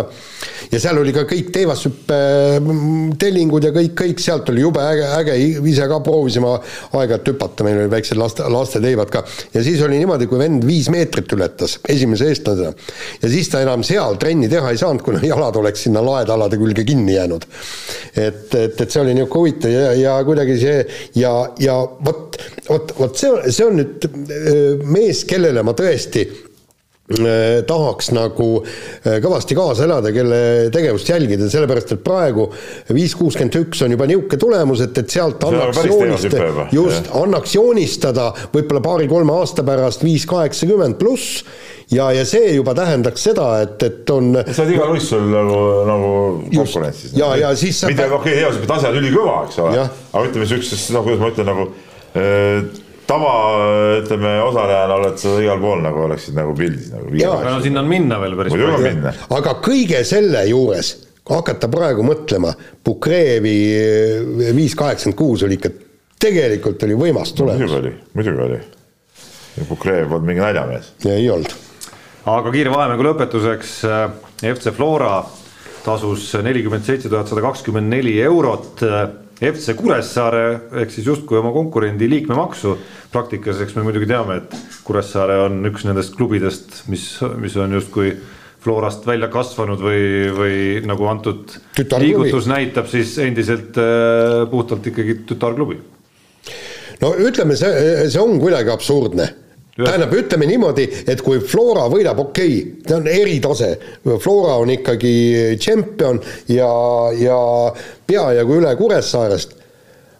ja 0.70 0.78
seal 0.81 0.99
oli 1.01 1.12
ka 1.14 1.24
kõik 1.28 1.51
teivashüppe 1.55 2.16
mm, 2.61 3.12
tellingud 3.20 3.64
ja 3.66 3.72
kõik, 3.74 3.95
kõik 3.99 4.22
sealt 4.22 4.49
oli 4.53 4.64
jube 4.64 4.83
äge, 4.83 5.07
äge, 5.18 5.37
ise 5.70 5.87
ka 5.91 6.01
proovisime 6.05 6.53
aeg-ajalt 6.53 7.31
hüpata, 7.33 7.66
meil 7.66 7.83
oli 7.83 7.93
väiksed 7.93 8.18
laste, 8.20 8.47
lasteteivad 8.51 9.12
ka. 9.12 9.24
ja 9.55 9.62
siis 9.66 9.83
oli 9.87 9.99
niimoodi, 10.01 10.28
kui 10.31 10.41
vend 10.41 10.66
viis 10.66 10.91
meetrit 10.93 11.33
ületas, 11.37 11.78
esimese 11.91 12.31
eestlasena, 12.31 12.72
ja 13.22 13.33
siis 13.33 13.51
ta 13.53 13.62
enam 13.64 13.85
seal 13.87 14.18
trenni 14.20 14.51
teha 14.51 14.72
ei 14.72 14.81
saanud, 14.81 15.05
kuna 15.07 15.22
jalad 15.26 15.59
oleks 15.61 15.87
sinna 15.87 16.03
laedalade 16.05 16.59
külge 16.61 16.87
kinni 16.87 17.16
jäänud. 17.16 17.47
et, 18.14 18.55
et, 18.55 18.81
et 18.81 18.87
see 18.91 19.03
oli 19.03 19.14
niisugune 19.14 19.41
huvitav 19.41 19.72
ja, 19.72 19.91
ja 19.95 20.18
kuidagi 20.26 20.59
see 20.61 20.78
ja, 21.20 21.33
ja 21.62 21.81
vot, 22.07 22.39
vot, 22.68 22.95
vot 22.99 23.18
see, 23.18 23.51
see 23.51 23.66
on 23.66 23.81
nüüd 23.81 24.07
äh, 24.07 24.87
mees, 24.87 25.24
kellele 25.28 25.64
ma 25.66 25.74
tõesti 25.78 26.26
tahaks 27.67 28.13
nagu 28.15 28.49
äh, 28.61 29.19
kõvasti 29.23 29.57
kaasa 29.59 29.87
elada, 29.89 30.13
kelle 30.15 30.41
tegevust 30.75 31.09
jälgida, 31.11 31.49
sellepärast 31.51 31.97
et 31.97 32.05
praegu 32.05 32.47
viis 32.95 33.17
kuuskümmend 33.19 33.59
üks 33.65 33.83
on 33.85 33.97
juba 33.97 34.07
niisugune 34.07 34.41
tulemus, 34.41 34.85
et, 34.85 35.03
et 35.03 35.11
sealt 35.11 35.43
annaks 35.49 35.83
joonistada, 35.91 36.69
just, 36.75 37.11
annaks 37.19 37.57
joonistada 37.57 38.31
võib-olla 38.55 38.85
paari-kolme 38.85 39.35
aasta 39.41 39.67
pärast 39.67 40.07
viis 40.07 40.27
kaheksakümmend 40.31 41.01
pluss 41.01 41.43
ja, 41.91 42.11
ja 42.15 42.25
see 42.29 42.55
juba 42.55 42.75
tähendaks 42.79 43.25
seda, 43.27 43.49
et, 43.65 43.83
et 43.83 44.13
on. 44.15 44.31
sa 44.47 44.63
oled 44.63 44.75
igal 44.77 44.93
võistlusel 44.95 45.33
nagu, 45.35 45.59
nagu 45.89 46.13
konkurentsis. 46.55 47.17
ja, 47.19 47.33
ja 47.41 47.51
siis. 47.59 47.83
mitte 47.91 48.07
okei 48.07 48.21
okay,, 48.21 48.37
hea, 48.45 48.53
sa 48.55 48.63
pead 48.63 48.77
asjad 48.77 49.01
ülikõva, 49.03 49.41
eks 49.49 49.59
ole, 49.65 49.89
aga 50.13 50.25
ütleme 50.29 50.47
siukses, 50.53 50.87
noh, 50.95 51.07
kuidas 51.07 51.25
ma 51.25 51.33
ütlen 51.35 51.51
nagu 51.51 51.67
äh, 52.15 52.87
tava, 53.11 53.35
ütleme, 53.99 54.33
osalejana 54.47 54.97
oled 55.01 55.21
sa 55.21 55.37
igal 55.43 55.61
pool 55.63 55.85
nagu 55.85 56.05
oleksid 56.07 56.37
nagu 56.39 56.55
pildis 56.59 56.91
nagu. 56.95 57.11
aga 57.11 57.55
no 57.57 57.61
sinna 57.65 57.83
on 57.83 57.91
minna 57.91 58.19
veel 58.23 58.37
päris 58.39 58.55
palju. 58.55 59.15
aga 59.39 59.55
kõige 59.65 60.03
selle 60.09 60.45
juures 60.51 60.93
hakata 61.31 61.69
praegu 61.71 62.05
mõtlema, 62.07 62.53
Bukreevi 62.85 63.57
viis 64.57 64.75
kaheksakümmend 64.79 65.19
kuus 65.19 65.45
oli 65.47 65.59
ikka, 65.61 65.71
tegelikult 66.21 66.83
oli 66.87 66.99
võimas 66.99 67.35
tulemus. 67.37 67.71
muidugi 67.71 67.81
oli, 67.81 67.97
muidugi 68.19 68.47
oli. 68.47 68.61
Bukreev 69.69 70.09
polnud 70.09 70.27
mingi 70.29 70.43
naljamees. 70.43 70.95
ei 71.11 71.29
olnud. 71.31 71.55
aga 72.31 72.55
kiire 72.55 72.73
vahemängu 72.73 73.07
lõpetuseks 73.11 73.77
äh, 73.89 74.07
FC 74.55 74.75
Flora 74.77 75.23
tasus 75.85 76.29
nelikümmend 76.45 76.85
seitse 76.85 77.09
tuhat 77.09 77.31
sada 77.31 77.43
kakskümmend 77.45 77.91
neli 77.91 78.19
eurot 78.23 78.83
äh, 78.87 79.05
FC 79.41 79.72
Kuressaare 79.76 80.43
ehk 80.82 80.91
siis 80.93 81.07
justkui 81.09 81.38
oma 81.41 81.53
konkurendi 81.55 82.09
liikmemaksu. 82.11 82.76
praktikas, 83.12 83.61
eks 83.64 83.74
me 83.74 83.82
muidugi 83.86 84.07
teame, 84.07 84.36
et 84.43 84.82
Kuressaare 84.84 85.38
on 85.47 85.64
üks 85.70 85.86
nendest 85.88 86.14
klubidest, 86.18 86.82
mis, 86.93 87.07
mis 87.41 87.57
on 87.57 87.72
justkui 87.78 88.14
Florast 88.61 89.07
välja 89.09 89.30
kasvanud 89.32 89.80
või, 89.80 90.03
või 90.36 90.57
nagu 90.84 91.07
antud 91.09 91.55
liigutus 91.78 92.45
näitab, 92.51 92.91
siis 92.93 93.14
endiselt 93.24 93.78
äh, 93.80 94.45
puhtalt 94.53 94.86
ikkagi 94.93 95.22
tütarklubi. 95.30 95.80
no 97.01 97.14
ütleme, 97.16 97.57
see, 97.57 98.11
see 98.12 98.20
on 98.20 98.36
kuidagi 98.43 98.72
absurdne 98.74 99.30
tähendab, 99.87 100.14
ütleme 100.16 100.49
niimoodi, 100.51 100.87
et 101.11 101.22
kui 101.24 101.41
Flora 101.45 101.87
võidab, 101.93 102.20
okei 102.26 102.59
okay,, 102.59 102.83
ta 102.87 102.99
on 102.99 103.09
eritase, 103.11 103.70
Flora 104.22 104.59
on 104.62 104.72
ikkagi 104.74 105.14
tšempion 105.61 106.20
ja, 106.53 106.70
ja 107.18 107.41
peajagu 108.07 108.61
üle 108.61 108.74
Kuressaarest, 108.78 109.55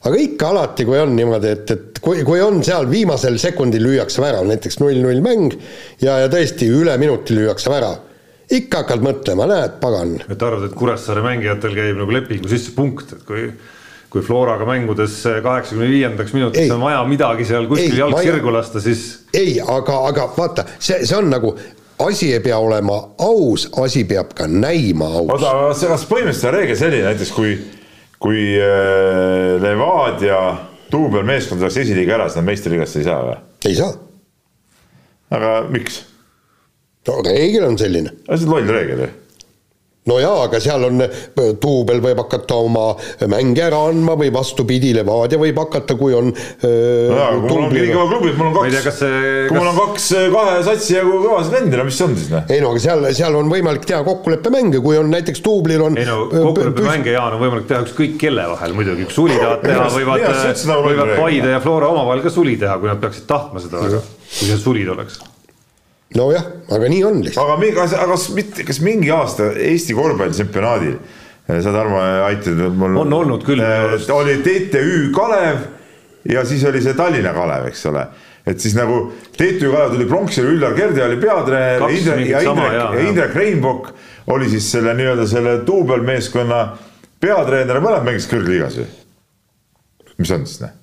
aga 0.07 0.21
ikka 0.21 0.53
alati, 0.55 0.87
kui 0.89 1.01
on 1.01 1.17
niimoodi, 1.17 1.55
et, 1.57 1.75
et 1.75 2.03
kui, 2.05 2.23
kui 2.27 2.43
on 2.45 2.63
seal 2.67 2.89
viimasel 2.91 3.39
sekundil 3.41 3.85
lüüakse 3.89 4.23
värav, 4.25 4.47
näiteks 4.49 4.81
null-null 4.83 5.25
mäng 5.25 5.59
ja, 6.03 6.21
ja 6.25 6.31
tõesti 6.33 6.71
üle 6.73 6.97
minuti 7.01 7.37
lüüakse 7.37 7.73
värav, 7.73 7.99
ikka 8.51 8.85
hakkad 8.85 9.05
mõtlema, 9.05 9.47
näed, 9.51 9.77
pagan. 9.83 10.17
et 10.27 10.41
arvad, 10.43 10.71
et 10.71 10.79
Kuressaare 10.79 11.25
mängijatel 11.27 11.77
käib 11.77 12.01
nagu 12.01 12.17
lepingu 12.17 12.51
sisse 12.51 12.73
punkt, 12.77 13.13
et 13.15 13.27
kui 13.29 13.51
kui 14.11 14.23
Floraga 14.27 14.67
mängudes 14.67 15.21
kaheksakümne 15.43 15.89
viiendaks 15.89 16.33
minutiks 16.35 16.73
on 16.75 16.81
vaja 16.83 17.03
midagi 17.07 17.45
seal 17.47 17.69
kuskil 17.71 17.99
jalg 17.99 18.19
sirgu 18.23 18.53
lasta, 18.53 18.83
siis. 18.83 19.05
ei, 19.35 19.61
aga, 19.63 20.01
aga 20.09 20.27
vaata, 20.37 20.67
see, 20.79 21.05
see 21.07 21.17
on 21.19 21.31
nagu 21.31 21.55
asi 22.07 22.33
ei 22.35 22.41
pea 22.41 22.59
olema 22.59 22.97
aus, 23.19 23.69
asi 23.83 24.05
peab 24.05 24.35
ka 24.35 24.49
näima 24.51 25.07
aus. 25.07 25.31
oota, 25.37 25.51
aga 25.51 25.95
kas 25.95 26.07
põhimõtteliselt 26.11 26.51
on 26.51 26.57
reegel 26.59 26.81
selline 26.81 27.07
näiteks 27.07 27.33
kui, 27.37 27.55
kui 28.19 28.45
äh, 28.59 29.57
Levadia 29.63 30.43
duubelmeeskond 30.91 31.63
saaks 31.63 31.79
esiliiga 31.85 32.19
ära, 32.19 32.29
siis 32.29 32.41
nad 32.41 32.51
meistriliigasse 32.51 33.03
ei 33.03 33.07
saa 33.07 33.23
või? 33.29 33.41
ei 33.71 33.79
saa. 33.79 33.95
aga 35.39 35.57
miks? 35.71 36.03
no 37.09 37.23
reegel 37.27 37.69
on 37.71 37.79
selline. 37.79 38.17
see 38.33 38.47
on 38.49 38.55
loll 38.57 38.75
reegel 38.75 39.07
ju 39.07 39.11
no 40.09 40.17
jaa, 40.17 40.47
aga 40.47 40.61
seal 40.63 40.87
on, 40.87 41.03
duubel 41.61 42.01
võib 42.01 42.23
hakata 42.23 42.57
oma 42.65 42.87
mänge 43.29 43.61
ära 43.67 43.83
andma 43.91 44.15
või 44.19 44.31
vastupidi, 44.33 44.95
Levadia 44.97 45.41
võib 45.41 45.59
hakata, 45.61 45.97
kui 46.01 46.15
on 46.17 46.31
no 46.33 47.19
jaa, 47.19 47.35
kui 47.35 47.51
mul 47.51 47.67
ongi 47.67 47.83
nii 47.83 47.91
kõva 47.93 48.07
klubi, 48.15 48.31
et 48.33 48.39
mul 48.41 48.49
on 48.49 48.55
kaks, 48.57 48.71
kui 48.71 48.85
kas... 48.87 49.03
mul 49.57 49.71
on 49.71 49.81
kaks 49.81 50.07
kahe 50.37 50.55
satsi 50.71 50.97
jagu 50.97 51.19
kõvasid 51.27 51.57
vendi, 51.59 51.77
no 51.77 51.87
mis 51.89 51.99
see 52.01 52.07
on 52.09 52.17
siis, 52.17 52.31
noh? 52.33 52.47
ei 52.49 52.63
no 52.65 52.71
aga 52.73 52.85
seal, 52.87 53.09
seal 53.19 53.37
on 53.41 53.53
võimalik 53.53 53.85
teha 53.91 54.01
kokkuleppemänge, 54.07 54.81
kui 54.85 55.01
on 55.01 55.13
näiteks 55.13 55.45
duublil 55.45 55.85
on 55.91 55.99
ei 56.01 56.09
no 56.09 56.23
kokkuleppemänge, 56.33 57.13
Jaan, 57.17 57.37
on 57.37 57.45
võimalik 57.45 57.69
teha 57.69 57.83
ükskõik 57.85 58.17
kelle 58.21 58.47
vahel 58.55 58.77
muidugi, 58.79 59.05
kui 59.11 59.19
suli 59.19 59.37
tahavad 59.37 59.67
teha, 59.67 59.91
võivad, 59.99 60.25
võivad 60.89 61.13
Paide 61.21 61.53
ja 61.53 61.61
Flora 61.61 61.93
omavahel 61.93 62.25
ka 62.25 62.33
suli 62.33 62.57
teha, 62.61 62.79
kui 62.81 62.89
nad 62.89 63.03
peaksid 63.03 63.29
tahtma 63.29 63.61
seda, 63.61 63.85
aga 63.85 64.01
kui 64.01 64.49
seal 64.49 64.65
sulid 64.65 64.97
oleks 64.97 65.21
nojah, 66.17 66.47
aga 66.75 66.89
nii 66.91 67.03
on 67.07 67.21
lihtsalt. 67.25 67.45
aga, 67.47 67.59
aga, 67.71 67.89
aga 68.03 68.13
kas 68.15 68.29
mitte, 68.37 68.65
kas 68.67 68.81
mingi 68.85 69.13
aasta 69.15 69.53
Eesti 69.55 69.95
korvpallitsempionaadil, 69.99 70.97
eh, 71.49 71.61
sa 71.63 71.75
Tarmo 71.75 72.01
aitasid 72.27 72.65
mul. 72.75 72.97
on 73.05 73.13
olnud 73.21 73.45
küll. 73.47 73.63
Eh, 73.63 74.11
oli 74.15 74.41
TTÜ 74.45 75.13
Kalev 75.15 75.63
ja 76.31 76.45
siis 76.45 76.65
oli 76.65 76.83
see 76.83 76.97
Tallinna 76.99 77.35
Kalev, 77.37 77.71
eks 77.71 77.87
ole 77.91 78.07
et 78.47 78.61
siis 78.61 78.75
nagu 78.75 79.13
TTÜ 79.37 79.71
Kalev 79.71 79.95
tuli 79.95 80.07
pronksile, 80.09 80.55
Üllar 80.55 80.75
Kerde 80.77 81.05
oli 81.05 81.19
peatreener 81.21 81.85
ja 81.85 81.91
Indrek, 81.99 82.29
ja 82.29 82.41
Indrek, 82.41 82.73
ja 82.75 83.09
Indrek 83.09 83.35
Reinbok 83.37 83.93
oli 84.35 84.49
siis 84.51 84.71
selle 84.73 84.95
nii-öelda 84.99 85.27
selle 85.29 85.59
duubelmeeskonna 85.67 86.61
peatreener, 87.21 87.83
mõlemad 87.83 88.09
mängisid 88.09 88.33
kõrgliigas 88.33 88.81
ju. 88.81 88.87
mis 90.19 90.33
on 90.35 90.47
siis 90.47 90.65
noh? 90.65 90.75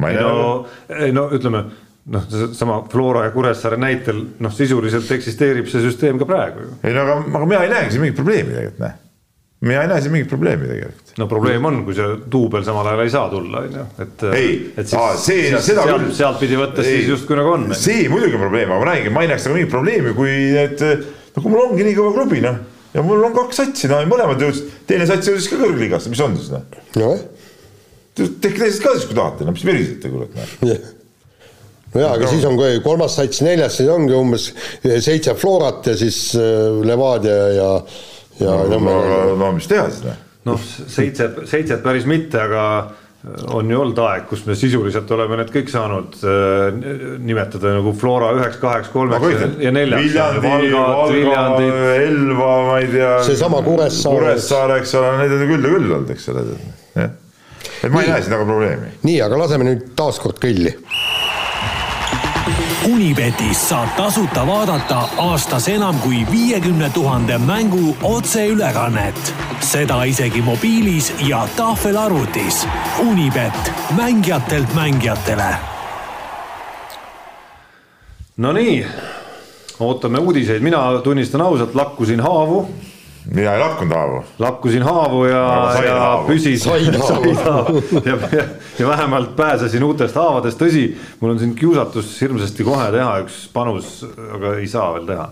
ma 0.00 0.10
ei, 0.10 0.16
ei 0.16 0.24
no, 0.24 0.66
ei 0.96 1.12
no 1.12 1.28
ütleme 1.36 1.64
noh, 2.04 2.24
seesama 2.30 2.80
Flora 2.90 3.26
ja 3.26 3.34
Kuressaare 3.34 3.76
näitel 3.80 4.22
noh, 4.40 4.54
sisuliselt 4.54 5.10
eksisteerib 5.16 5.68
see 5.70 5.84
süsteem 5.84 6.18
ka 6.20 6.28
praegu 6.28 6.64
ju. 6.64 6.72
ei 6.84 6.96
no 6.96 7.04
aga, 7.04 7.20
aga 7.28 7.46
mina 7.46 7.62
ei 7.66 7.72
näegi 7.72 7.94
siin 7.94 8.04
mingit 8.06 8.18
probleemi 8.20 8.54
tegelikult, 8.54 8.80
näe. 8.80 8.94
mina 9.68 9.82
ei 9.84 9.90
näe 9.90 10.04
siin 10.04 10.14
mingit 10.14 10.32
probleemi 10.32 10.68
tegelikult. 10.70 11.14
no 11.20 11.28
probleem 11.30 11.70
on, 11.70 11.80
kui 11.86 11.96
see 11.98 12.16
duubel 12.32 12.64
samal 12.66 12.88
ajal 12.88 13.04
ei 13.04 13.14
saa 13.14 13.28
tulla, 13.32 13.64
on 13.66 13.78
ju, 13.78 13.86
et. 14.06 14.26
ei, 14.32 14.52
see, 14.80 15.38
seda 15.52 15.62
sealt, 15.66 15.92
küll. 15.92 16.12
sealtpidi 16.22 16.60
võttes 16.60 16.88
siis 16.88 17.10
justkui 17.12 17.40
nagu 17.40 17.54
on. 17.58 17.68
see 17.78 18.06
muidugi 18.12 18.38
on 18.38 18.46
probleem, 18.46 18.70
aga 18.70 18.84
ma 18.84 18.92
räägin, 18.92 19.16
ma 19.16 19.24
ei 19.26 19.32
näeks 19.34 19.48
nagu 19.48 19.58
mingit 19.58 19.74
probleemi, 19.74 20.14
kui 20.16 20.36
need, 20.56 20.86
no 21.34 21.42
kui 21.42 21.52
mul 21.52 21.66
ongi 21.66 21.88
nii 21.88 21.98
kõva 21.98 22.14
klubi, 22.16 22.44
noh. 22.46 22.62
ja 22.94 23.04
mul 23.04 23.28
on 23.28 23.36
kaks 23.36 23.60
satsi, 23.64 23.90
no 23.92 24.00
mõlemad 24.08 24.40
jõudsid, 24.46 24.72
teine 24.88 25.08
sats 25.10 25.28
jõudis 25.28 25.50
ka 25.52 25.60
kõrgliigasse, 25.60 26.14
mis 26.14 26.24
on 26.24 26.40
siis 26.40 26.54
noh. 26.54 26.64
nojah. 26.96 27.28
tehke 28.16 28.56
teised 28.56 28.80
ka 28.82 28.96
siis, 28.96 29.04
kui 29.10 29.18
tahate, 29.20 29.44
no 29.44 29.52
mis 29.54 29.68
verisete, 29.68 30.10
kurat, 30.14 30.40
noh 30.40 30.96
no 31.94 32.04
jaa, 32.04 32.14
aga 32.14 32.24
no. 32.24 32.30
siis 32.30 32.46
on, 32.48 32.56
kui 32.60 32.80
kolmas 32.84 33.18
sats, 33.18 33.42
neljas, 33.46 33.76
siis 33.80 33.90
ongi 33.92 34.16
umbes 34.16 34.50
seitse 35.02 35.34
Florat 35.38 35.92
ja 35.92 35.98
siis 35.98 36.22
äh, 36.38 36.80
Levadia 36.86 37.38
ja, 37.56 37.70
ja 38.40 38.56
no, 38.70 38.80
no, 38.86 38.98
no 39.40 39.52
mis 39.56 39.68
teha 39.70 39.88
siis, 39.90 40.04
noh? 40.06 40.26
noh, 40.50 40.66
seitse, 40.66 41.30
seitset 41.50 41.84
päris 41.84 42.08
mitte, 42.08 42.40
aga 42.40 42.64
on 43.52 43.68
ju 43.70 43.80
olnud 43.82 43.98
aeg, 44.00 44.22
kus 44.30 44.46
me 44.46 44.54
sisuliselt 44.56 45.10
oleme 45.12 45.36
need 45.42 45.50
kõik 45.52 45.68
saanud 45.68 46.16
äh, 46.24 46.70
nimetada 47.20 47.74
nagu 47.76 47.92
Flora 48.00 48.30
üheks, 48.38 48.56
kaheks, 48.62 48.88
kolmeks 48.94 49.34
ja, 49.34 49.48
ja 49.66 49.72
neljaks. 49.76 50.06
Viljandi, 50.06 50.52
Valga, 51.26 51.96
Elva, 52.00 52.52
ma 52.70 52.78
ei 52.80 52.88
tea. 52.94 53.10
seesama 53.28 53.60
Kuressaare. 53.66 54.22
Kuressaare, 54.22 54.78
eks 54.80 54.94
ole, 54.96 55.12
neid 55.20 55.36
on 55.36 55.44
küll 55.50 55.68
ja 55.68 55.74
küll 55.74 55.96
olnud, 55.98 56.14
eks 56.16 56.30
ole, 56.32 56.46
jah. 56.96 57.10
et 57.68 57.92
ma 57.92 58.06
ei 58.06 58.14
näe 58.14 58.24
siin 58.24 58.38
nagu 58.38 58.48
probleemi. 58.48 58.94
nii, 59.04 59.18
aga 59.26 59.42
laseme 59.44 59.68
nüüd 59.68 59.90
taaskord 60.00 60.40
kõlli 60.40 60.72
Unibetis 62.88 63.68
saab 63.68 63.88
tasuta 63.96 64.46
vaadata 64.46 65.02
aastas 65.20 65.66
enam 65.68 65.98
kui 66.00 66.26
viiekümne 66.30 66.90
tuhande 66.90 67.38
mängu 67.38 67.96
otseülekannet. 68.02 69.34
seda 69.60 70.04
isegi 70.04 70.42
mobiilis 70.42 71.12
ja 71.28 71.48
tahvelarvutis. 71.56 72.66
Unibet, 72.98 73.72
mängijatelt 73.96 74.74
mängijatele. 74.74 75.54
Nonii, 78.36 78.86
ootame 79.80 80.18
uudiseid, 80.18 80.62
mina 80.62 81.00
tunnistan 81.04 81.40
ausalt, 81.40 81.74
lakkusin 81.74 82.20
haavu 82.20 82.68
mina 83.34 83.52
ei 83.54 83.60
lakkunud 83.60 83.94
haavu. 83.94 84.24
lakkusin 84.38 84.82
haavu 84.82 85.24
ja, 85.24 85.42
ja 85.84 85.94
haavu. 86.00 86.26
püsis. 86.28 86.66
ja, 88.10 88.16
ja, 88.32 88.44
ja 88.78 88.88
vähemalt 88.88 89.36
pääsesin 89.36 89.84
uutest 89.84 90.14
haavadest, 90.14 90.58
tõsi, 90.60 90.88
mul 91.20 91.34
on 91.34 91.38
siin 91.38 91.54
kiusatus 91.54 92.10
hirmsasti 92.20 92.66
kohe 92.66 92.90
teha 92.94 93.14
üks 93.24 93.44
panus, 93.52 94.00
aga 94.34 94.56
ei 94.58 94.68
saa 94.70 94.90
veel 94.96 95.06
teha. 95.12 95.28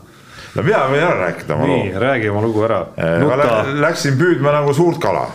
no 0.54 0.66
mina 0.66 0.84
võin 0.92 1.02
ära 1.02 1.18
rääkida 1.26 1.56
oma 1.56 1.68
nii, 1.72 1.92
räägi 2.06 2.32
oma 2.32 2.42
lugu 2.46 2.64
ära. 2.68 2.80
Ma 3.26 3.62
läksin 3.88 4.18
püüdma 4.20 4.54
nagu 4.60 4.74
suurt 4.74 5.00
kala. 5.02 5.26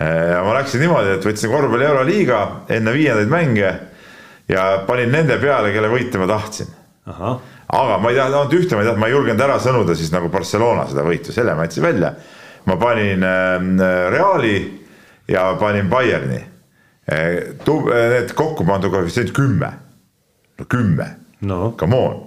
Eh, 0.00 0.36
ma 0.44 0.56
läksin 0.56 0.80
niimoodi, 0.80 1.16
et 1.16 1.24
võtsin 1.24 1.52
korvpalli 1.52 1.84
Euroliiga 1.84 2.42
enne 2.72 2.92
viiendaid 2.96 3.32
mänge 3.32 3.72
ja 4.48 4.66
panin 4.86 5.12
nende 5.12 5.36
peale, 5.40 5.72
kelle 5.74 5.88
võite 5.92 6.20
ma 6.20 6.28
tahtsin. 6.30 6.76
Aga 7.72 7.98
ma 8.02 8.10
ei 8.10 8.18
tahtnud 8.18 8.54
ühte, 8.58 8.76
ma 8.76 8.82
ei 8.82 8.88
tahtnud, 8.88 9.00
ma 9.02 9.08
ei 9.08 9.14
julgenud 9.14 9.44
ära 9.46 9.58
sõnuda 9.62 9.96
siis 9.98 10.12
nagu 10.14 10.30
Barcelona 10.32 10.86
seda 10.90 11.04
võitu, 11.06 11.34
selle 11.34 11.54
ma 11.54 11.66
jätsin 11.66 11.86
välja. 11.86 12.14
ma 12.66 12.76
panin 12.76 13.22
äh, 13.24 14.10
Reali 14.12 14.56
ja 15.28 15.54
panin 15.60 15.88
Bayerni 15.88 16.40
äh,. 17.10 17.54
Need 17.66 18.34
kokku 18.38 18.64
pandud 18.66 18.92
koefitsient 18.92 19.32
kümme, 19.34 19.72
no 20.58 20.64
kümme 20.68 21.06
no., 21.40 21.74
come 21.78 21.96
on. 21.96 22.22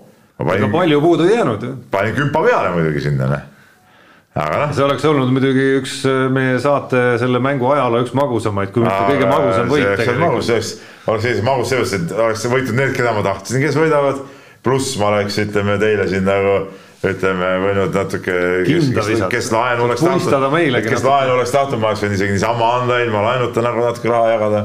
ega 0.56 0.68
palju 0.72 1.02
puudu 1.02 1.28
ei 1.28 1.36
jäänud 1.38 1.64
ju. 1.64 1.74
panin 1.92 2.16
kümpa 2.16 2.44
peale 2.44 2.72
muidugi 2.76 3.04
sinna, 3.08 3.28
noh 3.32 3.50
aga 4.34 4.64
noh. 4.64 4.72
see 4.74 4.84
oleks 4.86 5.04
olnud 5.06 5.30
muidugi 5.34 5.66
üks 5.78 6.00
äh, 6.10 6.24
meie 6.34 6.56
saate 6.62 7.02
selle 7.22 7.42
mängu 7.44 7.68
ajaloo 7.70 8.02
üks 8.02 8.16
magusamaid, 8.18 8.72
kui 8.74 8.82
mitte 8.86 9.04
kõige 9.12 9.28
magusam 9.30 9.70
võit 9.70 9.92
tegelikult. 10.00 10.48
see 10.48 10.56
oleks, 10.58 10.72
oleks 11.06 11.28
sellise 11.28 11.46
magus 11.46 11.74
selles, 11.74 11.94
et 12.00 12.16
oleks 12.18 12.48
võitnud 12.50 12.80
need, 12.80 12.96
keda 12.98 13.14
ma 13.14 13.26
tahtsin, 13.28 13.62
kes 13.62 13.78
võidavad 13.78 14.24
pluss 14.64 14.98
ma 15.00 15.12
oleks, 15.12 15.38
ütleme 15.44 15.78
teile 15.82 16.08
siin 16.12 16.26
nagu 16.28 16.56
ütleme, 17.04 17.50
võinud 17.66 17.98
natuke, 17.98 18.36
kes, 18.68 18.90
kes, 18.96 19.24
kes 19.32 19.50
laenu 19.52 19.90
oleks 19.90 20.04
tahtnud, 20.06 20.86
kes 20.88 21.04
laenu 21.04 21.36
oleks 21.36 21.52
tahtnud, 21.52 21.82
ma 21.82 21.92
oleks 21.92 22.04
võinud 22.06 22.16
isegi 22.16 22.38
niisama 22.38 22.70
anda 22.80 23.02
ilma 23.04 23.26
laenuta 23.28 23.64
nagu 23.66 23.84
natuke 23.84 24.12
raha 24.12 24.30
jagada. 24.38 24.62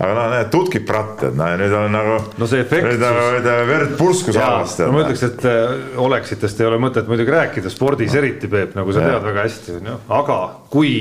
Aga 0.00 0.12
noh, 0.16 0.28
need 0.32 0.48
tutkib 0.52 0.84
pratted, 0.88 1.34
no 1.36 1.46
ja 1.50 1.56
nüüd 1.60 1.74
on 1.76 1.92
nagu. 1.92 2.14
no 2.40 2.48
see 2.48 2.62
efektsus. 2.64 2.94
nüüd 2.94 3.02
nagu 3.02 3.24
ütleme 3.38 3.64
verd 3.68 3.94
pursku 3.98 4.34
saamast. 4.34 4.80
no 4.82 4.94
ma 4.94 5.02
ütleks, 5.04 5.24
et 5.28 5.44
äh, 5.48 5.98
oleksitest 6.00 6.62
ei 6.62 6.68
ole 6.68 6.78
mõtet 6.82 7.10
muidugi 7.10 7.34
rääkida 7.34 7.72
spordis 7.72 8.16
eriti, 8.18 8.48
Peep, 8.52 8.72
nagu 8.78 8.94
sa 8.94 9.04
tead 9.04 9.26
väga 9.26 9.44
hästi, 9.46 9.76
on 9.78 9.90
ju, 9.90 9.96
aga 10.18 10.38
kui 10.72 10.94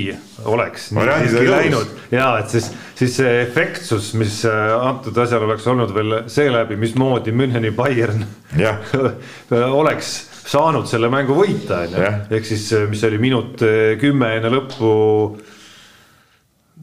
oleks 0.52 0.90
siiski 0.92 1.46
läinud 1.48 1.96
ja 2.12 2.28
et 2.42 2.52
siis, 2.52 2.68
siis 3.00 3.16
see 3.22 3.38
efektsus, 3.46 4.12
mis 4.20 4.42
äh, 4.50 4.74
antud 4.76 5.18
asjal 5.24 5.48
oleks 5.48 5.70
olnud 5.72 5.96
veel 5.96 6.18
seeläbi, 6.32 6.80
mismoodi 6.82 7.34
Müncheni 7.36 7.72
Bayern 7.76 8.26
oleks 9.82 10.14
saanud 10.52 10.90
selle 10.90 11.08
mängu 11.14 11.38
võita, 11.38 11.86
on 11.86 11.96
ju, 11.96 12.12
ehk 12.36 12.50
siis 12.50 12.68
mis 12.92 13.08
oli 13.08 13.22
minut 13.22 13.64
kümme 14.02 14.36
enne 14.36 14.52
lõppu 14.52 14.92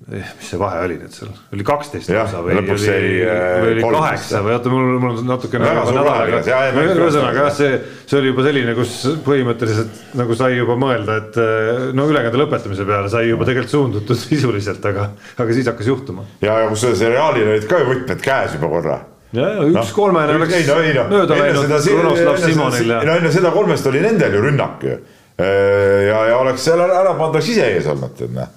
mis 0.09 0.47
see 0.49 0.59
vahe 0.61 0.79
oli 0.87 0.95
nüüd 0.97 1.13
seal, 1.13 1.33
oli 1.53 1.65
kaksteist 1.67 2.09
lausa 2.15 2.41
või 2.45 2.55
oli, 2.57 2.77
või 2.79 3.73
oli 3.75 3.83
kaheksa 3.93 4.41
või 4.45 4.55
oota, 4.55 4.71
mul, 4.73 4.87
mul 5.03 5.19
on 5.21 5.27
natukene. 5.29 5.73
ühesõnaga 5.75 7.43
jah, 7.43 7.51
see, 7.53 7.75
see 8.07 8.17
oli 8.21 8.31
juba 8.31 8.47
selline, 8.47 8.75
kus 8.79 8.95
põhimõtteliselt 9.27 10.01
nagu 10.21 10.39
sai 10.39 10.57
juba 10.57 10.79
mõelda, 10.81 11.19
et 11.21 11.39
eh, 11.43 11.83
no 11.99 12.07
ülekande 12.09 12.41
lõpetamise 12.41 12.87
peale 12.89 13.13
sai 13.13 13.27
juba 13.29 13.49
tegelikult 13.49 13.75
suundutud 13.75 14.21
sisuliselt, 14.25 14.89
aga, 14.89 15.11
aga 15.37 15.57
siis 15.57 15.69
hakkas 15.69 15.91
juhtuma. 15.93 16.25
ja, 16.45 16.57
ja 16.63 16.71
kusjuures 16.73 17.05
Realil 17.05 17.53
olid 17.53 17.67
ka 17.69 17.83
ju 17.83 17.91
võtmed 17.91 18.23
käes 18.25 18.57
juba 18.57 18.71
korra 18.73 18.97
ja, 19.37 19.49
ja 19.59 19.67
üks 19.67 19.77
no, 19.77 19.87
kolmene 19.99 20.39
oleks 20.39 20.71
no, 20.71 20.79
no, 21.03 21.09
mööda 21.13 21.41
läinud 21.43 21.75
Kronoslav 21.85 22.39
Simonil 22.47 22.95
ja. 22.95 23.03
no 23.05 23.19
enne 23.21 23.35
seda 23.35 23.53
kolmest 23.53 23.91
oli 23.93 24.01
nendel 24.05 24.39
ju 24.39 24.47
rünnak 24.47 24.89
ju. 24.89 24.97
ja, 25.37 26.23
ja 26.33 26.39
oleks 26.41 26.65
seal 26.65 26.81
ära, 26.81 27.03
ära 27.03 27.13
pandud, 27.19 27.37
oleks 27.37 27.53
ise 27.53 27.69
ees 27.75 27.91
olnud, 27.93 28.17
et 28.25 28.33
noh 28.39 28.57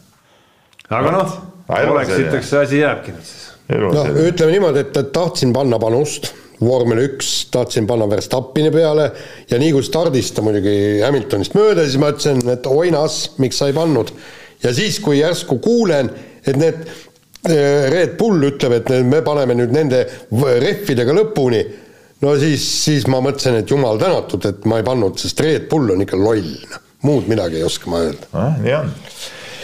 aga 0.92 1.16
noh, 1.16 1.40
oleksiteks 1.72 2.52
see 2.52 2.62
asi 2.66 2.84
jääbki 2.84 3.16
nüüd 3.16 3.28
siis. 3.28 3.50
noh, 3.72 4.14
ütleme 4.28 4.56
niimoodi, 4.58 4.86
et, 4.86 5.02
tahtsin 5.16 5.54
panna 5.56 5.80
panust 5.82 6.32
vormel 6.62 7.02
üks 7.08 7.30
tahtsin 7.54 7.88
panna 7.90 8.08
Verstappini 8.10 8.72
peale 8.74 9.08
ja 9.50 9.60
nii 9.62 9.72
kui 9.76 9.86
stardist 9.86 10.36
ta 10.38 10.44
muidugi 10.46 11.02
Hamiltonist 11.02 11.56
mööda, 11.58 11.86
siis 11.88 11.98
ma 12.02 12.12
ütlesin, 12.14 12.42
et 12.54 12.68
oinas, 12.70 13.22
miks 13.42 13.62
sa 13.62 13.72
ei 13.72 13.78
pannud. 13.78 14.12
ja 14.62 14.74
siis, 14.78 15.00
kui 15.02 15.20
järsku 15.20 15.58
kuulen, 15.64 16.12
et 16.46 16.60
need 16.62 16.84
eh, 17.50 17.90
Red 17.90 18.14
Bull 18.20 18.52
ütleb, 18.52 18.78
et 18.78 18.92
me 19.08 19.24
paneme 19.26 19.58
nüüd 19.58 19.74
nende 19.74 20.04
rehvidega 20.30 21.16
lõpuni, 21.18 21.64
no 22.22 22.38
siis, 22.38 22.68
siis 22.86 23.10
ma 23.10 23.24
mõtlesin, 23.26 23.58
et 23.64 23.74
jumal 23.74 23.98
tänatud, 24.02 24.46
et 24.46 24.70
ma 24.70 24.82
ei 24.82 24.86
pannud, 24.86 25.18
sest 25.18 25.42
Red 25.42 25.66
Bull 25.72 25.96
on 25.96 26.06
ikka 26.06 26.20
loll, 26.22 26.54
muud 27.08 27.30
midagi 27.32 27.58
ei 27.58 27.66
oska 27.66 27.90
ma 27.90 28.06
öelda 28.06 28.30
ah,. 28.38 28.58
nii 28.62 28.78
on 28.78 28.92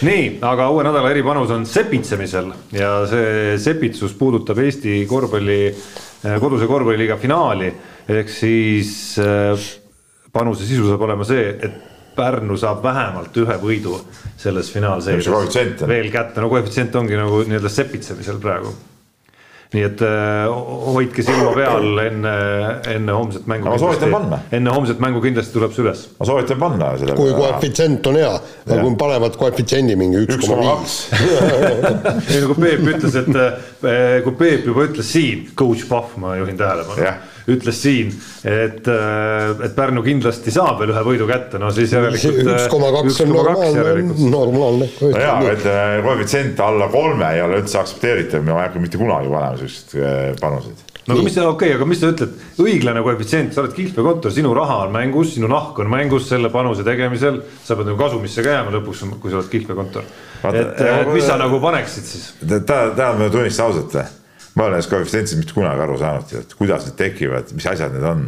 nii, 0.05 0.37
aga 0.45 0.69
uue 0.73 0.83
nädala 0.85 1.09
eripanus 1.13 1.51
on 1.53 1.65
sepitsemisel 1.65 2.51
ja 2.75 2.91
see 3.09 3.57
sepitsus 3.61 4.13
puudutab 4.17 4.59
Eesti 4.61 4.99
korvpalli, 5.09 5.59
eh, 5.67 6.37
koduse 6.41 6.67
korvpalliliiga 6.69 7.17
finaali. 7.17 7.73
ehk 8.07 8.29
siis 8.29 9.17
eh, 9.19 9.67
panuse 10.31 10.65
sisu 10.65 10.87
saab 10.89 11.01
olema 11.01 11.25
see, 11.27 11.49
et 11.61 11.85
Pärnu 12.17 12.55
saab 12.57 12.81
vähemalt 12.81 13.35
ühe 13.37 13.55
võidu 13.61 13.99
selles 14.41 14.71
finaalseerias 14.73 15.27
veel 15.87 16.09
kätte, 16.09 16.41
no 16.41 16.49
koefitsient 16.49 16.95
ongi 16.95 17.13
nagu 17.13 17.43
nii-öelda 17.45 17.69
sepitsemisel 17.69 18.39
praegu 18.41 18.73
nii 19.73 19.83
et 19.83 20.01
äh, 20.05 20.47
hoidke 20.93 21.23
silma 21.27 21.51
peal 21.55 22.01
enne, 22.05 22.33
enne 22.93 23.15
homset 23.15 23.47
mängu. 23.51 23.67
ma 23.67 23.79
soovitan 23.81 24.13
panna. 24.13 24.39
enne 24.55 24.71
homset 24.71 25.01
mängu 25.03 25.21
kindlasti 25.23 25.57
tuleb 25.57 25.73
see 25.75 25.83
üles. 25.83 26.03
ma 26.19 26.27
soovitan 26.29 26.61
panna. 26.61 26.91
kui 27.17 27.33
koefitsient 27.35 28.07
on 28.07 28.19
hea, 28.21 28.33
aga 28.63 28.79
kui 28.79 28.95
panevad 29.03 29.35
koefitsiendi 29.41 29.97
mingi 29.99 30.23
üks 30.23 30.47
koma 30.47 30.77
viis. 30.79 30.99
nii 31.11 32.41
nagu 32.45 32.59
Peep 32.61 32.85
ütles, 32.93 33.17
et 33.19 33.41
äh, 33.43 34.21
kui 34.23 34.37
Peep 34.39 34.69
juba 34.71 34.87
ütles 34.87 35.11
siin, 35.17 35.49
coach 35.59 35.83
Pahv, 35.89 36.15
ma 36.23 36.37
juhin 36.39 36.59
tähelepanu 36.59 37.03
ütles 37.47 37.77
siin, 37.79 38.11
et, 38.43 38.87
äh, 38.91 39.53
et 39.65 39.75
Pärnu 39.75 40.03
kindlasti 40.03 40.51
saab 40.51 40.81
veel 40.81 40.91
ühe 40.91 41.03
võidu 41.05 41.27
kätte, 41.29 41.61
no 41.61 41.71
siis 41.75 41.93
järelikult. 41.95 42.41
üks 42.43 42.67
koma 42.71 42.91
kaks 42.97 43.21
on 43.23 43.31
normaalne, 43.35 44.03
normaalne. 44.33 44.89
no 45.01 45.13
jaa, 45.15 45.37
ütleme 45.53 46.03
koefitsient 46.03 46.59
alla 46.65 46.89
kolme 46.91 47.31
ei 47.35 47.45
ole 47.45 47.61
üldse 47.63 47.79
aktsepteeritav, 47.79 48.43
ma 48.43 48.57
ei 48.57 48.67
hakka 48.67 48.83
mitte 48.83 48.99
kunagi 48.99 49.31
panema 49.31 49.55
äh, 49.55 50.35
panuseid 50.41 50.85
no 51.07 51.15
aga 51.15 51.23
mis 51.23 51.37
sa, 51.37 51.47
okei 51.47 51.69
okay,, 51.71 51.77
aga 51.77 51.87
mis 51.87 52.01
sa 52.03 52.11
ütled, 52.11 52.35
õiglane 52.59 53.03
koefitsient, 53.05 53.55
sa 53.55 53.63
oled 53.63 53.75
kihlveokontor, 53.77 54.33
sinu 54.35 54.51
raha 54.57 54.81
on 54.85 54.93
mängus, 54.95 55.33
sinu 55.37 55.47
nahk 55.51 55.79
on 55.79 55.91
mängus 55.91 56.27
selle 56.27 56.51
panuse 56.51 56.83
tegemisel, 56.87 57.39
sa 57.63 57.79
pead 57.79 57.93
nagu 57.93 57.99
kasumisse 58.01 58.43
ka 58.43 58.57
jääma 58.57 58.75
lõpuks, 58.75 59.07
kui 59.23 59.31
sa 59.31 59.39
oled 59.39 59.51
kihlveokontor. 59.55 60.13
et 60.51 61.11
mis 61.13 61.27
sa 61.27 61.39
nagu 61.39 61.63
paneksid 61.63 62.11
siis? 62.11 62.29
tähendab, 62.43 63.21
ma 63.23 63.31
tunnistan 63.31 63.71
ausalt 63.71 63.95
ma 64.57 64.65
olen 64.65 64.77
nendest 64.77 64.91
koefitsientidest 64.91 65.39
mitte 65.39 65.55
kunagi 65.55 65.85
aru 65.85 65.95
saanud, 66.01 66.35
et 66.41 66.57
kuidas 66.57 66.87
need 66.87 66.97
tekivad, 66.99 67.53
mis 67.53 67.69
asjad 67.69 67.93
need 67.93 68.05
on. 68.09 68.27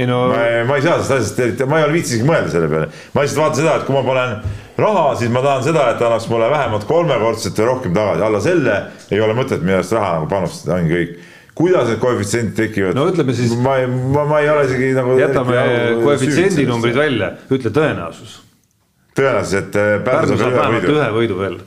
ei 0.00 0.06
no. 0.08 0.20
ma, 0.32 0.44
ma 0.68 0.78
ei 0.78 0.84
saa 0.86 0.96
sellest 0.96 1.16
asjast 1.18 1.40
eriti, 1.44 1.66
ma 1.68 1.80
ei 1.80 1.86
ole 1.86 1.96
viitsinud 1.98 2.28
mõelda 2.30 2.52
selle 2.54 2.70
peale, 2.72 2.88
ma 3.12 3.24
lihtsalt 3.24 3.42
vaatan 3.42 3.60
seda, 3.60 3.74
et 3.76 3.88
kui 3.88 3.96
ma 3.98 4.04
panen 4.06 4.36
raha, 4.80 5.02
siis 5.20 5.32
ma 5.34 5.42
tahan 5.44 5.66
seda, 5.66 5.90
et 5.92 6.04
annaks 6.06 6.30
mulle 6.32 6.48
vähemalt 6.52 6.86
kolmekordset 6.88 7.60
või 7.60 7.68
rohkem 7.68 7.98
tagasi, 7.98 8.24
alla 8.28 8.40
selle 8.44 8.78
ei 9.12 9.20
ole 9.20 9.36
mõtet 9.36 9.60
minu 9.60 9.76
arust 9.76 9.96
raha 9.98 10.14
nagu 10.16 10.30
panustada, 10.32 10.78
ongi 10.80 10.96
kõik 10.96 11.18
kuidas 11.60 11.90
need 11.90 12.00
koefitsiendid 12.00 12.56
tekivad? 12.56 12.96
no 12.96 13.04
ütleme 13.10 13.34
siis. 13.36 13.52
ma 13.60 13.76
ei, 13.82 13.90
ma, 13.90 14.24
ma 14.28 14.40
ei 14.40 14.48
ole 14.48 14.64
isegi 14.68 14.94
nagu. 14.96 15.18
jätame 15.20 15.58
koefitsiendi 16.04 16.64
numbrid 16.70 16.96
välja, 16.96 17.34
ütle 17.52 17.74
tõenäosus. 17.76 18.38
tõenäosus, 19.18 19.56
et 19.60 19.76
äh, 19.76 19.92
Pärnu 20.06 20.40
saab 20.40 20.56
vähemalt 20.56 20.90
ühe 20.94 21.12
võidu 21.18 21.38
veel. 21.42 21.60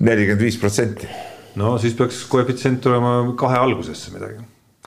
nelikümmend 0.00 0.44
viis 0.48 0.60
protsenti 0.60 1.08
no 1.56 1.78
siis 1.78 1.94
peaks 1.96 2.24
koefitsient 2.30 2.80
tulema 2.84 3.18
kahe 3.38 3.58
algusesse 3.58 4.12
midagi, 4.14 4.40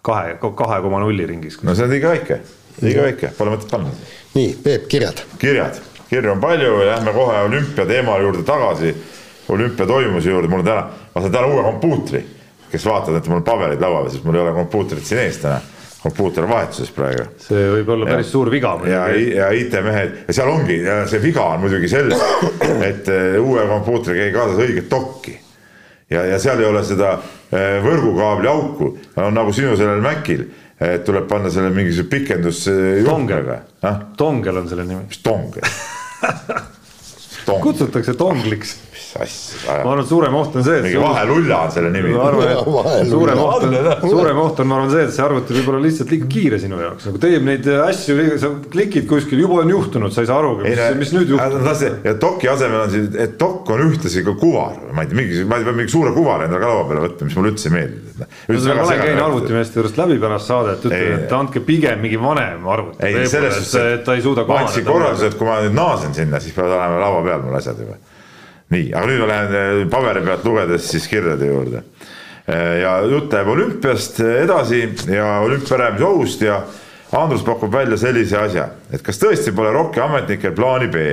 kahe, 0.05 0.35
kahe 0.41 0.81
koma 0.85 1.01
nulli 1.03 1.25
ringis. 1.29 1.59
no 1.63 1.75
see 1.75 1.87
on 1.87 1.93
liiga 1.93 2.13
väike, 2.13 2.41
liiga 2.81 3.05
väike, 3.07 3.31
pole 3.37 3.55
mõtet 3.55 3.71
panna. 3.71 3.93
nii, 4.35 4.51
Peep, 4.63 4.85
kirjad. 4.91 5.23
kirjad, 5.41 5.79
kirju 6.09 6.35
on 6.35 6.43
palju, 6.43 6.75
lähme 6.91 7.15
kohe 7.15 7.41
olümpia 7.47 7.87
teema 7.89 8.19
juurde 8.21 8.45
tagasi. 8.47 8.93
olümpia 9.49 9.87
toimuse 9.89 10.29
juurde, 10.29 10.47
mul 10.47 10.61
on 10.61 10.69
täna, 10.69 10.85
ma 11.15 11.21
saan 11.21 11.33
täna 11.33 11.49
uue 11.49 11.63
kompuutri, 11.65 12.21
kes 12.69 12.85
vaatavad, 12.85 13.17
et 13.17 13.27
mul 13.31 13.41
on 13.41 13.43
paberid 13.43 13.81
laual, 13.81 14.09
sest 14.13 14.23
mul 14.23 14.37
ei 14.37 14.45
ole 14.45 14.53
kompuutrit 14.53 15.05
siin 15.05 15.25
ees 15.25 15.41
täna 15.41 15.57
kompuuter 15.99 16.45
vahetuses 16.47 16.93
praegu. 16.95 17.25
see 17.43 17.65
võib 17.73 17.89
olla 17.91 18.05
päris 18.07 18.29
ja, 18.29 18.31
suur 18.31 18.47
viga. 18.53 18.77
ja, 18.87 19.01
ja 19.09 19.49
IT-mehed 19.51 20.29
ja 20.29 20.35
seal 20.37 20.53
ongi, 20.53 20.77
see 21.11 21.19
viga 21.25 21.49
on 21.57 21.65
muidugi 21.65 21.89
selles, 21.91 22.21
et 22.91 23.09
eh, 23.11 23.35
uue 23.41 23.65
kompuutriga 23.67 24.29
ei 24.29 24.31
kaasas 24.37 24.61
õiget 24.63 24.87
dokki 24.93 25.35
ja, 26.09 26.25
ja 26.25 26.39
seal 26.41 26.59
ei 26.61 26.69
ole 26.69 26.83
seda 26.87 27.13
äh, 27.17 27.77
võrgukaabli 27.85 28.49
auku, 28.51 28.91
on 29.19 29.37
nagu 29.37 29.53
sinu 29.55 29.75
sellel 29.79 30.03
Macil, 30.03 30.47
et 30.79 31.03
tuleb 31.07 31.27
panna 31.27 31.51
selle 31.51 31.71
mingisuguse 31.75 32.09
pikendus. 32.09 32.65
tongel, 33.05 33.49
tongel 34.17 34.61
on 34.61 34.69
selle 34.71 34.85
nimi. 34.87 35.07
mis 35.09 35.23
tongel. 35.23 35.65
Kutsutakse 37.63 38.13
tongliks 38.13 38.77
mis 38.99 39.21
asja 39.21 39.73
ajab. 39.73 39.85
ma 39.85 39.91
arvan, 39.93 40.03
et 40.03 40.09
suurem 40.09 40.35
oht 40.35 40.55
on 40.55 40.65
see, 40.65 40.77
et. 40.77 40.85
mingi 40.85 41.01
vahelulla 41.01 41.59
on 41.65 41.71
selle 41.73 41.91
nimi. 41.93 42.13
suurem 43.09 43.41
oht 43.43 43.65
on, 43.65 43.75
suurem 44.03 44.41
oht 44.43 44.59
on, 44.59 44.69
ma 44.69 44.77
arvan, 44.79 44.91
see, 44.93 45.05
et 45.07 45.15
see 45.15 45.25
arvuti 45.25 45.55
võib 45.57 45.71
olla 45.73 45.81
lihtsalt 45.85 46.13
liiga 46.13 46.29
kiire 46.33 46.59
sinu 46.61 46.79
jaoks, 46.83 47.07
nagu 47.09 47.21
teeb 47.23 47.45
neid 47.47 47.69
asju, 47.85 48.17
sa 48.41 48.51
klikid 48.75 49.07
kuskil, 49.09 49.41
juba 49.45 49.61
on 49.63 49.73
juhtunud, 49.73 50.13
sa 50.15 50.23
ei 50.25 50.29
saa 50.29 50.39
aru, 50.43 50.53
mis, 50.63 50.81
mis 50.99 51.13
nüüd 51.15 51.33
juhtub. 51.35 52.03
ja 52.05 52.15
doki 52.25 52.51
asemel 52.51 52.83
on 52.83 52.93
siis, 52.93 53.09
et 53.25 53.37
dokk 53.41 53.73
on 53.75 53.85
ühtlasi 53.87 54.25
ka 54.27 54.35
kuvar, 54.41 54.77
ma 54.93 55.05
ei 55.05 55.11
tea, 55.11 55.19
mingi, 55.21 55.41
ma 55.49 55.61
pean 55.63 55.79
mingi 55.79 55.95
suure 55.95 56.13
kuvari 56.15 56.49
endale 56.49 56.63
ka 56.65 56.73
laua 56.73 56.85
peale 56.91 57.05
võtma, 57.07 57.29
mis 57.29 57.39
mulle 57.39 57.53
üldse 57.55 57.71
ei 57.71 57.75
meeldi. 57.77 58.19
ma 58.19 58.85
olen 58.85 59.03
käinud 59.05 59.25
arvutimeeste 59.29 59.81
juurest 59.81 59.99
läbi 60.01 60.19
pärast 60.21 60.51
saadet, 60.51 60.85
ütlen, 60.89 61.17
et 61.23 61.35
andke 61.39 61.63
pigem 61.65 62.03
mingi 62.03 62.19
vanem 62.21 62.67
arvuti. 62.67 63.03
ei, 63.07 63.25
selles 63.31 63.59
suhtes, 63.61 63.75
et 63.99 64.05
ta 64.07 64.17
ei 64.17 64.25
suuda. 64.25 64.45
ma 64.49 64.63
andsin 64.65 64.87
korralduse, 64.87 65.31
et 65.31 65.39
kui 65.39 65.47
ma 65.47 65.59
nüüd 65.63 65.77
naasen 65.77 66.15
sinna, 66.15 66.41
siis 66.43 66.55
peavad 66.55 66.77
olema 66.77 67.03
laua 67.05 67.25
peal 67.25 67.45
mul 67.45 67.59
asjad 67.59 67.83
juba 67.85 67.99
nii, 68.73 68.89
aga 68.93 69.07
nüüd 69.09 69.23
ma 69.23 69.29
lähen 69.29 69.55
äh, 69.57 69.83
paberi 69.89 70.23
pealt 70.25 70.45
lugedes 70.45 70.89
siis 70.91 71.07
kirjade 71.09 71.49
juurde. 71.49 71.83
Äh, 72.45 72.79
ja 72.83 72.99
jutt 73.09 73.33
läheb 73.33 73.49
olümpiast 73.55 74.21
edasi 74.21 74.83
ja 75.09 75.39
olümpia 75.45 75.81
rääkimise 75.83 76.09
ohust 76.09 76.45
ja 76.45 76.61
Andrus 77.17 77.41
pakub 77.45 77.73
välja 77.73 77.97
sellise 77.97 78.37
asja, 78.37 78.67
et 78.93 79.01
kas 79.05 79.17
tõesti 79.17 79.53
pole 79.55 79.71
ROK-i 79.73 80.03
ametnikel 80.05 80.53
plaani 80.57 80.91
B? 80.93 81.05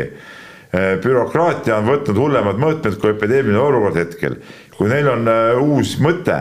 Bürokraatia 0.76 1.78
on 1.78 1.86
võtnud 1.86 2.18
hullemad 2.20 2.58
mõõtmed 2.60 2.98
kui 3.00 3.14
epideemiline 3.14 3.60
olukord 3.62 3.96
hetkel. 3.96 4.34
kui 4.76 4.90
neil 4.90 5.06
on 5.08 5.28
uus 5.62 5.94
mõte, 6.02 6.34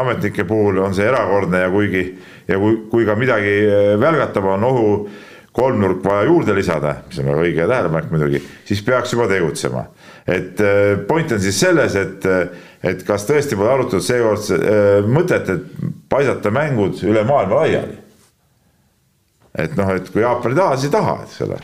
ametnike 0.00 0.46
puhul 0.48 0.80
on 0.82 0.96
see 0.96 1.06
erakordne 1.06 1.60
ja 1.60 1.68
kuigi 1.70 2.02
ja 2.48 2.58
kui, 2.58 2.80
kui 2.90 3.06
ka 3.06 3.14
midagi 3.20 3.52
välgatab, 4.00 4.48
on 4.56 4.66
ohu 4.72 4.88
kolmnurk 5.54 6.04
vaja 6.04 6.28
juurde 6.28 6.54
lisada, 6.56 6.96
mis 7.08 7.18
on 7.22 7.28
väga 7.30 7.42
õige 7.46 7.66
tähelepanek 7.70 8.10
muidugi, 8.10 8.40
siis 8.66 8.82
peaks 8.86 9.12
juba 9.14 9.28
tegutsema. 9.30 9.84
et 10.26 10.60
äh, 10.60 10.98
point 11.08 11.32
on 11.32 11.40
siis 11.40 11.60
selles, 11.60 11.94
et, 11.96 12.26
äh, 12.26 12.48
et 12.82 13.04
kas 13.06 13.26
tõesti 13.28 13.56
pole 13.56 13.70
arutatud 13.70 14.02
seekord 14.02 14.50
äh, 14.56 15.04
mõtet, 15.06 15.52
et 15.52 15.92
paisata 16.08 16.50
mängud 16.50 17.02
üle 17.06 17.22
maailma 17.28 17.60
laiali. 17.62 18.00
et 19.58 19.76
noh, 19.76 19.94
et 19.94 20.10
kui 20.10 20.26
Jaapan 20.26 20.56
ei 20.56 20.62
taha, 20.62 20.76
siis 20.76 20.90
ei 20.90 20.98
taha, 20.98 21.20
eks 21.28 21.46
ole 21.46 21.62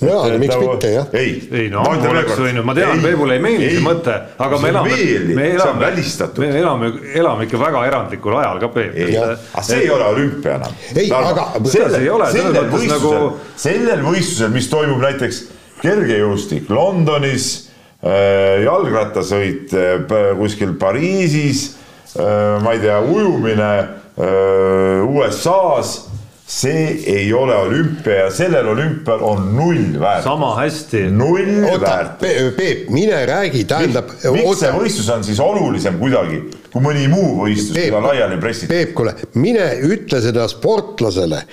jaa, 0.00 0.22
aga 0.24 0.38
miks 0.38 0.56
mitte, 0.62 0.90
jah. 0.92 1.10
ei, 1.18 1.34
ei 1.50 1.68
no 1.72 1.82
ammu 1.88 2.10
oleks 2.12 2.38
võinud, 2.38 2.66
ma 2.66 2.74
tean, 2.78 3.02
Peebule 3.02 3.36
ei 3.38 3.42
meeldi 3.42 3.70
see 3.74 3.84
mõte, 3.84 4.14
aga 4.38 4.60
me 4.62 4.72
elame, 4.72 4.96
me 5.34 5.46
elame, 5.56 5.92
me 6.38 6.50
elame, 6.62 6.90
elame 7.18 7.48
ikka 7.48 7.60
väga 7.62 7.84
erandlikul 7.90 8.38
ajal 8.38 8.62
ka, 8.62 8.72
Peep. 8.78 8.98
aga 9.18 9.66
see 9.66 9.82
ei 9.84 9.92
ole 9.94 10.10
olümpia 10.14 10.56
enam. 10.58 10.80
ei, 10.94 11.10
aga 11.12 11.48
selles 11.66 11.98
ei 12.00 12.10
ole, 12.14 12.30
selles 12.34 12.58
mõttes 12.58 12.90
nagu. 12.94 13.14
sellel 13.58 14.04
võistlusel, 14.06 14.52
mis 14.54 14.70
toimub 14.70 15.02
näiteks 15.02 15.44
kergejõustik 15.82 16.70
Londonis, 16.72 17.48
äh, 18.02 18.64
jalgrattasõit 18.64 19.74
äh, 19.74 20.08
kuskil 20.38 20.74
Pariisis, 20.80 21.72
äh, 22.14 22.58
ma 22.62 22.74
ei 22.76 22.84
tea, 22.84 23.00
ujumine 23.02 23.72
USA-s 24.18 26.07
see 26.48 26.84
ei 27.06 27.32
ole 27.32 27.56
olümpia 27.56 28.14
ja 28.24 28.28
sellel 28.32 28.66
olümpial 28.72 29.20
on 29.22 29.50
null 29.56 30.00
väärtust. 30.00 30.24
sama 30.24 30.54
hästi. 30.56 31.02
null 31.10 31.80
väärtust. 31.80 32.56
Peep, 32.56 32.88
mine 32.88 33.26
räägi, 33.26 33.64
tähendab. 33.68 34.08
miks 34.32 34.62
see 34.62 34.70
võistlus 34.72 35.10
on 35.12 35.24
siis 35.24 35.40
olulisem 35.44 35.98
kuidagi 36.00 36.40
kui 36.72 36.84
mõni 36.84 37.04
muu 37.12 37.34
võistlus, 37.42 37.76
mida 37.76 38.00
laiali 38.00 38.40
pressitakse? 38.40 38.72
Peep, 38.72 38.94
kuule, 38.96 39.12
mine 39.36 39.68
ütle 39.90 40.22
seda 40.24 40.48
sportlasele 40.48 41.44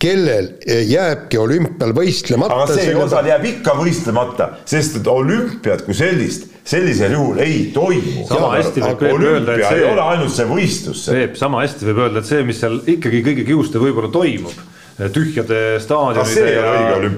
kellel 0.00 0.52
jääbki 0.88 1.38
olümpial 1.42 1.92
võistlemata. 1.92 2.62
aga 2.62 2.78
see 2.78 2.94
osal 2.96 3.28
jääb 3.28 3.44
ikka 3.52 3.74
võistlemata, 3.76 4.52
sest 4.64 5.02
et 5.02 5.10
olümpiat 5.12 5.84
kui 5.84 5.96
sellist 5.98 6.48
sellisel 6.68 7.14
juhul 7.16 7.38
ei 7.42 7.60
toimu. 7.74 8.24
sama 8.28 8.54
hästi 8.56 8.82
võib 8.84 9.04
Peep 9.04 9.28
öelda, 9.30 9.54
et 9.56 9.68
see 9.68 9.82
ei 9.82 9.86
ole 9.88 10.08
ainult 10.14 10.34
see 10.34 10.48
võistlus. 10.48 11.04
Peep, 11.14 11.38
sama 11.40 11.62
hästi 11.64 11.88
võib 11.88 12.02
öelda, 12.04 12.22
et 12.22 12.28
see, 12.28 12.42
mis 12.48 12.60
seal 12.60 12.80
ikkagi 12.96 13.22
kõige 13.30 13.46
kiuste 13.48 13.80
võib-olla 13.82 14.12
toimub 14.12 14.66
tühjade 15.14 15.78
staadionide 15.78 16.46
ja, 16.50 16.70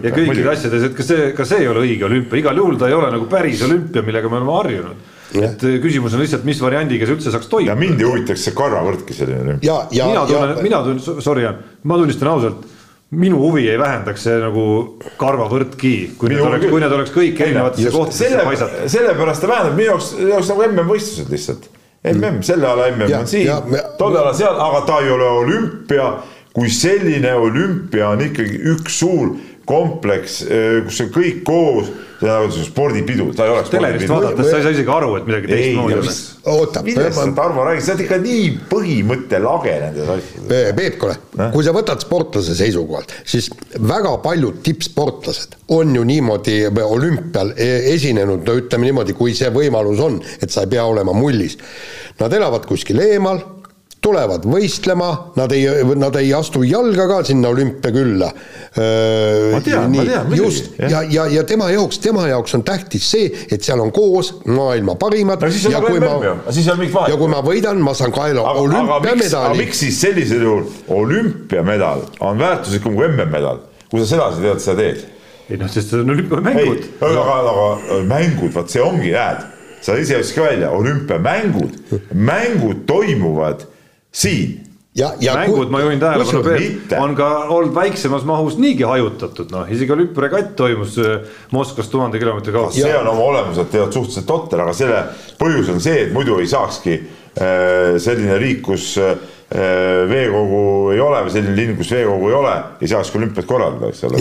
ja 0.05 0.11
kõikide 0.13 0.51
asjades, 0.53 0.83
et 0.91 0.97
ka 0.99 1.05
see, 1.07 1.31
ka 1.33 1.47
see 1.49 1.63
ei 1.63 1.71
ole 1.71 1.87
õige 1.87 2.05
olümpia, 2.11 2.43
igal 2.43 2.61
juhul 2.61 2.77
ta 2.77 2.91
ei 2.91 2.97
ole 2.97 3.09
nagu 3.15 3.25
päris 3.31 3.63
olümpia, 3.65 4.03
millega 4.05 4.29
me 4.29 4.37
oleme 4.37 4.53
harjunud 4.59 5.09
et 5.39 5.63
küsimus 5.83 6.15
on 6.17 6.21
lihtsalt, 6.25 6.45
mis 6.45 6.59
variandiga 6.63 7.07
see 7.07 7.17
üldse 7.17 7.33
saaks 7.33 7.49
toimuda. 7.51 7.73
ja 7.73 7.79
mind 7.79 8.03
ei 8.03 8.09
huvitaks 8.09 8.45
see 8.49 8.57
karvavõrdki 8.57 9.15
selline. 9.15 9.57
mina 9.63 10.27
tunnen, 10.27 10.55
mina 10.67 10.83
tunnen, 10.85 11.23
sorry 11.23 11.47
ma 11.83 11.99
tunnistan 12.01 12.33
ausalt 12.33 12.67
minu 13.11 13.39
huvi 13.39 13.67
ei 13.71 13.79
vähendaks 13.79 14.23
see 14.27 14.39
nagu 14.39 14.65
karvavõrdki, 15.19 15.95
kui 16.19 16.31
need 16.31 16.45
oleks, 16.47 16.67
kui 16.71 16.83
need 16.83 16.95
oleks 16.95 17.13
kõik 17.15 17.41
erinevatesse 17.43 17.93
kohtadesse 17.95 18.45
paisatud. 18.47 18.89
sellepärast 18.95 19.43
ta 19.43 19.51
vähendab 19.51 19.79
minu 19.79 19.89
jaoks, 19.91 20.11
jaoks 20.31 20.51
nagu 20.53 20.67
MM-võistlused 20.69 21.33
lihtsalt. 21.35 21.71
MM, 22.11 22.39
selle 22.47 22.65
ala 22.65 22.87
MM 22.95 23.11
on 23.19 23.27
siin, 23.29 23.51
tolle 23.99 24.23
ala 24.23 24.31
seal, 24.37 24.55
aga 24.57 24.85
ta 24.89 25.01
ei 25.05 25.11
ole 25.13 25.33
olümpia. 25.43 26.13
kui 26.51 26.67
selline 26.75 27.31
olümpia 27.39 28.09
on 28.11 28.25
ikkagi 28.25 28.57
üks 28.73 28.97
suur 28.99 29.37
kompleks, 29.71 30.41
kus 30.87 31.03
on 31.07 31.13
kõik 31.15 31.45
koos 31.47 31.93
see 32.21 32.31
on 32.61 32.65
spordipidu, 32.65 33.31
ta 33.37 33.47
ei 33.47 33.53
oleks. 33.55 33.71
telerist 33.73 34.11
vaadates 34.11 34.51
sa 34.51 34.59
ei 34.59 34.65
saa 34.65 34.73
isegi 34.75 34.93
aru, 34.93 35.15
et 35.17 35.29
midagi 35.29 35.49
teistmoodi 35.49 35.95
oleks. 35.97 36.19
oota. 36.53 36.83
millest 36.85 37.17
sa 37.17 37.27
Tarmo 37.37 37.65
räägid, 37.65 37.85
sa 37.85 37.95
oled 37.95 38.03
ikka 38.05 38.19
nii 38.21 38.49
põhimõttelage 38.71 39.77
nendes 39.85 40.11
asjades. 40.17 40.75
Peep, 40.77 40.99
kuule, 41.01 41.17
kui 41.55 41.65
sa 41.65 41.75
võtad 41.77 42.05
sportlase 42.05 42.57
seisukohalt, 42.59 43.15
siis 43.25 43.49
väga 43.93 44.13
paljud 44.25 44.61
tippsportlased 44.67 45.57
on 45.77 45.95
ju 45.97 46.05
niimoodi 46.05 46.59
olümpial 46.85 47.55
e-, 47.57 47.95
esinenud, 47.95 48.45
no 48.45 48.59
ütleme 48.61 48.91
niimoodi, 48.91 49.17
kui 49.17 49.33
see 49.37 49.49
võimalus 49.55 50.03
on, 50.05 50.21
et 50.43 50.53
sa 50.53 50.67
ei 50.67 50.75
pea 50.77 50.85
olema 50.91 51.17
mullis. 51.17 51.57
Nad 52.21 52.37
elavad 52.37 52.69
kuskil 52.69 53.01
eemal 53.01 53.41
tulevad 54.01 54.47
võistlema, 54.49 55.09
nad 55.37 55.53
ei, 55.53 55.67
nad 55.99 56.17
ei 56.17 56.31
astu 56.35 56.63
jalga 56.65 57.05
ka 57.11 57.19
sinna 57.29 57.51
olümpiakülla. 57.53 58.31
ma 59.53 59.61
tean, 59.65 59.93
ma 59.93 60.05
tean, 60.09 60.33
just, 60.37 60.73
ja, 60.81 61.03
ja, 61.05 61.27
ja 61.29 61.45
tema 61.45 61.69
jaoks, 61.73 61.99
tema 62.01 62.25
jaoks 62.31 62.55
on 62.57 62.65
tähtis 62.65 63.11
see, 63.13 63.29
et 63.53 63.63
seal 63.67 63.83
on 63.83 63.93
koos 63.93 64.33
maailma 64.49 64.95
parimad. 65.01 65.43
no 65.45 65.51
on 65.69 65.77
nagu 65.77 66.79
mingit 66.81 66.95
vahet. 66.95 67.13
ja 67.13 67.19
kui 67.21 67.33
ma 67.33 67.43
võidan, 67.45 67.83
ma 67.85 67.95
saan 67.99 68.15
kaela 68.15 68.45
olümpiamedali. 68.63 69.61
miks 69.61 69.83
siis 69.85 70.01
sellisel 70.01 70.45
juhul 70.47 70.65
olümpiamedal 71.03 72.07
on 72.25 72.41
väärtuslikum 72.41 72.97
kui 72.97 73.09
MM-medal, 73.11 73.65
kui 73.91 74.01
sa 74.01 74.15
sedasi 74.15 74.47
tead, 74.47 74.63
seda 74.65 74.79
teed? 74.81 75.09
ei 75.51 75.59
noh, 75.61 75.69
sest 75.69 75.93
see 75.93 76.01
on 76.01 76.15
olümpiamängud. 76.15 76.87
aga, 77.05 77.27
aga 77.43 78.01
mängud, 78.09 78.55
vot 78.55 78.73
see 78.73 78.81
ongi, 78.81 79.13
näed, 79.13 79.45
sa 79.85 79.99
ise 80.01 80.17
ütlesid 80.23 80.39
ka 80.39 80.47
välja, 80.47 80.73
olümpiamängud, 80.79 81.77
mängud 82.17 82.87
toimuvad 82.89 83.67
siin 84.13 84.71
ja, 84.95 85.13
ja 85.21 85.35
mängud, 85.35 85.71
ma 85.71 85.81
juhin 85.81 86.01
tähelepanu, 86.01 86.43
Peep, 86.45 86.93
on 86.99 87.15
ka 87.19 87.29
olnud 87.49 87.75
väiksemas 87.75 88.25
mahus 88.27 88.59
niigi 88.59 88.87
hajutatud, 88.87 89.51
noh, 89.55 89.71
isegi 89.71 89.95
olümpiaregatt 89.95 90.55
toimus 90.59 90.99
äh, 90.99 91.27
Moskvas 91.55 91.89
tuhande 91.89 92.19
kilomeetri 92.19 92.53
kaugusel. 92.53 92.83
see 92.89 92.99
on 92.99 93.09
oma 93.09 93.27
olemuselt 93.33 93.71
tegelikult 93.71 94.01
suhteliselt 94.01 94.27
totter, 94.27 94.63
aga 94.65 94.75
selle 94.77 95.03
põhjus 95.41 95.75
on 95.75 95.83
see, 95.83 96.07
et 96.07 96.15
muidu 96.15 96.41
ei 96.43 96.49
saakski 96.51 96.97
äh, 96.97 98.01
selline 98.03 98.39
riik, 98.43 98.65
kus 98.67 98.97
äh, 99.01 99.15
veekogu 100.11 100.63
ei 100.95 101.01
ole 101.03 101.25
või 101.27 101.35
selline 101.35 101.55
linn, 101.57 101.77
kus 101.79 101.91
veekogu 101.95 102.31
ei 102.31 102.37
ole, 102.39 102.55
ei 102.83 102.91
saaks 102.91 103.11
ka 103.11 103.19
olümpiat 103.19 103.47
korraldada, 103.51 103.91
eks 103.91 104.05
ole. 104.07 104.19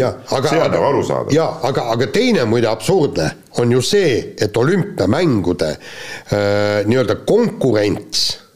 see 0.50 0.62
on 0.62 0.74
nagu 0.74 0.90
arusaadav. 0.92 1.34
ja 1.34 1.48
aga, 1.70 1.88
aga 1.96 2.10
teine 2.14 2.46
muide 2.50 2.70
absurdne 2.70 3.32
on 3.62 3.74
ju 3.74 3.82
see, 3.86 4.14
et 4.42 4.58
olümpiamängude 4.58 5.74
nii-öelda 6.90 7.20
konkurents 7.30 8.49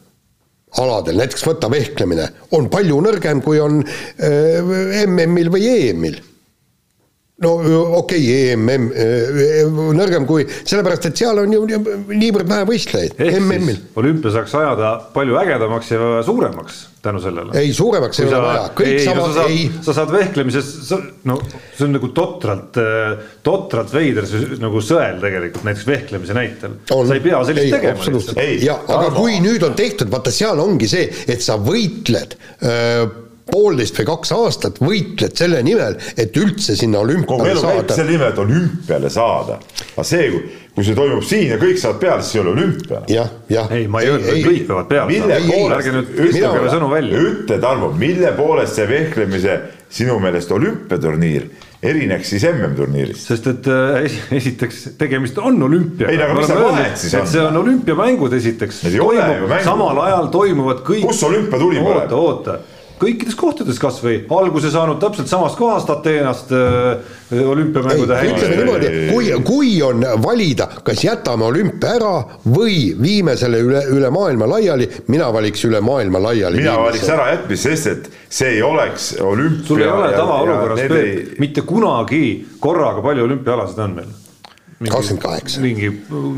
aladel, 0.82 1.20
näiteks 1.22 1.45
võta 1.45 1.70
vehklemine, 1.72 2.30
on 2.58 2.70
palju 2.74 3.00
nõrgem, 3.06 3.41
kui 3.45 3.60
on 3.62 3.82
äh, 3.84 5.06
MM-il 5.06 5.52
või 5.54 5.68
EM-il 5.70 6.22
no 7.44 7.53
okei 7.99 8.24
okay,, 8.24 8.53
EMM 8.53 8.88
nõrgem 9.98 10.28
kui, 10.30 10.48
sellepärast 10.64 11.10
et 11.11 11.24
seal 11.24 11.44
on 11.44 11.53
ju 11.53 11.65
niivõrd 11.68 12.49
vähe 12.49 12.70
võistlejaid 12.70 13.20
MM-il. 13.20 13.84
olümpia 13.99 14.34
saaks 14.38 14.57
ajada 14.61 14.95
palju 15.14 15.38
ägedamaks 15.44 15.94
ja 15.94 16.10
suuremaks 16.26 16.88
tänu 17.03 17.22
sellele. 17.22 17.52
ei, 17.60 17.74
suuremaks 17.74 18.20
ei 18.20 18.28
ole 18.30 18.41
vaja, 18.41 18.68
kõik 18.78 18.91
ei, 18.94 19.06
sama, 19.06 19.26
sa 19.36 19.45
ei. 19.52 19.64
sa 19.84 19.95
saad 19.98 20.11
vehklemises, 20.14 20.70
no 21.28 21.36
see 21.49 21.88
on 21.88 21.98
nagu 21.98 22.10
totralt, 22.15 22.80
totralt 23.44 23.91
veider 23.94 24.28
nagu 24.64 24.84
sõel 24.84 25.20
tegelikult 25.24 25.68
näiteks 25.68 25.90
vehklemise 25.90 26.38
näitel. 26.38 26.78
sa 26.88 27.18
ei 27.18 27.26
pea 27.26 27.41
sellist 27.49 27.68
ei, 27.68 27.74
tegema 27.76 28.07
lihtsalt. 28.07 28.40
ja, 28.64 28.78
aga 28.95 29.11
kui 29.18 29.36
nüüd 29.44 29.68
on 29.68 29.76
tehtud, 29.76 30.11
vaata 30.14 30.32
seal 30.32 30.64
ongi 30.64 30.88
see, 30.91 31.10
et 31.28 31.44
sa 31.44 31.60
võitled 31.60 32.38
öö, 32.64 33.23
poolteist 33.52 33.98
või 33.99 34.07
kaks 34.07 34.34
aastat 34.36 34.80
võitled 34.84 35.36
selle 35.38 35.61
nimel, 35.65 35.98
et 36.18 36.36
üldse 36.40 36.78
sinna 36.80 37.02
olümpiale 37.03 37.56
saada. 37.60 37.95
selle 37.95 38.15
nimel, 38.15 38.32
et 38.32 38.40
olümpiale 38.44 39.11
saada. 39.14 39.60
aga 39.94 40.06
see, 40.07 40.30
kui 40.74 40.88
see 40.88 40.95
toimub 40.98 41.26
siin 41.28 41.52
ja 41.52 41.60
kõik 41.61 41.82
saavad 41.82 41.99
peale, 42.02 42.24
siis 42.24 42.38
ei 42.38 42.44
ole 42.44 42.53
olümpia. 42.56 43.03
jah, 43.11 43.34
jah. 43.52 43.76
ei, 43.76 43.88
ma 43.91 44.03
ei 44.03 44.14
öelnud, 44.14 44.32
et 44.32 44.48
kõik 44.48 44.65
peavad 44.70 44.90
peale 44.94 45.20
saama. 45.20 45.78
ärge 45.78 45.95
nüüd 45.98 46.15
ütle 46.30 46.72
sõnu 46.72 46.90
välja. 46.94 47.28
ütle, 47.34 47.60
Tarmo, 47.64 47.91
mille 47.99 48.34
poolest 48.38 48.80
see 48.80 48.90
vehklemise 48.90 49.60
sinu 49.94 50.18
meelest 50.24 50.52
olümpiaturniir 50.52 51.52
erineks 51.84 52.30
siis 52.32 52.45
MM-turniirist? 52.48 53.28
sest 53.28 53.49
et 53.52 53.68
äh, 53.70 54.06
esiteks 54.40 54.86
tegemist 54.98 55.38
on 55.38 55.60
olümpiaga. 55.68 56.14
ei, 56.14 56.22
aga 56.24 56.38
mis 56.38 56.48
see 56.48 56.61
vahet 56.64 57.02
siis 57.02 57.18
on? 57.20 57.28
see 57.28 57.44
on 57.44 57.60
olümpiamängud 57.60 58.38
esiteks. 58.40 58.86
samal 59.68 59.99
ajal 60.07 60.32
toimuvad 60.32 60.86
kõik. 60.88 61.03
kus 61.11 61.26
olümpia 61.28 61.60
tuli? 61.60 61.84
oota, 61.84 62.15
oota 62.15 62.57
kõikides 63.02 63.36
kohtades 63.38 63.80
kasvõi 63.82 64.22
alguse 64.38 64.72
saanud 64.74 64.99
täpselt 65.02 65.30
samast 65.32 65.57
kohast 65.60 65.90
Ateenast 65.94 66.53
äh, 66.56 67.44
olümpiamängude 67.49 68.18
hängis. 68.20 68.44
ütleme 68.44 68.57
niimoodi, 68.60 68.91
kui, 69.11 69.30
kui 69.48 69.74
on 69.86 70.06
valida, 70.24 70.68
kas 70.86 71.03
jätame 71.03 71.48
olümpia 71.49 71.95
ära 71.98 72.14
või 72.45 72.94
viime 73.02 73.38
selle 73.40 73.61
üle, 73.65 73.84
üle 73.94 74.11
maailma 74.14 74.48
laiali, 74.56 74.90
mina 75.11 75.30
valiks 75.34 75.65
üle 75.70 75.82
maailma 75.84 76.22
laiali. 76.30 76.61
mina 76.64 76.80
valiks 76.80 77.10
ära 77.10 77.30
jätmist, 77.34 77.70
sest 77.70 77.91
et 77.94 78.10
see 78.30 78.57
ei 78.57 78.65
oleks 78.65 79.14
olümpia. 79.22 79.68
sul 79.68 79.86
ei 79.86 79.94
ole 79.94 80.11
tavaolukorras, 80.15 80.84
ei..., 80.90 81.15
mitte 81.40 81.65
kunagi 81.68 82.26
korraga 82.60 83.02
palju 83.06 83.30
olümpiaalasid 83.30 83.88
on 83.88 83.98
meil 84.02 84.20
kakskümmend 84.91 85.23
kaheksa. 85.23 85.61
mingi 85.61 85.89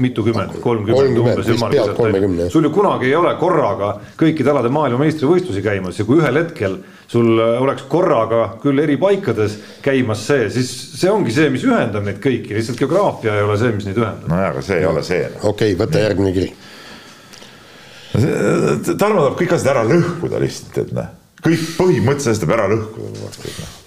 mitukümmend, 0.06 0.60
kolmkümmend 0.62 1.18
umbes 1.22 1.48
ümmarguselt. 1.56 2.52
sul 2.52 2.68
ju 2.68 2.72
kunagi 2.76 3.10
ei 3.10 3.16
ole 3.16 3.36
korraga 3.40 3.96
kõikide 4.20 4.52
alade 4.54 4.70
maailmameistrivõistlusi 4.76 5.64
käimas 5.66 6.00
ja 6.00 6.06
kui 6.06 6.20
ühel 6.22 6.42
hetkel 6.42 6.78
sul 7.08 7.40
oleks 7.40 7.86
korraga 7.90 8.44
küll 8.64 8.82
eri 8.84 8.98
paikades 9.02 9.58
käimas 9.86 10.26
see, 10.28 10.50
siis 10.54 10.72
see 11.00 11.12
ongi 11.12 11.34
see, 11.36 11.50
mis 11.54 11.66
ühendab 11.68 12.06
neid 12.06 12.20
kõiki, 12.24 12.56
lihtsalt 12.58 12.82
geograafia 12.82 13.38
ei 13.40 13.46
ole 13.46 13.58
see, 13.62 13.74
mis 13.78 13.90
neid 13.90 14.02
ühendab. 14.02 14.30
nojah, 14.32 14.52
aga 14.54 14.66
see 14.66 14.82
ei 14.82 14.90
ole 14.90 15.06
see. 15.06 15.24
okei 15.42 15.74
okay,, 15.74 15.80
võta 15.86 16.04
järgmine 16.06 16.36
kiri. 16.36 16.52
Tarmo 18.16 19.26
tahab 19.26 19.40
kõik 19.42 19.58
asjad 19.58 19.74
ära 19.74 19.88
lõhkuda 19.88 20.40
lihtsalt, 20.44 20.78
et 20.86 20.94
noh, 20.96 21.10
kõik 21.46 21.66
põhimõtteliselt 21.80 22.46
tahab 22.46 22.56
ära 22.60 22.70
lõhkuda 22.76 23.84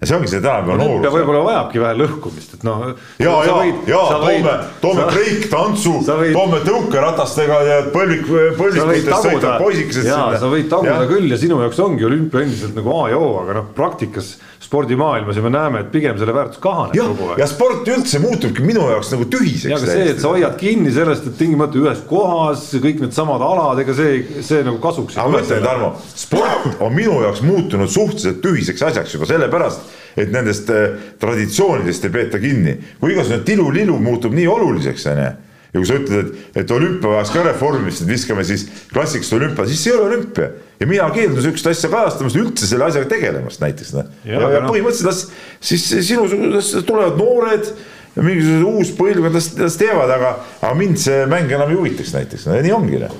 see 0.00 0.16
ongi 0.16 0.30
see 0.32 0.40
tänapäeva 0.40 0.78
noorus. 0.80 1.12
võib-olla 1.12 1.40
vajabki 1.44 1.80
vähe 1.82 1.96
lõhkumist, 2.00 2.54
et 2.56 2.62
noh. 2.64 2.84
ja, 3.20 3.32
ja, 3.44 3.56
ja 3.90 3.98
toome, 4.22 4.54
toome 4.80 5.06
breiktantsu, 5.10 5.94
toome 6.08 6.60
tõukeratastega 6.64 7.58
ja 7.68 7.80
põlvik, 7.92 8.24
põlvikutest 8.56 9.26
sõitvad 9.28 9.60
poisikesed 9.60 10.08
sinna. 10.08 10.38
sa 10.40 10.48
võid 10.52 10.70
taguda 10.72 11.02
ja. 11.02 11.10
küll 11.10 11.28
ja 11.28 11.40
sinu 11.40 11.60
jaoks 11.60 11.82
ongi 11.84 12.08
olümpia 12.08 12.46
endiselt 12.46 12.78
nagu 12.78 12.96
A 12.96 13.10
ja 13.12 13.20
O, 13.20 13.34
aga 13.42 13.58
noh, 13.60 13.68
praktikas 13.76 14.38
spordimaailmas 14.70 15.36
ja 15.36 15.42
me 15.42 15.50
näeme, 15.50 15.80
et 15.82 15.88
pigem 15.90 16.18
selle 16.18 16.30
väärtus 16.34 16.60
kahaneb 16.62 16.94
jah, 16.94 17.08
kogu 17.10 17.32
aeg. 17.32 17.40
ja 17.42 17.46
sport 17.50 17.88
üldse 17.90 18.20
muutubki 18.22 18.62
minu 18.62 18.84
jaoks 18.86 19.10
nagu 19.10 19.26
tühiseks. 19.32 19.66
ja 19.72 19.78
aga 19.80 19.88
see, 19.96 20.04
et 20.12 20.22
sa 20.22 20.30
hoiad 20.30 20.54
kinni 20.60 20.92
sellest, 20.94 21.26
et 21.26 21.34
tingimata 21.40 21.80
ühes 21.80 22.04
kohas 22.06 22.68
kõik 22.84 23.02
needsamad 23.02 23.42
alad, 23.42 23.82
ega 23.82 23.96
see, 23.98 24.20
see 24.46 24.62
nagu 24.62 24.78
kasuks. 24.82 25.18
aga 25.18 25.34
ma 25.34 25.42
ütlen, 25.42 25.66
Tarmo, 25.66 25.90
sport 26.14 26.78
on 26.86 26.94
minu 26.94 27.18
jaoks 27.24 27.42
muutunud 27.42 27.90
suhteliselt 27.90 28.38
tühiseks 28.46 28.86
asjaks 28.92 29.18
juba 29.18 29.26
sellepärast, 29.32 29.90
et 30.14 30.30
nendest 30.30 30.70
äh, 30.70 30.94
traditsioonidest 31.18 32.06
ei 32.06 32.14
peeta 32.20 32.38
kinni. 32.38 32.78
kui 33.02 33.16
igasugune 33.16 33.42
tilulilu 33.50 33.98
muutub 33.98 34.38
nii 34.38 34.46
oluliseks, 34.54 35.10
onju 35.10 35.30
ja 35.70 35.78
kui 35.78 35.86
sa 35.86 35.98
ütled, 36.00 36.32
et, 36.32 36.58
et 36.64 36.72
olümpia 36.74 37.12
vajas 37.12 37.30
ka 37.34 37.44
reformimist, 37.46 38.02
et 38.02 38.10
viskame 38.10 38.42
siis 38.46 38.66
klassikalist 38.90 39.36
olümpia, 39.36 39.68
siis 39.70 39.84
see 39.84 39.92
ei 39.92 39.98
ole 39.98 40.08
olümpia. 40.10 40.50
ja 40.80 40.88
mina 40.90 41.06
keeldun 41.14 41.44
sihukest 41.44 41.70
asja 41.70 41.90
kajastamast, 41.92 42.38
üldse 42.40 42.66
selle 42.66 42.88
asjaga 42.88 43.08
tegelemast 43.12 43.62
näiteks. 43.62 43.94
Noh. 43.94 44.10
ja, 44.24 44.40
ja, 44.40 44.50
ja 44.56 44.60
no. 44.64 44.72
põhimõtteliselt 44.72 45.32
siis 45.70 45.86
sinusugused 46.08 46.86
tulevad 46.88 47.18
noored 47.20 47.72
ja 48.16 48.26
mingisugused 48.26 48.66
uus 48.66 48.92
põlvkond, 48.98 49.38
las, 49.38 49.50
las 49.60 49.78
teevad, 49.80 50.10
aga, 50.10 50.36
aga 50.60 50.72
mind 50.78 50.98
see 51.00 51.24
mäng 51.30 51.52
enam 51.54 51.70
ei 51.70 51.78
huvitaks 51.78 52.14
näiteks, 52.16 52.48
no 52.48 52.58
ja 52.58 52.66
nii 52.66 52.74
ongi. 52.74 53.02
Noh. 53.04 53.18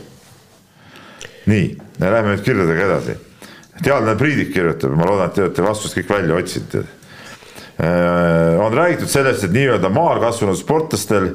nii, 1.51 1.67
lähme 2.03 2.35
nüüd 2.35 2.47
kirjadega 2.47 2.89
edasi. 2.89 3.19
teadlane 3.81 4.17
Priidik 4.19 4.51
kirjutab, 4.55 4.97
ma 4.99 5.07
loodan, 5.07 5.31
et 5.31 5.39
te 5.39 5.47
olete 5.47 5.65
vastust 5.65 5.97
kõik 5.97 6.11
välja 6.11 6.41
otsinud 6.43 6.81
äh, 6.83 8.59
on 8.61 8.75
räägitud 8.75 9.09
sellest, 9.09 9.47
et 9.47 9.55
nii-öelda 9.55 9.89
maal 9.95 10.21
kasvanud 10.23 10.59
sportlastel 10.59 11.31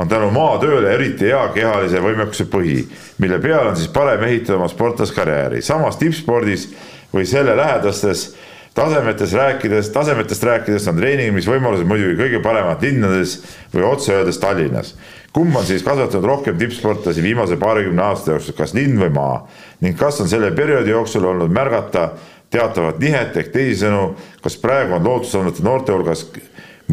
on 0.00 0.08
tänu 0.08 0.30
maatööle 0.32 0.94
eriti 0.94 1.28
hea 1.28 1.42
kehalise 1.54 2.00
võimekuse 2.02 2.46
põhi, 2.50 2.84
mille 3.20 3.40
peal 3.42 3.72
on 3.72 3.76
siis 3.76 3.90
parem 3.92 4.22
ehitada 4.24 4.58
oma 4.58 4.68
sportlaskarjääri. 4.68 5.62
samas 5.62 5.98
tippspordis 6.00 6.68
või 7.12 7.26
selle 7.26 7.56
lähedastes 7.56 8.30
tasemetes 8.74 9.32
rääkides, 9.34 9.90
tasemetest 9.92 10.44
rääkides 10.46 10.88
on 10.88 10.96
treenimisvõimalused 10.96 11.88
muidugi 11.88 12.16
kõige 12.22 12.42
paremad 12.42 12.82
linnades 12.82 13.40
või 13.74 13.84
otse 13.88 14.14
öeldes 14.14 14.38
Tallinnas. 14.38 14.94
kumb 15.32 15.56
on 15.56 15.66
siis 15.66 15.82
kasvatanud 15.82 16.24
rohkem 16.24 16.58
tippsportlasi 16.58 17.22
viimase 17.22 17.56
paarikümne 17.56 18.02
aasta 18.02 18.30
jooksul, 18.30 18.54
kas 18.56 18.74
linn 18.74 18.98
või 18.98 19.10
maa 19.14 19.48
ning 19.80 19.98
kas 19.98 20.20
on 20.20 20.28
selle 20.28 20.50
perioodi 20.50 20.90
jooksul 20.90 21.24
olnud 21.24 21.50
märgata 21.50 22.10
teatavat 22.50 22.98
nihet 22.98 23.36
ehk 23.36 23.52
teisisõnu, 23.52 24.14
kas 24.42 24.56
praegu 24.56 24.94
on 24.94 25.04
lootusandvate 25.04 25.62
noorte 25.62 25.92
hulgas 25.92 26.24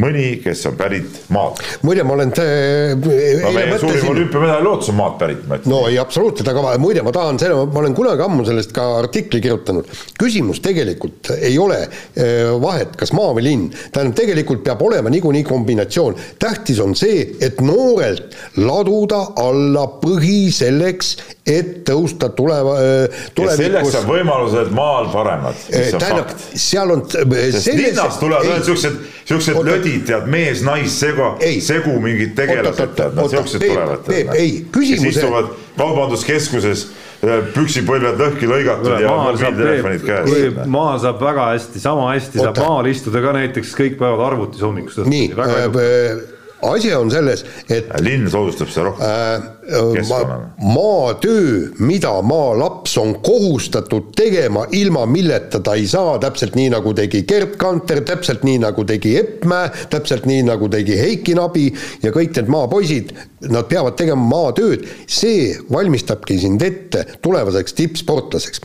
mõni, 0.02 0.26
kes 0.42 0.64
on 0.70 0.76
pärit 0.78 1.18
maalt. 1.34 1.60
muide, 1.82 2.04
ma 2.06 2.14
olen 2.14 2.32
no 2.32 3.52
meie 3.54 3.78
suurim 3.80 4.10
olümpiamedali 4.12 4.64
lootus 4.64 4.92
on 4.92 4.98
maalt 5.00 5.18
pärit, 5.20 5.42
ma 5.48 5.58
ütlen. 5.58 5.72
no 5.72 5.80
ei, 5.90 5.98
absoluutselt, 6.00 6.48
aga 6.52 6.74
muide, 6.82 7.02
ma 7.06 7.12
tahan 7.14 7.40
selle, 7.40 7.66
ma 7.66 7.82
olen 7.82 7.96
kunagi 7.96 8.24
ammu 8.24 8.46
sellest 8.46 8.74
ka 8.76 8.86
artikli 9.00 9.40
kirjutanud. 9.44 9.88
küsimus 10.20 10.62
tegelikult 10.64 11.32
ei 11.36 11.58
ole 11.58 11.80
äh, 11.82 12.52
vahet, 12.62 12.94
kas 12.98 13.12
maa 13.16 13.34
või 13.36 13.48
linn, 13.48 13.66
tähendab, 13.92 14.16
tegelikult 14.18 14.62
peab 14.66 14.82
olema 14.86 15.10
niikuinii 15.12 15.44
kombinatsioon. 15.48 16.18
tähtis 16.38 16.80
on 16.84 16.94
see, 16.98 17.24
et 17.40 17.60
noorelt 17.64 18.36
laduda 18.60 19.24
alla 19.42 19.86
põhi 20.02 20.52
selleks, 20.54 21.16
et 21.48 21.82
tõusta 21.88 22.30
tuleva, 22.36 22.78
äh, 22.78 23.26
tulevikus. 23.34 23.64
selleks 23.64 24.00
on 24.02 24.08
võimalused 24.12 24.72
maal 24.76 25.10
paremad, 25.12 25.66
mis 25.72 25.94
on 25.94 26.06
tähendab, 26.06 26.32
fakt. 26.34 26.48
seal 26.68 26.94
on. 26.94 27.06
sest 27.08 27.72
linnast 27.74 28.22
tulevad 28.22 28.46
ainult 28.46 28.68
siuksed, 28.68 28.98
siuksed 29.28 29.62
lödid 29.64 29.87
tädid, 29.88 30.06
tead, 30.08 30.28
mees-nais-segu, 30.30 31.28
segu 31.64 31.96
mingid 32.02 32.34
tegelased, 32.38 32.94
tead, 32.96 33.16
nad 33.16 33.32
siuksed 33.32 33.64
tulevad. 33.64 34.08
ei, 34.36 34.64
küsimus. 34.72 35.16
istuvad 35.16 35.52
kaubanduskeskuses 35.78 36.86
äh, 37.24 37.44
püksipõlved 37.54 38.20
lõhki 38.20 38.48
lõigatud 38.50 38.98
ja 39.02 39.12
mobiiltelefonid 39.12 40.06
käes. 40.06 40.64
maal 40.66 40.98
saab 41.02 41.22
väga 41.22 41.52
hästi, 41.54 41.82
sama 41.82 42.10
hästi 42.12 42.42
Oota. 42.42 42.48
saab 42.50 42.66
maal 42.66 42.90
istuda 42.92 43.22
ka 43.24 43.36
näiteks 43.38 43.76
kõik 43.78 44.00
päevad 44.00 44.26
arvutis 44.32 44.64
hommikust 44.64 45.04
õhtuni. 45.04 45.28
nii, 45.28 46.36
asi 46.62 46.94
on 46.94 47.10
selles, 47.10 47.44
et 47.70 47.90
linn 48.02 48.26
soodustab 48.30 48.70
seda 48.72 48.88
rohkem. 48.88 49.06
Äh, 49.06 49.98
ma, 50.08 50.38
maatöö, 50.74 51.68
mida 51.78 52.12
maalaps 52.22 52.96
on 52.98 53.14
kohustatud 53.24 54.10
tegema, 54.16 54.66
ilma 54.72 55.04
milleta 55.06 55.60
ta 55.64 55.76
ei 55.78 55.86
saa, 55.90 56.16
täpselt 56.22 56.56
nii, 56.58 56.70
nagu 56.74 56.94
tegi 56.98 57.22
Gerd 57.28 57.56
Kanter, 57.60 58.02
täpselt 58.06 58.44
nii, 58.48 58.58
nagu 58.64 58.84
tegi 58.88 59.16
Epp 59.20 59.46
Mäe, 59.48 59.70
täpselt 59.92 60.26
nii, 60.28 60.44
nagu 60.48 60.70
tegi 60.72 60.98
Heiki 60.98 61.36
Nabi 61.38 61.68
ja 62.02 62.12
kõik 62.14 62.34
need 62.36 62.52
maapoisid, 62.52 63.14
nad 63.52 63.68
peavad 63.70 63.98
tegema 64.00 64.26
maatööd, 64.28 64.86
see 65.06 65.52
valmistabki 65.72 66.40
sind 66.42 66.64
ette 66.64 67.04
tulevaseks 67.22 67.76
tippsportlaseks. 67.78 68.64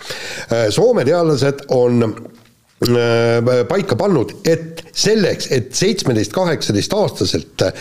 Äh, 0.49 0.69
Soome 0.73 1.05
teadlased 1.07 1.67
on 1.73 2.01
Äh, 2.09 2.42
paika 3.67 3.95
pannud, 3.95 4.31
et 4.45 4.83
selleks, 4.91 5.47
et 5.51 5.71
seitsmeteist, 5.75 6.33
kaheksateist 6.33 6.93
aastaselt 6.93 7.61
äh, 7.61 7.73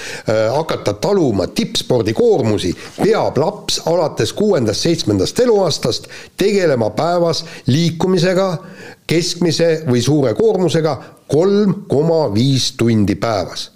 hakata 0.55 0.95
taluma 1.03 1.47
tippspordi 1.47 2.15
koormusi, 2.15 2.73
peab 3.01 3.39
laps 3.39 3.81
alates 3.87 4.33
kuuendast-seitsmendast 4.39 5.41
eluaastast 5.41 6.09
tegelema 6.37 6.91
päevas 6.91 7.45
liikumisega 7.67 8.49
keskmise 9.07 9.83
või 9.89 10.03
suure 10.05 10.35
koormusega 10.39 10.97
kolm 11.33 11.83
koma 11.89 12.27
viis 12.35 12.73
tundi 12.77 13.17
päevas. 13.17 13.71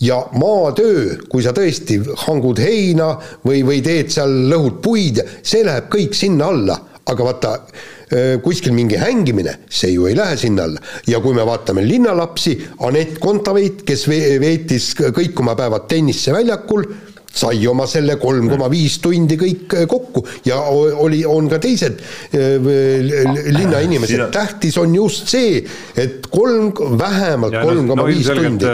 Ja 0.00 0.22
maatöö, 0.32 1.18
kui 1.28 1.42
sa 1.44 1.52
tõesti 1.52 1.98
hangud 2.24 2.58
heina 2.62 3.12
või, 3.44 3.60
või 3.66 3.82
teed 3.84 4.08
seal, 4.14 4.32
lõhud 4.48 4.80
puid, 4.80 5.20
see 5.44 5.60
läheb 5.66 5.90
kõik 5.92 6.16
sinna 6.16 6.48
alla, 6.48 6.78
aga 7.10 7.26
vaata 7.26 7.52
Äh, 7.60 7.99
kuskil 8.42 8.74
mingi 8.74 8.98
hängimine, 8.98 9.54
see 9.70 9.92
ju 9.94 10.08
ei 10.10 10.16
lähe 10.18 10.36
sinna 10.36 10.64
alla. 10.66 10.80
ja 11.06 11.20
kui 11.20 11.34
me 11.34 11.44
vaatame 11.46 11.84
linnalapsi, 11.86 12.56
Anett 12.86 13.20
Kontaveit, 13.22 13.84
kes 13.86 14.08
veetis 14.10 14.92
kõik 14.98 15.38
oma 15.40 15.54
päevad 15.58 15.86
tenniseväljakul, 15.90 16.86
sai 17.30 17.62
oma 17.70 17.86
selle 17.86 18.16
kolm 18.18 18.48
koma 18.50 18.66
viis 18.70 18.96
tundi 19.02 19.36
kõik 19.38 19.74
kokku 19.88 20.24
ja 20.46 20.58
oli, 20.66 21.22
on 21.26 21.46
ka 21.50 21.60
teised 21.62 22.00
linnainimesed, 22.34 24.26
tähtis 24.34 24.78
on 24.82 24.94
just 24.98 25.30
see, 25.30 25.60
et 25.94 26.26
kolm, 26.32 26.72
vähemalt 26.98 27.54
kolm 27.62 27.86
koma 27.92 28.08
viis 28.10 28.30
tundi. 28.34 28.66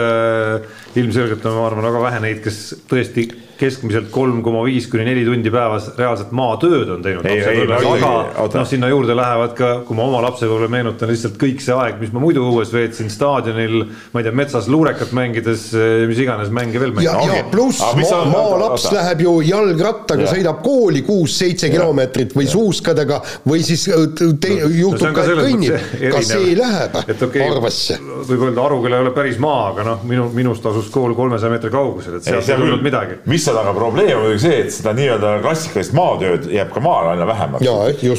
ilmselgelt 0.97 1.45
on, 1.45 1.59
ma 1.59 1.67
arvan, 1.69 1.85
väga 1.91 2.01
vähe 2.07 2.23
neid, 2.25 2.41
kes 2.45 2.63
tõesti 2.89 3.27
keskmiselt 3.57 4.11
kolm 4.13 4.41
koma 4.45 4.63
viis 4.67 4.87
kuni 4.91 5.05
neli 5.07 5.25
tundi 5.27 5.51
päevas 5.53 5.89
reaalselt 5.97 6.33
maatööd 6.37 6.91
on 6.95 7.03
teinud. 7.05 7.25
aga 7.27 8.47
noh, 8.53 8.67
sinna 8.69 8.89
juurde 8.91 9.15
lähevad 9.17 9.55
ka, 9.57 9.71
kui 9.87 9.97
ma 9.97 10.05
oma 10.07 10.21
lapsepõlve 10.27 10.69
meenutan, 10.71 11.09
lihtsalt 11.11 11.37
kõik 11.41 11.63
see 11.63 11.75
aeg, 11.75 11.97
mis 12.01 12.13
ma 12.15 12.21
muidu 12.23 12.45
õues 12.47 12.71
veetsin 12.73 13.09
staadionil, 13.13 13.79
ma 14.13 14.21
ei 14.21 14.27
tea, 14.27 14.35
metsas 14.37 14.69
luurekat 14.71 15.13
mängides, 15.17 15.69
mis 16.09 16.21
iganes 16.23 16.51
mänge 16.53 16.81
veel 16.81 16.93
mängida. 16.95 17.17
ja, 17.25 17.39
ja 17.41 17.47
pluss 17.51 17.81
maa, 17.81 18.23
maalaps 18.31 18.87
läheb 18.93 19.23
ju 19.25 19.35
jalgrattaga, 19.47 20.29
sõidab 20.31 20.61
kooli 20.65 21.03
kuus-seitse 21.07 21.71
kilomeetrit 21.73 22.35
või 22.37 22.47
suuskadega 22.51 23.21
või 23.47 23.63
siis 23.65 23.87
äh, 23.93 24.05
te, 24.41 24.53
juhtub 24.77 25.09
no, 25.09 25.13
ka, 25.15 25.25
et 25.27 25.41
kõnnib. 25.41 25.89
ka 26.13 26.23
see 26.25 26.53
läheb 26.57 26.97
okay, 27.01 27.45
arvesse. 27.47 27.99
võib 28.27 28.47
öelda, 28.49 28.65
Aruküla 28.67 28.99
ei 28.99 29.05
ole 29.07 29.13
päris 29.15 29.41
maa, 29.41 29.71
aga 29.71 29.87
noh, 29.87 30.05
minu, 30.07 30.27
minust 30.35 30.65
asus 30.69 30.89
kool 30.93 31.15
kolmesaja 31.17 31.53
meetri 31.53 31.71
kaugusel, 31.73 32.19
et 32.19 32.27
sealt 32.27 32.49
ei 32.49 32.61
tulnud 32.61 32.83
midagi. 32.85 33.21
mis 33.29 33.46
seal 33.47 33.59
aga 33.61 33.73
probleem 33.75 34.17
on 34.17 34.25
muidugi 34.25 34.43
see, 34.43 34.57
et 34.65 34.73
seda 34.75 34.91
nii-öelda 34.97 35.37
klassikalist 35.43 35.93
maatööd 35.95 36.49
jääb 36.51 36.73
ka 36.73 36.83
maal 36.83 37.11
aina 37.13 37.27
vähemaks. 37.29 37.63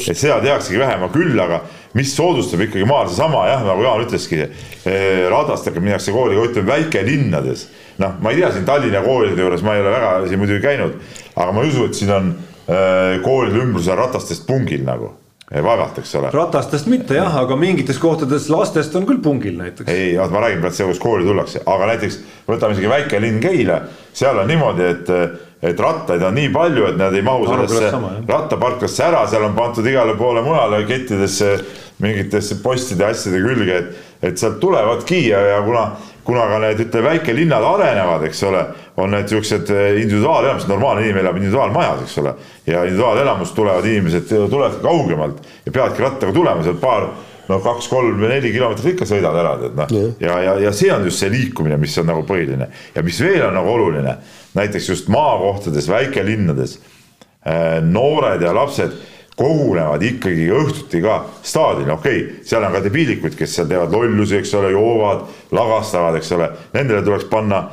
et 0.09 0.17
seda 0.17 0.39
tehaksegi 0.41 0.81
vähem, 0.81 1.05
küll 1.13 1.37
aga 1.43 1.61
mis 1.97 2.15
soodustab 2.17 2.63
ikkagi 2.65 2.87
maal 2.89 3.09
seesama 3.11 3.45
jah, 3.49 3.63
nagu 3.67 3.85
Jaan 3.85 4.05
ütleski 4.07 4.41
eh,, 4.41 5.27
ratastega 5.29 5.83
minnakse 5.83 6.13
kooli, 6.15 6.37
ütleme 6.41 6.73
väikelinnades. 6.73 7.67
noh, 8.01 8.17
ma 8.23 8.33
ei 8.33 8.41
tea 8.41 8.51
siin 8.55 8.65
Tallinna 8.65 9.03
koolide 9.05 9.45
juures, 9.45 9.65
ma 9.65 9.77
ei 9.77 9.85
ole 9.85 9.93
väga 9.93 10.11
siin 10.27 10.41
muidugi 10.41 10.65
käinud, 10.65 10.99
aga 11.35 11.51
ma 11.53 11.63
ei 11.63 11.73
usu, 11.73 11.85
et 11.89 12.01
siin 12.01 12.13
on 12.15 12.29
eh, 12.33 13.19
koolide 13.25 13.61
ümbrusel 13.65 13.99
ratastest 13.99 14.47
pungil 14.49 14.85
nagu 14.87 15.13
vaevalt, 15.49 15.97
eks 15.97 16.15
ole. 16.15 16.29
ratastest 16.33 16.87
mitte 16.91 17.17
jah, 17.17 17.37
aga 17.41 17.57
mingites 17.57 17.97
kohtades 18.01 18.49
lastest 18.53 18.95
on 18.95 19.07
küll 19.09 19.21
pungil 19.23 19.57
näiteks. 19.57 19.89
ei, 19.91 20.17
vaat 20.17 20.33
ma 20.33 20.43
räägin 20.45 20.61
praegu 20.61 20.77
see, 20.77 20.89
kus 20.91 21.01
kooli 21.01 21.25
tullakse, 21.25 21.63
aga 21.65 21.91
näiteks 21.93 22.19
võtame 22.47 22.77
isegi 22.77 22.91
väike 22.91 23.21
linn 23.23 23.41
Keila, 23.41 23.79
seal 24.13 24.37
on 24.37 24.49
niimoodi, 24.51 24.85
et, 24.85 25.09
et 25.71 25.81
rattaid 25.81 26.21
on 26.25 26.37
nii 26.37 26.51
palju, 26.53 26.85
et 26.91 27.01
nad 27.01 27.17
ei 27.17 27.25
mahu 27.25 27.49
sellesse 27.49 27.89
rattaparklasse 28.29 29.07
ära, 29.07 29.25
seal 29.31 29.47
on 29.49 29.57
pandud 29.57 29.89
igale 29.89 30.13
poole 30.19 30.45
mujale 30.45 30.83
kettidesse 30.89 31.55
mingitesse 31.99 32.61
postide 32.63 33.09
asjade 33.09 33.41
külge, 33.43 33.81
et, 33.81 34.05
et 34.29 34.39
sealt 34.39 34.61
tulevadki. 34.61 35.25
Ja, 35.31 35.41
ja 35.55 35.57
kuna 35.65 35.89
kuna 36.29 36.45
ka 36.47 36.59
need, 36.61 36.81
ütleme, 36.83 37.09
väikelinnad 37.09 37.65
arenevad, 37.65 38.23
eks 38.29 38.43
ole, 38.45 38.61
on 38.99 39.15
need 39.15 39.27
niisugused 39.27 39.71
eh, 39.73 40.01
individuaalelamused, 40.03 40.69
normaalne 40.71 41.05
inimene 41.05 41.25
elab 41.25 41.39
individuaalmajas, 41.39 42.05
eks 42.05 42.17
ole, 42.23 42.35
ja 42.67 42.83
individuaalelamust 42.87 43.55
tulevad 43.55 43.87
inimesed 43.89 44.29
tulevad 44.29 44.79
kaugemalt 44.83 45.43
ja 45.65 45.71
peavadki 45.71 46.05
rattaga 46.05 46.35
tulema 46.35 46.63
sealt 46.65 46.81
paar 46.81 47.09
no 47.49 47.59
kaks, 47.65 47.89
kolm 47.89 48.19
või 48.21 48.31
neli 48.31 48.51
kilomeetrit 48.53 48.93
ikka 48.93 49.07
sõidad 49.09 49.37
ära, 49.41 49.55
tead 49.63 49.77
noh. 49.79 49.93
ja, 50.21 50.37
ja, 50.45 50.55
ja 50.67 50.73
see 50.75 50.91
on 50.93 51.05
just 51.07 51.23
see 51.23 51.31
liikumine, 51.33 51.79
mis 51.81 51.97
on 52.01 52.09
nagu 52.11 52.23
põhiline. 52.27 52.69
Ja 52.95 53.03
mis 53.05 53.19
veel 53.23 53.47
on 53.47 53.55
nagu 53.57 53.73
oluline, 53.73 54.17
näiteks 54.57 54.89
just 54.93 55.09
maakohtades, 55.13 55.89
väikelinnades, 55.89 56.77
eh, 57.45 57.79
noored 57.85 58.45
ja 58.45 58.53
lapsed 58.55 58.97
kogunevad 59.39 60.03
ikkagi 60.03 60.49
õhtuti 60.51 60.99
ka 61.03 61.21
staadionil, 61.41 61.95
okei 61.95 62.23
okay,, 62.23 62.39
seal 62.47 62.65
on 62.67 62.75
ka 62.75 62.81
debiilikud, 62.83 63.37
kes 63.39 63.53
seal 63.55 63.69
teevad 63.69 63.93
lollusi, 63.95 64.35
eks 64.41 64.51
ole, 64.59 64.73
joovad, 64.75 65.23
lagastavad, 65.55 66.17
eks 66.19 66.33
ole, 66.35 66.49
nendele 66.75 67.05
tuleks 67.05 67.29
panna 67.31 67.63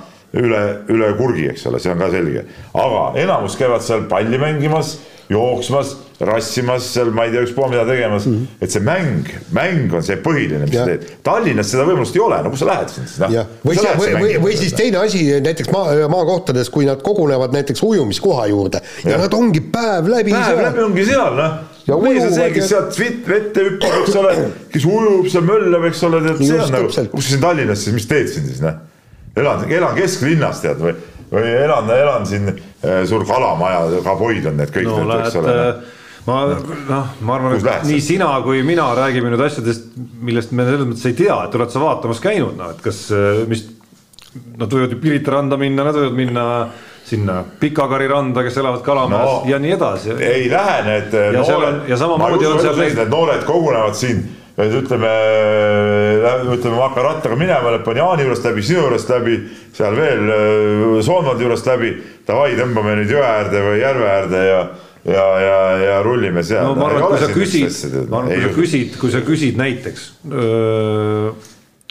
üle, 0.41 0.63
üle 0.93 1.13
kurgi, 1.19 1.51
eks 1.53 1.67
ole, 1.71 1.83
see 1.83 1.93
on 1.93 2.03
ka 2.03 2.11
selge. 2.15 2.47
aga 2.75 3.05
enamus 3.23 3.57
käivad 3.59 3.85
seal 3.87 4.07
palli 4.11 4.41
mängimas, 4.41 4.97
jooksmas 5.33 5.97
rassimas 6.21 6.87
seal, 6.95 7.11
ma 7.13 7.27
ei 7.27 7.33
tea, 7.35 7.43
ükspuha 7.45 7.69
mida 7.69 7.85
tegemas 7.89 8.25
mm, 8.27 8.35
-hmm. 8.37 8.65
et 8.65 8.73
see 8.73 8.81
mäng, 8.81 9.29
mäng 9.53 9.93
on 9.95 10.05
see 10.07 10.17
põhiline, 10.23 10.65
mis 10.65 10.79
sa 10.79 10.87
teed. 10.89 11.05
Tallinnas 11.27 11.71
seda 11.73 11.85
võimalust 11.89 12.17
ei 12.17 12.23
ole, 12.25 12.39
no 12.45 12.53
kus 12.53 12.63
sa 12.63 12.69
lähed 12.71 12.93
siis 12.95 13.19
noh. 13.21 13.35
või, 13.67 13.77
või, 13.77 14.13
või, 14.23 14.33
või 14.47 14.57
siis 14.57 14.73
teine 14.79 15.03
asi 15.03 15.25
näiteks 15.45 15.71
maa, 15.75 15.93
maakohtades, 16.13 16.71
kui 16.73 16.89
nad 16.89 17.05
kogunevad 17.05 17.53
näiteks 17.57 17.83
ujumiskoha 17.85 18.47
juurde 18.53 18.81
ja, 19.05 19.11
ja 19.13 19.23
nad 19.27 19.35
ongi 19.37 19.61
päev 19.61 20.09
läbi 20.09 20.33
päev 20.33 20.53
seal. 20.55 20.63
läbi 20.71 20.85
ongi 20.87 21.09
seal 21.11 21.37
noh 21.37 21.59
ja 21.87 22.01
mees 22.01 22.25
on 22.25 22.35
see, 22.35 22.51
kes 22.57 22.69
sealt 22.73 22.99
vette 23.29 23.69
hüppab, 23.69 24.01
eks 24.01 24.19
ole, 24.23 24.35
kes 24.73 24.89
ujub 24.89 25.29
seal, 25.31 25.45
möllab, 25.47 25.85
eks 25.91 26.03
ole, 26.09 26.23
tead, 26.25 26.43
see 26.43 26.61
on 26.65 26.77
nagu, 26.79 26.91
kus 26.91 27.29
sa 27.29 27.35
siin 27.35 27.45
Tallinnas 27.45 27.85
siis, 27.85 27.95
mis 27.97 28.09
teed 28.11 28.33
siin 28.33 28.49
siis, 28.49 28.63
noh. 28.65 28.81
Elan, 29.37 29.67
elan 29.71 29.95
kesklinnas, 29.99 30.63
tead, 30.65 30.81
või, 30.83 30.95
või 31.33 31.53
elan, 31.53 31.93
elan 31.97 32.27
siin 32.29 32.51
äh, 32.51 33.05
suur 33.09 33.27
kalamaja, 33.29 33.85
kaboid 34.07 34.51
on 34.51 34.59
need 34.61 34.75
kõik 34.75 34.91
no,, 34.91 35.21
eks 35.21 35.39
ole 35.41 35.55
äh, 35.55 35.95
ma 36.27 36.41
noh, 36.51 37.15
ma 37.23 37.39
arvan, 37.39 37.57
et 37.61 37.87
nii 37.87 38.03
sina 38.03 38.33
kui 38.45 38.65
mina 38.67 38.89
räägime 38.99 39.31
nüüd 39.33 39.45
asjadest, 39.47 39.93
millest 39.97 40.55
me 40.57 40.67
selles 40.67 40.89
mõttes 40.91 41.09
ei 41.11 41.17
tea, 41.19 41.39
et 41.47 41.55
oled 41.59 41.73
sa 41.73 41.83
vaatamas 41.83 42.23
käinud, 42.25 42.57
noh 42.59 42.75
et 42.75 42.85
kas, 42.85 43.09
mis. 43.51 43.69
Nad 44.61 44.69
võivad 44.69 44.91
ju 44.93 44.99
Pirita 45.01 45.33
randa 45.33 45.57
minna, 45.57 45.87
nad 45.87 45.97
võivad 45.97 46.13
minna 46.13 46.43
sinna 47.07 47.39
Pikakari 47.61 48.05
randa, 48.11 48.43
kes 48.45 48.59
elavad 48.61 48.83
Kalamajas 48.85 49.31
no, 49.31 49.37
ja 49.49 49.61
nii 49.63 49.71
edasi. 49.77 50.11
ei 50.21 50.51
lähe 50.51 50.75
need 50.85 51.15
ja 51.15 51.41
noored, 51.41 51.79
ja 51.89 51.97
samamoodi 51.97 52.49
on 52.51 52.61
seal 52.61 52.77
neid. 52.77 52.99
Need 52.99 53.13
noored 53.15 53.47
kogunevad 53.49 53.97
siin 53.97 54.21
ütleme, 54.57 55.13
ütleme, 56.55 56.77
ma 56.77 56.89
hakkan 56.89 57.05
rattaga 57.05 57.37
minema, 57.37 57.75
lõpan 57.77 58.01
Jaani 58.01 58.25
juurest 58.25 58.49
läbi, 58.49 58.65
sinu 58.65 58.87
juurest 58.87 59.13
läbi, 59.13 59.37
seal 59.77 59.97
veel 59.99 61.03
Soonvaldi 61.05 61.45
juurest 61.45 61.69
läbi. 61.69 61.93
Davai, 62.27 62.57
tõmbame 62.59 62.97
nüüd 62.99 63.13
jõe 63.13 63.23
äärde 63.23 63.61
või 63.63 63.81
järve 63.83 64.09
äärde 64.11 64.45
ja 64.49 64.61
ja, 65.07 65.27
ja, 65.39 65.59
ja 65.79 65.99
rullime 66.03 66.43
seal. 66.43 66.67
no 66.67 66.75
ma 66.75 66.89
arvan, 66.91 67.15
et 67.15 67.35
kui 67.35 67.47
sa 67.47 67.69
küsid, 67.69 68.09
ma 68.11 68.25
arvan, 68.25 68.33
kui 68.33 68.43
sa 68.43 68.55
küsid, 68.57 68.97
kui 68.99 69.13
sa 69.13 69.21
küsid 69.27 69.61
näiteks 69.61 70.09
öö, 70.27 71.31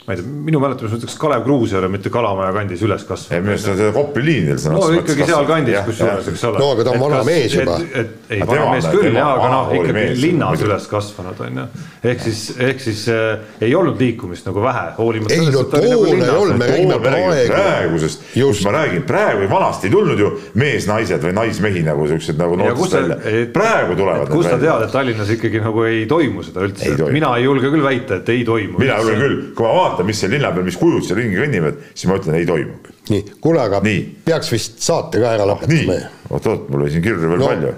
ma 0.06 0.14
ei 0.14 0.20
tea, 0.20 0.26
minu 0.46 0.60
mäletamist 0.62 0.94
mõttes 0.94 1.16
Kalev 1.18 1.42
Kruus 1.42 1.72
ei 1.74 1.80
ole 1.80 1.88
mitte 1.90 2.10
Kalamaja 2.14 2.52
kandis 2.54 2.82
üles 2.86 3.02
kasvanud. 3.08 3.34
ei, 3.34 3.42
minu 3.42 3.54
arust 3.56 3.70
on 3.72 3.78
see 3.80 3.94
Kopli 3.96 4.22
liinil. 4.22 4.60
no 4.70 4.82
ikkagi 5.00 5.26
sealkandis 5.26 5.78
kusjuures, 5.88 6.28
eks 6.30 6.44
ole. 6.46 6.60
no 6.62 6.68
aga 6.76 6.84
ta 6.86 6.92
on 6.92 7.00
vana 7.02 7.22
mees 7.26 7.56
juba. 7.56 7.78
et, 7.82 8.12
ei, 8.30 8.44
vana 8.46 8.68
mees 8.70 8.86
küll 8.92 9.10
jah, 9.10 9.32
aga 9.32 9.48
noh, 9.50 9.72
ikkagi 9.80 10.04
linnas 10.22 10.62
üles 10.62 10.86
kasvanud 10.92 11.42
on 11.42 11.58
ju. 11.58 11.64
ehk 12.12 12.22
siis, 12.22 12.42
ehk 12.68 12.84
siis 12.84 13.02
äh, 13.10 13.56
ei 13.66 13.74
olnud 13.74 13.98
liikumist 13.98 14.46
nagu 14.46 14.62
vähe, 14.62 14.84
hoolimata. 15.00 15.34
ei 15.34 15.50
no 15.50 15.64
toona 15.72 15.90
nagu 15.90 16.06
ei 16.12 16.30
olnud, 16.36 16.60
me 16.62 16.70
räägime 16.70 17.00
praegu. 17.08 17.50
praegusest, 17.50 18.30
just 18.38 18.68
ma 18.68 18.76
räägin, 18.78 19.02
praegu 19.10 19.50
vanasti 19.50 19.90
ei 19.90 19.96
tulnud 19.96 20.22
ju 20.22 20.32
mees-naised 20.54 21.26
või 21.26 21.34
naismehi 21.40 21.82
nagu 21.90 22.06
siuksed 22.12 22.38
nagu 22.38 22.60
noortest 22.62 22.94
välja. 23.00 23.42
praegu 23.58 23.98
tulevad. 23.98 24.30
kust 24.30 24.52
sa 24.54 24.62
tead, 24.62 24.86
et 24.86 24.94
Tallinnas 24.94 25.34
ikkagi 25.34 25.66
nagu 25.66 25.82
ei 25.90 26.06
toimu 26.06 26.46
seda 26.46 26.62
üldse, 26.70 26.94
mina 27.10 27.34
ei 27.40 27.50
julge 27.50 27.74
küll 27.74 27.82
väita, 27.82 28.22
et 28.22 28.34
ei 28.36 28.46
toimu. 28.46 28.78
mina 28.78 29.02
julgen 29.02 29.22
küll, 29.26 29.38
kui 29.58 29.66
ma 29.66 29.74
vaatan 29.74 29.95
vaatan, 29.96 30.06
mis 30.06 30.20
seal 30.20 30.30
linna 30.36 30.52
peal, 30.52 30.64
mis 30.66 30.76
kujud 30.80 31.04
seal 31.06 31.18
ringi 31.20 31.38
kõnnivad, 31.40 31.74
siis 31.94 32.06
ma 32.10 32.14
ütlen, 32.20 32.34
ei 32.38 32.46
toimu. 32.48 32.74
nii, 33.10 33.22
kuule, 33.40 33.60
aga 33.62 33.76
nii. 33.84 34.00
peaks 34.26 34.48
vist 34.52 34.72
saate 34.84 35.20
ka 35.22 35.26
ära 35.36 35.44
lõpetama. 35.48 35.94
oot-oot, 36.30 36.62
mul 36.70 36.80
oli 36.84 36.92
siin 36.94 37.04
kirju 37.04 37.18
veel 37.24 37.40
no, 37.40 37.46
palju. 37.50 37.70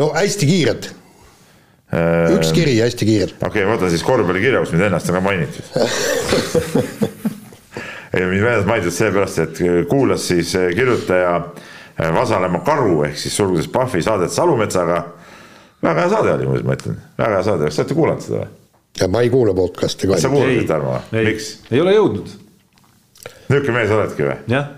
no 0.00 0.06
hästi 0.16 0.44
kiirelt 0.48 0.84
äh,. 1.92 2.38
üks 2.38 2.50
kiri 2.56 2.74
hästi 2.80 3.04
kiirelt. 3.08 3.36
okei 3.40 3.50
okay,, 3.50 3.62
ma 3.68 3.72
võtan 3.76 3.90
siis 3.92 4.04
korvpallikirja, 4.06 4.58
kus 4.64 4.72
mind 4.76 4.86
ennast 4.88 5.06
on 5.12 5.18
ka 5.18 5.22
mainitud 5.28 5.66
ei, 8.14 8.22
mind 8.24 8.40
meeles 8.40 8.66
mainitud 8.68 8.94
seepärast, 8.96 9.36
et 9.44 9.54
kuulas 9.90 10.22
siis 10.32 10.48
äh, 10.56 10.60
kirjutaja 10.76 11.32
äh, 11.36 11.42
Vasalemma 12.14 12.60
Karu 12.66 12.94
ehk 13.10 13.18
siis 13.20 13.34
sulgudes 13.36 13.68
Pahvi 13.72 14.00
saadet 14.02 14.32
Salumetsaga. 14.32 14.98
väga 15.82 15.98
hea 16.06 16.10
saade 16.16 16.30
oli 16.46 16.64
ma 16.64 16.72
ütlen, 16.78 16.96
väga 17.18 17.32
hea 17.38 17.46
saade, 17.50 17.62
kas 17.68 17.74
te 17.80 17.84
olete 17.84 18.00
kuulanud 18.00 18.28
seda 18.30 18.44
või? 18.44 18.50
Ja 19.00 19.08
ma 19.08 19.22
ei 19.24 19.30
kuule 19.32 19.54
podcast'i 19.56 20.10
ka. 20.10 20.20
sa 20.20 20.30
kuulad, 20.32 20.64
Tarmo, 20.68 20.98
miks? 21.16 21.50
ei 21.70 21.80
ole 21.80 21.96
jõudnud. 21.96 22.32
niisugune 23.48 23.76
mees 23.78 23.92
oledki 23.96 24.26
või? 24.26 24.38
jah. 24.52 24.72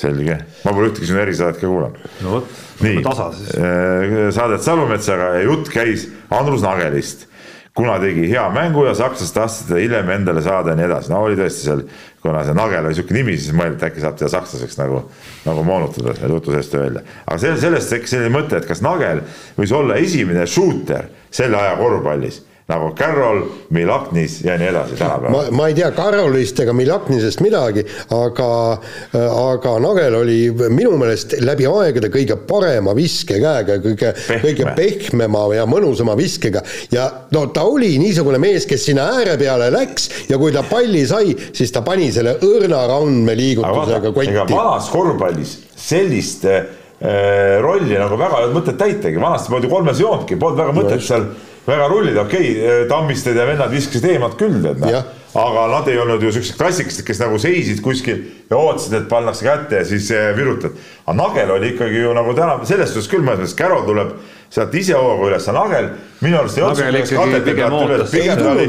selge, 0.00 0.38
ma 0.64 0.76
pole 0.76 0.92
ühtegi 0.92 1.10
sinu 1.10 1.22
erisaadet 1.24 1.60
ka 1.60 1.66
kuulanud. 1.66 2.12
no 2.24 2.36
vot, 2.38 2.60
nii 2.84 3.02
tasa 3.04 3.30
siis. 3.36 3.50
Äh, 3.56 4.30
saadet 4.36 4.64
Salumetsaga 4.64 5.34
ja 5.38 5.48
jutt 5.48 5.72
käis 5.72 6.08
Andrus 6.32 6.64
Nagelist 6.64 7.28
kuna 7.76 7.98
tegi 8.02 8.26
hea 8.30 8.42
mängu 8.50 8.82
ja 8.84 8.94
sakslased 8.98 9.34
tahtsid 9.34 9.68
teda 9.70 9.80
hiljem 9.80 10.10
endale 10.10 10.42
saada 10.42 10.72
ja 10.72 10.78
nii 10.78 10.86
edasi, 10.88 11.12
no 11.12 11.20
oli 11.22 11.36
tõesti 11.38 11.68
seal, 11.68 11.82
kuna 12.22 12.42
see 12.44 12.56
Nagel 12.58 12.88
oli 12.88 12.98
sihuke 12.98 13.14
nimi, 13.14 13.36
siis 13.38 13.54
mõeldi, 13.56 13.78
et 13.78 13.86
äkki 13.86 14.02
saab 14.02 14.18
teda 14.18 14.30
sakslaseks 14.32 14.78
nagu, 14.80 15.04
nagu 15.46 15.64
moonutada 15.64 16.16
ja 16.18 16.30
jutu 16.32 16.54
seest 16.56 16.74
öelda. 16.74 17.04
aga 17.26 17.38
sellest, 17.38 17.62
sellest 17.62 17.94
tekkis 17.94 18.16
selline 18.16 18.34
mõte, 18.34 18.58
et 18.58 18.66
kas 18.68 18.82
Nagel 18.84 19.22
võis 19.58 19.74
olla 19.76 20.00
esimene 20.02 20.46
shooter 20.50 21.08
selle 21.30 21.60
aja 21.60 21.76
korvpallis 21.78 22.42
nagu 22.70 22.92
Carroll, 22.98 23.44
Milaknis 23.74 24.40
ja 24.44 24.56
nii 24.58 24.70
edasi 24.70 24.98
tänapäeval. 24.98 25.34
ma, 25.50 25.56
ma 25.56 25.68
ei 25.70 25.76
tea 25.78 25.90
Carrollist 25.96 26.60
ega 26.62 26.74
Milaknisest 26.76 27.42
midagi, 27.44 27.84
aga, 28.14 28.50
aga 29.18 29.74
Nagel 29.82 30.18
oli 30.20 30.38
minu 30.70 30.96
meelest 31.00 31.36
läbi 31.42 31.66
aegade 31.70 32.10
kõige 32.12 32.38
parema 32.48 32.94
viskekäega, 32.96 33.80
kõige, 33.84 34.14
kõige 34.44 34.74
pehmema 34.76 35.46
ja 35.56 35.66
mõnusama 35.70 36.16
viskega 36.18 36.62
ja 36.94 37.06
no 37.34 37.46
ta 37.54 37.64
oli 37.68 37.92
niisugune 38.02 38.40
mees, 38.42 38.66
kes 38.70 38.88
sinna 38.90 39.08
ääre 39.16 39.36
peale 39.40 39.70
läks 39.74 40.10
ja 40.30 40.38
kui 40.40 40.54
ta 40.54 40.64
palli 40.66 41.04
sai, 41.08 41.34
siis 41.52 41.72
ta 41.74 41.84
pani 41.86 42.10
selle 42.14 42.36
õrna 42.46 42.84
randmeliigutusega 42.90 44.12
kotti. 44.14 44.34
ega 44.34 44.46
vanas 44.50 44.90
korvpallis 44.92 45.56
sellist 45.80 46.46
äh, 46.48 46.66
rolli 47.62 47.96
nagu 47.98 48.18
väga 48.20 48.40
ei 48.40 48.48
olnud 48.48 48.60
mõtet 48.60 48.80
täitagi, 48.80 49.20
vanasti 49.20 49.52
polnud 49.52 49.68
ju 49.68 49.72
kolmes 49.74 50.02
joontki, 50.02 50.38
polnud 50.40 50.60
väga 50.60 50.76
mõtet 50.76 51.04
seal 51.04 51.30
väga 51.70 51.88
rullid, 51.90 52.18
okei 52.20 52.50
okay,, 52.56 52.84
Tammisted 52.90 53.38
ja 53.38 53.46
vennad 53.48 53.72
viskasid 53.72 54.06
eemalt 54.10 54.36
küll, 54.40 54.58
tead 54.64 54.80
noh. 54.82 55.08
aga 55.40 55.66
nad 55.70 55.88
ei 55.90 55.98
olnud 56.02 56.22
ju 56.22 56.32
siuksed 56.34 56.58
klassikalised, 56.58 57.04
kes 57.06 57.22
nagu 57.22 57.38
seisid 57.40 57.80
kuskil 57.84 58.20
ja 58.50 58.58
ootasid, 58.58 58.96
et 58.98 59.08
pannakse 59.10 59.46
kätte 59.46 59.80
ja 59.82 59.86
siis 59.86 60.10
eh, 60.14 60.30
virutad. 60.36 60.76
aga 61.06 61.16
Nagel 61.20 61.54
oli 61.56 61.72
ikkagi 61.74 62.02
ju 62.02 62.12
nagu 62.16 62.34
täna, 62.36 62.58
selles 62.68 62.92
suhtes 62.94 63.10
küll 63.12 63.24
mõnes 63.24 63.44
mõttes, 63.44 63.56
Carol 63.58 63.86
tuleb 63.86 64.14
sealt 64.50 64.74
ise 64.74 64.98
hooga 64.98 65.30
üles, 65.30 65.48
aga 65.48 65.64
Nagel 65.64 65.90
minu 66.20 66.40
arust 66.40 66.58
ei 66.58 66.66
olnud 66.66 66.84
üles, 66.90 67.14
pigem 68.12 68.40
ta 68.40 68.54
oli, 68.54 68.68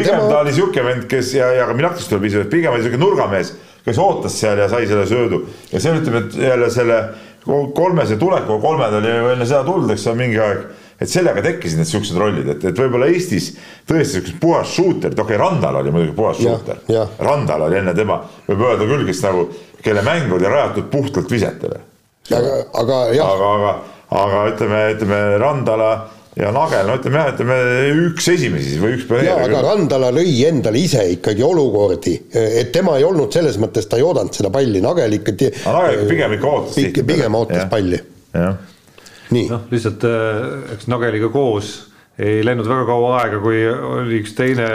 pigem 0.00 0.26
ta 0.30 0.40
oli 0.40 0.56
siuke 0.56 0.86
vend, 0.86 1.06
kes 1.10 1.34
ja, 1.34 1.50
ja 1.58 1.68
ka 1.68 1.76
Minakist 1.78 2.12
tuleb 2.12 2.28
ise, 2.30 2.46
pigem 2.50 2.76
oli 2.76 2.86
siuke 2.86 3.00
nurgamees, 3.02 3.54
kes 3.86 3.98
ootas 4.02 4.38
seal 4.38 4.58
ja 4.58 4.70
sai 4.70 4.86
selle 4.90 5.06
söödu. 5.06 5.44
Ja 5.70 5.82
see 5.82 5.94
ütleme, 5.94 6.24
et 6.26 6.38
jälle 6.46 6.70
selle 6.74 7.00
kolmese 7.74 8.16
tulekuga, 8.18 8.58
kolmand 8.62 8.98
oli 8.98 9.12
ju 9.12 9.30
enne 9.34 9.46
seda 9.46 9.62
tulnud, 9.66 9.92
eks 9.94 10.06
ole, 10.10 10.18
mingi 10.24 10.40
aeg 10.42 10.64
et 11.00 11.10
sellega 11.10 11.42
tekkisid 11.44 11.80
need 11.80 11.90
siuksed 11.90 12.16
rollid, 12.20 12.48
et, 12.54 12.64
et 12.70 12.80
võib-olla 12.80 13.08
Eestis 13.12 13.50
tõesti 13.88 14.18
siukest 14.18 14.40
puhas 14.40 14.72
shooter, 14.72 15.12
okei 15.12 15.24
okay,, 15.26 15.40
Randal 15.40 15.80
oli 15.82 15.92
muidugi 15.94 16.16
puhas 16.16 16.40
shooter, 16.40 16.80
Randal 17.20 17.66
oli 17.68 17.80
enne 17.82 17.94
tema, 17.96 18.18
võib 18.48 18.64
öelda 18.70 18.88
küll, 18.88 19.04
kes 19.08 19.22
nagu, 19.26 19.46
kelle 19.84 20.04
mäng 20.06 20.32
oli 20.32 20.48
rajatud 20.48 20.90
puhtalt 20.92 21.32
visetele. 21.32 21.80
aga, 22.32 22.60
aga 22.82 23.00
jah. 23.14 23.32
aga, 23.32 23.50
aga, 23.56 23.72
aga 24.22 24.44
ütleme, 24.54 24.84
ütleme 24.94 25.18
Randala 25.42 25.90
ja 26.36 26.52
Nagel, 26.52 26.88
no 26.88 26.96
ütleme 26.96 27.20
jah, 27.20 27.28
ütleme 27.34 27.58
üks 28.06 28.30
esimesi 28.32 28.72
siis 28.72 28.80
või 28.80 28.96
üks 28.96 29.04
pioneer. 29.10 29.42
aga 29.44 29.60
Randala 29.66 30.08
lõi 30.16 30.32
endale 30.48 30.80
ise 30.80 31.04
ikkagi 31.12 31.44
olukordi, 31.44 32.14
et 32.32 32.72
tema 32.72 32.96
ei 32.96 33.04
olnud 33.04 33.36
selles 33.36 33.60
mõttes, 33.60 33.84
ta 33.84 34.00
ei 34.00 34.06
oodanud 34.06 34.32
seda 34.36 34.48
palli, 34.54 34.80
Nagel 34.84 35.20
ikkagi. 35.20 35.52
Nagel 35.68 36.08
pigem 36.08 36.38
ikka 36.38 36.54
ootas. 36.54 36.80
pigem 37.04 37.38
ootas 37.42 37.66
ja. 37.66 37.68
palli. 37.76 38.00
jah 38.32 38.56
noh, 39.34 39.66
lihtsalt 39.72 40.06
äh, 40.06 40.72
eks 40.76 40.88
Nageliga 40.92 41.30
koos 41.34 41.74
ei 42.18 42.40
läinud 42.46 42.68
väga 42.68 42.86
kaua 42.88 43.12
aega, 43.20 43.42
kui 43.44 43.60
oli 43.68 44.22
üks 44.22 44.32
teine 44.36 44.70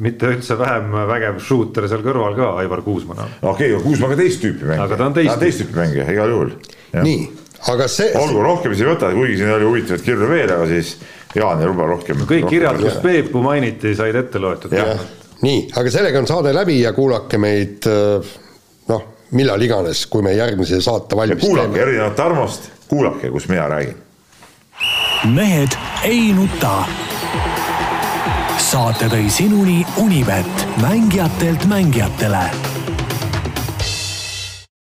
mitte 0.00 0.30
üldse 0.32 0.56
vähem 0.58 0.94
vägev 1.10 1.40
shooter 1.44 1.86
seal 1.90 2.02
kõrval 2.04 2.36
ka, 2.38 2.54
Aivar 2.62 2.82
Kuusma. 2.86 3.16
okei 3.42 3.74
okay,, 3.74 3.82
Kuusma 3.84 4.08
ka 4.12 4.18
teist 4.20 4.40
tüüpi 4.44 4.64
mängija. 4.64 4.86
aga 4.86 4.96
ta 4.96 5.08
on 5.10 5.16
teist, 5.18 5.36
teist 5.42 5.64
tüüpi 5.64 5.76
mängija 5.76 6.08
igal 6.14 6.32
juhul. 6.32 6.52
nii, 6.96 7.28
aga 7.74 7.88
see. 7.92 8.10
olgu, 8.20 8.42
rohkem 8.46 8.74
siis 8.74 8.86
ei 8.86 8.92
võta, 8.94 9.12
kuigi 9.16 9.40
siin 9.42 9.52
oli 9.56 9.68
huvitavaid 9.68 10.06
kirju 10.06 10.30
veel, 10.30 10.54
aga 10.56 10.68
siis 10.70 10.96
Jaan 11.36 11.60
ei 11.62 11.68
luba 11.70 11.86
rohkem. 11.86 12.24
kõik 12.26 12.48
kirjad, 12.50 12.80
kus 12.80 12.98
Peepu 13.04 13.42
mainiti, 13.44 13.94
said 13.98 14.16
ette 14.18 14.40
loetud. 14.42 14.74
nii, 15.44 15.62
aga 15.76 15.92
sellega 15.92 16.22
on 16.22 16.30
saade 16.30 16.54
läbi 16.56 16.80
ja 16.80 16.94
kuulake 16.96 17.38
meid 17.38 17.86
äh, 17.90 18.34
noh, 18.90 19.06
millal 19.36 19.62
iganes, 19.62 20.06
kui 20.10 20.24
me 20.26 20.32
järgmise 20.38 20.80
saate 20.84 21.18
valmis 21.18 21.42
teeme. 21.42 21.50
kuulake 21.50 21.84
erinevat 21.84 22.16
Tarmost 22.16 22.70
kuulake, 22.90 23.30
kus 23.30 23.48
mina 23.48 23.68
räägin. 23.68 23.96
mehed 25.24 25.78
ei 26.02 26.32
nuta. 26.32 26.84
saate 28.58 29.08
tõi 29.08 29.30
sinuni 29.30 29.86
Unibet, 29.96 30.66
mängijatelt 30.82 31.64
mängijatele 31.64 32.69